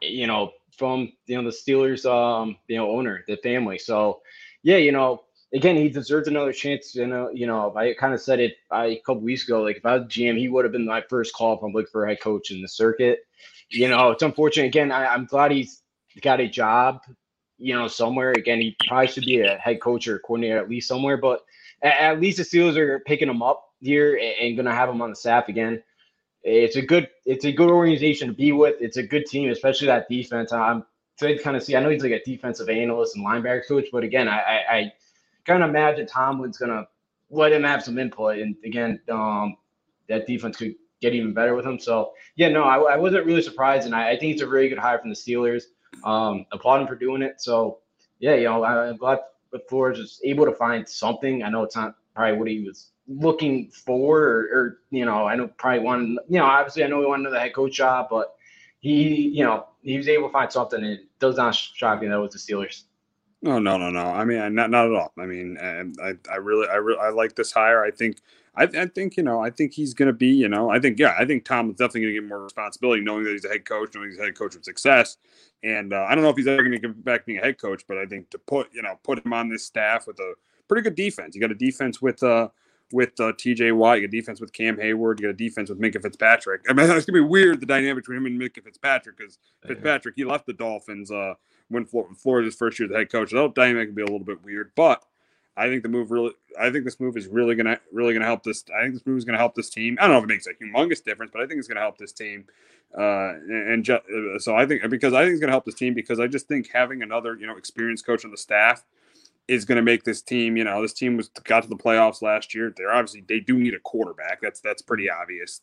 you 0.00 0.26
know, 0.26 0.52
from 0.70 1.12
you 1.26 1.36
know 1.36 1.50
the 1.50 1.56
Steelers, 1.56 2.04
um, 2.08 2.56
you 2.68 2.76
know, 2.76 2.90
owner, 2.90 3.24
the 3.26 3.36
family. 3.38 3.78
So, 3.78 4.20
yeah, 4.62 4.76
you 4.76 4.92
know, 4.92 5.24
again, 5.52 5.76
he 5.76 5.88
deserves 5.88 6.28
another 6.28 6.52
chance. 6.52 6.94
You 6.94 7.06
know, 7.06 7.30
you 7.32 7.46
know, 7.46 7.74
I 7.76 7.94
kind 7.94 8.14
of 8.14 8.20
said 8.20 8.38
it 8.38 8.56
I, 8.70 8.86
a 8.86 9.00
couple 9.00 9.22
weeks 9.22 9.44
ago. 9.44 9.62
Like 9.62 9.78
if 9.78 9.86
I 9.86 9.98
was 9.98 10.06
GM, 10.06 10.38
he 10.38 10.48
would 10.48 10.64
have 10.64 10.72
been 10.72 10.86
my 10.86 11.02
first 11.08 11.34
call 11.34 11.56
if 11.56 11.62
I'm 11.62 11.72
looking 11.72 11.90
for 11.90 12.04
a 12.04 12.08
head 12.08 12.20
coach 12.20 12.50
in 12.50 12.62
the 12.62 12.68
circuit. 12.68 13.20
You 13.70 13.88
know, 13.88 14.12
it's 14.12 14.22
unfortunate. 14.22 14.66
Again, 14.66 14.92
I, 14.92 15.06
I'm 15.06 15.26
glad 15.26 15.50
he's 15.50 15.82
got 16.20 16.40
a 16.40 16.48
job. 16.48 17.00
You 17.58 17.74
know, 17.74 17.88
somewhere. 17.88 18.32
Again, 18.32 18.60
he 18.60 18.76
probably 18.86 19.06
should 19.08 19.24
be 19.24 19.40
a 19.40 19.56
head 19.56 19.80
coach 19.80 20.06
or 20.06 20.18
coordinator 20.20 20.58
at 20.58 20.68
least 20.68 20.88
somewhere. 20.88 21.16
But 21.16 21.40
at, 21.82 21.98
at 21.98 22.20
least 22.20 22.38
the 22.38 22.44
Steelers 22.44 22.76
are 22.76 23.00
picking 23.00 23.28
him 23.28 23.42
up 23.42 23.63
here 23.80 24.18
and 24.40 24.56
going 24.56 24.66
to 24.66 24.74
have 24.74 24.88
him 24.88 25.02
on 25.02 25.10
the 25.10 25.16
staff 25.16 25.48
again. 25.48 25.82
It's 26.42 26.76
a 26.76 26.82
good 26.82 27.08
it's 27.24 27.46
a 27.46 27.52
good 27.52 27.70
organization 27.70 28.28
to 28.28 28.34
be 28.34 28.52
with. 28.52 28.76
It's 28.80 28.98
a 28.98 29.02
good 29.02 29.24
team, 29.26 29.50
especially 29.50 29.86
that 29.86 30.08
defense. 30.08 30.52
I'm 30.52 30.84
to 31.18 31.38
kind 31.38 31.56
of 31.56 31.62
see. 31.62 31.76
I 31.76 31.80
know 31.80 31.88
he's 31.88 32.02
like 32.02 32.12
a 32.12 32.22
defensive 32.24 32.68
analyst 32.68 33.16
and 33.16 33.24
linebacker 33.24 33.66
coach, 33.66 33.86
but 33.92 34.04
again, 34.04 34.28
I 34.28 34.38
I, 34.38 34.76
I 34.76 34.92
kind 35.46 35.62
of 35.62 35.70
imagine 35.70 36.06
Tomlin's 36.06 36.58
going 36.58 36.70
to 36.70 36.86
let 37.30 37.52
him 37.52 37.62
have 37.62 37.82
some 37.82 37.98
input. 37.98 38.38
And 38.38 38.56
again, 38.64 39.00
um, 39.10 39.56
that 40.08 40.26
defense 40.26 40.56
could 40.56 40.74
get 41.00 41.14
even 41.14 41.32
better 41.32 41.54
with 41.54 41.66
him. 41.66 41.78
So 41.78 42.12
yeah, 42.36 42.48
no, 42.48 42.64
I, 42.64 42.94
I 42.94 42.96
wasn't 42.96 43.26
really 43.26 43.42
surprised, 43.42 43.86
and 43.86 43.94
I, 43.94 44.10
I, 44.10 44.18
think 44.18 44.32
it's 44.32 44.42
a 44.42 44.46
really 44.48 44.68
good 44.68 44.78
hire 44.78 44.98
from 44.98 45.10
the 45.10 45.16
Steelers. 45.16 45.64
Um, 46.04 46.46
applaud 46.52 46.82
him 46.82 46.88
for 46.88 46.96
doing 46.96 47.22
it. 47.22 47.40
So 47.40 47.78
yeah, 48.18 48.34
you 48.34 48.44
know, 48.44 48.64
I, 48.64 48.88
I'm 48.88 48.96
glad 48.96 49.20
Flores 49.68 49.98
was 49.98 50.20
able 50.24 50.44
to 50.44 50.52
find 50.52 50.88
something. 50.88 51.42
I 51.42 51.48
know 51.48 51.62
it's 51.62 51.76
not 51.76 51.96
probably 52.14 52.38
what 52.38 52.48
he 52.48 52.60
was 52.60 52.90
looking 53.06 53.70
for, 53.70 54.20
or, 54.20 54.38
or, 54.52 54.78
you 54.90 55.04
know, 55.04 55.26
I 55.26 55.36
know 55.36 55.48
probably 55.48 55.80
one, 55.80 56.18
you 56.28 56.38
know, 56.38 56.44
obviously 56.44 56.84
I 56.84 56.86
know 56.86 57.00
he 57.00 57.06
wanted 57.06 57.30
the 57.30 57.40
head 57.40 57.54
coach 57.54 57.72
job, 57.72 58.08
but 58.10 58.34
he, 58.80 59.28
you 59.28 59.44
know, 59.44 59.66
he 59.82 59.96
was 59.96 60.08
able 60.08 60.28
to 60.28 60.32
find 60.32 60.50
something, 60.50 60.82
and 60.82 60.92
it 60.92 61.00
does 61.18 61.36
not 61.36 61.54
shock 61.54 62.00
me 62.00 62.08
that 62.08 62.14
it 62.14 62.18
was 62.18 62.32
the 62.32 62.38
Steelers. 62.38 62.84
No, 63.42 63.58
no, 63.58 63.76
no, 63.76 63.90
no. 63.90 64.06
I 64.06 64.24
mean, 64.24 64.54
not 64.54 64.70
not 64.70 64.86
at 64.86 64.92
all. 64.92 65.12
I 65.18 65.26
mean, 65.26 65.58
I, 65.60 66.14
I 66.32 66.36
really, 66.36 66.66
I 66.66 66.76
really, 66.76 66.98
I 66.98 67.10
like 67.10 67.36
this 67.36 67.52
hire. 67.52 67.84
I 67.84 67.90
think, 67.90 68.16
I, 68.56 68.62
I 68.62 68.86
think, 68.86 69.18
you 69.18 69.22
know, 69.22 69.40
I 69.40 69.50
think 69.50 69.74
he's 69.74 69.92
going 69.92 70.06
to 70.06 70.14
be, 70.14 70.28
you 70.28 70.48
know, 70.48 70.70
I 70.70 70.80
think, 70.80 70.98
yeah, 70.98 71.14
I 71.18 71.26
think 71.26 71.44
Tom 71.44 71.68
is 71.68 71.76
definitely 71.76 72.02
going 72.02 72.14
to 72.14 72.20
get 72.22 72.28
more 72.28 72.42
responsibility, 72.42 73.02
knowing 73.02 73.24
that 73.24 73.32
he's 73.32 73.44
a 73.44 73.50
head 73.50 73.66
coach, 73.66 73.94
knowing 73.94 74.08
he's 74.08 74.18
a 74.18 74.22
head 74.22 74.38
coach 74.38 74.56
of 74.56 74.64
success. 74.64 75.18
And 75.62 75.92
uh, 75.92 76.06
I 76.08 76.14
don't 76.14 76.24
know 76.24 76.30
if 76.30 76.36
he's 76.36 76.46
ever 76.46 76.62
going 76.62 76.72
to 76.72 76.78
get 76.78 77.04
back 77.04 77.26
being 77.26 77.38
a 77.38 77.42
head 77.42 77.58
coach, 77.58 77.84
but 77.86 77.98
I 77.98 78.06
think 78.06 78.30
to 78.30 78.38
put, 78.38 78.68
you 78.72 78.80
know, 78.80 78.98
put 79.02 79.24
him 79.24 79.34
on 79.34 79.50
this 79.50 79.64
staff 79.64 80.06
with 80.06 80.18
a 80.20 80.34
pretty 80.68 80.82
good 80.82 80.94
defense. 80.94 81.34
You 81.34 81.40
got 81.42 81.50
a 81.50 81.54
defense 81.54 82.00
with, 82.00 82.22
uh, 82.22 82.48
with 82.92 83.18
uh, 83.20 83.32
T.J. 83.36 83.72
Watt, 83.72 84.00
you 84.00 84.06
got 84.06 84.14
a 84.14 84.20
defense 84.20 84.40
with 84.40 84.52
Cam 84.52 84.76
Heyward, 84.76 85.20
you 85.20 85.26
got 85.26 85.30
a 85.30 85.32
defense 85.32 85.68
with 85.68 85.80
Minkah 85.80 86.02
Fitzpatrick. 86.02 86.62
I 86.68 86.72
mean, 86.72 86.90
it's 86.90 87.06
gonna 87.06 87.22
be 87.22 87.28
weird 87.28 87.60
the 87.60 87.66
dynamic 87.66 88.04
between 88.04 88.18
him 88.18 88.26
and 88.26 88.40
Minkah 88.40 88.62
Fitzpatrick 88.62 89.18
because 89.18 89.38
Fitzpatrick 89.66 90.14
he 90.16 90.24
left 90.24 90.46
the 90.46 90.52
Dolphins 90.52 91.10
uh, 91.10 91.34
when 91.68 91.84
Flor- 91.84 92.08
Florida's 92.16 92.54
first 92.54 92.78
year 92.78 92.88
as 92.88 92.94
head 92.94 93.10
coach. 93.10 93.30
That 93.30 93.54
dynamic 93.54 93.88
can 93.88 93.94
be 93.94 94.02
a 94.02 94.06
little 94.06 94.20
bit 94.20 94.44
weird, 94.44 94.72
but 94.76 95.04
I 95.56 95.68
think 95.68 95.82
the 95.82 95.88
move 95.88 96.10
really, 96.10 96.32
I 96.60 96.70
think 96.70 96.84
this 96.84 96.98
move 96.98 97.16
is 97.16 97.28
really 97.28 97.54
gonna 97.54 97.78
really 97.92 98.12
gonna 98.12 98.24
help 98.26 98.42
this. 98.42 98.64
I 98.76 98.82
think 98.82 98.94
this 98.94 99.06
move 99.06 99.18
is 99.18 99.24
gonna 99.24 99.38
help 99.38 99.54
this 99.54 99.70
team. 99.70 99.96
I 100.00 100.02
don't 100.02 100.12
know 100.12 100.18
if 100.18 100.24
it 100.24 100.28
makes 100.28 100.46
a 100.46 100.54
humongous 100.54 101.02
difference, 101.02 101.30
but 101.32 101.42
I 101.42 101.46
think 101.46 101.58
it's 101.58 101.68
gonna 101.68 101.80
help 101.80 101.98
this 101.98 102.12
team. 102.12 102.46
Uh, 102.96 103.34
and 103.34 103.68
and 103.70 103.84
ju- 103.84 103.94
uh, 103.94 104.38
so 104.38 104.56
I 104.56 104.66
think 104.66 104.88
because 104.90 105.14
I 105.14 105.22
think 105.22 105.32
it's 105.32 105.40
gonna 105.40 105.52
help 105.52 105.64
this 105.64 105.74
team 105.74 105.94
because 105.94 106.18
I 106.18 106.26
just 106.26 106.48
think 106.48 106.70
having 106.72 107.02
another 107.02 107.36
you 107.36 107.46
know 107.46 107.56
experienced 107.56 108.04
coach 108.04 108.24
on 108.24 108.30
the 108.32 108.36
staff 108.36 108.84
is 109.46 109.64
going 109.64 109.76
to 109.76 109.82
make 109.82 110.04
this 110.04 110.22
team. 110.22 110.56
You 110.56 110.64
know, 110.64 110.80
this 110.80 110.92
team 110.92 111.16
was 111.16 111.28
got 111.28 111.62
to 111.62 111.68
the 111.68 111.76
playoffs 111.76 112.22
last 112.22 112.54
year. 112.54 112.72
They're 112.76 112.92
obviously 112.92 113.24
they 113.28 113.40
do 113.40 113.58
need 113.58 113.74
a 113.74 113.80
quarterback. 113.80 114.40
That's 114.40 114.60
that's 114.60 114.82
pretty 114.82 115.10
obvious. 115.10 115.60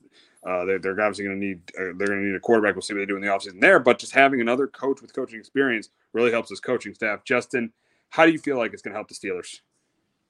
Uh, 0.48 0.66
they're, 0.66 0.80
they're 0.80 1.00
obviously 1.02 1.26
going 1.26 1.40
to 1.40 1.46
need 1.46 1.62
uh, 1.78 1.94
they're 1.98 2.08
going 2.08 2.22
to 2.22 2.28
need 2.28 2.36
a 2.36 2.40
quarterback. 2.40 2.76
We'll 2.76 2.82
see 2.82 2.94
what 2.94 3.00
they 3.00 3.06
do 3.06 3.16
in 3.16 3.22
the 3.22 3.28
offseason 3.28 3.60
there. 3.60 3.80
But 3.80 4.00
just 4.00 4.14
having 4.14 4.42
another 4.42 4.68
coach 4.68 5.02
with 5.02 5.14
coaching 5.14 5.40
experience 5.40 5.90
really 6.14 6.32
helps 6.32 6.50
this 6.50 6.60
coaching 6.60 6.94
staff. 6.94 7.24
Justin, 7.24 7.72
how 8.10 8.26
do 8.26 8.32
you 8.32 8.40
feel 8.40 8.58
like 8.58 8.74
it's 8.74 8.82
going 8.82 8.94
to 8.94 8.98
help 8.98 9.08
the 9.08 9.16
Steelers? 9.16 9.62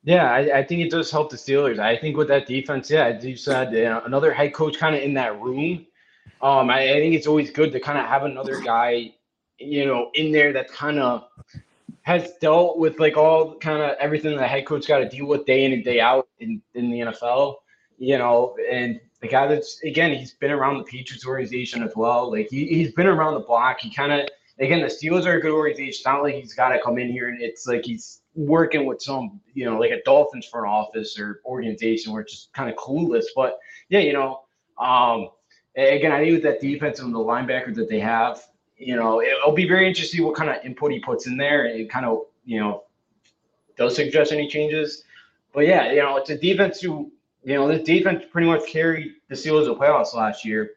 Yeah, 0.04 0.32
I, 0.32 0.60
I 0.60 0.64
think 0.64 0.82
it 0.82 0.89
does 0.89 1.12
help 1.12 1.30
the 1.30 1.38
Steelers. 1.38 1.78
I 1.78 1.95
think 1.95 2.18
with 2.18 2.28
that 2.30 2.47
defense, 2.47 2.89
yeah, 2.89 3.06
as 3.06 3.24
you 3.24 3.36
said, 3.36 3.72
you 3.72 3.84
know, 3.84 4.02
another 4.06 4.34
head 4.34 4.54
coach 4.54 4.78
kind 4.78 4.95
of 4.95 5.04
in 5.04 5.14
that 5.14 5.39
room. 5.39 5.86
Um, 6.41 6.70
I, 6.72 6.82
I 6.82 6.93
think 6.93 7.14
it's 7.14 7.28
always 7.28 7.52
good 7.52 7.72
to 7.72 7.80
kind 7.80 7.99
of 7.99 8.08
have 8.08 8.24
another 8.24 8.60
guy, 8.62 9.14
you 9.60 9.86
know, 9.86 10.10
in 10.16 10.32
there 10.32 10.54
that 10.54 10.72
kind 10.72 10.97
of 10.99 11.26
has 12.20 12.34
dealt 12.41 12.78
with 12.78 12.99
like 12.99 13.18
all 13.18 13.55
kind 13.57 13.82
of 13.82 13.97
everything 13.99 14.36
the 14.36 14.47
head 14.47 14.66
coach 14.66 14.88
got 14.88 14.99
to 14.99 15.09
deal 15.09 15.26
with 15.26 15.45
day 15.45 15.66
in 15.66 15.74
and 15.74 15.84
day 15.84 15.99
out 15.99 16.28
in, 16.39 16.62
in 16.74 16.91
the 16.91 16.99
NFL, 16.99 17.55
you 17.97 18.18
know, 18.18 18.55
and 18.70 18.99
the 19.22 19.28
guy 19.28 19.47
that's 19.47 19.82
again 19.84 20.14
he's 20.14 20.34
been 20.34 20.51
around 20.51 20.78
the 20.78 20.84
Patriots 20.84 21.26
organization 21.26 21.84
as 21.84 21.93
well. 21.95 22.32
Like 22.32 22.47
he, 22.49 22.66
he's 22.66 22.91
been 22.93 23.07
around 23.07 23.36
the 23.36 23.41
block. 23.41 23.80
He 23.80 23.89
kind 23.89 24.12
of 24.12 24.28
again 24.59 24.82
the 24.82 24.88
Steelers 24.88 25.26
are 25.26 25.38
a 25.38 25.41
good 25.41 25.51
organization. 25.51 25.89
It's 25.89 26.05
not 26.05 26.24
like 26.24 26.36
he's 26.36 26.53
got 26.53 26.70
to 26.70 26.82
come 26.82 26.97
in 26.97 27.12
here 27.12 27.30
and 27.30 27.41
it's 27.41 27.68
like 27.68 27.86
he's 27.86 28.22
working 28.34 28.86
with 28.86 29.01
some 29.01 29.39
you 29.53 29.66
know 29.66 29.78
like 29.78 29.91
a 29.91 30.01
Dolphins 30.03 30.45
front 30.45 30.68
office 30.68 31.20
or 31.20 31.41
organization 31.45 32.12
where 32.14 32.22
it's 32.24 32.34
just 32.34 32.53
kind 32.53 32.70
of 32.70 32.76
clueless. 32.76 33.26
But 33.36 33.57
yeah, 33.89 33.99
you 33.99 34.14
know, 34.14 34.41
um, 34.80 35.30
again 35.78 36.12
I 36.12 36.20
think 36.20 36.34
with 36.34 36.43
that 36.43 36.62
defense 36.62 36.99
and 36.99 37.14
the 37.14 37.20
linebackers 37.20 37.76
that 37.76 37.89
they 37.89 37.99
have, 37.99 38.41
you 38.82 38.95
know, 38.95 39.21
it'll 39.21 39.53
be 39.53 39.67
very 39.67 39.88
interesting 39.88 40.23
what 40.25 40.36
kind 40.36 40.49
of 40.49 40.57
input 40.65 40.91
he 40.91 40.99
puts 40.99 41.27
in 41.27 41.38
there 41.38 41.65
and 41.65 41.89
kind 41.89 42.05
of 42.05 42.23
you 42.45 42.59
know 42.59 42.84
does 43.77 43.95
suggest 43.95 44.32
any 44.32 44.47
changes. 44.47 45.03
But 45.53 45.67
yeah, 45.67 45.91
you 45.91 45.97
know, 46.01 46.17
it's 46.17 46.29
a 46.29 46.38
defense 46.38 46.82
who 46.82 47.11
you 47.43 47.55
know, 47.55 47.67
this 47.67 47.84
defense 47.84 48.23
pretty 48.32 48.47
much 48.47 48.67
carried 48.67 49.13
the 49.27 49.36
Steelers 49.36 49.65
to 49.65 49.73
playoffs 49.75 50.13
last 50.13 50.45
year. 50.45 50.71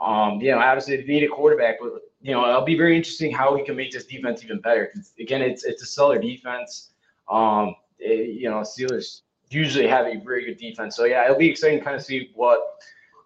Um, 0.00 0.40
you 0.40 0.50
know, 0.50 0.58
obviously 0.58 0.96
they 0.98 1.04
need 1.04 1.24
a 1.24 1.28
quarterback, 1.28 1.76
but 1.80 2.02
you 2.20 2.32
know, 2.32 2.48
it'll 2.48 2.62
be 2.64 2.76
very 2.76 2.96
interesting 2.96 3.32
how 3.32 3.56
he 3.56 3.64
can 3.64 3.76
make 3.76 3.92
this 3.92 4.04
defense 4.04 4.44
even 4.44 4.60
better. 4.60 4.90
Because 4.92 5.12
again, 5.18 5.40
it's 5.42 5.64
it's 5.64 5.82
a 5.82 5.86
stellar 5.86 6.18
defense. 6.18 6.90
Um, 7.28 7.74
it- 7.98 8.34
you 8.34 8.50
know, 8.50 8.60
Steelers 8.60 9.22
usually 9.50 9.86
have 9.86 10.06
a 10.06 10.16
very 10.16 10.44
good 10.44 10.58
defense. 10.58 10.96
So 10.96 11.04
yeah, 11.04 11.24
it'll 11.24 11.38
be 11.38 11.48
exciting 11.48 11.78
to 11.78 11.84
kind 11.84 11.96
of 11.96 12.02
see 12.02 12.30
what 12.34 12.82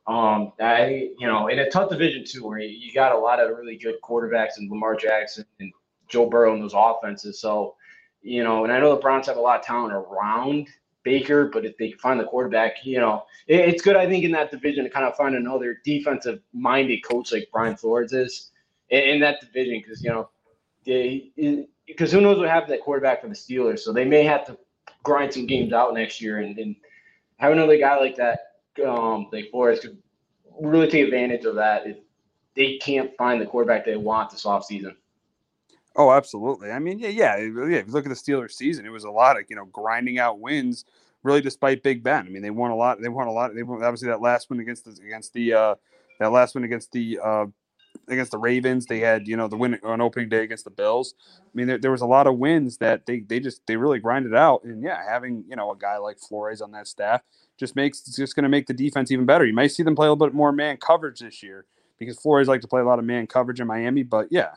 um 0.08 0.52
I 0.60 1.10
you 1.18 1.26
know 1.26 1.48
in 1.48 1.58
a 1.60 1.70
tough 1.70 1.90
division 1.90 2.24
too, 2.24 2.46
where 2.46 2.58
you, 2.58 2.68
you 2.68 2.92
got 2.92 3.12
a 3.12 3.18
lot 3.18 3.40
of 3.40 3.56
really 3.56 3.76
good 3.76 3.96
quarterbacks 4.02 4.56
and 4.58 4.70
Lamar 4.70 4.96
Jackson 4.96 5.44
and 5.60 5.72
Joe 6.08 6.28
Burrow 6.28 6.54
in 6.54 6.60
those 6.60 6.74
offenses. 6.74 7.40
So 7.40 7.76
you 8.22 8.42
know, 8.42 8.64
and 8.64 8.72
I 8.72 8.80
know 8.80 8.94
the 8.94 9.00
Browns 9.00 9.26
have 9.26 9.36
a 9.36 9.40
lot 9.40 9.60
of 9.60 9.66
talent 9.66 9.92
around 9.92 10.68
Baker, 11.04 11.46
but 11.46 11.64
if 11.64 11.76
they 11.78 11.90
can 11.90 11.98
find 11.98 12.20
the 12.20 12.24
quarterback, 12.24 12.84
you 12.84 12.98
know, 12.98 13.24
it, 13.46 13.60
it's 13.60 13.82
good, 13.82 13.96
I 13.96 14.06
think, 14.06 14.24
in 14.24 14.32
that 14.32 14.50
division 14.50 14.84
to 14.84 14.90
kind 14.90 15.06
of 15.06 15.16
find 15.16 15.34
another 15.34 15.80
defensive 15.84 16.40
minded 16.52 17.04
coach 17.04 17.32
like 17.32 17.48
Brian 17.52 17.76
Flores 17.76 18.12
is 18.12 18.50
in, 18.90 19.00
in 19.00 19.20
that 19.20 19.40
division 19.40 19.82
because, 19.84 20.02
you 20.02 20.10
know, 20.10 20.28
because 21.86 22.12
who 22.12 22.20
knows 22.20 22.38
what 22.38 22.48
happened 22.48 22.72
that 22.72 22.82
quarterback 22.82 23.22
for 23.22 23.28
the 23.28 23.34
Steelers. 23.34 23.80
So 23.80 23.92
they 23.92 24.04
may 24.04 24.24
have 24.24 24.46
to 24.46 24.58
grind 25.02 25.32
some 25.32 25.46
games 25.46 25.72
out 25.72 25.94
next 25.94 26.20
year 26.20 26.38
and, 26.38 26.58
and 26.58 26.76
have 27.36 27.52
another 27.52 27.78
guy 27.78 27.96
like 27.98 28.16
that, 28.16 28.47
um, 28.80 29.28
like 29.32 29.50
Flores, 29.50 29.80
could 29.80 29.98
really 30.60 30.88
take 30.88 31.04
advantage 31.04 31.44
of 31.44 31.54
that 31.56 31.86
if 31.86 31.96
they 32.56 32.76
can't 32.78 33.16
find 33.16 33.40
the 33.40 33.46
quarterback 33.46 33.84
they 33.84 33.96
want 33.96 34.30
this 34.30 34.44
offseason. 34.44 34.94
Oh, 35.96 36.12
absolutely. 36.12 36.70
I 36.70 36.78
mean, 36.78 36.98
yeah, 36.98 37.08
yeah, 37.08 37.36
yeah. 37.36 37.78
If 37.78 37.88
you 37.88 37.92
look 37.92 38.06
at 38.06 38.08
the 38.08 38.14
Steelers 38.14 38.52
season, 38.52 38.86
it 38.86 38.90
was 38.90 39.04
a 39.04 39.10
lot 39.10 39.38
of 39.38 39.44
you 39.48 39.56
know 39.56 39.64
grinding 39.66 40.18
out 40.18 40.38
wins, 40.38 40.84
really, 41.22 41.40
despite 41.40 41.82
Big 41.82 42.02
Ben. 42.02 42.26
I 42.26 42.30
mean, 42.30 42.42
they 42.42 42.50
won 42.50 42.70
a 42.70 42.76
lot. 42.76 43.00
They 43.00 43.08
won 43.08 43.26
a 43.26 43.32
lot. 43.32 43.54
They 43.54 43.62
won 43.62 43.82
obviously 43.82 44.08
that 44.08 44.20
last 44.20 44.50
one 44.50 44.60
against 44.60 44.84
the 44.84 44.92
against 45.04 45.32
the 45.32 45.54
uh, 45.54 45.74
that 46.20 46.30
last 46.30 46.54
one 46.54 46.64
against 46.64 46.92
the 46.92 47.18
uh, 47.22 47.46
against 48.06 48.30
the 48.30 48.38
Ravens. 48.38 48.86
They 48.86 49.00
had 49.00 49.26
you 49.26 49.36
know 49.36 49.48
the 49.48 49.56
win 49.56 49.78
on 49.82 50.00
opening 50.00 50.28
day 50.28 50.44
against 50.44 50.64
the 50.64 50.70
Bills. 50.70 51.14
I 51.40 51.50
mean, 51.54 51.66
there, 51.66 51.78
there 51.78 51.90
was 51.90 52.02
a 52.02 52.06
lot 52.06 52.28
of 52.28 52.38
wins 52.38 52.78
that 52.78 53.06
they 53.06 53.20
they 53.20 53.40
just 53.40 53.66
they 53.66 53.76
really 53.76 53.98
grinded 53.98 54.36
out. 54.36 54.62
And 54.62 54.82
yeah, 54.82 55.02
having 55.08 55.44
you 55.48 55.56
know 55.56 55.72
a 55.72 55.76
guy 55.76 55.96
like 55.96 56.18
Flores 56.20 56.60
on 56.60 56.70
that 56.72 56.86
staff 56.86 57.22
just 57.58 57.76
makes 57.76 58.00
it's 58.06 58.16
just 58.16 58.34
going 58.34 58.44
to 58.44 58.48
make 58.48 58.66
the 58.66 58.74
defense 58.74 59.10
even 59.10 59.26
better. 59.26 59.44
You 59.44 59.54
might 59.54 59.72
see 59.72 59.82
them 59.82 59.96
play 59.96 60.06
a 60.06 60.12
little 60.12 60.26
bit 60.26 60.34
more 60.34 60.52
man 60.52 60.76
coverage 60.76 61.20
this 61.20 61.42
year 61.42 61.64
because 61.98 62.18
Flores 62.18 62.48
like 62.48 62.60
to 62.60 62.68
play 62.68 62.80
a 62.80 62.84
lot 62.84 62.98
of 62.98 63.04
man 63.04 63.26
coverage 63.26 63.60
in 63.60 63.66
Miami. 63.66 64.02
But 64.04 64.28
yeah, 64.30 64.52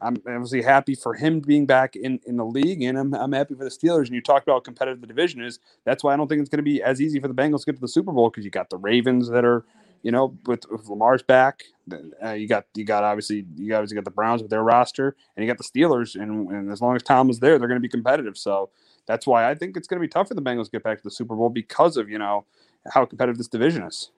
I'm 0.00 0.16
obviously 0.26 0.62
happy 0.62 0.94
for 0.94 1.14
him 1.14 1.40
being 1.40 1.66
back 1.66 1.94
in, 1.94 2.20
in 2.26 2.36
the 2.36 2.44
league, 2.44 2.82
and 2.82 2.98
I'm, 2.98 3.14
I'm 3.14 3.32
happy 3.32 3.54
for 3.54 3.64
the 3.64 3.70
Steelers. 3.70 4.06
And 4.06 4.14
you 4.14 4.22
talked 4.22 4.46
about 4.46 4.54
how 4.54 4.60
competitive 4.60 5.00
the 5.00 5.06
division 5.06 5.42
is. 5.42 5.58
That's 5.84 6.02
why 6.02 6.14
I 6.14 6.16
don't 6.16 6.26
think 6.26 6.40
it's 6.40 6.50
going 6.50 6.58
to 6.58 6.62
be 6.62 6.82
as 6.82 7.00
easy 7.00 7.20
for 7.20 7.28
the 7.28 7.34
Bengals 7.34 7.60
to 7.60 7.66
get 7.66 7.74
to 7.76 7.80
the 7.80 7.88
Super 7.88 8.12
Bowl 8.12 8.30
because 8.30 8.44
you 8.44 8.50
got 8.50 8.70
the 8.70 8.78
Ravens 8.78 9.28
that 9.28 9.44
are, 9.44 9.64
you 10.02 10.10
know, 10.10 10.36
with, 10.46 10.64
with 10.70 10.88
Lamar's 10.88 11.22
back. 11.22 11.64
Uh, 12.24 12.30
you 12.32 12.48
got 12.48 12.66
you 12.74 12.84
got 12.84 13.04
obviously 13.04 13.44
you 13.56 13.74
obviously 13.74 13.96
got 13.96 14.04
the 14.04 14.10
Browns 14.10 14.42
with 14.42 14.50
their 14.50 14.62
roster, 14.62 15.16
and 15.36 15.44
you 15.44 15.50
got 15.52 15.58
the 15.58 15.64
Steelers. 15.64 16.14
And, 16.14 16.48
and 16.50 16.72
as 16.72 16.80
long 16.80 16.96
as 16.96 17.02
Tom 17.02 17.28
is 17.30 17.40
there, 17.40 17.58
they're 17.58 17.68
going 17.68 17.80
to 17.80 17.82
be 17.82 17.88
competitive. 17.88 18.38
So 18.38 18.70
that's 19.10 19.26
why 19.26 19.50
I 19.50 19.54
think 19.54 19.76
it's 19.76 19.88
going 19.88 20.00
to 20.00 20.06
be 20.06 20.08
tough 20.08 20.28
for 20.28 20.34
the 20.34 20.42
Bengals 20.42 20.66
to 20.66 20.70
get 20.70 20.84
back 20.84 20.98
to 20.98 21.04
the 21.04 21.10
Super 21.10 21.34
Bowl 21.34 21.50
because 21.50 21.96
of 21.96 22.08
you 22.08 22.18
know 22.18 22.44
how 22.94 23.04
competitive 23.04 23.38
this 23.38 23.48
division 23.48 23.82
is. 23.82 24.10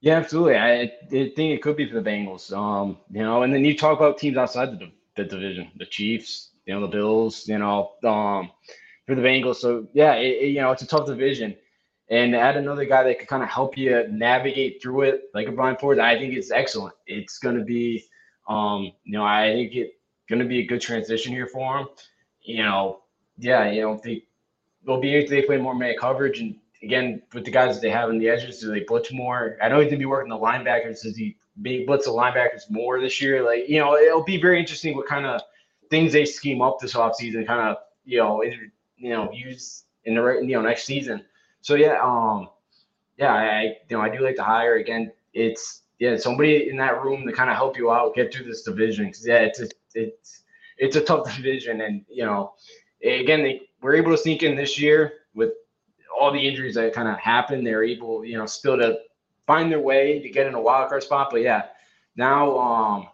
Yeah, 0.00 0.16
absolutely. 0.16 0.56
I, 0.56 0.82
I 0.82 0.88
think 1.10 1.38
it 1.38 1.62
could 1.62 1.76
be 1.76 1.88
for 1.88 2.00
the 2.00 2.08
Bengals. 2.10 2.52
Um, 2.56 2.98
you 3.10 3.22
know, 3.22 3.42
and 3.42 3.52
then 3.52 3.64
you 3.64 3.76
talk 3.76 3.98
about 3.98 4.18
teams 4.18 4.36
outside 4.36 4.78
the, 4.78 4.90
the 5.16 5.24
division, 5.24 5.70
the 5.76 5.86
Chiefs, 5.86 6.50
you 6.66 6.74
know, 6.74 6.80
the 6.82 6.86
Bills, 6.88 7.48
you 7.48 7.58
know, 7.58 7.92
um, 8.04 8.50
for 9.06 9.14
the 9.14 9.22
Bengals. 9.22 9.56
So 9.56 9.86
yeah, 9.94 10.14
it, 10.14 10.42
it- 10.42 10.48
you 10.48 10.60
know, 10.60 10.70
it's 10.72 10.82
a 10.82 10.86
tough 10.86 11.06
division. 11.06 11.56
And 12.08 12.36
add 12.36 12.56
another 12.56 12.84
guy 12.84 13.02
that 13.02 13.18
could 13.18 13.26
kind 13.26 13.42
of 13.42 13.48
help 13.48 13.76
you 13.76 14.06
navigate 14.08 14.80
through 14.80 15.02
it, 15.02 15.22
like 15.34 15.48
a 15.48 15.52
Brian 15.52 15.76
Ford, 15.76 15.98
I 15.98 16.16
think 16.16 16.34
it's 16.34 16.52
excellent. 16.52 16.94
It's 17.08 17.38
going 17.40 17.58
to 17.58 17.64
be, 17.64 18.04
um, 18.48 18.92
you 19.02 19.14
know, 19.18 19.24
I 19.24 19.52
think 19.52 19.74
it's 19.74 19.92
going 20.28 20.38
to 20.38 20.44
be 20.44 20.60
a 20.60 20.66
good 20.66 20.80
transition 20.80 21.32
here 21.32 21.48
for 21.48 21.78
him. 21.78 21.88
You 22.42 22.62
know, 22.62 23.00
yeah, 23.38 23.70
you 23.70 23.82
know, 23.82 24.00
they 24.02 24.24
they'll 24.86 25.00
be 25.00 25.26
they 25.26 25.42
play 25.42 25.56
more 25.58 25.74
man 25.74 25.94
coverage 25.98 26.40
and 26.40 26.56
again 26.82 27.22
with 27.32 27.44
the 27.44 27.50
guys 27.50 27.74
that 27.76 27.82
they 27.82 27.90
have 27.90 28.08
on 28.08 28.18
the 28.18 28.28
edges, 28.28 28.60
do 28.60 28.70
they 28.70 28.80
blitz 28.80 29.12
more? 29.12 29.56
I 29.62 29.68
know 29.68 29.80
he's 29.80 29.88
gonna 29.88 29.98
be 29.98 30.06
working 30.06 30.30
the 30.30 30.38
linebackers. 30.38 31.02
Does 31.02 31.16
he 31.16 31.36
blitz 31.56 32.06
the 32.06 32.12
linebackers 32.12 32.70
more 32.70 33.00
this 33.00 33.20
year? 33.20 33.44
Like, 33.44 33.68
you 33.68 33.78
know, 33.80 33.96
it'll 33.96 34.24
be 34.24 34.40
very 34.40 34.58
interesting 34.60 34.96
what 34.96 35.06
kind 35.06 35.26
of 35.26 35.40
things 35.90 36.12
they 36.12 36.24
scheme 36.24 36.62
up 36.62 36.78
this 36.80 36.94
offseason, 36.94 37.46
kind 37.46 37.68
of, 37.70 37.76
you 38.04 38.18
know, 38.18 38.42
you 38.42 39.10
know, 39.10 39.30
use 39.32 39.84
in 40.04 40.14
the 40.14 40.22
right, 40.22 40.42
you 40.42 40.56
know, 40.56 40.62
next 40.62 40.84
season. 40.84 41.24
So 41.62 41.74
yeah, 41.74 41.98
um, 42.02 42.48
yeah, 43.18 43.32
I 43.34 43.62
you 43.88 43.96
know 43.96 44.00
I 44.00 44.08
do 44.08 44.20
like 44.22 44.36
to 44.36 44.42
hire 44.44 44.76
again. 44.76 45.12
It's 45.32 45.82
yeah, 45.98 46.16
somebody 46.16 46.68
in 46.68 46.76
that 46.78 47.02
room 47.02 47.26
to 47.26 47.32
kind 47.32 47.50
of 47.50 47.56
help 47.56 47.76
you 47.76 47.90
out 47.90 48.14
get 48.14 48.32
through 48.32 48.44
this 48.46 48.62
division. 48.62 49.06
'Cause, 49.06 49.26
yeah, 49.26 49.38
it's 49.40 49.60
a, 49.60 49.68
it's 49.94 50.42
it's 50.78 50.96
a 50.96 51.00
tough 51.00 51.24
division, 51.36 51.80
and 51.80 52.04
you 52.08 52.24
know, 52.24 52.54
again 53.02 53.42
they 53.42 53.62
were 53.80 53.94
able 53.94 54.10
to 54.10 54.18
sneak 54.18 54.42
in 54.42 54.56
this 54.56 54.78
year 54.78 55.14
with 55.34 55.52
all 56.18 56.32
the 56.32 56.48
injuries 56.48 56.74
that 56.74 56.92
kind 56.92 57.08
of 57.08 57.18
happened. 57.18 57.66
They're 57.66 57.84
able, 57.84 58.24
you 58.24 58.38
know, 58.38 58.46
still 58.46 58.76
to 58.78 58.98
find 59.46 59.70
their 59.70 59.80
way 59.80 60.20
to 60.20 60.28
get 60.28 60.46
in 60.46 60.54
a 60.54 60.60
wild 60.60 60.88
card 60.88 61.02
spot. 61.02 61.28
But 61.30 61.42
yeah, 61.42 61.66
now 62.16 62.58
um, 62.58 63.08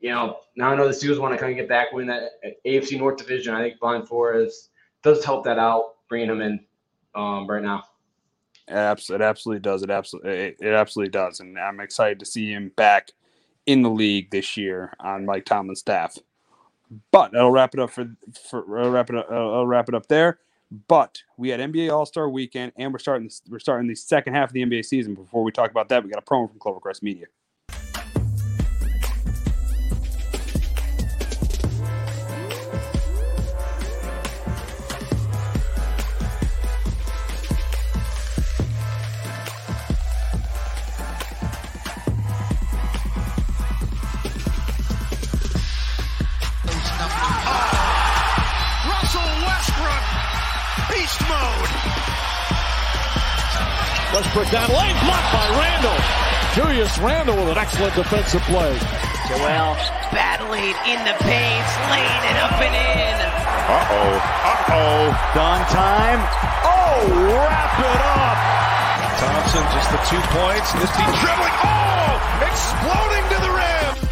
you 0.00 0.10
know, 0.10 0.38
now 0.56 0.70
I 0.70 0.76
know 0.76 0.88
the 0.88 0.94
Steelers 0.94 1.20
want 1.20 1.32
to 1.32 1.38
kind 1.38 1.52
of 1.52 1.56
get 1.56 1.68
back 1.68 1.92
win 1.92 2.06
that 2.08 2.30
AFC 2.66 2.98
North 2.98 3.16
division. 3.16 3.54
I 3.54 3.62
think 3.62 3.80
Brian 3.80 4.04
Forest 4.04 4.70
does 5.02 5.24
help 5.24 5.44
that 5.44 5.58
out, 5.58 5.94
bringing 6.08 6.30
him 6.30 6.40
in 6.40 6.60
um, 7.14 7.46
right 7.46 7.62
now. 7.62 7.84
It 8.68 9.20
absolutely 9.20 9.60
does. 9.60 9.82
It 9.82 9.90
absolutely 9.90 10.32
it, 10.32 10.56
it 10.60 10.72
absolutely 10.72 11.10
does, 11.10 11.40
and 11.40 11.58
I'm 11.58 11.80
excited 11.80 12.18
to 12.20 12.26
see 12.26 12.50
him 12.50 12.72
back 12.76 13.10
in 13.66 13.82
the 13.82 13.90
league 13.90 14.30
this 14.30 14.56
year 14.56 14.92
on 15.00 15.24
Mike 15.24 15.44
Tomlin's 15.44 15.80
staff. 15.80 16.18
But 17.10 17.36
I'll 17.36 17.50
wrap 17.50 17.74
it 17.74 17.80
up 17.80 17.90
for 17.90 18.06
for 18.48 18.78
I'll 18.78 18.90
wrap 18.90 19.10
it 19.10 19.16
up. 19.16 19.28
Uh, 19.30 19.34
I'll 19.34 19.66
wrap 19.66 19.88
it 19.88 19.94
up 19.94 20.06
there. 20.08 20.38
But 20.88 21.22
we 21.36 21.50
had 21.50 21.60
NBA 21.60 21.92
All 21.92 22.06
Star 22.06 22.28
Weekend, 22.28 22.72
and 22.76 22.92
we're 22.92 22.98
starting 22.98 23.30
we're 23.48 23.58
starting 23.58 23.88
the 23.88 23.94
second 23.94 24.34
half 24.34 24.50
of 24.50 24.54
the 24.54 24.62
NBA 24.62 24.84
season. 24.84 25.14
Before 25.14 25.42
we 25.42 25.52
talk 25.52 25.70
about 25.70 25.88
that, 25.90 26.02
we 26.02 26.10
got 26.10 26.22
a 26.22 26.24
promo 26.24 26.48
from 26.48 26.58
Clovercrest 26.58 27.02
Media. 27.02 27.26
Westbrook 54.32 54.64
down 54.64 54.70
lane, 54.72 54.96
blocked 55.04 55.28
by 55.28 55.44
Randle. 55.60 56.00
Julius 56.56 56.96
Randle 57.00 57.36
with 57.36 57.52
an 57.52 57.58
excellent 57.58 57.94
defensive 57.94 58.40
play. 58.48 58.72
Joel 59.28 59.76
battling 60.08 60.72
in 60.88 60.96
the 61.04 61.12
paint, 61.20 61.68
laying 61.92 62.22
it 62.32 62.36
up 62.40 62.56
and 62.56 62.72
in. 62.72 63.16
Uh-oh. 63.68 64.16
Uh-oh. 64.48 65.12
Done 65.36 65.60
time. 65.68 66.20
Oh, 66.64 67.12
wrap 67.28 67.76
it 67.76 68.00
up. 68.16 68.38
Thompson 69.20 69.64
just 69.76 69.92
the 69.92 70.00
two 70.08 70.22
points. 70.32 70.72
This 70.80 70.88
team 70.96 71.12
dribbling. 71.20 71.56
Oh! 71.68 72.16
Exploding 72.48 73.28
to 73.28 73.38
the 73.44 73.52
rim. 73.52 74.11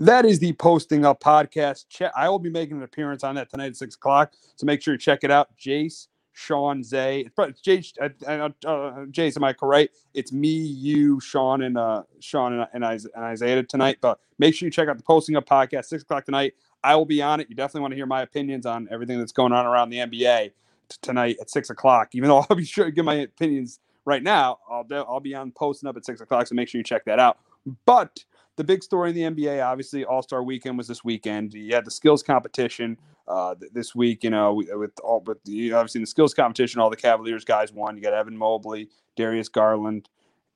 That 0.00 0.24
is 0.24 0.40
the 0.40 0.52
Posting 0.54 1.04
Up 1.04 1.20
podcast. 1.20 1.86
Che- 1.88 2.10
I 2.16 2.28
will 2.28 2.40
be 2.40 2.50
making 2.50 2.78
an 2.78 2.82
appearance 2.82 3.22
on 3.22 3.36
that 3.36 3.48
tonight 3.48 3.66
at 3.66 3.76
six 3.76 3.94
o'clock, 3.94 4.32
so 4.56 4.66
make 4.66 4.82
sure 4.82 4.94
you 4.94 4.98
check 4.98 5.20
it 5.22 5.30
out. 5.30 5.56
Jace, 5.56 6.08
Sean, 6.32 6.82
Zay, 6.82 7.20
it's 7.20 7.62
Jace, 7.62 7.92
uh, 8.00 8.08
uh, 8.28 8.48
uh, 8.68 9.04
Jace, 9.06 9.36
am 9.36 9.44
I 9.44 9.52
correct? 9.52 9.94
It's 10.12 10.32
me, 10.32 10.48
you, 10.48 11.20
Sean, 11.20 11.62
and 11.62 11.78
uh, 11.78 12.02
Sean 12.18 12.66
and, 12.72 12.84
and 13.14 13.24
Isaiah 13.24 13.62
tonight. 13.62 13.98
But 14.00 14.18
make 14.40 14.56
sure 14.56 14.66
you 14.66 14.72
check 14.72 14.88
out 14.88 14.96
the 14.96 15.04
Posting 15.04 15.36
Up 15.36 15.46
podcast 15.46 15.84
six 15.84 16.02
o'clock 16.02 16.24
tonight. 16.24 16.54
I 16.82 16.96
will 16.96 17.06
be 17.06 17.22
on 17.22 17.38
it. 17.38 17.48
You 17.48 17.54
definitely 17.54 17.82
want 17.82 17.92
to 17.92 17.96
hear 17.96 18.06
my 18.06 18.22
opinions 18.22 18.66
on 18.66 18.88
everything 18.90 19.18
that's 19.20 19.32
going 19.32 19.52
on 19.52 19.64
around 19.64 19.90
the 19.90 19.98
NBA 19.98 20.50
t- 20.88 20.96
tonight 21.02 21.36
at 21.40 21.50
six 21.50 21.70
o'clock. 21.70 22.08
Even 22.14 22.30
though 22.30 22.38
I'll 22.50 22.56
be 22.56 22.64
sure 22.64 22.86
to 22.86 22.90
give 22.90 23.04
my 23.04 23.14
opinions 23.14 23.78
right 24.04 24.24
now, 24.24 24.58
I'll 24.68 24.84
I'll 24.90 25.20
be 25.20 25.36
on 25.36 25.52
Posting 25.52 25.88
Up 25.88 25.96
at 25.96 26.04
six 26.04 26.20
o'clock. 26.20 26.48
So 26.48 26.56
make 26.56 26.68
sure 26.68 26.80
you 26.80 26.84
check 26.84 27.04
that 27.04 27.20
out. 27.20 27.38
But 27.86 28.24
the 28.56 28.64
big 28.64 28.82
story 28.82 29.10
in 29.10 29.16
the 29.16 29.22
NBA, 29.22 29.64
obviously, 29.64 30.04
All 30.04 30.22
Star 30.22 30.42
Weekend 30.42 30.78
was 30.78 30.86
this 30.86 31.04
weekend. 31.04 31.54
You 31.54 31.74
had 31.74 31.84
the 31.84 31.90
skills 31.90 32.22
competition 32.22 32.98
uh, 33.26 33.54
this 33.72 33.94
week. 33.94 34.24
You 34.24 34.30
know, 34.30 34.54
with 34.54 34.68
with 34.72 34.92
all, 35.02 35.20
but 35.20 35.44
the, 35.44 35.72
obviously 35.72 35.98
in 36.00 36.02
the 36.02 36.08
skills 36.08 36.34
competition, 36.34 36.80
all 36.80 36.90
the 36.90 36.96
Cavaliers 36.96 37.44
guys 37.44 37.72
won. 37.72 37.96
You 37.96 38.02
got 38.02 38.12
Evan 38.12 38.36
Mobley, 38.36 38.88
Darius 39.16 39.48
Garland, 39.48 40.08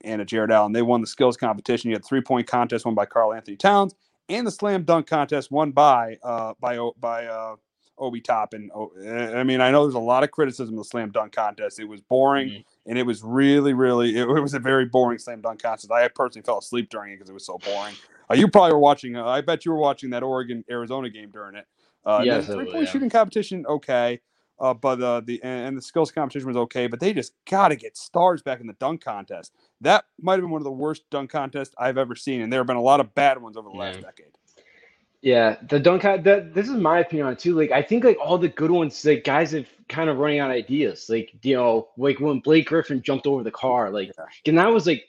and 0.03 0.21
a 0.21 0.25
Jarrett 0.25 0.51
Allen. 0.51 0.73
They 0.73 0.83
won 0.83 1.01
the 1.01 1.07
skills 1.07 1.37
competition. 1.37 1.91
You 1.91 1.97
had 1.97 2.05
three 2.05 2.23
point 2.23 2.47
contest 2.47 2.85
won 2.85 2.95
by 2.95 3.07
Karl 3.07 3.33
Anthony 3.33 3.57
Towns, 3.57 3.95
and 4.29 4.47
the 4.47 4.51
slam 4.51 4.85
dunk 4.85 5.07
contest 5.07 5.51
won 5.51 5.73
by 5.73 6.19
uh, 6.23 6.55
by 6.61 6.79
by 7.01 7.27
uh, 7.27 7.57
Obi 7.99 8.21
Toppin. 8.21 8.71
Oh, 8.75 8.91
I 9.37 9.43
mean, 9.43 9.61
I 9.61 9.71
know 9.71 9.85
there's 9.85 9.95
a 9.95 9.99
lot 9.99 10.25
of 10.25 10.31
criticism 10.31 10.75
of 10.75 10.79
the 10.79 10.85
slam 10.85 11.11
dunk 11.11 11.33
contest. 11.33 11.79
It 11.81 11.85
was 11.85 12.01
boring. 12.01 12.65
And 12.87 12.99
it 12.99 13.05
was 13.05 13.23
really, 13.23 13.75
really, 13.75 14.17
it, 14.17 14.29
it 14.29 14.41
was 14.41 14.55
a 14.55 14.59
very 14.59 14.87
boring 14.87 15.19
slam 15.19 15.41
dunk 15.41 15.63
contest. 15.63 15.91
I 15.93 16.09
personally 16.09 16.45
fell 16.45 16.59
asleep 16.59 16.89
during 16.89 17.13
it 17.13 17.17
because 17.17 17.29
it 17.29 17.35
was 17.35 17.45
so 17.45 17.59
boring. 17.59 17.95
Uh, 18.31 18.35
you 18.35 18.49
probably 18.49 18.73
were 18.73 18.79
watching. 18.79 19.17
Uh, 19.17 19.27
I 19.27 19.41
bet 19.41 19.65
you 19.65 19.73
were 19.73 19.79
watching 19.79 20.11
that 20.11 20.23
Oregon 20.23 20.65
Arizona 20.71 21.11
game 21.11 21.31
during 21.31 21.57
it. 21.57 21.67
Uh, 22.05 22.23
Yes, 22.25 22.47
the 22.47 22.55
three 22.55 22.65
point 22.71 22.85
yeah. 22.85 22.91
shooting 22.91 23.11
competition, 23.11 23.67
okay, 23.67 24.21
uh, 24.61 24.75
but 24.75 25.01
uh, 25.03 25.21
the 25.21 25.43
and, 25.43 25.69
and 25.69 25.77
the 25.77 25.83
skills 25.83 26.11
competition 26.11 26.47
was 26.47 26.57
okay. 26.57 26.87
But 26.87 27.01
they 27.01 27.13
just 27.13 27.33
got 27.49 27.69
to 27.69 27.77
get 27.77 27.97
stars 27.97 28.43
back 28.43 28.61
in 28.61 28.67
the 28.67 28.73
dunk 28.75 29.05
contest. 29.05 29.53
That 29.81 30.05
might 30.21 30.35
have 30.35 30.43
been 30.43 30.51
one 30.51 30.61
of 30.61 30.65
the 30.65 30.71
worst 30.73 31.03
dunk 31.11 31.31
contests 31.31 31.75
I've 31.79 31.99
ever 31.99 32.15
seen, 32.15 32.41
and 32.41 32.53
there 32.53 32.61
have 32.61 32.67
been 32.67 32.77
a 32.77 32.83
lot 32.83 33.01
of 33.01 33.15
bad 33.15 33.41
ones 33.41 33.57
over 33.57 33.69
the 33.69 33.77
last 33.77 34.01
decade. 34.01 34.33
Yeah, 35.21 35.57
the 35.69 35.81
dunk. 35.81 36.03
That 36.03 36.55
this 36.55 36.69
is 36.69 36.77
my 36.77 37.01
opinion 37.01 37.27
on 37.27 37.33
it 37.33 37.41
too. 37.41 37.55
Like 37.57 37.73
I 37.73 37.83
think 37.83 38.05
like 38.05 38.19
all 38.23 38.39
the 38.39 38.49
good 38.49 38.71
ones, 38.71 39.05
like 39.05 39.25
guys 39.25 39.51
have 39.53 39.67
kind 39.89 40.09
of 40.09 40.19
running 40.19 40.39
out 40.39 40.51
of 40.51 40.57
ideas. 40.57 41.07
Like 41.09 41.33
you 41.43 41.57
know, 41.57 41.89
like 41.97 42.21
when 42.21 42.39
Blake 42.41 42.69
Griffin 42.69 43.03
jumped 43.03 43.27
over 43.27 43.43
the 43.43 43.51
car, 43.51 43.91
like 43.91 44.13
and 44.47 44.59
that 44.59 44.73
was 44.73 44.87
like 44.87 45.07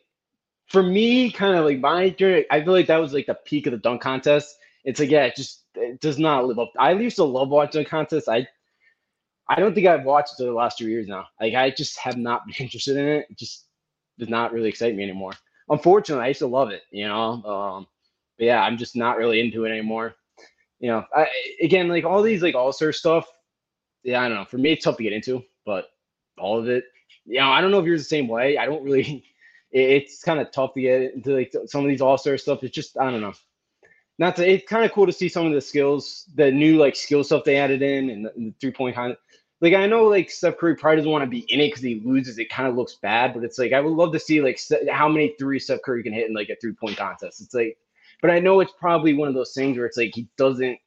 for 0.68 0.82
me, 0.82 1.32
kind 1.32 1.56
of 1.56 1.66
like 1.66 1.80
my 1.80 2.10
journey. 2.10 2.46
I 2.50 2.64
feel 2.64 2.74
like 2.74 2.88
that 2.88 2.98
was 2.98 3.14
like 3.14 3.28
the 3.28 3.36
peak 3.46 3.68
of 3.68 3.72
the 3.72 3.78
dunk 3.78 4.02
contest. 4.02 4.58
It's 4.84 5.00
like 5.00 5.12
yeah, 5.12 5.26
it 5.26 5.36
just 5.36 5.66
it 5.76 6.00
does 6.02 6.18
not 6.18 6.46
live 6.48 6.58
up. 6.58 6.72
I 6.80 6.92
used 6.94 7.18
to 7.18 7.24
love 7.24 7.50
watching 7.50 7.82
dunk 7.82 7.90
contests. 7.90 8.28
I 8.28 8.48
I 9.48 9.60
don't 9.60 9.76
think 9.76 9.86
I've 9.88 10.06
watched 10.06 10.40
it 10.40 10.44
the 10.46 10.52
last 10.54 10.80
two 10.80 10.90
years 10.90 11.08
now. 11.08 11.28
Like 11.40 11.54
I 11.54 11.70
just 11.70 12.00
have 12.00 12.18
not 12.18 12.48
been 12.48 12.56
interested 12.60 12.98
in 12.98 13.06
it. 13.08 13.28
It 13.30 13.38
just 13.38 13.66
does 14.18 14.30
not 14.30 14.54
really 14.54 14.70
excite 14.70 14.96
me 14.96 15.04
anymore. 15.04 15.34
Unfortunately, 15.70 16.26
I 16.26 16.30
used 16.30 16.40
to 16.40 16.48
love 16.48 16.72
it. 16.72 16.82
You 16.92 17.08
know. 17.08 17.44
Um, 17.44 17.88
but 18.40 18.46
yeah, 18.46 18.64
I'm 18.64 18.78
just 18.78 18.96
not 18.96 19.18
really 19.18 19.42
into 19.42 19.66
it 19.66 19.72
anymore. 19.72 20.16
You 20.80 20.90
know, 20.92 21.06
I, 21.16 21.28
again, 21.62 21.90
like 21.90 22.06
all 22.06 22.24
these 22.24 22.42
like 22.42 22.56
all 22.56 22.74
star 22.74 22.94
stuff. 22.94 23.28
Yeah, 24.04 24.22
I 24.22 24.30
don't 24.30 24.38
know. 24.38 24.46
For 24.46 24.58
me, 24.58 24.72
it's 24.74 24.86
tough 24.86 24.98
to 24.98 25.04
get 25.04 25.14
into, 25.14 25.44
but 25.66 25.88
all 26.40 26.58
of 26.60 26.70
it, 26.70 26.86
you 27.26 27.40
know, 27.40 27.52
I 27.52 27.62
don't 27.62 27.72
know 27.72 27.80
if 27.80 27.86
you're 27.86 27.98
the 27.98 28.04
same 28.04 28.28
way. 28.30 28.58
I 28.58 28.66
don't 28.66 28.84
really. 28.84 29.26
it- 29.72 29.92
it's 30.04 30.24
kind 30.24 30.40
of 30.40 30.52
tough 30.52 30.74
to 30.74 30.82
get 30.82 31.14
into 31.14 31.36
like 31.36 31.54
some 31.68 31.84
of 31.84 31.90
these 31.90 32.02
all 32.02 32.18
star 32.18 32.38
stuff. 32.40 32.64
It's 32.64 32.74
just 32.76 32.98
I 32.98 33.12
don't 33.12 33.22
know. 33.22 33.34
Not 34.18 34.36
to, 34.38 34.48
it's 34.50 34.68
kind 34.68 34.86
of 34.86 34.92
cool 34.92 35.06
to 35.06 35.14
see 35.14 35.30
some 35.30 35.46
of 35.48 35.54
the 35.54 35.62
skills, 35.62 36.26
the 36.36 36.52
new 36.52 36.78
like 36.78 36.96
skill 36.96 37.24
stuff 37.24 37.44
they 37.46 37.58
added 37.58 37.82
in, 37.82 38.10
and 38.10 38.26
the, 38.26 38.34
and 38.36 38.48
the 38.52 38.56
three 38.62 38.72
point 38.72 38.98
of. 38.98 39.18
Like 39.62 39.74
I 39.74 39.88
know, 39.88 40.06
like 40.06 40.32
Steph 40.32 40.58
Curry 40.58 40.76
probably 40.76 40.98
doesn't 40.98 41.12
want 41.12 41.24
to 41.24 41.30
be 41.30 41.46
in 41.54 41.60
it 41.60 41.68
because 41.68 41.84
he 41.84 42.02
loses. 42.06 42.38
It 42.40 42.50
kind 42.50 42.68
of 42.70 42.76
looks 42.76 42.96
bad, 43.02 43.34
but 43.34 43.44
it's 43.44 43.60
like 43.60 43.74
I 43.74 43.82
would 43.82 43.94
love 43.94 44.14
to 44.14 44.20
see 44.20 44.42
like 44.42 44.60
how 44.90 45.10
many 45.10 45.36
three 45.40 45.60
Steph 45.60 45.82
Curry 45.84 46.04
can 46.04 46.14
hit 46.14 46.30
in 46.30 46.34
like 46.36 46.50
a 46.50 46.56
three 46.62 46.74
point 46.74 46.98
contest. 46.98 47.42
It's 47.42 47.54
like 47.54 47.78
but 48.22 48.32
I 48.32 48.40
know 48.40 48.60
it's 48.60 48.74
probably 48.80 49.14
one 49.14 49.28
of 49.28 49.34
those 49.34 49.54
things 49.54 49.78
where 49.78 49.86
it's 49.86 49.98
like 49.98 50.12
he 50.14 50.28
doesn't. 50.38 50.78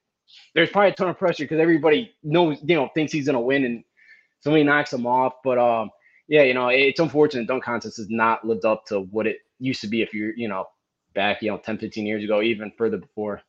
There's 0.55 0.71
probably 0.71 0.91
a 0.91 0.95
ton 0.95 1.09
of 1.09 1.19
pressure 1.19 1.45
because 1.45 1.61
everybody 1.61 2.13
knows, 2.23 2.59
you 2.63 2.75
know, 2.75 2.89
thinks 2.95 3.13
he's 3.13 3.27
gonna 3.27 3.41
win, 3.41 3.65
and 3.65 3.85
somebody 4.41 4.65
knocks 4.65 4.93
him 4.93 5.07
off. 5.07 5.35
But 5.45 5.59
um, 5.59 5.91
yeah, 6.29 6.43
you 6.43 6.55
know, 6.55 6.69
it's 6.69 7.01
unfortunate. 7.01 7.47
Dunk 7.47 7.65
contest 7.65 7.97
has 7.99 8.09
not 8.09 8.47
lived 8.47 8.65
up 8.65 8.87
to 8.87 9.01
what 9.01 9.27
it 9.27 9.39
used 9.59 9.81
to 9.83 9.87
be 9.87 10.03
if 10.03 10.13
you're, 10.15 10.35
you 10.35 10.49
know, 10.49 10.67
back, 11.15 11.43
you 11.43 11.51
know, 11.51 11.59
10, 11.59 11.79
15 11.79 12.07
years 12.07 12.25
ago, 12.25 12.43
even 12.43 12.73
further 12.77 12.99
before. 12.99 13.43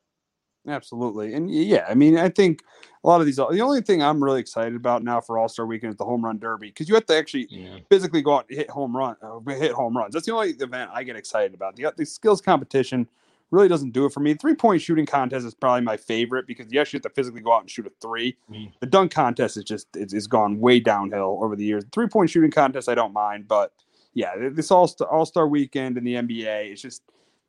Absolutely. 0.68 1.34
And 1.34 1.52
yeah, 1.52 1.86
I 1.90 1.94
mean, 1.94 2.18
I 2.18 2.30
think 2.30 2.64
a 3.04 3.08
lot 3.08 3.20
of 3.20 3.26
these, 3.26 3.36
the 3.36 3.60
only 3.60 3.82
thing 3.82 4.02
I'm 4.02 4.24
really 4.24 4.40
excited 4.40 4.76
about 4.76 5.04
now 5.04 5.20
for 5.20 5.38
All 5.38 5.50
Star 5.50 5.66
Weekend 5.66 5.92
is 5.92 5.98
the 5.98 6.06
home 6.06 6.24
run 6.24 6.40
derby 6.40 6.68
because 6.68 6.88
you 6.88 6.96
have 6.96 7.06
to 7.08 7.18
actually 7.18 7.84
physically 7.90 8.22
go 8.22 8.36
out 8.36 8.46
and 8.50 8.58
hit 8.58 8.70
home 8.70 8.96
run, 8.96 9.18
uh, 9.22 9.40
hit 9.52 9.72
home 9.72 9.98
runs. 9.98 10.14
That's 10.14 10.26
the 10.26 10.34
only 10.34 10.52
event 10.52 10.92
I 10.94 11.04
get 11.04 11.18
excited 11.18 11.54
about. 11.54 11.76
The, 11.76 11.94
the 11.98 12.06
skills 12.06 12.42
competition 12.42 13.08
really 13.54 13.68
doesn't 13.68 13.92
do 13.92 14.06
it 14.06 14.12
for 14.12 14.20
me. 14.20 14.34
Three 14.34 14.56
point 14.56 14.82
shooting 14.82 15.06
contest 15.06 15.46
is 15.46 15.54
probably 15.54 15.82
my 15.82 15.96
favorite 15.96 16.48
because 16.48 16.66
yes, 16.72 16.92
you 16.92 16.98
have 16.98 17.04
to 17.04 17.10
physically 17.10 17.42
go 17.42 17.54
out 17.54 17.62
and 17.62 17.70
shoot 17.70 17.86
a 17.86 17.92
three. 18.02 18.36
The 18.80 18.88
dunk 18.88 19.12
contest 19.12 19.58
is 19.58 19.64
just 19.64 19.88
it's, 19.96 20.14
it's 20.14 20.28
gone 20.28 20.60
way 20.60 20.80
downhill 20.80 21.40
over 21.42 21.56
the 21.56 21.64
years. 21.64 21.84
Three 21.92 22.08
point 22.08 22.30
shooting 22.30 22.52
contest 22.52 22.90
I 22.90 22.96
don't 22.96 23.14
mind, 23.14 23.48
but 23.48 23.72
yeah, 24.14 24.32
this 24.52 24.72
All 24.72 24.88
Star 24.88 25.08
All 25.08 25.26
Star 25.26 25.48
Weekend 25.48 25.98
in 25.98 26.04
the 26.04 26.16
NBA 26.16 26.72
it's 26.72 26.82
just 26.82 27.04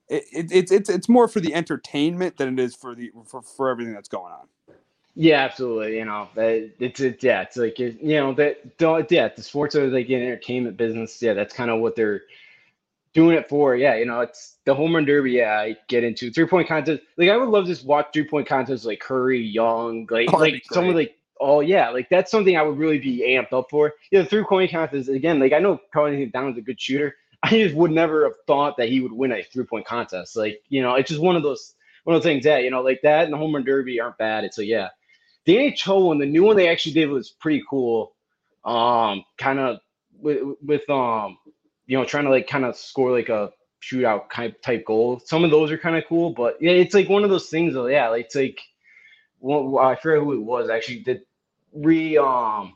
it, 0.09 0.25
it, 0.33 0.53
it's 0.53 0.71
it's 0.71 0.91
it's 0.91 1.09
more 1.09 1.27
for 1.27 1.41
the 1.41 1.55
entertainment 1.55 2.37
than 2.37 2.59
it 2.59 2.63
is 2.63 2.75
for 2.77 2.95
the 2.95 3.11
for, 3.27 3.43
for 3.43 3.71
everything 3.71 3.95
that's 3.95 4.09
going 4.09 4.33
on. 4.33 4.47
Yeah, 5.17 5.45
absolutely. 5.45 5.97
You 5.97 6.05
know, 6.05 6.29
it's 6.37 7.01
it, 7.01 7.23
yeah, 7.23 7.43
it's 7.43 7.57
like 7.57 7.79
you 7.79 7.97
know 8.03 8.35
that 8.35 8.77
don't 8.79 9.11
yeah, 9.11 9.29
the 9.29 9.43
sports 9.43 9.75
are 9.75 9.87
like 9.87 10.09
an 10.09 10.23
entertainment 10.23 10.77
business. 10.77 11.23
Yeah, 11.23 11.35
that's 11.35 11.55
kind 11.55 11.71
of 11.71 11.81
what 11.81 11.97
they're 11.97 12.23
doing 13.15 13.37
it 13.37 13.49
for. 13.49 13.77
Yeah, 13.77 13.95
you 13.95 14.05
know, 14.05 14.21
it's 14.21 14.57
the 14.67 14.75
home 14.75 14.95
run 14.95 15.05
derby. 15.05 15.33
Yeah, 15.33 15.59
I 15.59 15.77
get 15.89 16.05
into 16.05 16.31
three 16.31 16.47
point 16.47 16.69
contest. 16.69 17.03
Like 17.17 17.31
I 17.31 17.37
would 17.37 17.49
love 17.49 17.65
to 17.65 17.71
just 17.71 17.87
watch 17.87 18.09
three 18.13 18.29
point 18.29 18.47
contests 18.47 18.85
like 18.85 19.01
Curry, 19.01 19.41
Young, 19.41 20.07
like 20.11 20.29
Oh, 20.33 20.39
like 20.39 20.55
be 20.55 20.63
some 20.71 20.89
of 20.89 20.95
like 20.95 21.17
oh 21.41 21.61
yeah, 21.61 21.91
like 21.91 22.09
that's 22.11 22.31
something 22.31 22.57
I 22.57 22.63
would 22.63 22.79
really 22.79 22.99
be 22.99 23.25
amped 23.27 23.53
up 23.53 23.67
for. 23.71 23.95
Yeah, 24.11 24.23
the 24.23 24.29
three 24.29 24.45
point 24.45 24.71
contest 24.71 25.09
again. 25.09 25.39
Like 25.39 25.53
I 25.53 25.59
know 25.59 25.81
Karl 25.93 26.13
Towns 26.33 26.57
is 26.57 26.59
a 26.59 26.63
good 26.63 26.81
shooter. 26.81 27.17
I 27.43 27.51
just 27.51 27.75
would 27.75 27.91
never 27.91 28.25
have 28.25 28.37
thought 28.47 28.77
that 28.79 28.89
he 28.89 29.01
would 29.01 29.13
win 29.13 29.33
a 29.33 29.43
three 29.43 29.65
point 29.65 29.87
contest. 29.87 30.37
Like 30.37 30.61
you 30.69 30.83
know, 30.83 30.95
it's 30.95 31.11
just 31.11 31.23
one 31.23 31.37
of 31.37 31.43
those 31.43 31.75
one 32.05 32.17
of 32.17 32.23
the 32.23 32.29
things 32.29 32.45
that 32.45 32.65
you 32.65 32.71
know, 32.71 32.83
like 32.83 33.01
that 33.03 33.25
and 33.25 33.33
the 33.33 33.39
home 33.39 33.55
run 33.55 33.65
derby 33.65 34.01
aren't 34.01 34.19
bad. 34.19 34.45
It's 34.45 34.57
so 34.57 34.63
yeah. 34.63 34.89
The 35.47 35.57
NHL 35.57 36.07
one, 36.07 36.19
the 36.19 36.25
new 36.25 36.43
one 36.43 36.57
they 36.57 36.69
actually 36.69 36.93
did 36.93 37.11
was 37.11 37.31
pretty 37.31 37.63
cool. 37.69 38.15
Um, 38.65 39.25
kind 39.37 39.59
of 39.59 39.81
with, 40.19 40.39
with 40.65 40.89
um, 40.89 41.37
you 41.87 41.99
know, 41.99 42.05
trying 42.05 42.25
to 42.25 42.31
like 42.31 42.47
kind 42.49 42.65
of 42.65 42.77
score 42.77 43.11
like 43.13 43.29
a 43.29 43.51
shootout 43.83 44.29
kind 44.31 44.55
type 44.63 44.85
goal. 44.87 45.21
Some 45.25 45.45
of 45.45 45.51
those 45.51 45.71
are 45.71 45.79
kind 45.79 45.97
of 45.97 46.05
cool, 46.09 46.33
but 46.33 46.57
yeah, 46.61 46.73
it's 46.73 46.95
like 46.95 47.09
one 47.09 47.25
of 47.25 47.31
those 47.31 47.49
things. 47.49 47.75
Though, 47.75 47.87
yeah, 47.87 48.09
like, 48.09 48.27
it's 48.27 48.35
like 48.35 48.61
well, 49.41 49.79
I 49.79 49.97
forget 49.97 50.23
who 50.23 50.35
it 50.35 50.43
was 50.43 50.71
actually 50.71 51.01
did 51.01 51.23
re 51.75 52.19
um 52.19 52.75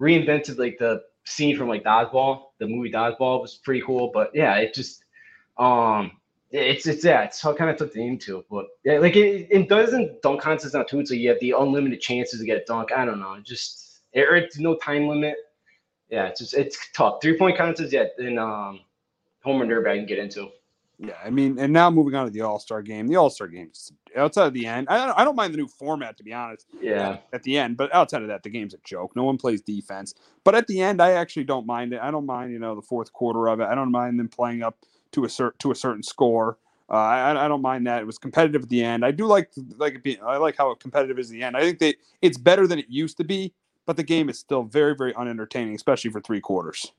reinvented 0.00 0.58
like 0.58 0.78
the 0.78 1.02
scene 1.24 1.56
from 1.56 1.68
like 1.68 1.84
Dodgeball. 1.84 2.44
The 2.58 2.66
movie 2.68 2.92
Dodgeball 2.92 3.40
was 3.42 3.56
pretty 3.56 3.82
cool, 3.82 4.10
but 4.12 4.30
yeah, 4.34 4.56
it 4.56 4.74
just 4.74 5.04
Um, 5.58 6.12
it's 6.50 6.86
it's 6.86 7.04
yeah, 7.04 7.24
it's 7.24 7.42
how 7.42 7.54
kind 7.54 7.70
of 7.70 7.76
took 7.76 7.92
the 7.92 8.02
into, 8.06 8.44
but 8.50 8.66
yeah, 8.84 8.98
like 8.98 9.16
it, 9.16 9.48
it 9.50 9.68
doesn't 9.68 10.22
dunk 10.22 10.40
contests 10.40 10.74
not 10.74 10.88
too. 10.88 11.04
So 11.06 11.14
you 11.14 11.28
have 11.30 11.40
the 11.40 11.52
unlimited 11.52 12.00
chances 12.00 12.40
to 12.40 12.46
get 12.46 12.62
a 12.62 12.64
dunk. 12.66 12.92
I 12.92 13.04
don't 13.04 13.20
know, 13.20 13.38
just 13.42 14.00
it, 14.12 14.26
it's 14.30 14.58
no 14.58 14.76
time 14.76 15.08
limit. 15.08 15.36
Yeah, 16.10 16.26
it's 16.26 16.40
just 16.40 16.54
it's 16.54 16.78
tough. 16.94 17.18
Three 17.20 17.36
point 17.36 17.56
contests, 17.56 17.92
yeah, 17.92 18.04
and 18.18 18.38
um, 18.38 18.80
home 19.42 19.58
run 19.58 19.68
derby 19.68 19.90
I 19.90 19.96
can 19.96 20.06
get 20.06 20.18
into. 20.18 20.48
Yeah, 21.00 21.14
I 21.24 21.30
mean, 21.30 21.58
and 21.60 21.72
now 21.72 21.90
moving 21.90 22.16
on 22.16 22.24
to 22.24 22.30
the 22.30 22.40
All 22.40 22.58
Star 22.58 22.82
game. 22.82 23.06
The 23.06 23.16
All 23.16 23.30
Star 23.30 23.46
game, 23.46 23.70
outside 24.16 24.46
of 24.46 24.52
the 24.52 24.66
end, 24.66 24.88
I 24.88 25.06
don't, 25.06 25.18
I 25.18 25.24
don't 25.24 25.36
mind 25.36 25.54
the 25.54 25.58
new 25.58 25.68
format 25.68 26.16
to 26.16 26.24
be 26.24 26.32
honest. 26.32 26.66
Yeah. 26.80 27.18
At 27.32 27.44
the 27.44 27.56
end, 27.56 27.76
but 27.76 27.94
outside 27.94 28.22
of 28.22 28.28
that, 28.28 28.42
the 28.42 28.50
game's 28.50 28.74
a 28.74 28.78
joke. 28.84 29.14
No 29.14 29.22
one 29.22 29.38
plays 29.38 29.60
defense. 29.60 30.14
But 30.42 30.56
at 30.56 30.66
the 30.66 30.80
end, 30.80 31.00
I 31.00 31.12
actually 31.12 31.44
don't 31.44 31.66
mind 31.66 31.92
it. 31.92 32.00
I 32.02 32.10
don't 32.10 32.26
mind, 32.26 32.52
you 32.52 32.58
know, 32.58 32.74
the 32.74 32.82
fourth 32.82 33.12
quarter 33.12 33.48
of 33.48 33.60
it. 33.60 33.64
I 33.64 33.76
don't 33.76 33.92
mind 33.92 34.18
them 34.18 34.28
playing 34.28 34.62
up 34.62 34.76
to 35.12 35.24
a 35.24 35.28
certain 35.28 35.58
to 35.58 35.70
a 35.70 35.74
certain 35.74 36.02
score. 36.02 36.58
Uh, 36.90 36.96
I, 36.96 37.44
I 37.44 37.48
don't 37.48 37.62
mind 37.62 37.86
that 37.86 38.00
it 38.00 38.06
was 38.06 38.18
competitive 38.18 38.62
at 38.62 38.68
the 38.68 38.82
end. 38.82 39.04
I 39.04 39.10
do 39.10 39.26
like 39.26 39.50
like 39.76 39.94
it 39.94 40.02
being, 40.02 40.18
I 40.24 40.38
like 40.38 40.56
how 40.56 40.74
competitive 40.74 41.18
is 41.18 41.28
the 41.28 41.42
end. 41.42 41.56
I 41.56 41.60
think 41.60 41.78
that 41.78 41.96
it's 42.22 42.38
better 42.38 42.66
than 42.66 42.78
it 42.78 42.86
used 42.88 43.18
to 43.18 43.24
be, 43.24 43.52
but 43.88 43.96
the 43.96 44.04
game 44.04 44.28
is 44.28 44.38
still 44.38 44.62
very 44.62 44.94
very 44.94 45.14
unentertaining, 45.14 45.74
especially 45.74 46.10
for 46.10 46.20
three 46.20 46.40
quarters. 46.40 46.92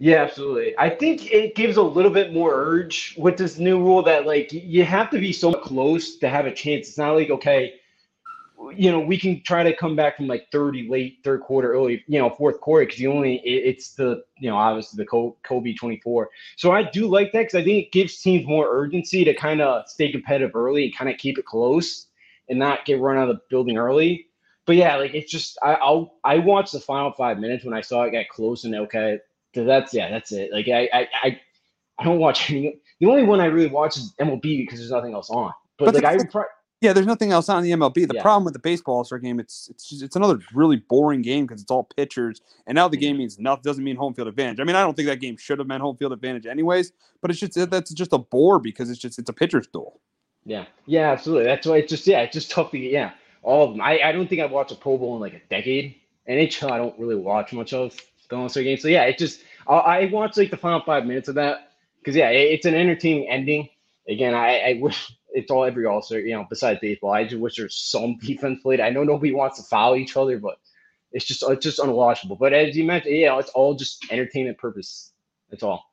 Yeah, 0.00 0.16
absolutely. 0.16 0.74
I 0.76 0.90
think 0.90 1.32
it 1.32 1.54
gives 1.54 1.76
a 1.76 1.82
little 1.82 2.10
bit 2.10 2.32
more 2.32 2.52
urge 2.52 3.14
with 3.16 3.38
this 3.38 3.56
new 3.56 3.78
rule 3.78 4.02
that 4.02 4.26
like 4.26 4.52
you 4.52 4.84
have 4.84 5.10
to 5.10 5.20
be 5.20 5.32
so 5.32 5.52
close 5.52 6.16
to 6.16 6.28
have 6.28 6.46
a 6.46 6.52
chance. 6.52 6.88
It's 6.88 6.98
not 6.98 7.14
like 7.14 7.30
okay, 7.30 7.74
you 8.74 8.90
know, 8.90 8.98
we 8.98 9.16
can 9.16 9.44
try 9.44 9.62
to 9.62 9.74
come 9.76 9.94
back 9.94 10.16
from 10.16 10.26
like 10.26 10.48
30 10.50 10.88
late 10.88 11.18
third 11.22 11.42
quarter, 11.42 11.72
early, 11.72 12.02
you 12.08 12.18
know, 12.18 12.30
fourth 12.30 12.60
quarter 12.60 12.84
because 12.84 12.98
you 12.98 13.12
only 13.12 13.36
it, 13.44 13.68
it's 13.68 13.92
the 13.92 14.24
you 14.40 14.50
know 14.50 14.56
obviously 14.56 14.96
the 14.96 15.34
Kobe 15.44 15.72
24. 15.72 16.30
So 16.56 16.72
I 16.72 16.82
do 16.82 17.06
like 17.06 17.30
that 17.30 17.42
because 17.42 17.54
I 17.54 17.62
think 17.62 17.86
it 17.86 17.92
gives 17.92 18.20
teams 18.20 18.44
more 18.44 18.66
urgency 18.68 19.22
to 19.22 19.34
kind 19.34 19.60
of 19.60 19.88
stay 19.88 20.10
competitive 20.10 20.56
early 20.56 20.86
and 20.86 20.96
kind 20.96 21.08
of 21.08 21.16
keep 21.16 21.38
it 21.38 21.46
close 21.46 22.08
and 22.48 22.58
not 22.58 22.84
get 22.86 22.98
run 22.98 23.18
out 23.18 23.30
of 23.30 23.36
the 23.36 23.42
building 23.48 23.78
early. 23.78 24.26
But 24.66 24.76
yeah, 24.76 24.96
like 24.96 25.14
it's 25.14 25.30
just 25.30 25.58
I 25.62 25.74
I'll 25.74 26.14
I 26.24 26.38
watched 26.38 26.72
the 26.72 26.80
final 26.80 27.12
five 27.12 27.38
minutes 27.38 27.64
when 27.64 27.74
I 27.74 27.80
saw 27.80 28.04
it 28.04 28.12
get 28.12 28.28
close 28.28 28.64
and 28.64 28.74
okay, 28.74 29.18
that's 29.54 29.92
yeah, 29.92 30.10
that's 30.10 30.32
it. 30.32 30.52
Like 30.52 30.68
I 30.68 30.88
I 30.92 31.08
I, 31.22 31.40
I 31.98 32.04
don't 32.04 32.18
watch 32.18 32.50
any. 32.50 32.80
The 33.00 33.06
only 33.06 33.24
one 33.24 33.40
I 33.40 33.46
really 33.46 33.68
watch 33.68 33.96
is 33.96 34.14
MLB 34.20 34.42
because 34.42 34.78
there's 34.78 34.90
nothing 34.90 35.14
else 35.14 35.28
on. 35.30 35.52
But, 35.78 35.86
but 35.86 36.02
like 36.02 36.30
the, 36.30 36.38
I. 36.38 36.44
Yeah, 36.80 36.92
there's 36.92 37.06
nothing 37.06 37.32
else 37.32 37.48
on 37.48 37.62
the 37.62 37.70
MLB. 37.70 38.06
The 38.06 38.16
yeah. 38.16 38.22
problem 38.22 38.44
with 38.44 38.52
the 38.52 38.58
baseball 38.58 38.96
All 38.96 39.04
Star 39.04 39.18
game, 39.18 39.40
it's 39.40 39.68
it's 39.68 39.88
just, 39.88 40.02
it's 40.02 40.16
another 40.16 40.38
really 40.54 40.76
boring 40.76 41.22
game 41.22 41.46
because 41.46 41.62
it's 41.62 41.70
all 41.70 41.84
pitchers, 41.96 42.40
and 42.66 42.76
now 42.76 42.88
the 42.88 42.96
game 42.96 43.12
mm-hmm. 43.12 43.20
means 43.20 43.38
nothing. 43.38 43.62
Doesn't 43.62 43.84
mean 43.84 43.96
home 43.96 44.14
field 44.14 44.28
advantage. 44.28 44.60
I 44.60 44.64
mean, 44.64 44.76
I 44.76 44.82
don't 44.82 44.94
think 44.94 45.08
that 45.08 45.20
game 45.20 45.36
should 45.36 45.58
have 45.58 45.68
meant 45.68 45.82
home 45.82 45.96
field 45.96 46.12
advantage 46.12 46.46
anyways. 46.46 46.92
But 47.20 47.30
it's 47.30 47.40
just 47.40 47.70
that's 47.70 47.92
just 47.92 48.12
a 48.12 48.18
bore 48.18 48.58
because 48.58 48.90
it's 48.90 48.98
just 48.98 49.18
it's 49.18 49.28
a 49.28 49.32
pitcher's 49.32 49.66
duel. 49.66 50.00
Yeah, 50.44 50.66
yeah, 50.86 51.10
absolutely. 51.10 51.44
That's 51.44 51.66
why 51.66 51.78
it's 51.78 51.90
just 51.90 52.06
yeah, 52.06 52.20
it's 52.20 52.34
just 52.34 52.50
tough 52.50 52.70
to 52.72 52.78
get 52.78 52.90
yeah 52.90 53.12
all 53.44 53.64
of 53.64 53.70
them. 53.72 53.80
I, 53.80 54.00
I 54.00 54.12
don't 54.12 54.28
think 54.28 54.40
I've 54.40 54.50
watched 54.50 54.72
a 54.72 54.74
Pro 54.74 54.98
Bowl 54.98 55.14
in 55.14 55.20
like 55.20 55.34
a 55.34 55.40
decade. 55.48 55.96
NHL 56.28 56.70
I 56.70 56.78
don't 56.78 56.98
really 56.98 57.16
watch 57.16 57.52
much 57.52 57.72
of 57.72 57.94
the 58.28 58.36
All 58.36 58.48
Star 58.48 58.62
game. 58.62 58.78
So 58.78 58.88
yeah, 58.88 59.04
it 59.04 59.18
just 59.18 59.42
I, 59.68 59.74
I 59.74 60.04
watched 60.06 60.36
like 60.36 60.50
the 60.50 60.56
final 60.56 60.80
five 60.80 61.04
minutes 61.06 61.28
of 61.28 61.34
that 61.36 61.72
because 61.98 62.16
yeah, 62.16 62.30
it, 62.30 62.52
it's 62.52 62.66
an 62.66 62.74
entertaining 62.74 63.28
ending. 63.28 63.68
Again, 64.08 64.34
I, 64.34 64.58
I 64.58 64.78
wish 64.80 65.12
it's 65.30 65.50
all 65.50 65.64
every 65.64 65.86
All 65.86 66.02
Star, 66.02 66.18
you 66.18 66.34
know, 66.34 66.46
besides 66.48 66.80
baseball. 66.80 67.12
I 67.12 67.24
just 67.24 67.40
wish 67.40 67.56
there's 67.56 67.76
some 67.76 68.16
defense 68.22 68.60
played. 68.62 68.80
I 68.80 68.90
know 68.90 69.04
nobody 69.04 69.32
wants 69.32 69.58
to 69.58 69.64
foul 69.64 69.96
each 69.96 70.16
other, 70.16 70.38
but 70.38 70.56
it's 71.12 71.26
just 71.26 71.44
it's 71.46 71.62
just 71.62 71.78
unwatchable. 71.78 72.38
But 72.38 72.54
as 72.54 72.76
you 72.76 72.84
mentioned, 72.84 73.14
you 73.14 73.26
know, 73.26 73.38
it's 73.38 73.50
all 73.50 73.74
just 73.74 74.04
entertainment 74.10 74.58
purpose. 74.58 75.12
That's 75.50 75.62
all. 75.62 75.84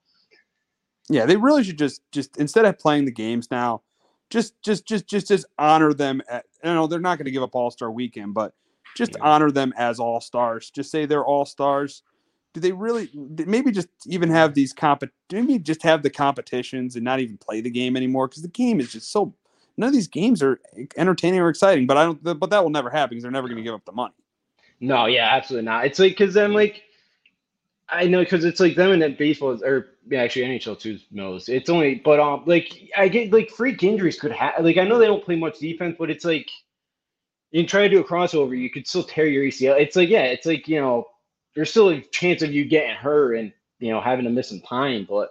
Yeah, 1.10 1.26
they 1.26 1.36
really 1.36 1.64
should 1.64 1.78
just 1.78 2.02
just 2.12 2.38
instead 2.38 2.64
of 2.64 2.80
playing 2.80 3.06
the 3.06 3.12
games 3.12 3.52
now, 3.52 3.82
just 4.30 4.54
just 4.64 4.86
just 4.86 5.08
just 5.08 5.28
just 5.28 5.46
honor 5.58 5.94
them. 5.94 6.22
At, 6.30 6.46
you 6.64 6.74
know, 6.74 6.88
they're 6.88 7.00
not 7.00 7.18
going 7.18 7.26
to 7.26 7.32
give 7.32 7.44
up 7.44 7.56
All 7.56 7.72
Star 7.72 7.92
Weekend, 7.92 8.34
but 8.34 8.54
just 8.96 9.14
yeah. 9.16 9.24
honor 9.24 9.52
them 9.52 9.74
as 9.78 10.00
All 10.00 10.22
Stars. 10.22 10.70
Just 10.70 10.92
say 10.92 11.06
they're 11.06 11.26
All 11.26 11.46
Stars. 11.46 12.04
Do 12.54 12.60
they 12.60 12.74
really 12.74 13.10
maybe 13.46 13.72
just 13.72 13.88
even 14.06 14.30
have 14.30 14.54
these 14.54 14.74
comp? 14.74 15.04
Maybe 15.32 15.58
just 15.60 15.84
have 15.84 16.04
the 16.04 16.10
competitions 16.10 16.96
and 16.96 17.06
not 17.06 17.22
even 17.22 17.38
play 17.38 17.62
the 17.62 17.70
game 17.70 17.96
anymore 17.96 18.28
because 18.28 18.42
the 18.42 18.50
game 18.50 18.80
is 18.82 18.92
just 18.92 19.12
so 19.12 19.34
none 19.78 19.88
of 19.88 19.94
these 19.94 20.08
games 20.08 20.44
are 20.44 20.60
entertaining 20.98 21.40
or 21.40 21.50
exciting. 21.50 21.88
But 21.88 21.98
I 21.98 22.04
don't. 22.04 22.22
But 22.22 22.50
that 22.50 22.62
will 22.62 22.70
never 22.70 22.90
happen 22.90 23.12
because 23.12 23.24
they're 23.24 23.32
never 23.32 23.48
going 23.48 23.58
to 23.58 23.64
give 23.64 23.74
up 23.74 23.86
the 23.86 23.94
money. 23.94 24.14
No, 24.82 25.06
yeah, 25.06 25.30
absolutely 25.32 25.66
not. 25.66 25.86
It's 25.86 26.00
like 26.00 26.18
because 26.18 26.34
then 26.34 26.54
like 26.54 26.84
I 27.92 28.06
know 28.08 28.22
because 28.22 28.46
it's 28.46 28.60
like 28.60 28.76
them 28.76 28.92
and 28.92 29.02
then 29.02 29.16
baseball 29.18 29.52
is, 29.52 29.62
or 29.62 29.98
yeah, 30.10 30.22
actually 30.24 30.44
NHL 30.46 30.80
too 30.80 30.98
knows. 31.12 31.50
It's 31.50 31.70
only 31.70 31.96
but 31.96 32.20
um 32.20 32.44
like 32.46 32.74
I 32.98 33.08
get 33.10 33.34
like 33.34 33.50
freak 33.50 33.84
injuries 33.84 34.20
could 34.20 34.32
have 34.32 34.64
like 34.64 34.78
I 34.78 34.86
know 34.86 34.98
they 34.98 35.08
don't 35.08 35.24
play 35.26 35.36
much 35.36 35.60
defense, 35.60 35.96
but 36.00 36.10
it's 36.10 36.26
like 36.26 36.50
you 37.52 37.66
try 37.66 37.84
to 37.84 37.90
do 37.90 38.00
a 38.00 38.04
crossover, 38.04 38.58
you 38.58 38.70
could 38.70 38.88
still 38.88 39.04
tear 39.04 39.26
your 39.28 39.44
ACL. 39.44 39.80
It's 39.80 39.96
like 39.96 40.10
yeah, 40.10 40.24
it's 40.24 40.46
like 40.46 40.68
you 40.68 40.80
know 40.80 41.08
there's 41.56 41.70
still 41.70 41.90
a 41.90 42.02
chance 42.02 42.42
of 42.42 42.54
you 42.54 42.66
getting 42.66 42.96
hurt 42.96 43.36
and 43.36 43.52
you 43.80 43.92
know 43.92 44.02
having 44.02 44.26
to 44.26 44.32
miss 44.32 44.50
some 44.50 44.62
time, 44.62 45.06
but 45.10 45.30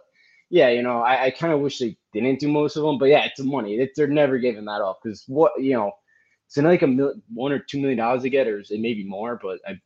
yeah, 0.50 0.68
you 0.68 0.82
know, 0.82 1.00
I, 1.00 1.26
I 1.26 1.30
kind 1.30 1.52
of 1.52 1.60
wish 1.60 1.78
they 1.78 1.96
didn't 2.12 2.40
do 2.40 2.48
most 2.48 2.76
of 2.76 2.82
them, 2.82 2.98
but 2.98 3.06
yeah, 3.06 3.24
it's 3.24 3.40
money. 3.40 3.76
It, 3.76 3.92
they're 3.96 4.08
never 4.08 4.36
giving 4.38 4.64
that 4.64 4.82
up 4.82 5.00
because 5.02 5.24
what 5.28 5.52
you 5.58 5.74
know, 5.74 5.92
it's 6.46 6.56
like 6.56 6.82
a 6.82 6.86
mil- 6.88 7.14
one 7.32 7.52
or 7.52 7.60
two 7.60 7.78
million 7.80 7.98
dollars 7.98 8.22
to 8.22 8.30
get, 8.30 8.48
or 8.48 8.58
it 8.60 8.80
may 8.80 8.94
be 8.94 9.04
more, 9.04 9.38
but 9.40 9.60
I 9.66 9.80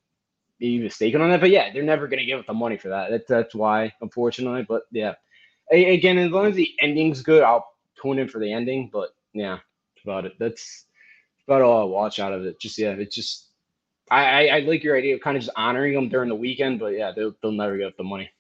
be 0.67 0.85
mistaken 0.85 1.21
on 1.21 1.31
that. 1.31 1.41
But 1.41 1.51
yeah, 1.51 1.73
they're 1.73 1.83
never 1.83 2.09
going 2.09 2.21
to 2.21 2.25
give 2.25 2.41
up 2.41 2.47
the 2.47 2.55
money 2.55 2.77
for 2.77 2.89
that. 2.89 3.11
That's 3.11 3.27
that's 3.27 3.55
why, 3.55 3.93
unfortunately. 4.01 4.65
But 4.69 4.83
yeah, 4.91 5.15
a- 5.73 5.95
again, 5.95 6.19
as 6.19 6.31
long 6.31 6.47
as 6.47 6.57
the 6.57 6.71
ending's 6.81 7.23
good, 7.23 7.43
I'll 7.43 7.67
tune 8.01 8.19
in 8.19 8.29
for 8.29 8.39
the 8.39 8.53
ending. 8.53 8.91
But 8.93 9.11
yeah, 9.33 9.59
about 10.05 10.27
it. 10.27 10.35
That's 10.39 10.87
about 11.47 11.63
all 11.63 11.83
I 11.83 11.85
watch 11.85 12.19
out 12.19 12.33
of 12.33 12.45
it. 12.45 12.61
Just 12.61 12.79
yeah, 12.79 12.91
it's 12.91 13.15
just 13.15 13.49
I, 14.11 14.49
I, 14.49 14.57
I 14.57 14.59
like 14.61 14.83
your 14.83 14.97
idea 14.97 15.15
of 15.15 15.21
kind 15.21 15.37
of 15.37 15.43
just 15.43 15.57
honoring 15.57 15.95
them 15.95 16.09
during 16.09 16.29
the 16.29 16.35
weekend. 16.35 16.81
But 16.81 16.95
yeah, 16.95 17.13
they'll 17.15 17.35
they'll 17.43 17.53
never 17.53 17.77
get 17.77 17.89
up 17.89 17.97
the 17.97 18.05
money. 18.05 18.31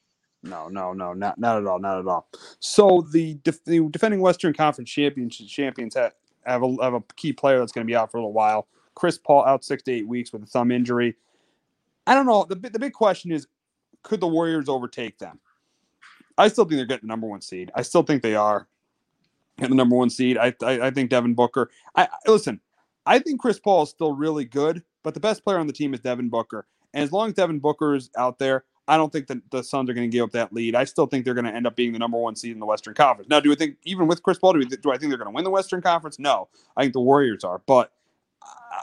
No, 0.42 0.68
no, 0.68 0.92
no, 0.92 1.14
not 1.14 1.38
not 1.38 1.58
at 1.58 1.66
all, 1.66 1.78
not 1.78 1.98
at 1.98 2.06
all. 2.06 2.28
So 2.60 3.06
the, 3.12 3.34
def- 3.44 3.64
the 3.64 3.88
defending 3.88 4.20
Western 4.20 4.52
Conference 4.52 4.90
champions 4.90 5.36
champions 5.36 5.94
have 5.94 6.12
have 6.44 6.62
a, 6.62 6.76
have 6.82 6.94
a 6.94 7.02
key 7.16 7.32
player 7.32 7.58
that's 7.58 7.72
going 7.72 7.86
to 7.86 7.90
be 7.90 7.96
out 7.96 8.10
for 8.10 8.18
a 8.18 8.20
little 8.20 8.34
while. 8.34 8.68
Chris 8.94 9.18
Paul 9.18 9.44
out 9.46 9.64
six 9.64 9.82
to 9.84 9.92
eight 9.92 10.06
weeks 10.06 10.32
with 10.32 10.42
a 10.42 10.46
thumb 10.46 10.70
injury. 10.70 11.16
I 12.06 12.14
don't 12.14 12.26
know. 12.26 12.44
The 12.48 12.56
the 12.56 12.78
big 12.78 12.92
question 12.92 13.32
is, 13.32 13.46
could 14.02 14.20
the 14.20 14.26
Warriors 14.26 14.68
overtake 14.68 15.18
them? 15.18 15.38
I 16.36 16.48
still 16.48 16.64
think 16.64 16.76
they're 16.76 16.86
getting 16.86 17.08
the 17.08 17.12
number 17.12 17.26
one 17.26 17.40
seed. 17.40 17.70
I 17.74 17.82
still 17.82 18.02
think 18.02 18.22
they 18.22 18.34
are 18.34 18.66
getting 19.58 19.70
the 19.70 19.76
number 19.76 19.96
one 19.96 20.10
seed. 20.10 20.36
I 20.38 20.54
I, 20.62 20.86
I 20.86 20.90
think 20.90 21.10
Devin 21.10 21.34
Booker. 21.34 21.70
I, 21.94 22.04
I 22.04 22.30
listen. 22.30 22.60
I 23.06 23.18
think 23.18 23.40
Chris 23.40 23.58
Paul 23.58 23.82
is 23.82 23.90
still 23.90 24.14
really 24.14 24.44
good, 24.44 24.82
but 25.02 25.14
the 25.14 25.20
best 25.20 25.44
player 25.44 25.58
on 25.58 25.66
the 25.66 25.72
team 25.72 25.92
is 25.92 26.00
Devin 26.00 26.30
Booker. 26.30 26.66
And 26.94 27.02
as 27.02 27.12
long 27.12 27.28
as 27.28 27.34
Devin 27.34 27.58
Booker 27.58 27.94
is 27.94 28.10
out 28.16 28.38
there, 28.38 28.64
I 28.86 28.96
don't 28.96 29.12
think 29.12 29.26
that 29.28 29.38
the 29.50 29.62
Suns 29.62 29.90
are 29.90 29.94
going 29.94 30.10
to 30.10 30.12
give 30.12 30.24
up 30.24 30.32
that 30.32 30.52
lead. 30.52 30.74
I 30.74 30.84
still 30.84 31.06
think 31.06 31.24
they're 31.24 31.34
going 31.34 31.46
to 31.46 31.54
end 31.54 31.66
up 31.66 31.76
being 31.76 31.92
the 31.92 31.98
number 31.98 32.18
one 32.18 32.36
seed 32.36 32.52
in 32.52 32.60
the 32.60 32.66
Western 32.66 32.94
Conference. 32.94 33.28
Now, 33.28 33.40
do 33.40 33.50
I 33.52 33.54
think 33.54 33.76
even 33.84 34.06
with 34.06 34.22
Chris 34.22 34.38
Paul, 34.38 34.54
do, 34.54 34.64
do 34.64 34.90
I 34.90 34.98
think 34.98 35.10
they're 35.10 35.18
going 35.18 35.30
to 35.30 35.34
win 35.34 35.44
the 35.44 35.50
Western 35.50 35.82
Conference? 35.82 36.18
No, 36.18 36.48
I 36.76 36.82
think 36.82 36.92
the 36.92 37.00
Warriors 37.00 37.44
are. 37.44 37.60
But 37.66 37.92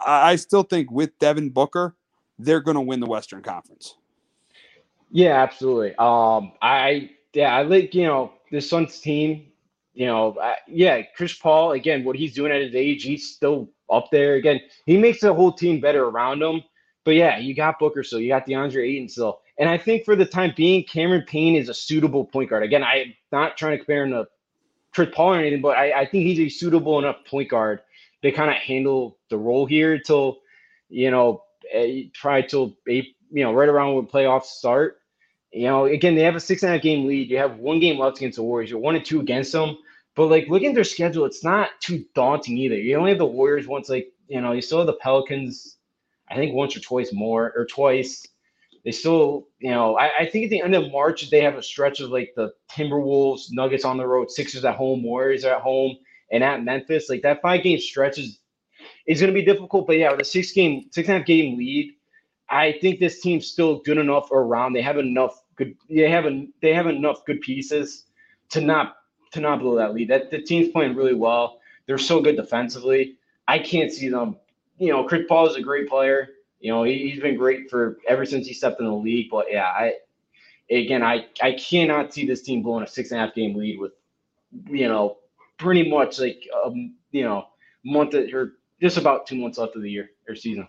I, 0.06 0.32
I 0.32 0.36
still 0.36 0.64
think 0.64 0.92
with 0.92 1.18
Devin 1.20 1.50
Booker, 1.50 1.96
they're 2.44 2.62
going 2.62 2.76
to 2.76 2.82
win 2.82 3.00
the 3.00 3.08
Western 3.08 3.42
Conference. 3.42 3.96
Yeah, 5.12 5.42
absolutely. 5.42 5.96
Um, 5.96 6.54
I 6.62 7.12
yeah, 7.34 7.56
I 7.56 7.64
like 7.64 7.94
you 7.94 8.06
know 8.06 8.34
the 8.52 8.62
Suns 8.62 9.00
team. 9.00 9.48
You 9.94 10.06
know, 10.06 10.38
I, 10.42 10.56
yeah, 10.68 11.02
Chris 11.16 11.34
Paul 11.34 11.74
again. 11.74 12.04
What 12.04 12.16
he's 12.16 12.34
doing 12.34 12.52
at 12.52 12.62
his 12.62 12.76
age, 12.76 13.04
he's 13.04 13.30
still 13.30 13.70
up 13.92 14.10
there. 14.12 14.36
Again, 14.36 14.62
he 14.86 14.98
makes 14.98 15.20
the 15.20 15.34
whole 15.34 15.52
team 15.52 15.82
better 15.82 16.06
around 16.06 16.42
him. 16.42 16.64
But 17.04 17.16
yeah, 17.16 17.40
you 17.40 17.56
got 17.56 17.80
Booker 17.80 18.04
still, 18.04 18.20
you 18.20 18.30
got 18.30 18.46
DeAndre 18.46 18.88
Ayton 18.88 19.10
still. 19.10 19.42
And 19.58 19.68
I 19.68 19.78
think 19.78 20.06
for 20.06 20.16
the 20.16 20.26
time 20.26 20.54
being, 20.56 20.84
Cameron 20.84 21.24
Payne 21.28 21.56
is 21.56 21.68
a 21.68 21.74
suitable 21.74 22.26
point 22.26 22.50
guard. 22.50 22.64
Again, 22.64 22.84
I'm 22.84 23.14
not 23.32 23.58
trying 23.58 23.74
to 23.74 23.78
compare 23.80 24.04
him 24.04 24.12
to 24.12 24.28
Chris 24.94 25.10
Paul 25.14 25.34
or 25.34 25.40
anything, 25.40 25.62
but 25.62 25.78
I, 25.78 26.02
I 26.02 26.06
think 26.06 26.26
he's 26.26 26.40
a 26.40 26.48
suitable 26.48 27.00
enough 27.00 27.18
point 27.26 27.50
guard 27.50 27.82
to 28.22 28.32
kind 28.32 28.52
of 28.52 28.58
handle 28.58 29.18
the 29.30 29.38
role 29.38 29.66
here 29.66 29.94
until 29.94 30.42
you 30.92 31.10
know, 31.10 31.44
Eh, 31.74 32.04
try 32.14 32.42
till 32.42 32.76
you 32.86 33.04
know 33.32 33.54
right 33.54 33.70
around 33.70 33.96
when 33.96 34.08
playoffs 34.08 34.46
start. 34.46 34.98
You 35.52 35.68
know, 35.68 35.86
again, 35.86 36.16
they 36.16 36.24
have 36.24 36.36
a 36.36 36.40
six 36.40 36.64
and 36.64 36.70
a 36.70 36.74
half 36.76 36.82
game 36.82 37.06
lead. 37.06 37.30
You 37.30 37.38
have 37.38 37.58
one 37.58 37.80
game 37.80 38.00
left 38.00 38.18
against 38.18 38.38
the 38.38 38.44
Warriors. 38.44 38.70
You're 38.70 38.80
one 38.80 38.96
and 38.96 39.04
two 39.04 39.20
against 39.20 39.52
them. 39.52 39.78
But 40.16 40.28
like 40.28 40.48
looking 40.48 40.70
at 40.70 40.76
their 40.76 40.84
schedule, 40.84 41.26
it's 41.26 41.44
not 41.44 41.70
too 41.82 42.06
daunting 42.16 42.58
either. 42.58 42.76
You 42.76 42.98
only 42.98 43.12
have 43.12 43.18
the 43.18 43.26
Warriors 43.26 43.68
once, 43.68 43.90
like 43.90 44.12
you 44.28 44.40
know, 44.42 44.54
you 44.54 44.62
still 44.62 44.80
have 44.80 44.88
the 44.88 44.94
Pelicans 44.94 45.78
I 46.32 46.36
think 46.36 46.56
once 46.56 46.76
or 46.76 46.80
twice 46.80 47.12
more 47.12 47.52
or 47.56 47.66
twice. 47.66 48.26
They 48.86 48.92
still, 48.92 49.48
you 49.60 49.70
know, 49.70 49.98
I, 49.98 50.22
I, 50.22 50.26
think 50.26 50.46
at 50.46 50.50
the 50.50 50.62
end 50.62 50.74
of 50.74 50.92
March 50.92 51.30
they 51.30 51.42
have 51.42 51.56
a 51.56 51.62
stretch 51.62 52.00
of 52.00 52.10
like 52.10 52.34
the 52.36 52.52
Timberwolves, 52.72 53.52
Nuggets 53.52 53.86
on 53.86 53.98
the 53.98 54.08
road, 54.08 54.32
Sixers 54.32 54.66
at 54.66 54.76
home, 54.76 55.04
Warriors 55.04 55.44
at 55.44 55.62
home, 55.62 55.98
and 56.32 56.44
at 56.44 56.64
Memphis. 56.64 57.10
Like 57.10 57.22
that 57.22 57.42
five 57.42 57.62
game 57.62 57.80
stretch 57.80 58.18
is 58.18 58.40
is 59.08 59.20
going 59.20 59.34
to 59.34 59.40
be 59.40 59.46
difficult. 59.46 59.88
But 59.88 59.98
yeah, 59.98 60.12
with 60.12 60.22
a 60.22 60.26
six 60.26 60.52
game, 60.52 60.86
six 60.92 61.08
and 61.08 61.16
a 61.16 61.20
half 61.20 61.28
game 61.28 61.58
lead, 61.58 61.94
I 62.50 62.74
think 62.74 63.00
this 63.00 63.22
team's 63.22 63.48
still 63.48 63.80
good 63.80 63.98
enough 63.98 64.32
around. 64.32 64.74
They 64.74 64.82
have 64.82 64.98
enough 64.98 65.42
good. 65.56 65.76
They 65.90 66.10
have 66.10 66.26
a, 66.26 66.48
they 66.62 66.74
have 66.74 66.88
enough 66.88 67.26
good 67.26 67.42
pieces 67.42 68.06
to 68.50 68.62
not 68.62 68.98
to 69.32 69.40
not 69.40 69.60
blow 69.60 69.76
that 69.78 69.94
lead. 69.94 70.10
That 70.10 70.32
the 70.32 70.42
team's 70.42 70.70
playing 70.70 70.96
really 70.96 71.16
well. 71.16 71.60
They're 71.88 71.98
so 71.98 72.22
good 72.22 72.36
defensively. 72.36 73.16
I 73.48 73.60
can't 73.60 73.92
see 73.92 74.10
them. 74.10 74.38
You 74.78 74.92
know, 74.92 75.04
Chris 75.04 75.26
Paul 75.28 75.48
is 75.48 75.56
a 75.56 75.62
great 75.62 75.90
player. 75.90 76.30
You 76.60 76.72
know, 76.72 76.84
he, 76.84 77.10
has 77.10 77.20
been 77.20 77.38
great 77.38 77.70
for 77.70 77.98
ever 78.08 78.26
since 78.26 78.48
he 78.48 78.54
stepped 78.54 78.80
in 78.80 78.86
the 78.86 78.94
league. 78.94 79.30
But 79.32 79.48
yeah, 79.50 79.66
I 79.66 79.94
again, 80.70 81.04
I 81.04 81.28
I 81.42 81.54
cannot 81.54 82.14
see 82.14 82.26
this 82.26 82.42
team 82.42 82.62
blowing 82.62 82.84
a 82.84 82.88
six 82.88 83.12
and 83.12 83.20
a 83.20 83.26
half 83.26 83.36
game 83.36 83.56
lead 83.56 83.80
with, 83.80 83.94
you 84.68 84.88
know, 84.88 85.18
pretty 85.58 85.90
much 85.90 86.20
like 86.20 86.48
um, 86.64 86.96
you 87.12 87.24
know, 87.24 87.48
month 87.84 88.14
or 88.14 88.54
just 88.82 88.98
about 88.98 89.28
two 89.28 89.36
months 89.36 89.58
left 89.58 89.76
of 89.76 89.82
the 89.82 89.92
year 89.92 90.12
or 90.28 90.36
season. 90.36 90.68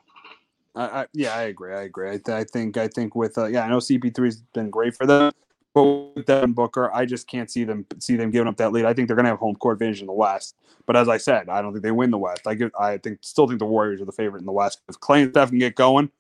I, 0.74 0.84
I, 0.84 1.06
yeah, 1.12 1.34
I 1.34 1.43
agree. 1.43 1.74
I 1.74 1.82
agree. 1.82 2.09
I, 2.09 2.18
th- 2.18 2.28
I 2.28 2.44
think 2.44 2.76
I 2.76 2.89
think 2.89 3.14
with 3.14 3.36
uh, 3.36 3.47
yeah, 3.47 3.64
I 3.64 3.68
know 3.68 3.78
CP3 3.78 4.24
has 4.24 4.43
been 4.55 4.70
great 4.70 4.97
for 4.97 5.06
them, 5.06 5.32
but 5.74 5.84
with 5.84 6.26
Devin 6.26 6.52
Booker, 6.52 6.93
I 6.94 7.05
just 7.05 7.26
can't 7.26 7.51
see 7.51 7.64
them 7.64 7.86
see 7.98 8.16
them 8.16 8.30
giving 8.30 8.48
up 8.48 8.56
that 8.56 8.72
lead. 8.72 8.84
I 8.84 8.94
think 8.94 9.09
they're 9.09 9.16
going 9.16 9.24
to 9.24 9.30
have 9.30 9.39
home 9.39 9.56
court 9.56 9.74
advantage 9.74 10.01
in 10.01 10.06
the 10.06 10.12
West. 10.12 10.56
But 10.86 10.97
as 10.97 11.09
I 11.09 11.18
said, 11.18 11.48
I 11.48 11.62
don't 11.62 11.72
think 11.72 11.82
they 11.82 11.93
win 11.93 12.10
the 12.10 12.18
West. 12.18 12.43
I 12.47 12.55
get, 12.55 12.72
I 12.78 12.98
think 12.98 13.18
still 13.20 13.47
think 13.47 13.60
the 13.60 13.66
Warriors 13.66 14.01
are 14.01 14.05
the 14.05 14.12
favorite 14.12 14.40
in 14.40 14.47
the 14.47 14.52
West. 14.52 14.80
If 14.89 14.98
Clay 14.98 15.22
and 15.22 15.30
Steph 15.30 15.51
can 15.51 15.59
get 15.59 15.76
going, 15.76 16.10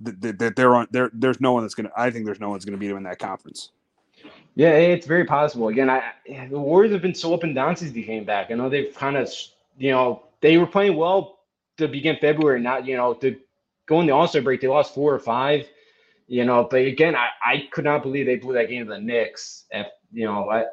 that 0.00 0.54
they're 0.56 0.74
on 0.74 0.88
there. 0.90 1.10
There's 1.12 1.40
no 1.40 1.52
one 1.52 1.62
that's 1.62 1.74
going 1.74 1.88
to. 1.88 1.92
I 1.96 2.10
think 2.10 2.26
there's 2.26 2.40
no 2.40 2.50
one's 2.50 2.64
going 2.64 2.72
to 2.72 2.78
beat 2.78 2.88
them 2.88 2.96
in 2.96 3.02
that 3.04 3.18
conference. 3.18 3.70
Yeah, 4.54 4.70
it's 4.70 5.06
very 5.06 5.24
possible. 5.24 5.68
Again, 5.68 5.88
I 5.88 6.02
the 6.26 6.58
Warriors 6.58 6.92
have 6.92 7.02
been 7.02 7.14
so 7.14 7.32
up 7.34 7.42
and 7.42 7.54
down 7.54 7.76
since 7.76 7.92
they 7.92 8.02
came 8.02 8.24
back. 8.24 8.50
I 8.50 8.54
know 8.54 8.68
they've 8.68 8.94
kind 8.94 9.16
of, 9.16 9.32
you 9.78 9.92
know, 9.92 10.22
they 10.42 10.58
were 10.58 10.66
playing 10.66 10.96
well 10.96 11.38
to 11.78 11.88
begin 11.88 12.16
February. 12.20 12.60
Not, 12.60 12.86
you 12.86 12.96
know, 12.96 13.14
to 13.14 13.36
go 13.86 14.00
in 14.00 14.06
the 14.06 14.12
All 14.12 14.28
Star 14.28 14.42
break, 14.42 14.60
they 14.60 14.68
lost 14.68 14.94
four 14.94 15.14
or 15.14 15.18
five. 15.18 15.68
You 16.26 16.44
know, 16.44 16.68
but 16.70 16.82
again, 16.82 17.16
I, 17.16 17.28
I 17.44 17.68
could 17.72 17.84
not 17.84 18.02
believe 18.02 18.26
they 18.26 18.36
blew 18.36 18.54
that 18.54 18.68
game 18.68 18.84
to 18.86 18.92
the 18.92 19.00
Knicks. 19.00 19.64
If, 19.72 19.88
you 20.12 20.26
know, 20.26 20.48
I, 20.48 20.66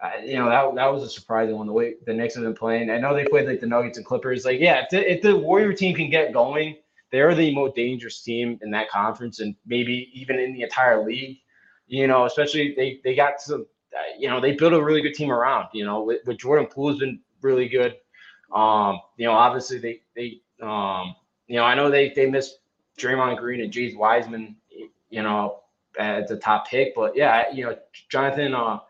I, 0.00 0.22
you 0.24 0.36
know 0.36 0.48
that 0.48 0.74
that 0.76 0.92
was 0.92 1.02
a 1.02 1.08
surprising 1.08 1.56
one. 1.56 1.66
The 1.66 1.72
way 1.72 1.94
the 2.06 2.14
Knicks 2.14 2.36
have 2.36 2.44
been 2.44 2.54
playing, 2.54 2.88
I 2.88 2.98
know 2.98 3.12
they 3.12 3.24
played 3.24 3.48
like 3.48 3.58
the 3.60 3.66
Nuggets 3.66 3.98
and 3.98 4.06
Clippers. 4.06 4.44
Like, 4.44 4.60
yeah, 4.60 4.82
if 4.84 4.90
the, 4.90 5.12
if 5.12 5.22
the 5.22 5.36
Warrior 5.36 5.72
team 5.72 5.96
can 5.96 6.10
get 6.10 6.32
going, 6.32 6.76
they're 7.10 7.34
the 7.34 7.52
most 7.52 7.74
dangerous 7.74 8.22
team 8.22 8.58
in 8.62 8.70
that 8.70 8.88
conference, 8.88 9.40
and 9.40 9.56
maybe 9.66 10.10
even 10.12 10.38
in 10.38 10.52
the 10.52 10.62
entire 10.62 11.04
league. 11.04 11.38
You 11.88 12.06
know, 12.06 12.26
especially 12.26 12.74
they 12.76 13.00
they 13.02 13.16
got 13.16 13.40
some. 13.40 13.66
You 14.16 14.28
know, 14.28 14.40
they 14.40 14.52
built 14.52 14.74
a 14.74 14.84
really 14.84 15.00
good 15.00 15.14
team 15.14 15.32
around. 15.32 15.68
You 15.72 15.84
know, 15.84 16.04
with, 16.04 16.20
with 16.24 16.38
Jordan 16.38 16.66
Poole's 16.66 17.00
been 17.00 17.20
really 17.42 17.68
good. 17.68 17.96
Um, 18.54 19.00
you 19.16 19.26
know, 19.26 19.32
obviously 19.32 19.78
they 19.78 20.00
they 20.14 20.40
um, 20.60 21.14
you 21.46 21.56
know, 21.56 21.64
I 21.64 21.74
know 21.74 21.90
they 21.90 22.10
they 22.10 22.30
missed 22.30 22.58
Draymond 22.98 23.38
Green 23.38 23.60
and 23.60 23.72
James 23.72 23.94
Wiseman, 23.94 24.56
you 25.10 25.22
know, 25.22 25.60
at 25.98 26.28
the 26.28 26.36
top 26.36 26.68
pick, 26.68 26.94
but 26.94 27.16
yeah, 27.16 27.50
you 27.52 27.64
know, 27.64 27.76
Jonathan 28.10 28.54
uh, 28.54 28.80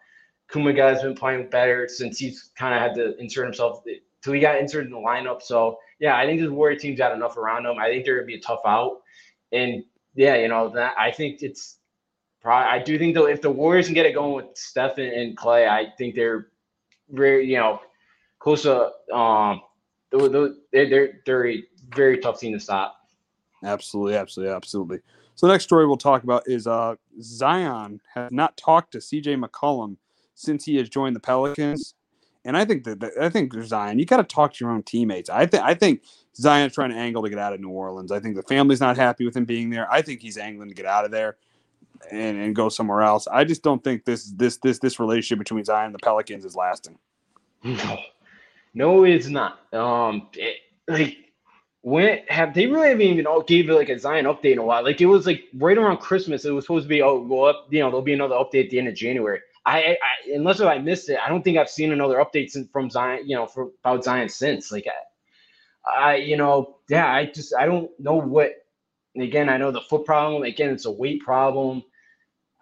Kuminga 0.51 0.93
has 0.93 1.03
been 1.03 1.15
playing 1.15 1.49
better 1.51 1.89
since 1.89 2.19
he's 2.19 2.51
kind 2.57 2.75
of 2.75 2.81
had 2.81 2.95
to 2.95 3.17
insert 3.19 3.45
himself 3.45 3.85
till 4.23 4.33
he 4.33 4.41
got 4.41 4.59
inserted 4.59 4.87
in 4.89 4.93
the 4.93 4.99
lineup. 4.99 5.43
So 5.43 5.79
yeah, 6.01 6.17
I 6.17 6.27
think 6.27 6.41
this 6.41 6.51
Warrior 6.51 6.79
team's 6.79 6.99
got 6.99 7.13
enough 7.15 7.37
around 7.37 7.65
them. 7.65 7.79
I 7.79 7.89
think 7.89 8.05
they're 8.05 8.17
gonna 8.17 8.27
be 8.27 8.37
a 8.37 8.41
tough 8.41 8.61
out, 8.67 9.03
and 9.53 9.85
yeah, 10.15 10.37
you 10.37 10.49
know 10.49 10.69
that 10.71 10.95
I 10.99 11.11
think 11.11 11.43
it's 11.43 11.77
probably 12.41 12.69
I 12.69 12.83
do 12.83 12.99
think 12.99 13.15
though 13.15 13.27
if 13.27 13.43
the 13.43 13.51
Warriors 13.51 13.87
can 13.87 13.95
get 13.95 14.07
it 14.07 14.15
going 14.15 14.35
with 14.35 14.57
Steph 14.57 14.99
and, 14.99 15.13
and 15.13 15.37
Clay, 15.37 15.67
I 15.67 15.93
think 15.97 16.15
they're 16.15 16.49
very 17.11 17.47
you 17.47 17.57
know 17.57 17.81
close 18.39 18.63
to 18.63 18.91
um 19.15 19.61
they're 20.11 20.51
they're, 20.73 21.21
they're 21.25 21.49
a 21.49 21.65
very 21.95 22.19
tough 22.19 22.41
team 22.41 22.53
to 22.55 22.61
stop. 22.61 22.97
Absolutely, 23.65 24.15
absolutely, 24.15 24.55
absolutely. 24.55 25.01
So 25.35 25.47
the 25.47 25.53
next 25.53 25.65
story 25.65 25.87
we'll 25.87 25.97
talk 25.97 26.25
about 26.25 26.49
is 26.49 26.67
uh, 26.67 26.97
Zion 27.21 28.01
has 28.15 28.31
not 28.33 28.57
talked 28.57 28.93
to 28.93 28.99
CJ 28.99 29.43
McCollum 29.43 29.97
since 30.35 30.65
he 30.65 30.77
has 30.77 30.89
joined 30.89 31.15
the 31.15 31.21
Pelicans, 31.21 31.95
and 32.45 32.57
I 32.57 32.65
think 32.65 32.85
that 32.85 33.13
I 33.21 33.29
think 33.29 33.53
Zion, 33.63 33.99
you 33.99 34.05
got 34.05 34.19
to 34.19 34.25
talk 34.25 34.55
to 34.55 34.65
your 34.65 34.73
own 34.73 34.83
teammates. 34.83 35.31
I 35.31 35.47
think 35.47 35.63
I 35.63 35.75
think 35.75 36.03
Zion's 36.37 36.75
trying 36.75 36.91
to 36.91 36.97
angle 36.97 37.23
to 37.23 37.31
get 37.31 37.39
out 37.39 37.53
of 37.53 37.61
New 37.61 37.71
Orleans. 37.71 38.13
I 38.13 38.21
think 38.21 38.37
the 38.37 38.43
family's 38.43 38.81
not 38.81 38.97
happy 38.97 39.25
with 39.25 39.37
him 39.37 39.45
being 39.45 39.71
there. 39.71 39.91
I 39.93 40.03
think 40.03 40.21
he's 40.21 40.39
angling 40.39 40.69
to 40.69 40.75
get 40.75 40.87
out 40.87 41.05
of 41.05 41.11
there 41.11 41.37
and, 42.11 42.39
and 42.39 42.55
go 42.55 42.69
somewhere 42.69 43.03
else. 43.03 43.27
I 43.29 43.45
just 43.45 43.63
don't 43.63 43.83
think 43.83 44.05
this 44.05 44.33
this 44.33 44.57
this 44.59 44.79
this 44.79 45.01
relationship 45.01 45.39
between 45.39 45.65
Zion 45.65 45.87
and 45.87 45.95
the 45.95 45.99
Pelicans 46.01 46.45
is 46.45 46.57
lasting. 46.57 46.99
No, 48.75 49.05
it's 49.05 49.29
not. 49.29 49.73
Um, 49.75 50.29
it, 50.35 50.59
like 50.87 51.17
when 51.83 52.21
have 52.29 52.55
they 52.55 52.67
really 52.67 52.89
haven't 52.89 53.03
even 53.03 53.27
all 53.27 53.43
gave 53.43 53.69
like 53.69 53.89
a 53.89 53.99
Zion 53.99 54.27
update 54.27 54.53
in 54.53 54.59
a 54.59 54.65
while? 54.65 54.83
Like 54.83 55.01
it 55.01 55.07
was 55.07 55.27
like 55.27 55.45
right 55.55 55.79
around 55.79 55.99
Christmas. 55.99 56.45
It 56.45 56.51
was 56.51 56.65
supposed 56.65 56.85
to 56.85 56.89
be 56.89 57.03
oh 57.03 57.25
go 57.25 57.45
up. 57.45 57.67
You 57.71 57.81
know 57.81 57.89
there'll 57.89 58.03
be 58.03 58.13
another 58.13 58.35
update 58.35 58.65
at 58.65 58.71
the 58.71 58.79
end 58.79 58.89
of 58.89 58.95
January. 58.95 59.41
I, 59.67 59.97
I 60.03 60.33
unless 60.35 60.61
I 60.61 60.79
missed 60.79 61.11
it, 61.11 61.19
I 61.25 61.29
don't 61.29 61.43
think 61.43 61.59
I've 61.59 61.69
seen 61.69 61.93
another 61.93 62.17
update 62.17 62.51
since, 62.51 62.69
from 62.71 62.91
Zion. 62.91 63.29
You 63.29 63.37
know 63.37 63.47
for 63.47 63.71
about 63.85 64.05
Zion 64.05 64.29
since 64.29 64.73
like 64.73 64.87
I, 65.87 66.13
I 66.13 66.17
you 66.17 66.37
know 66.37 66.79
yeah 66.89 67.13
I 67.13 67.27
just 67.27 67.55
I 67.55 67.67
don't 67.67 67.91
know 67.99 68.15
what. 68.21 68.53
Again, 69.19 69.49
I 69.49 69.57
know 69.57 69.73
the 69.73 69.81
foot 69.81 70.05
problem. 70.05 70.45
Again, 70.45 70.71
it's 70.71 70.85
a 70.85 70.91
weight 70.91 71.23
problem. 71.23 71.83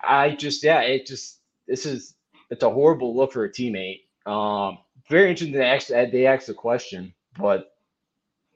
I 0.02 0.30
just 0.30 0.62
yeah 0.62 0.80
it 0.80 1.06
just 1.06 1.40
this 1.66 1.84
is 1.84 2.14
it's 2.50 2.62
a 2.62 2.70
horrible 2.70 3.14
look 3.14 3.32
for 3.32 3.44
a 3.44 3.50
teammate. 3.50 4.02
Um, 4.24 4.78
very 5.08 5.30
interesting 5.30 5.58
they 5.58 5.64
asked 5.64 5.88
they 5.88 6.26
asked 6.26 6.46
the 6.46 6.54
question, 6.54 7.14
but 7.38 7.72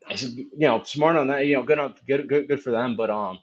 I 0.08 0.16
said, 0.16 0.30
you 0.36 0.48
know, 0.58 0.82
smart 0.82 1.16
on 1.16 1.28
that. 1.28 1.46
You 1.46 1.56
know, 1.56 1.62
good 1.62 1.78
good 2.06 2.28
good 2.28 2.48
good 2.48 2.62
for 2.62 2.70
them. 2.70 2.96
But 2.96 3.10
um, 3.10 3.38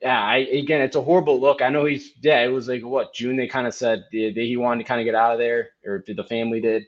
yeah, 0.00 0.20
I 0.20 0.38
again, 0.38 0.82
it's 0.82 0.96
a 0.96 1.02
horrible 1.02 1.40
look. 1.40 1.62
I 1.62 1.68
know 1.68 1.84
he's 1.84 2.12
yeah. 2.22 2.40
It 2.42 2.48
was 2.48 2.68
like 2.68 2.82
what 2.82 3.14
June 3.14 3.36
they 3.36 3.46
kind 3.46 3.66
of 3.66 3.74
said 3.74 4.04
that 4.12 4.32
he 4.34 4.56
wanted 4.56 4.82
to 4.82 4.88
kind 4.88 5.00
of 5.00 5.04
get 5.04 5.14
out 5.14 5.32
of 5.32 5.38
there, 5.38 5.70
or 5.84 6.04
the 6.06 6.24
family 6.24 6.60
did. 6.60 6.84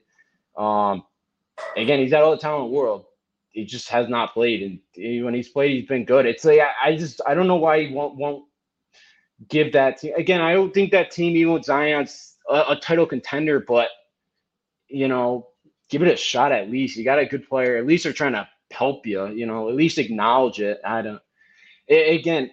Um, 0.56 1.04
again, 1.76 2.00
he's 2.00 2.10
got 2.10 2.22
all 2.22 2.32
the 2.32 2.38
talent 2.38 2.66
in 2.66 2.72
the 2.72 2.78
world. 2.78 3.04
He 3.50 3.64
just 3.64 3.88
has 3.88 4.08
not 4.08 4.34
played, 4.34 4.80
and 4.96 5.24
when 5.24 5.34
he's 5.34 5.48
played, 5.48 5.72
he's 5.72 5.88
been 5.88 6.04
good. 6.04 6.26
It's 6.26 6.44
like 6.44 6.60
I, 6.60 6.90
I 6.90 6.96
just 6.96 7.20
I 7.26 7.34
don't 7.34 7.48
know 7.48 7.56
why 7.56 7.84
he 7.84 7.94
won't 7.94 8.16
won't 8.16 8.44
give 9.48 9.72
that 9.72 9.98
team 9.98 10.14
again. 10.16 10.40
I 10.40 10.52
don't 10.52 10.74
think 10.74 10.90
that 10.90 11.10
team 11.10 11.36
even 11.36 11.54
with 11.54 11.64
Zion's 11.64 12.34
a, 12.50 12.64
a 12.70 12.80
title 12.80 13.06
contender, 13.06 13.60
but 13.60 13.88
you 14.88 15.08
know, 15.08 15.48
give 15.88 16.02
it 16.02 16.12
a 16.12 16.16
shot 16.16 16.52
at 16.52 16.70
least. 16.70 16.96
You 16.96 17.04
got 17.04 17.18
a 17.18 17.26
good 17.26 17.48
player. 17.48 17.76
At 17.76 17.86
least 17.86 18.04
they're 18.04 18.12
trying 18.12 18.32
to 18.32 18.48
help 18.70 19.06
you, 19.06 19.26
you 19.28 19.46
know, 19.46 19.68
at 19.68 19.74
least 19.74 19.98
acknowledge 19.98 20.60
it. 20.60 20.80
I 20.84 21.02
don't, 21.02 21.22
it, 21.86 22.18
again, 22.20 22.50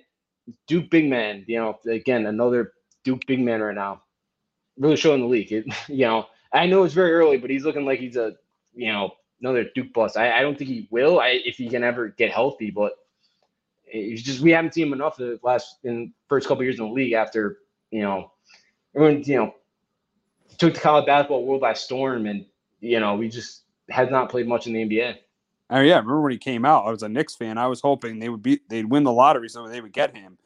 Duke 0.68 0.90
big 0.90 1.10
man, 1.10 1.44
you 1.48 1.58
know, 1.58 1.80
again, 1.88 2.26
another 2.26 2.74
Duke 3.04 3.26
big 3.28 3.40
man 3.40 3.62
right 3.62 3.76
now, 3.76 4.04
really 4.78 4.96
showing 4.96 5.22
the 5.22 5.28
league. 5.28 5.52
It, 5.52 5.66
you 5.88 6.06
know, 6.06 6.28
I 6.54 6.68
know 6.68 6.84
it's 6.84 6.94
very 6.94 7.14
early, 7.14 7.38
but 7.38 7.50
he's 7.50 7.66
looking 7.66 7.86
like 7.86 8.00
he's 8.00 8.16
a, 8.18 8.36
you 8.74 8.92
know, 8.92 9.12
another 9.42 9.66
Duke 9.76 9.94
bust. 9.94 10.18
I, 10.18 10.40
I 10.40 10.42
don't 10.42 10.58
think 10.58 10.70
he 10.70 10.88
will 10.92 11.20
I, 11.20 11.42
if 11.46 11.58
he 11.58 11.70
can 11.70 11.84
ever 11.84 12.10
get 12.10 12.32
healthy, 12.32 12.72
but 12.72 12.94
it's 13.86 14.22
just, 14.22 14.42
we 14.42 14.52
haven't 14.52 14.74
seen 14.74 14.88
him 14.88 14.94
enough 14.94 15.18
the 15.18 15.40
last, 15.44 15.78
in 15.84 16.14
first 16.28 16.48
couple 16.48 16.64
years 16.64 16.80
in 16.80 16.86
the 16.86 16.92
league 16.92 17.14
after, 17.14 17.60
you 17.92 18.02
know, 18.02 18.32
everyone, 18.96 19.24
you 19.24 19.38
know, 19.38 19.56
took 20.58 20.74
the 20.74 20.80
college 20.80 21.06
basketball 21.06 21.46
world 21.46 21.62
by 21.62 21.74
storm 21.74 22.26
and, 22.26 22.46
you 22.80 23.00
know, 23.00 23.16
we 23.16 23.30
just 23.30 23.64
has 23.90 24.10
not 24.10 24.30
played 24.30 24.48
much 24.48 24.68
in 24.68 24.74
the 24.74 24.84
NBA. 24.84 25.18
Oh 25.70 25.80
yeah, 25.80 25.96
I 25.96 25.98
remember 25.98 26.22
when 26.22 26.32
he 26.32 26.38
came 26.38 26.66
out. 26.66 26.86
I 26.86 26.92
was 26.92 27.04
a 27.04 27.10
Knicks 27.10 27.36
fan. 27.36 27.58
I 27.58 27.68
was 27.68 27.82
hoping 27.82 28.20
they 28.20 28.30
would 28.30 28.44
be 28.44 28.60
they'd 28.70 28.90
win 28.90 29.04
the 29.04 29.12
lottery 29.12 29.50
so 29.50 29.68
they 29.68 29.82
would 29.82 29.94
get 29.94 30.16
him. 30.16 30.38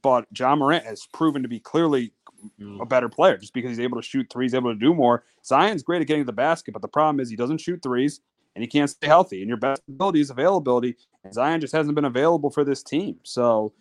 But 0.00 0.26
Ja 0.36 0.56
Morant 0.56 0.84
has 0.84 1.06
proven 1.12 1.42
to 1.42 1.48
be 1.48 1.60
clearly 1.60 2.12
mm. 2.58 2.80
a 2.80 2.86
better 2.86 3.08
player 3.08 3.36
just 3.36 3.52
because 3.52 3.70
he's 3.70 3.80
able 3.80 4.00
to 4.00 4.06
shoot 4.06 4.28
threes, 4.30 4.54
able 4.54 4.72
to 4.72 4.78
do 4.78 4.94
more. 4.94 5.24
Zion's 5.44 5.82
great 5.82 6.00
at 6.00 6.08
getting 6.08 6.22
to 6.22 6.26
the 6.26 6.32
basket, 6.32 6.72
but 6.72 6.82
the 6.82 6.88
problem 6.88 7.20
is 7.20 7.28
he 7.28 7.36
doesn't 7.36 7.58
shoot 7.58 7.82
threes 7.82 8.20
and 8.54 8.62
he 8.62 8.68
can't 8.68 8.88
stay 8.88 9.06
healthy. 9.06 9.40
And 9.40 9.48
your 9.48 9.58
best 9.58 9.82
ability 9.88 10.20
is 10.20 10.30
availability. 10.30 10.96
And 11.24 11.34
Zion 11.34 11.60
just 11.60 11.74
hasn't 11.74 11.94
been 11.94 12.04
available 12.04 12.50
for 12.50 12.64
this 12.64 12.82
team. 12.82 13.16
So 13.24 13.72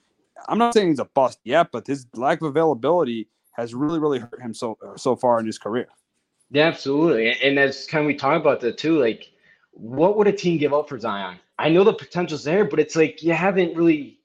I'm 0.47 0.57
not 0.57 0.73
saying 0.73 0.89
he's 0.89 0.99
a 0.99 1.05
bust 1.05 1.39
yet, 1.43 1.69
but 1.71 1.87
his 1.87 2.05
lack 2.15 2.41
of 2.41 2.47
availability 2.47 3.27
has 3.53 3.73
really, 3.73 3.99
really 3.99 4.19
hurt 4.19 4.41
him 4.41 4.53
so 4.53 4.77
so 4.97 5.15
far 5.15 5.39
in 5.39 5.45
his 5.45 5.57
career. 5.57 5.87
Yeah, 6.49 6.67
absolutely. 6.67 7.31
And 7.41 7.57
as 7.57 7.85
kind 7.87 8.03
of 8.03 8.07
we 8.07 8.15
talk 8.15 8.39
about 8.39 8.59
that 8.61 8.77
too, 8.77 8.99
like 8.99 9.31
what 9.71 10.17
would 10.17 10.27
a 10.27 10.33
team 10.33 10.57
give 10.57 10.73
up 10.73 10.89
for 10.89 10.99
Zion? 10.99 11.39
I 11.57 11.69
know 11.69 11.83
the 11.83 11.93
potential's 11.93 12.43
there, 12.43 12.65
but 12.65 12.79
it's 12.79 12.95
like 12.95 13.23
you 13.23 13.33
haven't 13.33 13.75
really 13.75 14.19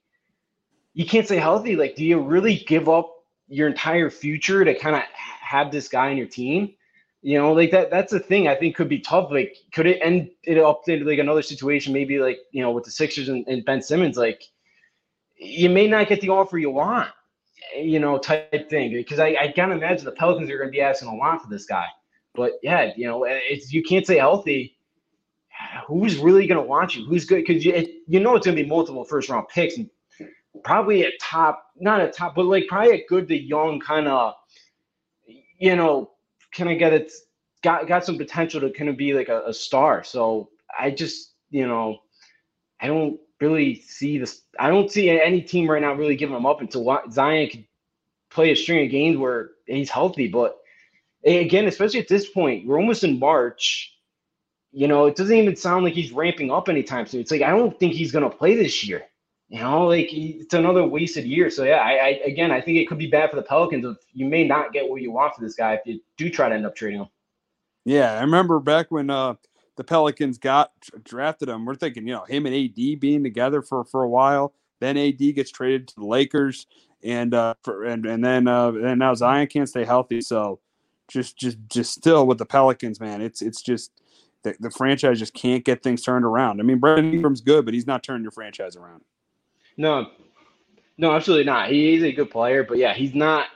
you 0.97 1.05
can't 1.05 1.27
say 1.27 1.37
healthy. 1.37 1.75
Like, 1.75 1.95
do 1.95 2.03
you 2.03 2.19
really 2.19 2.55
give 2.55 2.89
up 2.89 3.23
your 3.47 3.67
entire 3.67 4.09
future 4.09 4.65
to 4.65 4.73
kind 4.73 4.95
of 4.95 5.03
have 5.13 5.71
this 5.71 5.87
guy 5.87 6.09
on 6.09 6.17
your 6.17 6.25
team? 6.25 6.73
You 7.21 7.37
know, 7.37 7.53
like 7.53 7.69
that 7.69 7.91
that's 7.91 8.11
the 8.11 8.19
thing 8.19 8.47
I 8.47 8.55
think 8.55 8.75
could 8.75 8.89
be 8.89 8.99
tough. 8.99 9.29
Like, 9.31 9.57
could 9.73 9.85
it 9.85 9.99
end 10.01 10.31
it 10.43 10.57
up 10.57 10.83
to 10.85 11.03
like 11.05 11.19
another 11.19 11.43
situation, 11.43 11.93
maybe 11.93 12.17
like, 12.17 12.39
you 12.51 12.63
know, 12.63 12.71
with 12.71 12.83
the 12.83 12.91
Sixers 12.91 13.29
and, 13.29 13.47
and 13.47 13.63
Ben 13.63 13.81
Simmons, 13.81 14.17
like 14.17 14.43
you 15.37 15.69
may 15.69 15.87
not 15.87 16.07
get 16.07 16.19
the 16.19 16.29
offer 16.29 16.57
you 16.57 16.71
want, 16.71 17.09
you 17.75 17.99
know, 17.99 18.17
type 18.17 18.69
thing. 18.69 18.91
Because 18.91 19.19
I, 19.19 19.35
I 19.39 19.51
can't 19.53 19.71
imagine 19.71 20.05
the 20.05 20.11
Pelicans 20.11 20.49
are 20.49 20.57
gonna 20.57 20.71
be 20.71 20.81
asking 20.81 21.09
a 21.09 21.15
lot 21.15 21.41
for 21.41 21.49
this 21.49 21.65
guy. 21.65 21.85
But 22.35 22.53
yeah, 22.61 22.91
you 22.95 23.07
know, 23.07 23.23
eh, 23.23 23.39
it's 23.49 23.73
you 23.73 23.83
can't 23.83 24.05
stay 24.05 24.17
healthy 24.17 24.73
who's 25.87 26.17
really 26.17 26.45
going 26.45 26.61
to 26.61 26.67
want 26.67 26.95
you? 26.95 27.03
Who's 27.05 27.25
good? 27.25 27.43
Because 27.43 27.65
you, 27.65 27.73
you 28.07 28.19
know 28.19 28.35
it's 28.35 28.45
going 28.45 28.55
to 28.55 28.63
be 28.63 28.69
multiple 28.69 29.03
first 29.03 29.27
round 29.27 29.47
picks 29.47 29.77
and 29.77 29.89
probably 30.63 31.03
a 31.03 31.11
top, 31.19 31.65
not 31.79 31.99
a 31.99 32.11
top, 32.11 32.35
but 32.35 32.45
like 32.45 32.67
probably 32.67 32.91
a 32.91 33.05
good 33.07 33.27
to 33.29 33.35
young 33.35 33.79
kind 33.79 34.07
of, 34.07 34.35
you 35.57 35.75
know, 35.75 36.11
can 36.53 36.67
I 36.67 36.75
get 36.75 36.93
it? 36.93 37.11
got 37.63 37.87
got 37.87 38.05
some 38.05 38.17
potential 38.17 38.61
to 38.61 38.71
kind 38.71 38.89
of 38.89 38.97
be 38.97 39.13
like 39.13 39.29
a, 39.29 39.41
a 39.45 39.53
star. 39.53 40.03
So 40.03 40.49
I 40.77 40.91
just 40.91 41.33
you 41.49 41.67
know 41.67 41.99
I 42.81 42.87
don't 42.87 43.19
really 43.39 43.81
see 43.81 44.17
this. 44.17 44.41
I 44.59 44.69
don't 44.69 44.91
see 44.91 45.09
any 45.09 45.41
team 45.41 45.69
right 45.69 45.81
now 45.81 45.93
really 45.93 46.15
giving 46.15 46.35
him 46.35 46.45
up 46.45 46.61
until 46.61 46.99
Zion 47.11 47.49
can 47.49 47.67
play 48.29 48.51
a 48.51 48.55
string 48.55 48.85
of 48.85 48.91
games 48.91 49.17
where 49.17 49.51
he's 49.65 49.89
healthy. 49.89 50.27
But 50.27 50.57
again, 51.25 51.67
especially 51.67 51.99
at 51.99 52.07
this 52.07 52.29
point, 52.29 52.65
we're 52.65 52.79
almost 52.79 53.03
in 53.03 53.19
March. 53.19 53.93
You 54.71 54.87
know, 54.87 55.05
it 55.05 55.15
doesn't 55.15 55.35
even 55.35 55.55
sound 55.55 55.85
like 55.85 55.93
he's 55.93 56.11
ramping 56.11 56.51
up 56.51 56.69
anytime 56.69 57.07
soon. 57.07 57.21
It's 57.21 57.31
like 57.31 57.41
I 57.41 57.49
don't 57.49 57.77
think 57.79 57.93
he's 57.93 58.11
going 58.11 58.29
to 58.29 58.35
play 58.35 58.55
this 58.55 58.87
year. 58.87 59.03
You 59.49 59.61
know, 59.61 59.87
like 59.87 60.09
it's 60.11 60.53
another 60.53 60.85
wasted 60.85 61.25
year. 61.25 61.49
So 61.49 61.63
yeah, 61.63 61.77
I, 61.77 61.91
I 61.91 62.07
again, 62.25 62.51
I 62.51 62.59
think 62.59 62.77
it 62.77 62.87
could 62.87 62.97
be 62.97 63.07
bad 63.07 63.29
for 63.29 63.37
the 63.37 63.43
Pelicans. 63.43 63.85
If 63.85 63.97
you 64.13 64.25
may 64.25 64.45
not 64.45 64.73
get 64.73 64.89
what 64.89 65.01
you 65.01 65.11
want 65.11 65.35
for 65.35 65.41
this 65.41 65.55
guy 65.55 65.75
if 65.75 65.81
you 65.85 66.01
do 66.17 66.29
try 66.29 66.49
to 66.49 66.55
end 66.55 66.65
up 66.65 66.75
trading 66.75 66.99
him. 66.99 67.07
Yeah, 67.85 68.17
I 68.17 68.21
remember 68.21 68.59
back 68.59 68.87
when 68.89 69.09
uh, 69.09 69.35
the 69.77 69.83
Pelicans 69.83 70.37
got 70.37 70.71
drafted 71.03 71.49
him. 71.49 71.65
We're 71.65 71.75
thinking, 71.75 72.05
you 72.07 72.13
know, 72.13 72.25
him 72.25 72.45
and 72.45 72.55
AD 72.55 72.99
being 72.99 73.23
together 73.23 73.61
for 73.61 73.85
for 73.85 74.03
a 74.03 74.09
while. 74.09 74.53
Then 74.79 74.97
AD 74.97 75.17
gets 75.17 75.51
traded 75.51 75.87
to 75.89 75.95
the 75.95 76.05
Lakers, 76.05 76.67
and 77.03 77.33
uh, 77.33 77.55
for, 77.63 77.85
and 77.85 78.05
and 78.05 78.23
then 78.23 78.47
uh, 78.47 78.71
and 78.71 78.99
now 78.99 79.13
Zion 79.13 79.47
can't 79.47 79.69
stay 79.69 79.85
healthy. 79.85 80.21
So 80.21 80.59
just 81.07 81.37
just 81.37 81.57
just 81.69 81.93
still 81.93 82.27
with 82.27 82.39
the 82.39 82.45
Pelicans, 82.45 82.99
man, 82.99 83.21
it's 83.21 83.41
it's 83.41 83.61
just 83.61 83.91
the, 84.43 84.55
the 84.59 84.71
franchise 84.71 85.19
just 85.19 85.33
can't 85.33 85.63
get 85.63 85.83
things 85.83 86.01
turned 86.01 86.25
around. 86.25 86.59
I 86.59 86.63
mean, 86.63 86.79
Brandon 86.79 87.13
Ingram's 87.13 87.41
good, 87.41 87.65
but 87.65 87.73
he's 87.73 87.87
not 87.87 88.03
turning 88.03 88.23
your 88.23 88.31
franchise 88.31 88.75
around. 88.75 89.03
No, 89.77 90.11
no, 90.97 91.13
absolutely 91.13 91.45
not. 91.45 91.69
He 91.69 91.95
is 91.95 92.03
a 92.03 92.11
good 92.11 92.31
player, 92.31 92.63
but 92.63 92.77
yeah, 92.77 92.93
he's 92.93 93.13
not. 93.13 93.47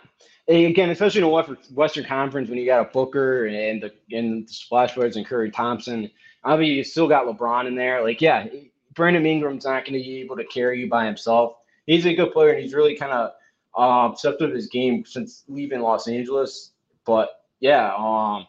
Again, 0.47 0.89
especially 0.89 1.21
in 1.21 1.27
the 1.27 1.57
Western 1.73 2.03
Conference, 2.03 2.49
when 2.49 2.57
you 2.57 2.65
got 2.65 2.87
a 2.87 2.89
Booker 2.91 3.45
and 3.45 3.81
the 3.81 3.91
and 4.11 4.47
the 4.47 4.91
Brothers 4.95 5.15
and 5.15 5.25
Curry 5.25 5.51
Thompson, 5.51 6.09
obviously 6.43 6.75
you 6.75 6.83
still 6.83 7.07
got 7.07 7.25
LeBron 7.25 7.67
in 7.67 7.75
there. 7.75 8.03
Like, 8.03 8.21
yeah, 8.21 8.47
Brandon 8.93 9.25
Ingram's 9.25 9.65
not 9.65 9.85
going 9.85 9.99
to 9.99 10.03
be 10.03 10.19
able 10.19 10.35
to 10.37 10.45
carry 10.45 10.81
you 10.81 10.89
by 10.89 11.05
himself. 11.05 11.55
He's 11.85 12.05
a 12.05 12.13
good 12.13 12.31
player, 12.31 12.51
and 12.51 12.61
he's 12.61 12.73
really 12.73 12.95
kind 12.95 13.11
of 13.11 13.31
um, 13.75 14.15
stepped 14.15 14.41
up 14.41 14.51
his 14.51 14.67
game 14.67 15.05
since 15.05 15.43
leaving 15.47 15.81
Los 15.81 16.07
Angeles. 16.07 16.71
But 17.05 17.29
yeah, 17.59 17.93
um, 17.97 18.45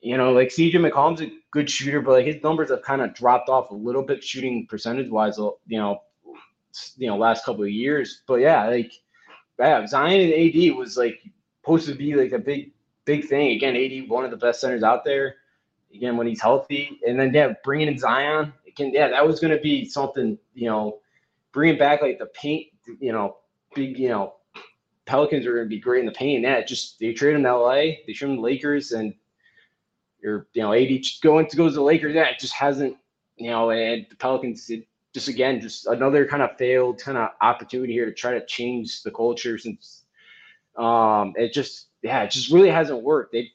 you 0.00 0.16
know, 0.16 0.32
like 0.32 0.48
CJ 0.48 0.74
McCollum's 0.74 1.22
a 1.22 1.30
good 1.50 1.68
shooter, 1.68 2.00
but 2.00 2.12
like 2.12 2.26
his 2.26 2.42
numbers 2.42 2.70
have 2.70 2.82
kind 2.82 3.02
of 3.02 3.14
dropped 3.14 3.48
off 3.48 3.70
a 3.70 3.74
little 3.74 4.02
bit 4.02 4.22
shooting 4.22 4.66
percentage 4.66 5.10
wise. 5.10 5.38
You 5.38 5.78
know, 5.78 6.02
you 6.96 7.08
know 7.08 7.16
last 7.16 7.44
couple 7.44 7.64
of 7.64 7.70
years. 7.70 8.22
But 8.26 8.36
yeah, 8.36 8.66
like 8.68 8.92
yeah, 9.58 9.86
Zion 9.86 10.20
and 10.20 10.32
AD 10.32 10.76
was 10.76 10.96
like 10.96 11.20
supposed 11.62 11.86
to 11.88 11.94
be 11.94 12.14
like 12.14 12.32
a 12.32 12.38
big 12.38 12.72
big 13.04 13.26
thing. 13.26 13.52
Again, 13.52 13.76
AD 13.76 14.08
one 14.08 14.24
of 14.24 14.30
the 14.30 14.36
best 14.36 14.60
centers 14.60 14.82
out 14.82 15.04
there. 15.04 15.36
Again, 15.94 16.16
when 16.16 16.26
he's 16.26 16.42
healthy, 16.42 17.00
and 17.06 17.18
then 17.18 17.32
yeah, 17.32 17.54
bringing 17.64 17.88
in 17.88 17.98
Zion 17.98 18.52
again, 18.66 18.92
yeah, 18.92 19.08
that 19.08 19.26
was 19.26 19.40
going 19.40 19.54
to 19.56 19.60
be 19.60 19.84
something. 19.84 20.38
You 20.54 20.68
know, 20.68 20.98
bringing 21.52 21.78
back 21.78 22.02
like 22.02 22.18
the 22.18 22.26
paint. 22.26 22.66
You 23.00 23.12
know, 23.12 23.38
big. 23.74 23.98
You 23.98 24.08
know, 24.08 24.34
Pelicans 25.06 25.46
are 25.46 25.54
going 25.54 25.64
to 25.64 25.68
be 25.68 25.80
great 25.80 26.00
in 26.00 26.06
the 26.06 26.12
paint. 26.12 26.42
Yeah, 26.42 26.62
just 26.62 26.98
they 26.98 27.12
trade 27.12 27.36
him 27.36 27.42
to 27.44 27.56
LA, 27.56 27.74
they 28.06 28.12
trade 28.12 28.32
him 28.32 28.38
Lakers, 28.38 28.92
and 28.92 29.14
you're 30.22 30.46
you 30.52 30.62
know 30.62 30.72
AD 30.72 30.90
going 31.22 31.46
to 31.46 31.56
go 31.56 31.68
to 31.68 31.74
the 31.74 31.82
Lakers. 31.82 32.14
Yeah, 32.14 32.24
it 32.24 32.38
just 32.38 32.54
hasn't. 32.54 32.96
You 33.36 33.50
know, 33.50 33.70
and 33.70 34.06
the 34.08 34.16
Pelicans. 34.16 34.70
Just 35.16 35.28
again, 35.28 35.62
just 35.62 35.86
another 35.86 36.26
kind 36.26 36.42
of 36.42 36.58
failed 36.58 37.00
kind 37.00 37.16
of 37.16 37.30
opportunity 37.40 37.94
here 37.94 38.04
to 38.04 38.12
try 38.12 38.32
to 38.32 38.44
change 38.44 39.02
the 39.02 39.10
culture 39.10 39.56
since 39.56 40.04
um 40.76 41.32
it 41.36 41.54
just 41.54 41.86
yeah, 42.02 42.24
it 42.24 42.30
just 42.30 42.50
really 42.50 42.68
hasn't 42.68 43.02
worked. 43.02 43.32
They 43.32 43.50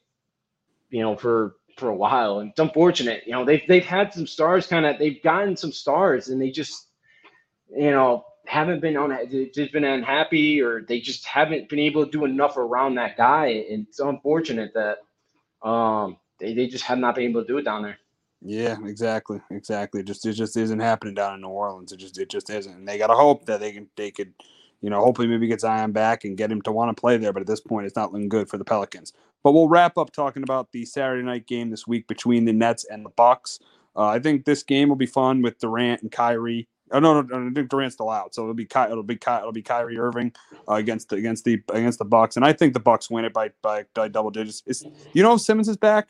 you 0.90 1.02
know, 1.04 1.16
for 1.16 1.56
for 1.78 1.90
a 1.90 1.96
while. 1.96 2.40
And 2.40 2.50
it's 2.50 2.60
unfortunate. 2.60 3.26
You 3.28 3.34
know, 3.34 3.46
they've 3.46 3.62
they've 3.68 3.86
had 3.86 4.12
some 4.12 4.26
stars 4.26 4.66
kind 4.66 4.88
of 4.88 4.98
they've 4.98 5.22
gotten 5.22 5.56
some 5.56 5.72
stars 5.72 6.30
and 6.30 6.42
they 6.42 6.50
just 6.50 6.88
you 7.70 7.92
know 7.92 8.26
haven't 8.48 8.82
been 8.82 8.98
on 8.98 9.16
just 9.54 9.72
been 9.72 9.84
unhappy 9.84 10.64
or 10.64 10.82
they 10.82 11.00
just 11.00 11.26
haven't 11.28 11.70
been 11.70 11.78
able 11.78 12.06
to 12.06 12.12
do 12.12 12.26
enough 12.26 12.58
around 12.58 12.96
that 12.96 13.18
guy. 13.18 13.66
And 13.70 13.86
it's 13.88 14.00
unfortunate 14.00 14.74
that 14.74 14.98
um 15.68 16.18
they, 16.40 16.56
they 16.56 16.66
just 16.66 16.86
have 16.86 16.98
not 16.98 17.14
been 17.14 17.26
able 17.26 17.44
to 17.44 17.48
do 17.48 17.60
it 17.60 17.66
down 17.66 17.84
there. 17.84 18.00
Yeah, 18.44 18.78
exactly, 18.86 19.40
exactly. 19.52 20.02
It 20.02 20.08
just 20.08 20.26
it 20.26 20.34
just 20.34 20.58
isn't 20.58 20.80
happening 20.80 21.14
down 21.14 21.36
in 21.36 21.42
New 21.42 21.50
Orleans. 21.50 21.92
It 21.92 21.98
just 21.98 22.18
it 22.18 22.30
just 22.30 22.50
isn't. 22.50 22.76
And 22.76 22.88
they 22.88 22.98
got 22.98 23.08
to 23.08 23.14
hope 23.14 23.46
that 23.46 23.60
they 23.60 23.72
can 23.72 23.88
they 23.96 24.10
could, 24.10 24.34
you 24.82 24.90
know, 24.90 25.00
hopefully 25.00 25.28
maybe 25.28 25.48
get 25.48 25.62
Zion 25.62 25.92
back 25.92 26.26
and 26.26 26.36
get 26.38 26.52
him 26.52 26.62
to 26.64 26.72
want 26.72 26.96
to 26.96 27.00
play 27.00 27.18
there. 27.18 27.34
But 27.34 27.42
at 27.42 27.48
this 27.48 27.62
point, 27.62 27.86
it's 27.86 27.96
not 27.96 28.12
looking 28.12 28.30
good 28.30 28.50
for 28.50 28.58
the 28.58 28.66
Pelicans. 28.66 29.14
But 29.44 29.52
we'll 29.52 29.68
wrap 29.68 29.98
up 29.98 30.12
talking 30.12 30.44
about 30.44 30.72
the 30.72 30.86
Saturday 30.86 31.24
night 31.24 31.46
game 31.46 31.70
this 31.70 31.86
week 31.86 32.08
between 32.08 32.46
the 32.46 32.54
Nets 32.54 32.84
and 32.86 33.06
the 33.06 33.10
Bucks. 33.10 33.60
Uh, 33.96 34.08
I 34.08 34.20
think 34.20 34.46
this 34.46 34.64
game 34.64 34.90
will 34.90 34.96
be 34.96 35.06
fun 35.06 35.42
with 35.42 35.60
Durant 35.60 36.02
and 36.02 36.12
Kyrie. 36.12 36.68
Oh 36.92 37.00
no, 37.00 37.22
no, 37.22 37.40
no 37.40 37.50
I 37.50 37.54
think 37.54 37.70
Durant's 37.70 37.96
still 37.96 38.10
out, 38.10 38.34
so 38.34 38.42
it'll 38.42 38.54
be 38.56 38.66
Ky- 38.66 38.90
it'll 38.90 39.04
be 39.04 39.18
Ky- 39.18 39.38
it'll 39.38 39.52
be 39.52 39.62
Kyrie 39.62 40.00
Irving 40.00 40.34
uh, 40.68 40.74
against 40.74 41.10
the 41.10 41.18
against 41.18 41.46
the 41.46 41.62
against 41.70 42.00
the 42.00 42.06
Bucks, 42.06 42.36
and 42.36 42.44
I 42.46 42.54
think 42.54 42.74
the 42.74 42.80
Bucks 42.80 43.10
win 43.10 43.24
it 43.24 43.34
by 43.34 43.52
by, 43.62 43.86
by 43.94 44.08
double 44.08 44.32
digits. 44.32 44.64
Is 44.66 44.86
you 45.14 45.22
know 45.22 45.36
if 45.36 45.42
Simmons 45.42 45.70
is 45.70 45.78
back? 45.78 46.10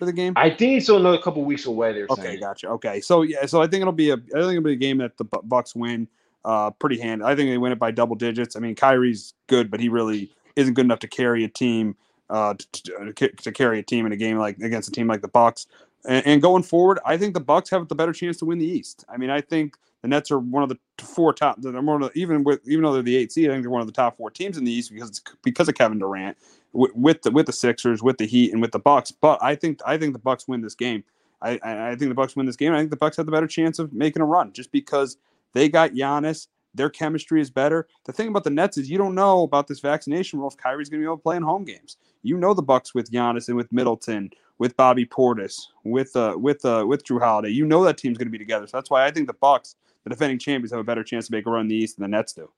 For 0.00 0.06
the 0.06 0.12
game? 0.12 0.32
I 0.34 0.50
think 0.50 0.76
it's 0.76 0.86
still 0.86 0.96
another 0.96 1.18
couple 1.18 1.44
weeks 1.44 1.66
away. 1.66 1.92
There. 1.92 2.06
Okay, 2.10 2.22
saying. 2.22 2.40
gotcha. 2.40 2.68
Okay, 2.70 3.00
so 3.00 3.22
yeah, 3.22 3.46
so 3.46 3.62
I 3.62 3.68
think 3.68 3.82
it'll 3.82 3.92
be 3.92 4.10
a 4.10 4.14
I 4.14 4.16
think 4.16 4.52
it'll 4.52 4.62
be 4.62 4.72
a 4.72 4.76
game 4.76 4.98
that 4.98 5.16
the 5.16 5.24
Bucks 5.24 5.76
win. 5.76 6.08
Uh, 6.42 6.70
pretty 6.70 6.98
hand. 6.98 7.22
I 7.22 7.36
think 7.36 7.50
they 7.50 7.58
win 7.58 7.70
it 7.70 7.78
by 7.78 7.90
double 7.90 8.16
digits. 8.16 8.56
I 8.56 8.60
mean, 8.60 8.74
Kyrie's 8.74 9.34
good, 9.46 9.70
but 9.70 9.78
he 9.78 9.90
really 9.90 10.32
isn't 10.56 10.72
good 10.72 10.86
enough 10.86 11.00
to 11.00 11.08
carry 11.08 11.44
a 11.44 11.48
team. 11.48 11.94
Uh, 12.30 12.54
to, 12.54 13.12
to, 13.12 13.28
to 13.28 13.52
carry 13.52 13.80
a 13.80 13.82
team 13.82 14.06
in 14.06 14.12
a 14.12 14.16
game 14.16 14.38
like 14.38 14.56
against 14.60 14.88
a 14.88 14.92
team 14.92 15.06
like 15.06 15.20
the 15.20 15.28
Bucks. 15.28 15.66
And, 16.08 16.26
and 16.26 16.42
going 16.42 16.62
forward, 16.62 17.00
I 17.04 17.16
think 17.16 17.34
the 17.34 17.40
Bucks 17.40 17.68
have 17.70 17.88
the 17.88 17.94
better 17.94 18.12
chance 18.12 18.38
to 18.38 18.44
win 18.44 18.58
the 18.58 18.66
East. 18.66 19.04
I 19.08 19.16
mean, 19.16 19.30
I 19.30 19.40
think 19.40 19.76
the 20.02 20.08
Nets 20.08 20.30
are 20.30 20.38
one 20.38 20.62
of 20.62 20.68
the 20.68 20.78
four 20.98 21.32
top. 21.32 21.60
They're 21.60 21.72
one 21.80 22.02
of 22.02 22.12
the, 22.12 22.18
even 22.18 22.44
with 22.44 22.60
even 22.66 22.84
though 22.84 22.92
they're 22.92 23.02
the 23.02 23.16
eight 23.16 23.32
seed, 23.32 23.50
I 23.50 23.52
think 23.52 23.64
they're 23.64 23.70
one 23.70 23.82
of 23.82 23.86
the 23.86 23.92
top 23.92 24.16
four 24.16 24.30
teams 24.30 24.56
in 24.56 24.64
the 24.64 24.72
East 24.72 24.92
because 24.92 25.20
because 25.42 25.68
of 25.68 25.74
Kevin 25.74 25.98
Durant 25.98 26.36
with 26.72 27.22
the 27.22 27.30
with 27.30 27.46
the 27.46 27.52
Sixers, 27.52 28.02
with 28.02 28.18
the 28.18 28.26
Heat, 28.26 28.52
and 28.52 28.60
with 28.60 28.72
the 28.72 28.78
Bucks. 28.78 29.10
But 29.10 29.42
I 29.42 29.54
think 29.54 29.80
I 29.86 29.98
think 29.98 30.12
the 30.12 30.18
Bucks 30.18 30.46
win 30.48 30.60
this 30.60 30.74
game. 30.74 31.04
I, 31.42 31.58
I 31.62 31.96
think 31.96 32.10
the 32.10 32.14
Bucks 32.14 32.36
win 32.36 32.46
this 32.46 32.56
game. 32.56 32.72
I 32.72 32.78
think 32.78 32.90
the 32.90 32.96
Bucks 32.96 33.16
have 33.16 33.26
the 33.26 33.32
better 33.32 33.46
chance 33.46 33.78
of 33.78 33.92
making 33.92 34.20
a 34.20 34.26
run 34.26 34.52
just 34.52 34.70
because 34.72 35.16
they 35.54 35.68
got 35.68 35.92
Giannis. 35.92 36.48
Their 36.74 36.90
chemistry 36.90 37.40
is 37.40 37.50
better. 37.50 37.88
The 38.04 38.12
thing 38.12 38.28
about 38.28 38.44
the 38.44 38.50
Nets 38.50 38.78
is 38.78 38.88
you 38.88 38.98
don't 38.98 39.14
know 39.14 39.42
about 39.42 39.66
this 39.66 39.80
vaccination 39.80 40.38
rule 40.38 40.48
if 40.48 40.56
Kyrie's 40.56 40.88
going 40.88 41.00
to 41.00 41.04
be 41.04 41.08
able 41.08 41.16
to 41.16 41.22
play 41.22 41.36
in 41.36 41.42
home 41.42 41.64
games. 41.64 41.96
You 42.22 42.36
know 42.36 42.54
the 42.54 42.62
Bucks 42.62 42.94
with 42.94 43.10
Giannis 43.10 43.48
and 43.48 43.56
with 43.56 43.72
Middleton, 43.72 44.30
with 44.58 44.76
Bobby 44.76 45.04
Portis, 45.04 45.66
with 45.82 46.14
uh, 46.14 46.36
with 46.36 46.64
uh, 46.64 46.84
with 46.86 47.04
Jrue 47.04 47.20
Holiday. 47.20 47.50
You 47.50 47.66
know 47.66 47.82
that 47.84 47.96
team's 47.96 48.18
going 48.18 48.28
to 48.28 48.32
be 48.32 48.38
together. 48.38 48.66
So 48.66 48.76
that's 48.76 48.90
why 48.90 49.04
I 49.04 49.10
think 49.10 49.26
the 49.26 49.32
Bucks, 49.32 49.74
the 50.04 50.10
defending 50.10 50.38
champions, 50.38 50.70
have 50.70 50.80
a 50.80 50.84
better 50.84 51.02
chance 51.02 51.26
to 51.26 51.32
make 51.32 51.46
a 51.46 51.50
run 51.50 51.62
in 51.62 51.68
the 51.68 51.74
East 51.74 51.96
than 51.96 52.08
the 52.08 52.16
Nets 52.16 52.34
do. 52.34 52.50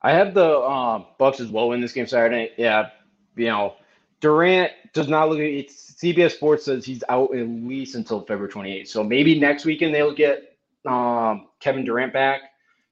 I 0.00 0.12
have 0.12 0.32
the 0.32 0.60
um, 0.60 1.06
Bucks 1.18 1.40
as 1.40 1.48
well 1.48 1.72
in 1.72 1.80
this 1.80 1.92
game 1.92 2.06
Saturday. 2.06 2.52
Yeah, 2.56 2.90
you 3.38 3.46
know, 3.46 3.74
Durant 4.20 4.72
does 4.92 5.08
not 5.08 5.28
look. 5.28 5.38
It's 5.38 5.92
CBS 5.92 6.32
Sports 6.32 6.64
says 6.64 6.84
he's 6.84 7.04
out 7.08 7.34
at 7.34 7.48
least 7.48 7.94
until 7.94 8.20
February 8.20 8.52
28th. 8.52 8.88
So 8.88 9.04
maybe 9.04 9.38
next 9.38 9.64
weekend 9.64 9.94
they'll 9.94 10.14
get 10.14 10.56
um, 10.86 11.48
Kevin 11.60 11.84
Durant 11.84 12.12
back. 12.12 12.42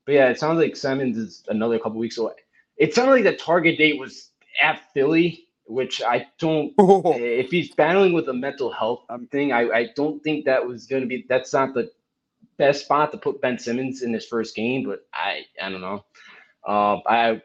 But 0.05 0.13
yeah, 0.15 0.29
it 0.29 0.39
sounds 0.39 0.59
like 0.59 0.77
Simmons 0.77 1.17
is 1.17 1.43
another 1.49 1.79
couple 1.79 1.99
weeks 1.99 2.19
away. 2.19 2.35
It 2.77 2.95
sounded 2.95 3.13
like 3.13 3.25
the 3.25 3.37
target 3.37 3.79
date 3.79 3.99
was 3.99 4.31
at 4.63 4.81
Philly, 4.95 5.49
which 5.67 6.01
I 6.03 6.27
don't. 6.39 6.73
if 6.79 7.51
he's 7.51 7.75
battling 7.75 8.13
with 8.13 8.29
a 8.29 8.35
mental 8.35 8.71
health 8.71 9.05
thing, 9.33 9.53
I, 9.53 9.69
I 9.71 9.89
don't 9.97 10.23
think 10.23 10.45
that 10.45 10.67
was 10.67 10.87
going 10.87 11.03
to 11.03 11.09
be. 11.09 11.27
That's 11.29 11.53
not 11.53 11.75
the 11.75 11.91
best 12.57 12.85
spot 12.85 13.13
to 13.13 13.19
put 13.19 13.41
Ben 13.41 13.59
Simmons 13.59 14.03
in 14.03 14.13
his 14.13 14.27
first 14.27 14.55
game. 14.55 14.85
But 14.85 15.07
I 15.13 15.43
I 15.61 15.71
don't 15.71 15.81
know. 15.81 16.05
Um, 16.67 17.03
I 17.07 17.43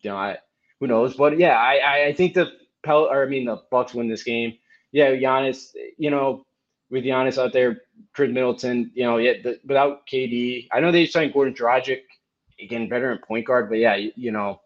you 0.00 0.10
know 0.10 0.16
I 0.16 0.38
who 0.80 0.86
knows? 0.86 1.14
But 1.14 1.38
yeah, 1.38 1.56
I 1.56 2.06
I 2.06 2.14
think 2.14 2.34
the 2.34 2.50
Pel 2.82 3.04
or 3.04 3.22
I 3.22 3.26
mean 3.26 3.44
the 3.44 3.62
Bucks 3.70 3.94
win 3.94 4.08
this 4.08 4.24
game. 4.24 4.54
Yeah, 4.92 5.10
Giannis, 5.10 5.68
you 5.98 6.10
know, 6.10 6.44
with 6.90 7.04
Giannis 7.04 7.38
out 7.38 7.52
there, 7.52 7.82
Khris 8.12 8.32
Middleton, 8.32 8.90
you 8.94 9.04
know, 9.04 9.18
yeah, 9.18 9.34
the, 9.42 9.60
without 9.64 10.06
KD, 10.08 10.66
I 10.72 10.80
know 10.80 10.90
they 10.90 11.06
signed 11.06 11.32
Gordon 11.32 11.54
Dragic, 11.54 12.00
again, 12.60 12.88
veteran 12.88 13.18
point 13.18 13.46
guard, 13.46 13.68
but 13.68 13.78
yeah, 13.78 13.94
you, 13.94 14.10
you 14.16 14.32
know, 14.32 14.60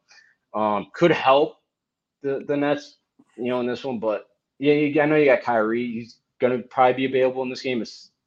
um, 0.54 0.86
could 0.94 1.10
help 1.10 1.56
the 2.22 2.44
the 2.46 2.56
Nets, 2.56 2.96
you 3.36 3.48
know, 3.48 3.60
in 3.60 3.66
this 3.66 3.84
one. 3.84 3.98
But 3.98 4.26
yeah, 4.58 4.74
you, 4.74 5.00
I 5.00 5.06
know 5.06 5.16
you 5.16 5.26
got 5.26 5.42
Kyrie, 5.42 5.92
he's 5.92 6.16
gonna 6.40 6.58
probably 6.58 6.94
be 6.94 7.04
available 7.06 7.42
in 7.42 7.50
this 7.50 7.62
game. 7.62 7.84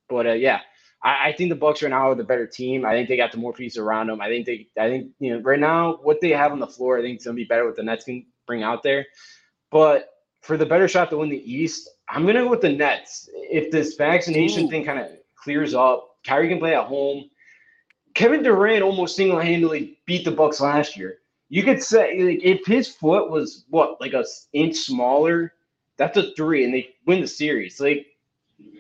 But 0.10 0.28
uh, 0.28 0.34
yeah, 0.34 0.62
I, 1.08 1.30
I, 1.30 1.32
think 1.32 1.50
the 1.50 1.56
Bucks 1.56 1.82
right 1.82 1.90
now 1.90 2.12
are 2.12 2.16
the 2.16 2.24
better 2.24 2.46
team. 2.46 2.86
I 2.86 2.92
think 2.92 3.08
they 3.08 3.16
got 3.16 3.32
the 3.32 3.38
more 3.38 3.54
pieces 3.54 3.78
around 3.78 4.08
them. 4.08 4.20
I 4.20 4.28
think 4.28 4.46
they, 4.46 4.68
I 4.78 4.90
think 4.90 5.12
you 5.20 5.34
know, 5.34 5.42
right 5.42 5.60
now 5.60 6.00
what 6.04 6.20
they 6.20 6.32
have 6.32 6.52
on 6.52 6.60
the 6.60 6.68
floor, 6.68 6.98
I 6.98 7.02
think 7.02 7.16
it's 7.16 7.26
gonna 7.26 7.36
be 7.36 7.46
better 7.46 7.66
what 7.66 7.78
the 7.78 7.84
Nets 7.84 8.04
can 8.04 8.26
bring 8.46 8.62
out 8.62 8.84
there. 8.84 9.06
But 9.72 10.10
for 10.42 10.58
the 10.58 10.66
better 10.66 10.88
shot 10.88 11.10
to 11.12 11.18
win 11.18 11.30
the 11.30 11.52
East, 11.52 11.90
I'm 12.10 12.26
gonna 12.26 12.44
go 12.44 12.50
with 12.50 12.62
the 12.62 12.74
Nets. 12.74 13.30
If 13.34 13.72
this 13.72 13.96
vaccination 13.96 14.66
Ooh. 14.66 14.70
thing 14.70 14.84
kind 14.84 15.00
of 15.00 15.08
clears 15.36 15.74
up, 15.74 16.18
Kyrie 16.26 16.50
can 16.50 16.60
play 16.60 16.76
at 16.76 16.86
home. 16.86 17.30
Kevin 18.14 18.44
Durant 18.44 18.84
almost 18.84 19.16
single-handedly 19.16 20.00
beat 20.06 20.26
the 20.26 20.32
Bucks 20.32 20.60
last 20.60 20.98
year. 20.98 21.20
You 21.50 21.64
could 21.64 21.82
say 21.82 22.22
like, 22.22 22.44
if 22.44 22.66
his 22.66 22.90
foot 22.90 23.32
was 23.32 23.64
what 23.70 24.02
like 24.02 24.14
a 24.14 24.26
inch 24.52 24.76
smaller, 24.76 25.54
That's 25.96 26.18
a 26.18 26.34
three, 26.36 26.66
and 26.66 26.74
they 26.74 26.96
win 27.06 27.22
the 27.22 27.28
series. 27.28 27.80
Like 27.80 28.08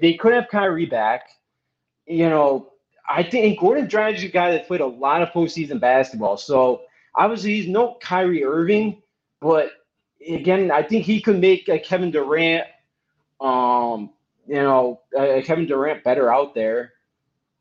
they 0.01 0.15
could 0.15 0.33
have 0.33 0.49
Kyrie 0.49 0.85
back. 0.85 1.29
You 2.07 2.29
know, 2.29 2.71
I 3.09 3.23
think 3.23 3.59
Gordon 3.59 3.88
Dragic 3.88 4.15
is 4.15 4.23
a 4.23 4.29
guy 4.29 4.51
that 4.51 4.67
played 4.67 4.81
a 4.81 4.85
lot 4.85 5.21
of 5.21 5.29
postseason 5.29 5.79
basketball. 5.79 6.38
So 6.38 6.81
obviously 7.15 7.55
he's 7.55 7.67
no 7.67 7.97
Kyrie 8.01 8.43
Irving, 8.43 9.01
but 9.41 9.71
again, 10.27 10.71
I 10.71 10.84
think 10.84 11.05
he 11.05 11.21
could 11.21 11.39
make 11.39 11.67
a 11.69 11.79
Kevin 11.79 12.11
Durant, 12.11 12.65
um, 13.39 14.11
you 14.47 14.55
know, 14.55 15.01
a 15.17 15.41
Kevin 15.41 15.67
Durant 15.67 16.03
better 16.03 16.34
out 16.34 16.55
there. 16.55 16.93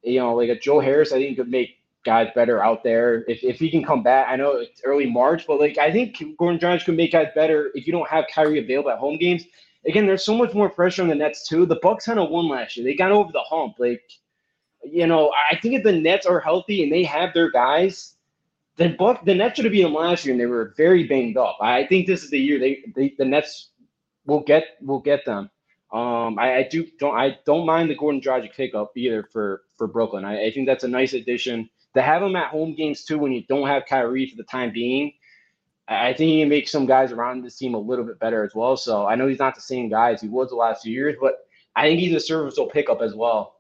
You 0.03 0.21
know, 0.21 0.35
like 0.35 0.51
a 0.51 0.59
Joe 0.59 0.79
Harris, 0.79 1.13
I 1.13 1.19
think 1.19 1.37
could 1.37 1.49
make 1.49 1.79
guys 2.05 2.29
better 2.35 2.63
out 2.63 2.85
there 2.85 3.25
if, 3.27 3.43
if 3.43 3.59
he 3.59 3.69
can 3.69 3.85
come 3.85 4.03
back. 4.03 4.29
I 4.29 4.37
know 4.37 4.53
it's 4.53 4.81
early 4.85 5.11
March, 5.11 5.47
but 5.47 5.59
like 5.59 5.77
I 5.79 5.91
think 5.91 6.23
Gordon 6.39 6.61
Dragic 6.61 6.85
could 6.85 6.97
make 6.97 7.13
guys 7.13 7.29
better 7.35 7.73
if 7.75 7.87
you 7.87 7.93
don't 7.93 8.09
have 8.09 8.27
Kyrie 8.33 8.61
available 8.61 8.91
at 8.91 8.99
home 8.99 9.19
games. 9.19 9.45
Again, 9.87 10.07
there's 10.07 10.25
so 10.25 10.37
much 10.37 10.55
more 10.55 10.71
pressure 10.71 11.03
on 11.03 11.09
the 11.09 11.15
Nets 11.15 11.47
too. 11.47 11.67
The 11.67 11.79
Bucks 11.83 12.07
kind 12.07 12.19
of 12.19 12.31
won 12.31 12.49
last 12.49 12.77
year. 12.77 12.85
They 12.85 12.95
got 12.95 13.13
over 13.13 13.33
the 13.33 13.43
hump. 13.43 13.75
Like, 13.79 14.03
you 14.93 15.07
know, 15.07 15.33
I 15.51 15.57
think 15.57 15.75
if 15.75 15.83
the 15.83 15.93
Nets 15.93 16.27
are 16.27 16.41
healthy 16.41 16.83
and 16.83 16.93
they 16.93 17.05
have 17.05 17.35
their 17.35 17.51
guys, 17.51 18.15
then 18.77 18.97
Buck 18.97 19.25
the 19.25 19.35
Nets 19.35 19.57
should 19.57 19.65
have 19.65 19.73
beaten 19.73 19.93
them 19.93 20.03
last 20.03 20.25
year 20.25 20.33
and 20.33 20.41
they 20.41 20.47
were 20.47 20.75
very 20.77 21.05
banged 21.05 21.37
up. 21.37 21.57
I 21.61 21.87
think 21.87 22.07
this 22.07 22.23
is 22.23 22.31
the 22.31 22.39
year 22.39 22.59
they, 22.59 22.85
they 22.95 23.15
the 23.19 23.25
Nets 23.25 23.71
will 24.27 24.41
get 24.41 24.65
will 24.83 25.01
get 25.01 25.25
them. 25.25 25.51
Um, 25.93 26.39
I, 26.39 26.57
I, 26.57 26.69
do 26.69 26.87
don't 26.99 27.17
I 27.17 27.39
don't 27.47 27.65
mind 27.65 27.89
the 27.89 27.95
Gordon 27.95 28.21
Dragic 28.21 28.55
pickup 28.55 28.93
either 28.97 29.23
for 29.33 29.63
for 29.77 29.87
Brooklyn. 29.87 30.25
I, 30.25 30.47
I 30.47 30.51
think 30.51 30.67
that's 30.67 30.85
a 30.85 30.89
nice 30.89 31.15
addition 31.15 31.71
to 31.95 32.03
have 32.03 32.23
him 32.23 32.37
at 32.37 32.51
home 32.51 32.75
games 32.75 33.05
too 33.05 33.19
when 33.19 33.33
you 33.33 33.45
don't 33.49 33.69
have 33.69 33.87
Kyrie 33.87 34.29
for 34.29 34.37
the 34.37 34.45
time 34.45 34.73
being. 34.73 35.13
I 35.89 36.13
think 36.13 36.31
he 36.31 36.41
can 36.41 36.49
make 36.49 36.69
some 36.69 36.85
guys 36.85 37.13
around 37.13 37.43
this 37.45 37.57
team 37.57 37.75
a 37.75 37.79
little 37.79 38.05
bit 38.05 38.19
better 38.19 38.45
as 38.45 38.55
well. 38.55 38.77
So 38.77 39.07
I 39.07 39.15
know 39.15 39.29
he's 39.29 39.39
not 39.39 39.55
the 39.55 39.61
same 39.61 39.89
guy 39.89 40.13
as 40.13 40.21
he 40.21 40.29
was 40.29 40.51
the 40.51 40.57
last 40.57 40.83
few 40.83 40.93
years, 40.93 41.17
but 41.21 41.47
I 41.77 41.83
think 41.87 42.01
he's 42.01 42.15
a 42.15 42.21
serviceable 42.21 42.71
pickup 42.71 43.01
as 43.03 43.15
well. 43.15 43.56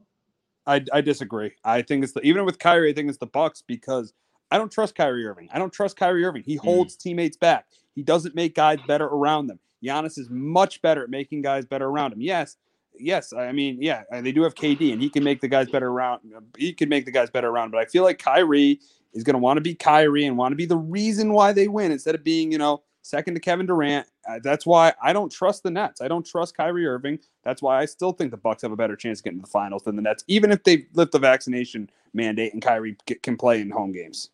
I, 0.67 0.85
I 0.93 1.01
disagree. 1.01 1.53
I 1.65 1.83
think 1.83 2.05
it's 2.05 2.13
the 2.13 2.21
even 2.23 2.45
with 2.45 2.59
Kyrie, 2.59 2.91
I 2.91 2.93
think 2.93 3.09
it's 3.09 3.19
the 3.19 3.27
Bucks 3.27 3.63
because 3.63 4.13
I 4.51 4.59
don't 4.59 4.71
trust 4.71 4.95
Kyrie 4.95 5.27
Irving. 5.27 5.49
I 5.53 5.59
don't 5.59 5.73
trust 5.73 5.97
Kyrie 5.97 6.25
Irving. 6.25 6.43
He 6.45 6.57
holds 6.57 6.97
mm. 6.97 7.01
teammates 7.01 7.37
back. 7.37 7.67
He 7.95 8.03
doesn't 8.03 8.35
make 8.35 8.55
guys 8.55 8.79
better 8.87 9.07
around 9.07 9.49
them. 9.49 9.59
Giannis 9.83 10.19
is 10.19 10.29
much 10.31 10.83
better 10.83 11.05
at 11.05 11.11
making 11.11 11.43
guys 11.43 11.65
better 11.65 11.87
around 11.87 12.13
him. 12.13 12.21
Yes, 12.21 12.57
yes. 12.99 13.33
I 13.33 13.53
mean, 13.53 13.79
yeah, 13.81 14.05
they 14.11 14.33
do 14.33 14.43
have 14.43 14.55
KD, 14.55 14.93
and 14.93 15.01
he 15.01 15.09
can 15.09 15.23
make 15.23 15.41
the 15.41 15.49
guys 15.49 15.69
better 15.69 15.89
around. 15.89 16.21
He 16.57 16.73
can 16.73 16.89
make 16.89 17.05
the 17.05 17.11
guys 17.11 17.31
better 17.31 17.49
around. 17.49 17.71
But 17.71 17.79
I 17.79 17.85
feel 17.87 18.03
like 18.03 18.19
Kyrie 18.19 18.81
is 19.13 19.23
going 19.23 19.35
to 19.35 19.39
want 19.39 19.57
to 19.57 19.61
be 19.61 19.75
Kyrie 19.75 20.27
and 20.27 20.37
want 20.37 20.53
to 20.53 20.57
be 20.57 20.67
the 20.67 20.77
reason 20.77 21.33
why 21.33 21.53
they 21.53 21.69
win 21.69 21.93
instead 21.93 22.15
of 22.15 22.25
being, 22.25 22.53
you 22.53 22.59
know, 22.59 22.83
second 23.07 23.35
to 23.35 23.41
Kevin 23.41 23.67
Durant. 23.67 24.07
Uh, 24.29 24.39
that's 24.43 24.67
why 24.67 24.93
I 25.03 25.13
don't 25.13 25.31
trust 25.31 25.63
the 25.63 25.71
Nets. 25.71 26.01
I 26.01 26.09
don't 26.09 26.25
trust 26.25 26.57
Kyrie 26.57 26.87
Irving. 26.87 27.19
That's 27.45 27.63
why 27.63 27.79
I 27.81 27.85
still 27.85 28.13
think 28.13 28.31
the 28.31 28.37
Bucks 28.37 28.63
have 28.63 28.73
a 28.73 28.77
better 28.77 28.97
chance 28.97 29.21
of 29.21 29.25
getting 29.25 29.41
to 29.41 29.45
the 29.45 29.51
finals 29.51 29.83
than 29.85 29.97
the 29.97 30.03
Nets, 30.03 30.25
even 30.29 30.51
if 30.51 30.65
they 30.65 30.87
lift 30.95 31.13
the 31.13 31.19
vaccination 31.19 31.91
mandate 32.13 32.53
and 32.53 32.63
Kyrie 32.63 32.97
can 33.23 33.37
play 33.37 33.61
in 33.61 33.71
home 33.71 33.93
games. 33.93 34.31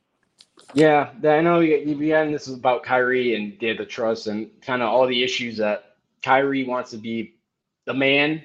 Yeah, 0.75 1.11
I 1.25 1.41
know. 1.41 1.61
Again, 1.61 2.33
this 2.33 2.49
is 2.49 2.55
about 2.55 2.83
Kyrie 2.83 3.35
and 3.35 3.57
yeah, 3.61 3.75
the 3.77 3.87
trust 3.87 4.27
and 4.27 4.51
kind 4.63 4.83
of 4.83 4.89
all 4.89 5.07
the 5.07 5.23
issues 5.23 5.57
that 5.59 5.97
Kyrie 6.23 6.65
wants 6.65 6.91
to 6.93 6.99
be 6.99 7.35
the 7.85 7.95
man. 7.95 8.43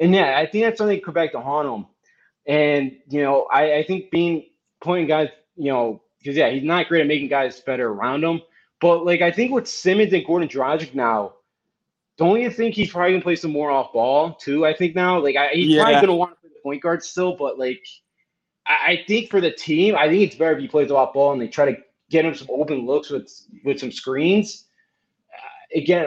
And 0.00 0.14
yeah, 0.14 0.38
I 0.38 0.46
think 0.46 0.64
that's 0.64 0.78
something 0.78 1.00
that 1.04 1.14
back 1.14 1.32
to 1.32 1.40
haunt 1.40 1.68
him. 1.68 1.86
And 2.46 2.96
you 3.08 3.22
know, 3.22 3.46
I, 3.50 3.76
I 3.76 3.84
think 3.84 4.10
being 4.10 4.46
pointing 4.80 5.06
guys 5.06 5.28
you 5.56 5.72
know, 5.72 6.02
because 6.18 6.36
yeah, 6.36 6.50
he's 6.50 6.64
not 6.64 6.88
great 6.88 7.02
at 7.02 7.06
making 7.06 7.28
guys 7.28 7.60
better 7.60 7.88
around 7.88 8.24
him. 8.24 8.40
But 8.84 9.06
like 9.06 9.22
I 9.22 9.30
think 9.30 9.50
with 9.50 9.66
Simmons 9.66 10.12
and 10.12 10.26
Gordon 10.26 10.46
Dragic 10.46 10.94
now, 10.94 11.36
don't 12.18 12.38
you 12.38 12.50
think 12.50 12.74
he's 12.74 12.90
probably 12.90 13.12
gonna 13.12 13.22
play 13.22 13.34
some 13.34 13.50
more 13.50 13.70
off 13.70 13.94
ball 13.94 14.34
too? 14.34 14.66
I 14.66 14.74
think 14.74 14.94
now, 14.94 15.18
like 15.18 15.36
I, 15.36 15.48
he's 15.54 15.68
yeah. 15.68 15.84
probably 15.84 16.00
gonna 16.02 16.14
want 16.14 16.32
to 16.32 16.40
play 16.42 16.50
the 16.52 16.60
point 16.62 16.82
guard 16.82 17.02
still, 17.02 17.34
but 17.34 17.58
like 17.58 17.82
I, 18.66 18.72
I 18.86 19.04
think 19.08 19.30
for 19.30 19.40
the 19.40 19.52
team, 19.52 19.96
I 19.96 20.06
think 20.06 20.20
it's 20.24 20.36
better 20.36 20.52
if 20.52 20.58
he 20.58 20.68
plays 20.68 20.90
off 20.90 21.14
ball 21.14 21.32
and 21.32 21.40
they 21.40 21.48
try 21.48 21.72
to 21.72 21.78
get 22.10 22.26
him 22.26 22.34
some 22.34 22.48
open 22.50 22.84
looks 22.84 23.08
with 23.08 23.32
with 23.64 23.80
some 23.80 23.90
screens. 23.90 24.66
Uh, 25.32 25.78
again, 25.78 26.06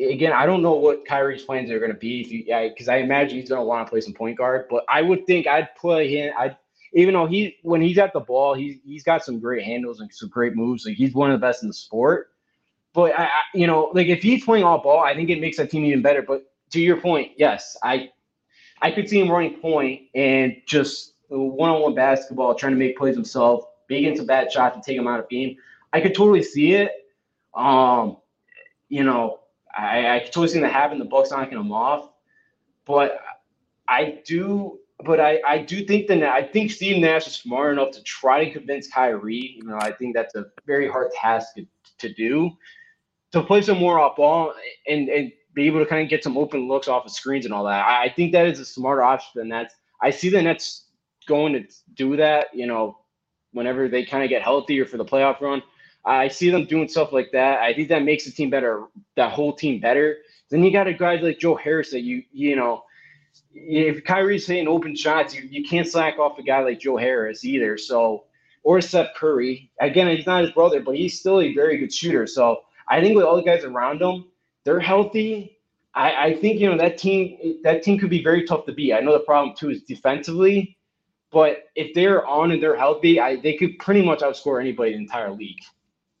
again, 0.00 0.32
I 0.32 0.46
don't 0.46 0.62
know 0.62 0.74
what 0.74 1.06
Kyrie's 1.06 1.44
plans 1.44 1.70
are 1.70 1.78
going 1.78 1.92
to 1.92 1.96
be 1.96 2.22
if 2.22 2.32
you, 2.32 2.44
because 2.70 2.88
I 2.88 2.96
imagine 2.96 3.38
he's 3.38 3.50
going 3.50 3.60
to 3.60 3.64
want 3.64 3.86
to 3.86 3.90
play 3.90 4.00
some 4.00 4.14
point 4.14 4.36
guard. 4.36 4.66
But 4.68 4.82
I 4.88 5.00
would 5.00 5.28
think 5.28 5.46
I'd 5.46 5.72
play 5.76 6.08
him, 6.08 6.34
I'd 6.36 6.56
even 6.92 7.14
though 7.14 7.26
he 7.26 7.56
when 7.62 7.80
he's 7.80 7.98
at 7.98 8.12
the 8.12 8.20
ball, 8.20 8.54
he's 8.54 8.78
he's 8.84 9.02
got 9.02 9.24
some 9.24 9.38
great 9.38 9.64
handles 9.64 10.00
and 10.00 10.12
some 10.12 10.28
great 10.28 10.54
moves. 10.54 10.86
Like 10.86 10.96
he's 10.96 11.14
one 11.14 11.30
of 11.30 11.40
the 11.40 11.46
best 11.46 11.62
in 11.62 11.68
the 11.68 11.74
sport. 11.74 12.30
But 12.92 13.18
I, 13.18 13.24
I 13.24 13.40
you 13.54 13.66
know, 13.66 13.90
like 13.94 14.08
if 14.08 14.22
he's 14.22 14.44
playing 14.44 14.64
all 14.64 14.82
ball, 14.82 15.00
I 15.00 15.14
think 15.14 15.30
it 15.30 15.40
makes 15.40 15.56
that 15.58 15.70
team 15.70 15.84
even 15.84 16.02
better. 16.02 16.22
But 16.22 16.52
to 16.70 16.80
your 16.80 16.96
point, 16.96 17.32
yes, 17.36 17.76
I 17.82 18.10
I 18.82 18.90
could 18.90 19.08
see 19.08 19.20
him 19.20 19.30
running 19.30 19.58
point 19.60 20.02
and 20.14 20.56
just 20.66 21.14
one-on-one 21.28 21.94
basketball, 21.94 22.54
trying 22.54 22.72
to 22.72 22.78
make 22.78 22.98
plays 22.98 23.14
himself, 23.14 23.64
making 23.88 24.16
some 24.16 24.26
bad 24.26 24.50
shots 24.50 24.74
and 24.74 24.82
take 24.82 24.96
him 24.96 25.06
out 25.06 25.20
of 25.20 25.28
game. 25.28 25.56
I 25.92 26.00
could 26.00 26.14
totally 26.14 26.42
see 26.42 26.74
it. 26.74 26.90
Um, 27.54 28.16
you 28.88 29.04
know, 29.04 29.40
I, 29.76 30.16
I 30.16 30.18
could 30.20 30.32
totally 30.32 30.48
see 30.48 30.60
that 30.60 30.72
happen. 30.72 30.98
The 30.98 31.04
Bucks 31.04 31.30
knocking 31.30 31.58
him 31.58 31.70
off, 31.72 32.10
but 32.84 33.20
I 33.86 34.20
do 34.24 34.80
but 35.04 35.20
I, 35.20 35.40
I 35.46 35.58
do 35.58 35.84
think 35.84 36.06
that 36.08 36.22
I 36.22 36.42
think 36.42 36.70
Steve 36.70 37.00
Nash 37.00 37.26
is 37.26 37.34
smart 37.34 37.72
enough 37.72 37.92
to 37.92 38.02
try 38.02 38.44
to 38.44 38.50
convince 38.50 38.88
Kyrie. 38.88 39.56
You 39.56 39.64
know, 39.64 39.76
I 39.80 39.92
think 39.92 40.14
that's 40.14 40.34
a 40.34 40.46
very 40.66 40.88
hard 40.88 41.10
task 41.12 41.54
to, 41.98 42.08
do 42.14 42.50
to 43.32 43.42
play 43.42 43.60
some 43.60 43.78
more 43.78 43.98
off 43.98 44.16
ball 44.16 44.54
and 44.88 45.08
and 45.08 45.30
be 45.54 45.66
able 45.66 45.80
to 45.80 45.86
kind 45.86 46.02
of 46.02 46.08
get 46.08 46.24
some 46.24 46.38
open 46.38 46.68
looks 46.68 46.88
off 46.88 47.04
of 47.04 47.12
screens 47.12 47.44
and 47.44 47.52
all 47.52 47.64
that. 47.64 47.84
I, 47.84 48.04
I 48.04 48.08
think 48.08 48.32
that 48.32 48.46
is 48.46 48.60
a 48.60 48.64
smarter 48.64 49.02
option 49.02 49.32
than 49.34 49.48
that. 49.50 49.72
I 50.02 50.10
see 50.10 50.30
the 50.30 50.40
Nets 50.40 50.86
going 51.26 51.52
to 51.52 51.64
do 51.94 52.16
that. 52.16 52.46
You 52.54 52.66
know, 52.66 52.98
whenever 53.52 53.88
they 53.88 54.04
kind 54.04 54.24
of 54.24 54.30
get 54.30 54.42
healthy 54.42 54.80
or 54.80 54.86
for 54.86 54.96
the 54.96 55.04
playoff 55.04 55.40
run, 55.40 55.62
I 56.04 56.28
see 56.28 56.50
them 56.50 56.64
doing 56.64 56.88
stuff 56.88 57.12
like 57.12 57.30
that. 57.32 57.60
I 57.60 57.74
think 57.74 57.88
that 57.88 58.04
makes 58.04 58.24
the 58.24 58.30
team 58.30 58.48
better, 58.48 58.84
that 59.16 59.32
whole 59.32 59.54
team 59.54 59.80
better. 59.80 60.18
Then 60.50 60.64
you 60.64 60.72
got 60.72 60.88
a 60.88 60.94
guy 60.94 61.16
like 61.16 61.38
Joe 61.38 61.54
Harris 61.54 61.90
that 61.90 62.00
you 62.00 62.22
you 62.32 62.56
know 62.56 62.82
if 63.52 64.04
Kyrie's 64.04 64.46
hitting 64.46 64.68
open 64.68 64.94
shots, 64.94 65.34
you, 65.34 65.42
you 65.42 65.64
can't 65.64 65.86
slack 65.86 66.18
off 66.18 66.38
a 66.38 66.42
guy 66.42 66.62
like 66.62 66.80
Joe 66.80 66.96
Harris 66.96 67.44
either. 67.44 67.76
So, 67.76 68.24
or 68.62 68.80
Seth 68.80 69.14
Curry. 69.16 69.70
Again, 69.80 70.14
he's 70.14 70.26
not 70.26 70.42
his 70.42 70.52
brother, 70.52 70.80
but 70.80 70.96
he's 70.96 71.18
still 71.18 71.40
a 71.40 71.54
very 71.54 71.78
good 71.78 71.92
shooter. 71.92 72.26
So 72.26 72.62
I 72.88 73.00
think 73.00 73.16
with 73.16 73.24
all 73.24 73.36
the 73.36 73.42
guys 73.42 73.64
around 73.64 74.02
him, 74.02 74.26
they're 74.64 74.80
healthy. 74.80 75.58
I, 75.94 76.26
I 76.26 76.34
think 76.36 76.60
you 76.60 76.70
know 76.70 76.76
that 76.76 76.98
team 76.98 77.60
that 77.64 77.82
team 77.82 77.98
could 77.98 78.10
be 78.10 78.22
very 78.22 78.46
tough 78.46 78.66
to 78.66 78.72
beat. 78.72 78.92
I 78.92 79.00
know 79.00 79.12
the 79.12 79.20
problem 79.20 79.56
too 79.56 79.70
is 79.70 79.82
defensively, 79.82 80.76
but 81.32 81.64
if 81.74 81.94
they're 81.94 82.26
on 82.26 82.52
and 82.52 82.62
they're 82.62 82.76
healthy, 82.76 83.18
I 83.18 83.36
they 83.36 83.54
could 83.54 83.78
pretty 83.78 84.04
much 84.04 84.20
outscore 84.20 84.60
anybody 84.60 84.92
in 84.92 84.98
the 84.98 85.04
entire 85.04 85.32
league. 85.32 85.60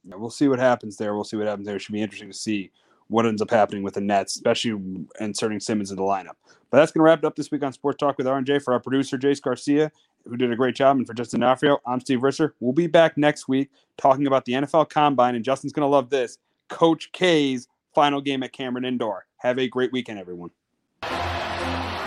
Yeah, 0.02 0.16
we'll 0.16 0.30
see 0.30 0.48
what 0.48 0.58
happens 0.58 0.96
there. 0.96 1.14
We'll 1.14 1.24
see 1.24 1.36
what 1.36 1.46
happens 1.46 1.66
there. 1.66 1.76
It 1.76 1.80
should 1.80 1.92
be 1.92 2.02
interesting 2.02 2.30
to 2.30 2.36
see 2.36 2.72
what 3.10 3.26
ends 3.26 3.42
up 3.42 3.50
happening 3.50 3.82
with 3.82 3.94
the 3.94 4.00
Nets, 4.00 4.36
especially 4.36 4.80
inserting 5.18 5.60
Simmons 5.60 5.90
in 5.90 5.96
the 5.96 6.02
lineup. 6.02 6.36
But 6.70 6.78
that's 6.78 6.92
going 6.92 7.00
to 7.00 7.04
wrap 7.04 7.18
it 7.18 7.24
up 7.24 7.34
this 7.34 7.50
week 7.50 7.64
on 7.64 7.72
Sports 7.72 7.98
Talk 7.98 8.16
with 8.16 8.26
RJ. 8.26 8.62
For 8.62 8.72
our 8.72 8.80
producer, 8.80 9.18
Jace 9.18 9.42
Garcia, 9.42 9.90
who 10.24 10.36
did 10.36 10.52
a 10.52 10.56
great 10.56 10.76
job, 10.76 10.96
and 10.96 11.06
for 11.06 11.12
Justin 11.12 11.40
D'Onofrio, 11.40 11.78
I'm 11.84 12.00
Steve 12.00 12.20
Risser. 12.20 12.52
We'll 12.60 12.72
be 12.72 12.86
back 12.86 13.16
next 13.18 13.48
week 13.48 13.70
talking 13.96 14.28
about 14.28 14.44
the 14.44 14.52
NFL 14.52 14.88
Combine, 14.90 15.34
and 15.34 15.44
Justin's 15.44 15.72
going 15.72 15.82
to 15.82 15.88
love 15.88 16.08
this 16.10 16.38
Coach 16.68 17.10
K's 17.12 17.66
final 17.94 18.20
game 18.20 18.44
at 18.44 18.52
Cameron 18.52 18.84
Indoor. 18.84 19.26
Have 19.38 19.58
a 19.58 19.66
great 19.68 19.92
weekend, 19.92 20.20
everyone. 20.20 20.50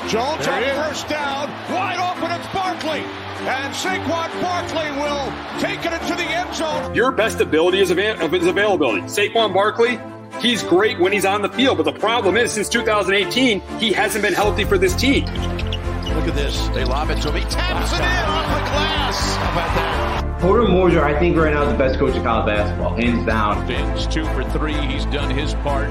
Jones 0.07 0.47
on 0.47 0.63
first 0.63 1.07
down, 1.09 1.49
wide 1.73 1.97
open, 1.97 2.31
it's 2.31 2.47
Barkley. 2.53 2.99
And 3.45 3.73
Saquon 3.73 4.41
Barkley 4.41 4.91
will 5.01 5.59
take 5.59 5.85
it 5.85 5.93
into 6.01 6.15
the 6.15 6.23
end 6.23 6.55
zone. 6.55 6.95
Your 6.95 7.11
best 7.11 7.41
ability 7.41 7.79
is, 7.79 7.91
av- 7.91 8.33
is 8.33 8.47
availability. 8.47 9.01
Saquon 9.01 9.53
Barkley 9.53 9.99
He's 10.41 10.63
great 10.63 10.99
when 10.99 11.11
he's 11.11 11.25
on 11.25 11.41
the 11.41 11.49
field, 11.49 11.77
but 11.77 11.83
the 11.83 11.99
problem 11.99 12.37
is 12.37 12.51
since 12.51 12.67
2018, 12.69 13.61
he 13.79 13.93
hasn't 13.93 14.23
been 14.23 14.33
healthy 14.33 14.65
for 14.65 14.77
this 14.77 14.95
team. 14.95 15.25
Look 15.25 16.27
at 16.27 16.35
this. 16.35 16.67
They 16.69 16.83
lob 16.83 17.09
it 17.09 17.21
to 17.21 17.29
him. 17.29 17.35
He 17.35 17.49
taps 17.49 17.93
it 17.93 17.99
in 17.99 18.05
off 18.05 18.45
the 18.45 18.71
glass. 18.71 19.35
How 19.35 19.51
about 19.51 19.75
that? 19.75 20.39
Porter 20.41 20.67
Moser, 20.67 21.03
I 21.03 21.17
think 21.17 21.37
right 21.37 21.53
now 21.53 21.63
is 21.63 21.71
the 21.71 21.77
best 21.77 21.97
coach 21.97 22.15
of 22.15 22.23
college 22.23 22.47
basketball, 22.47 22.95
hands 22.95 23.25
down. 23.25 23.65
Vince, 23.65 24.05
two 24.07 24.25
for 24.25 24.43
three. 24.51 24.73
He's 24.73 25.05
done 25.05 25.29
his 25.29 25.53
part. 25.55 25.89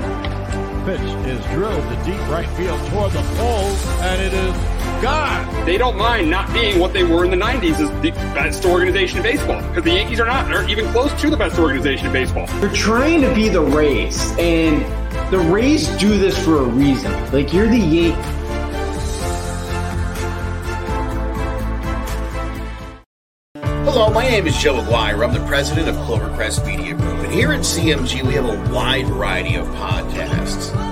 Pitch 0.85 1.01
is 1.01 1.43
drilled 1.47 1.82
to 1.82 2.05
deep 2.05 2.20
right 2.28 2.48
field 2.51 2.78
toward 2.90 3.12
the 3.12 3.23
pole, 3.36 3.73
and 4.02 4.20
it 4.20 4.35
is 4.35 4.82
gone. 5.03 5.66
They 5.66 5.77
don't 5.77 5.99
mind 5.99 6.31
not 6.31 6.51
being 6.55 6.79
what 6.79 6.93
they 6.93 7.03
were 7.03 7.24
in 7.24 7.31
the 7.31 7.37
90s 7.37 7.81
as 7.81 7.91
the 8.01 8.12
best 8.33 8.65
organization 8.65 9.19
in 9.19 9.24
baseball 9.24 9.61
because 9.69 9.83
the 9.83 9.91
Yankees 9.91 10.20
are 10.20 10.27
not. 10.27 10.47
They're 10.47 10.69
even 10.70 10.87
close 10.93 11.12
to 11.20 11.29
the 11.29 11.37
best 11.37 11.59
organization 11.59 12.07
in 12.07 12.12
baseball. 12.12 12.47
They're 12.61 12.70
trying 12.70 13.20
to 13.23 13.35
be 13.35 13.49
the 13.49 13.61
Rays, 13.61 14.33
and 14.39 14.81
the 15.33 15.39
Rays 15.39 15.89
do 15.99 16.16
this 16.16 16.43
for 16.43 16.59
a 16.59 16.65
reason. 16.65 17.12
Like, 17.33 17.53
you're 17.53 17.69
the 17.69 17.77
Yankees. 17.77 18.24
Hello, 23.85 24.11
my 24.11 24.23
name 24.23 24.47
is 24.47 24.57
Joe 24.57 24.81
Aguirre. 24.81 25.24
I'm 25.24 25.35
the 25.35 25.45
president 25.47 25.89
of 25.89 25.97
Clovercrest 25.97 26.65
Media 26.65 26.95
Group. 26.95 27.19
And 27.19 27.33
here 27.33 27.53
at 27.53 27.61
CMG, 27.61 28.23
we 28.23 28.35
have 28.35 28.47
a 28.47 28.73
wide 28.73 29.07
variety 29.07 29.57
of 29.57 29.66
podcasts 29.66 30.91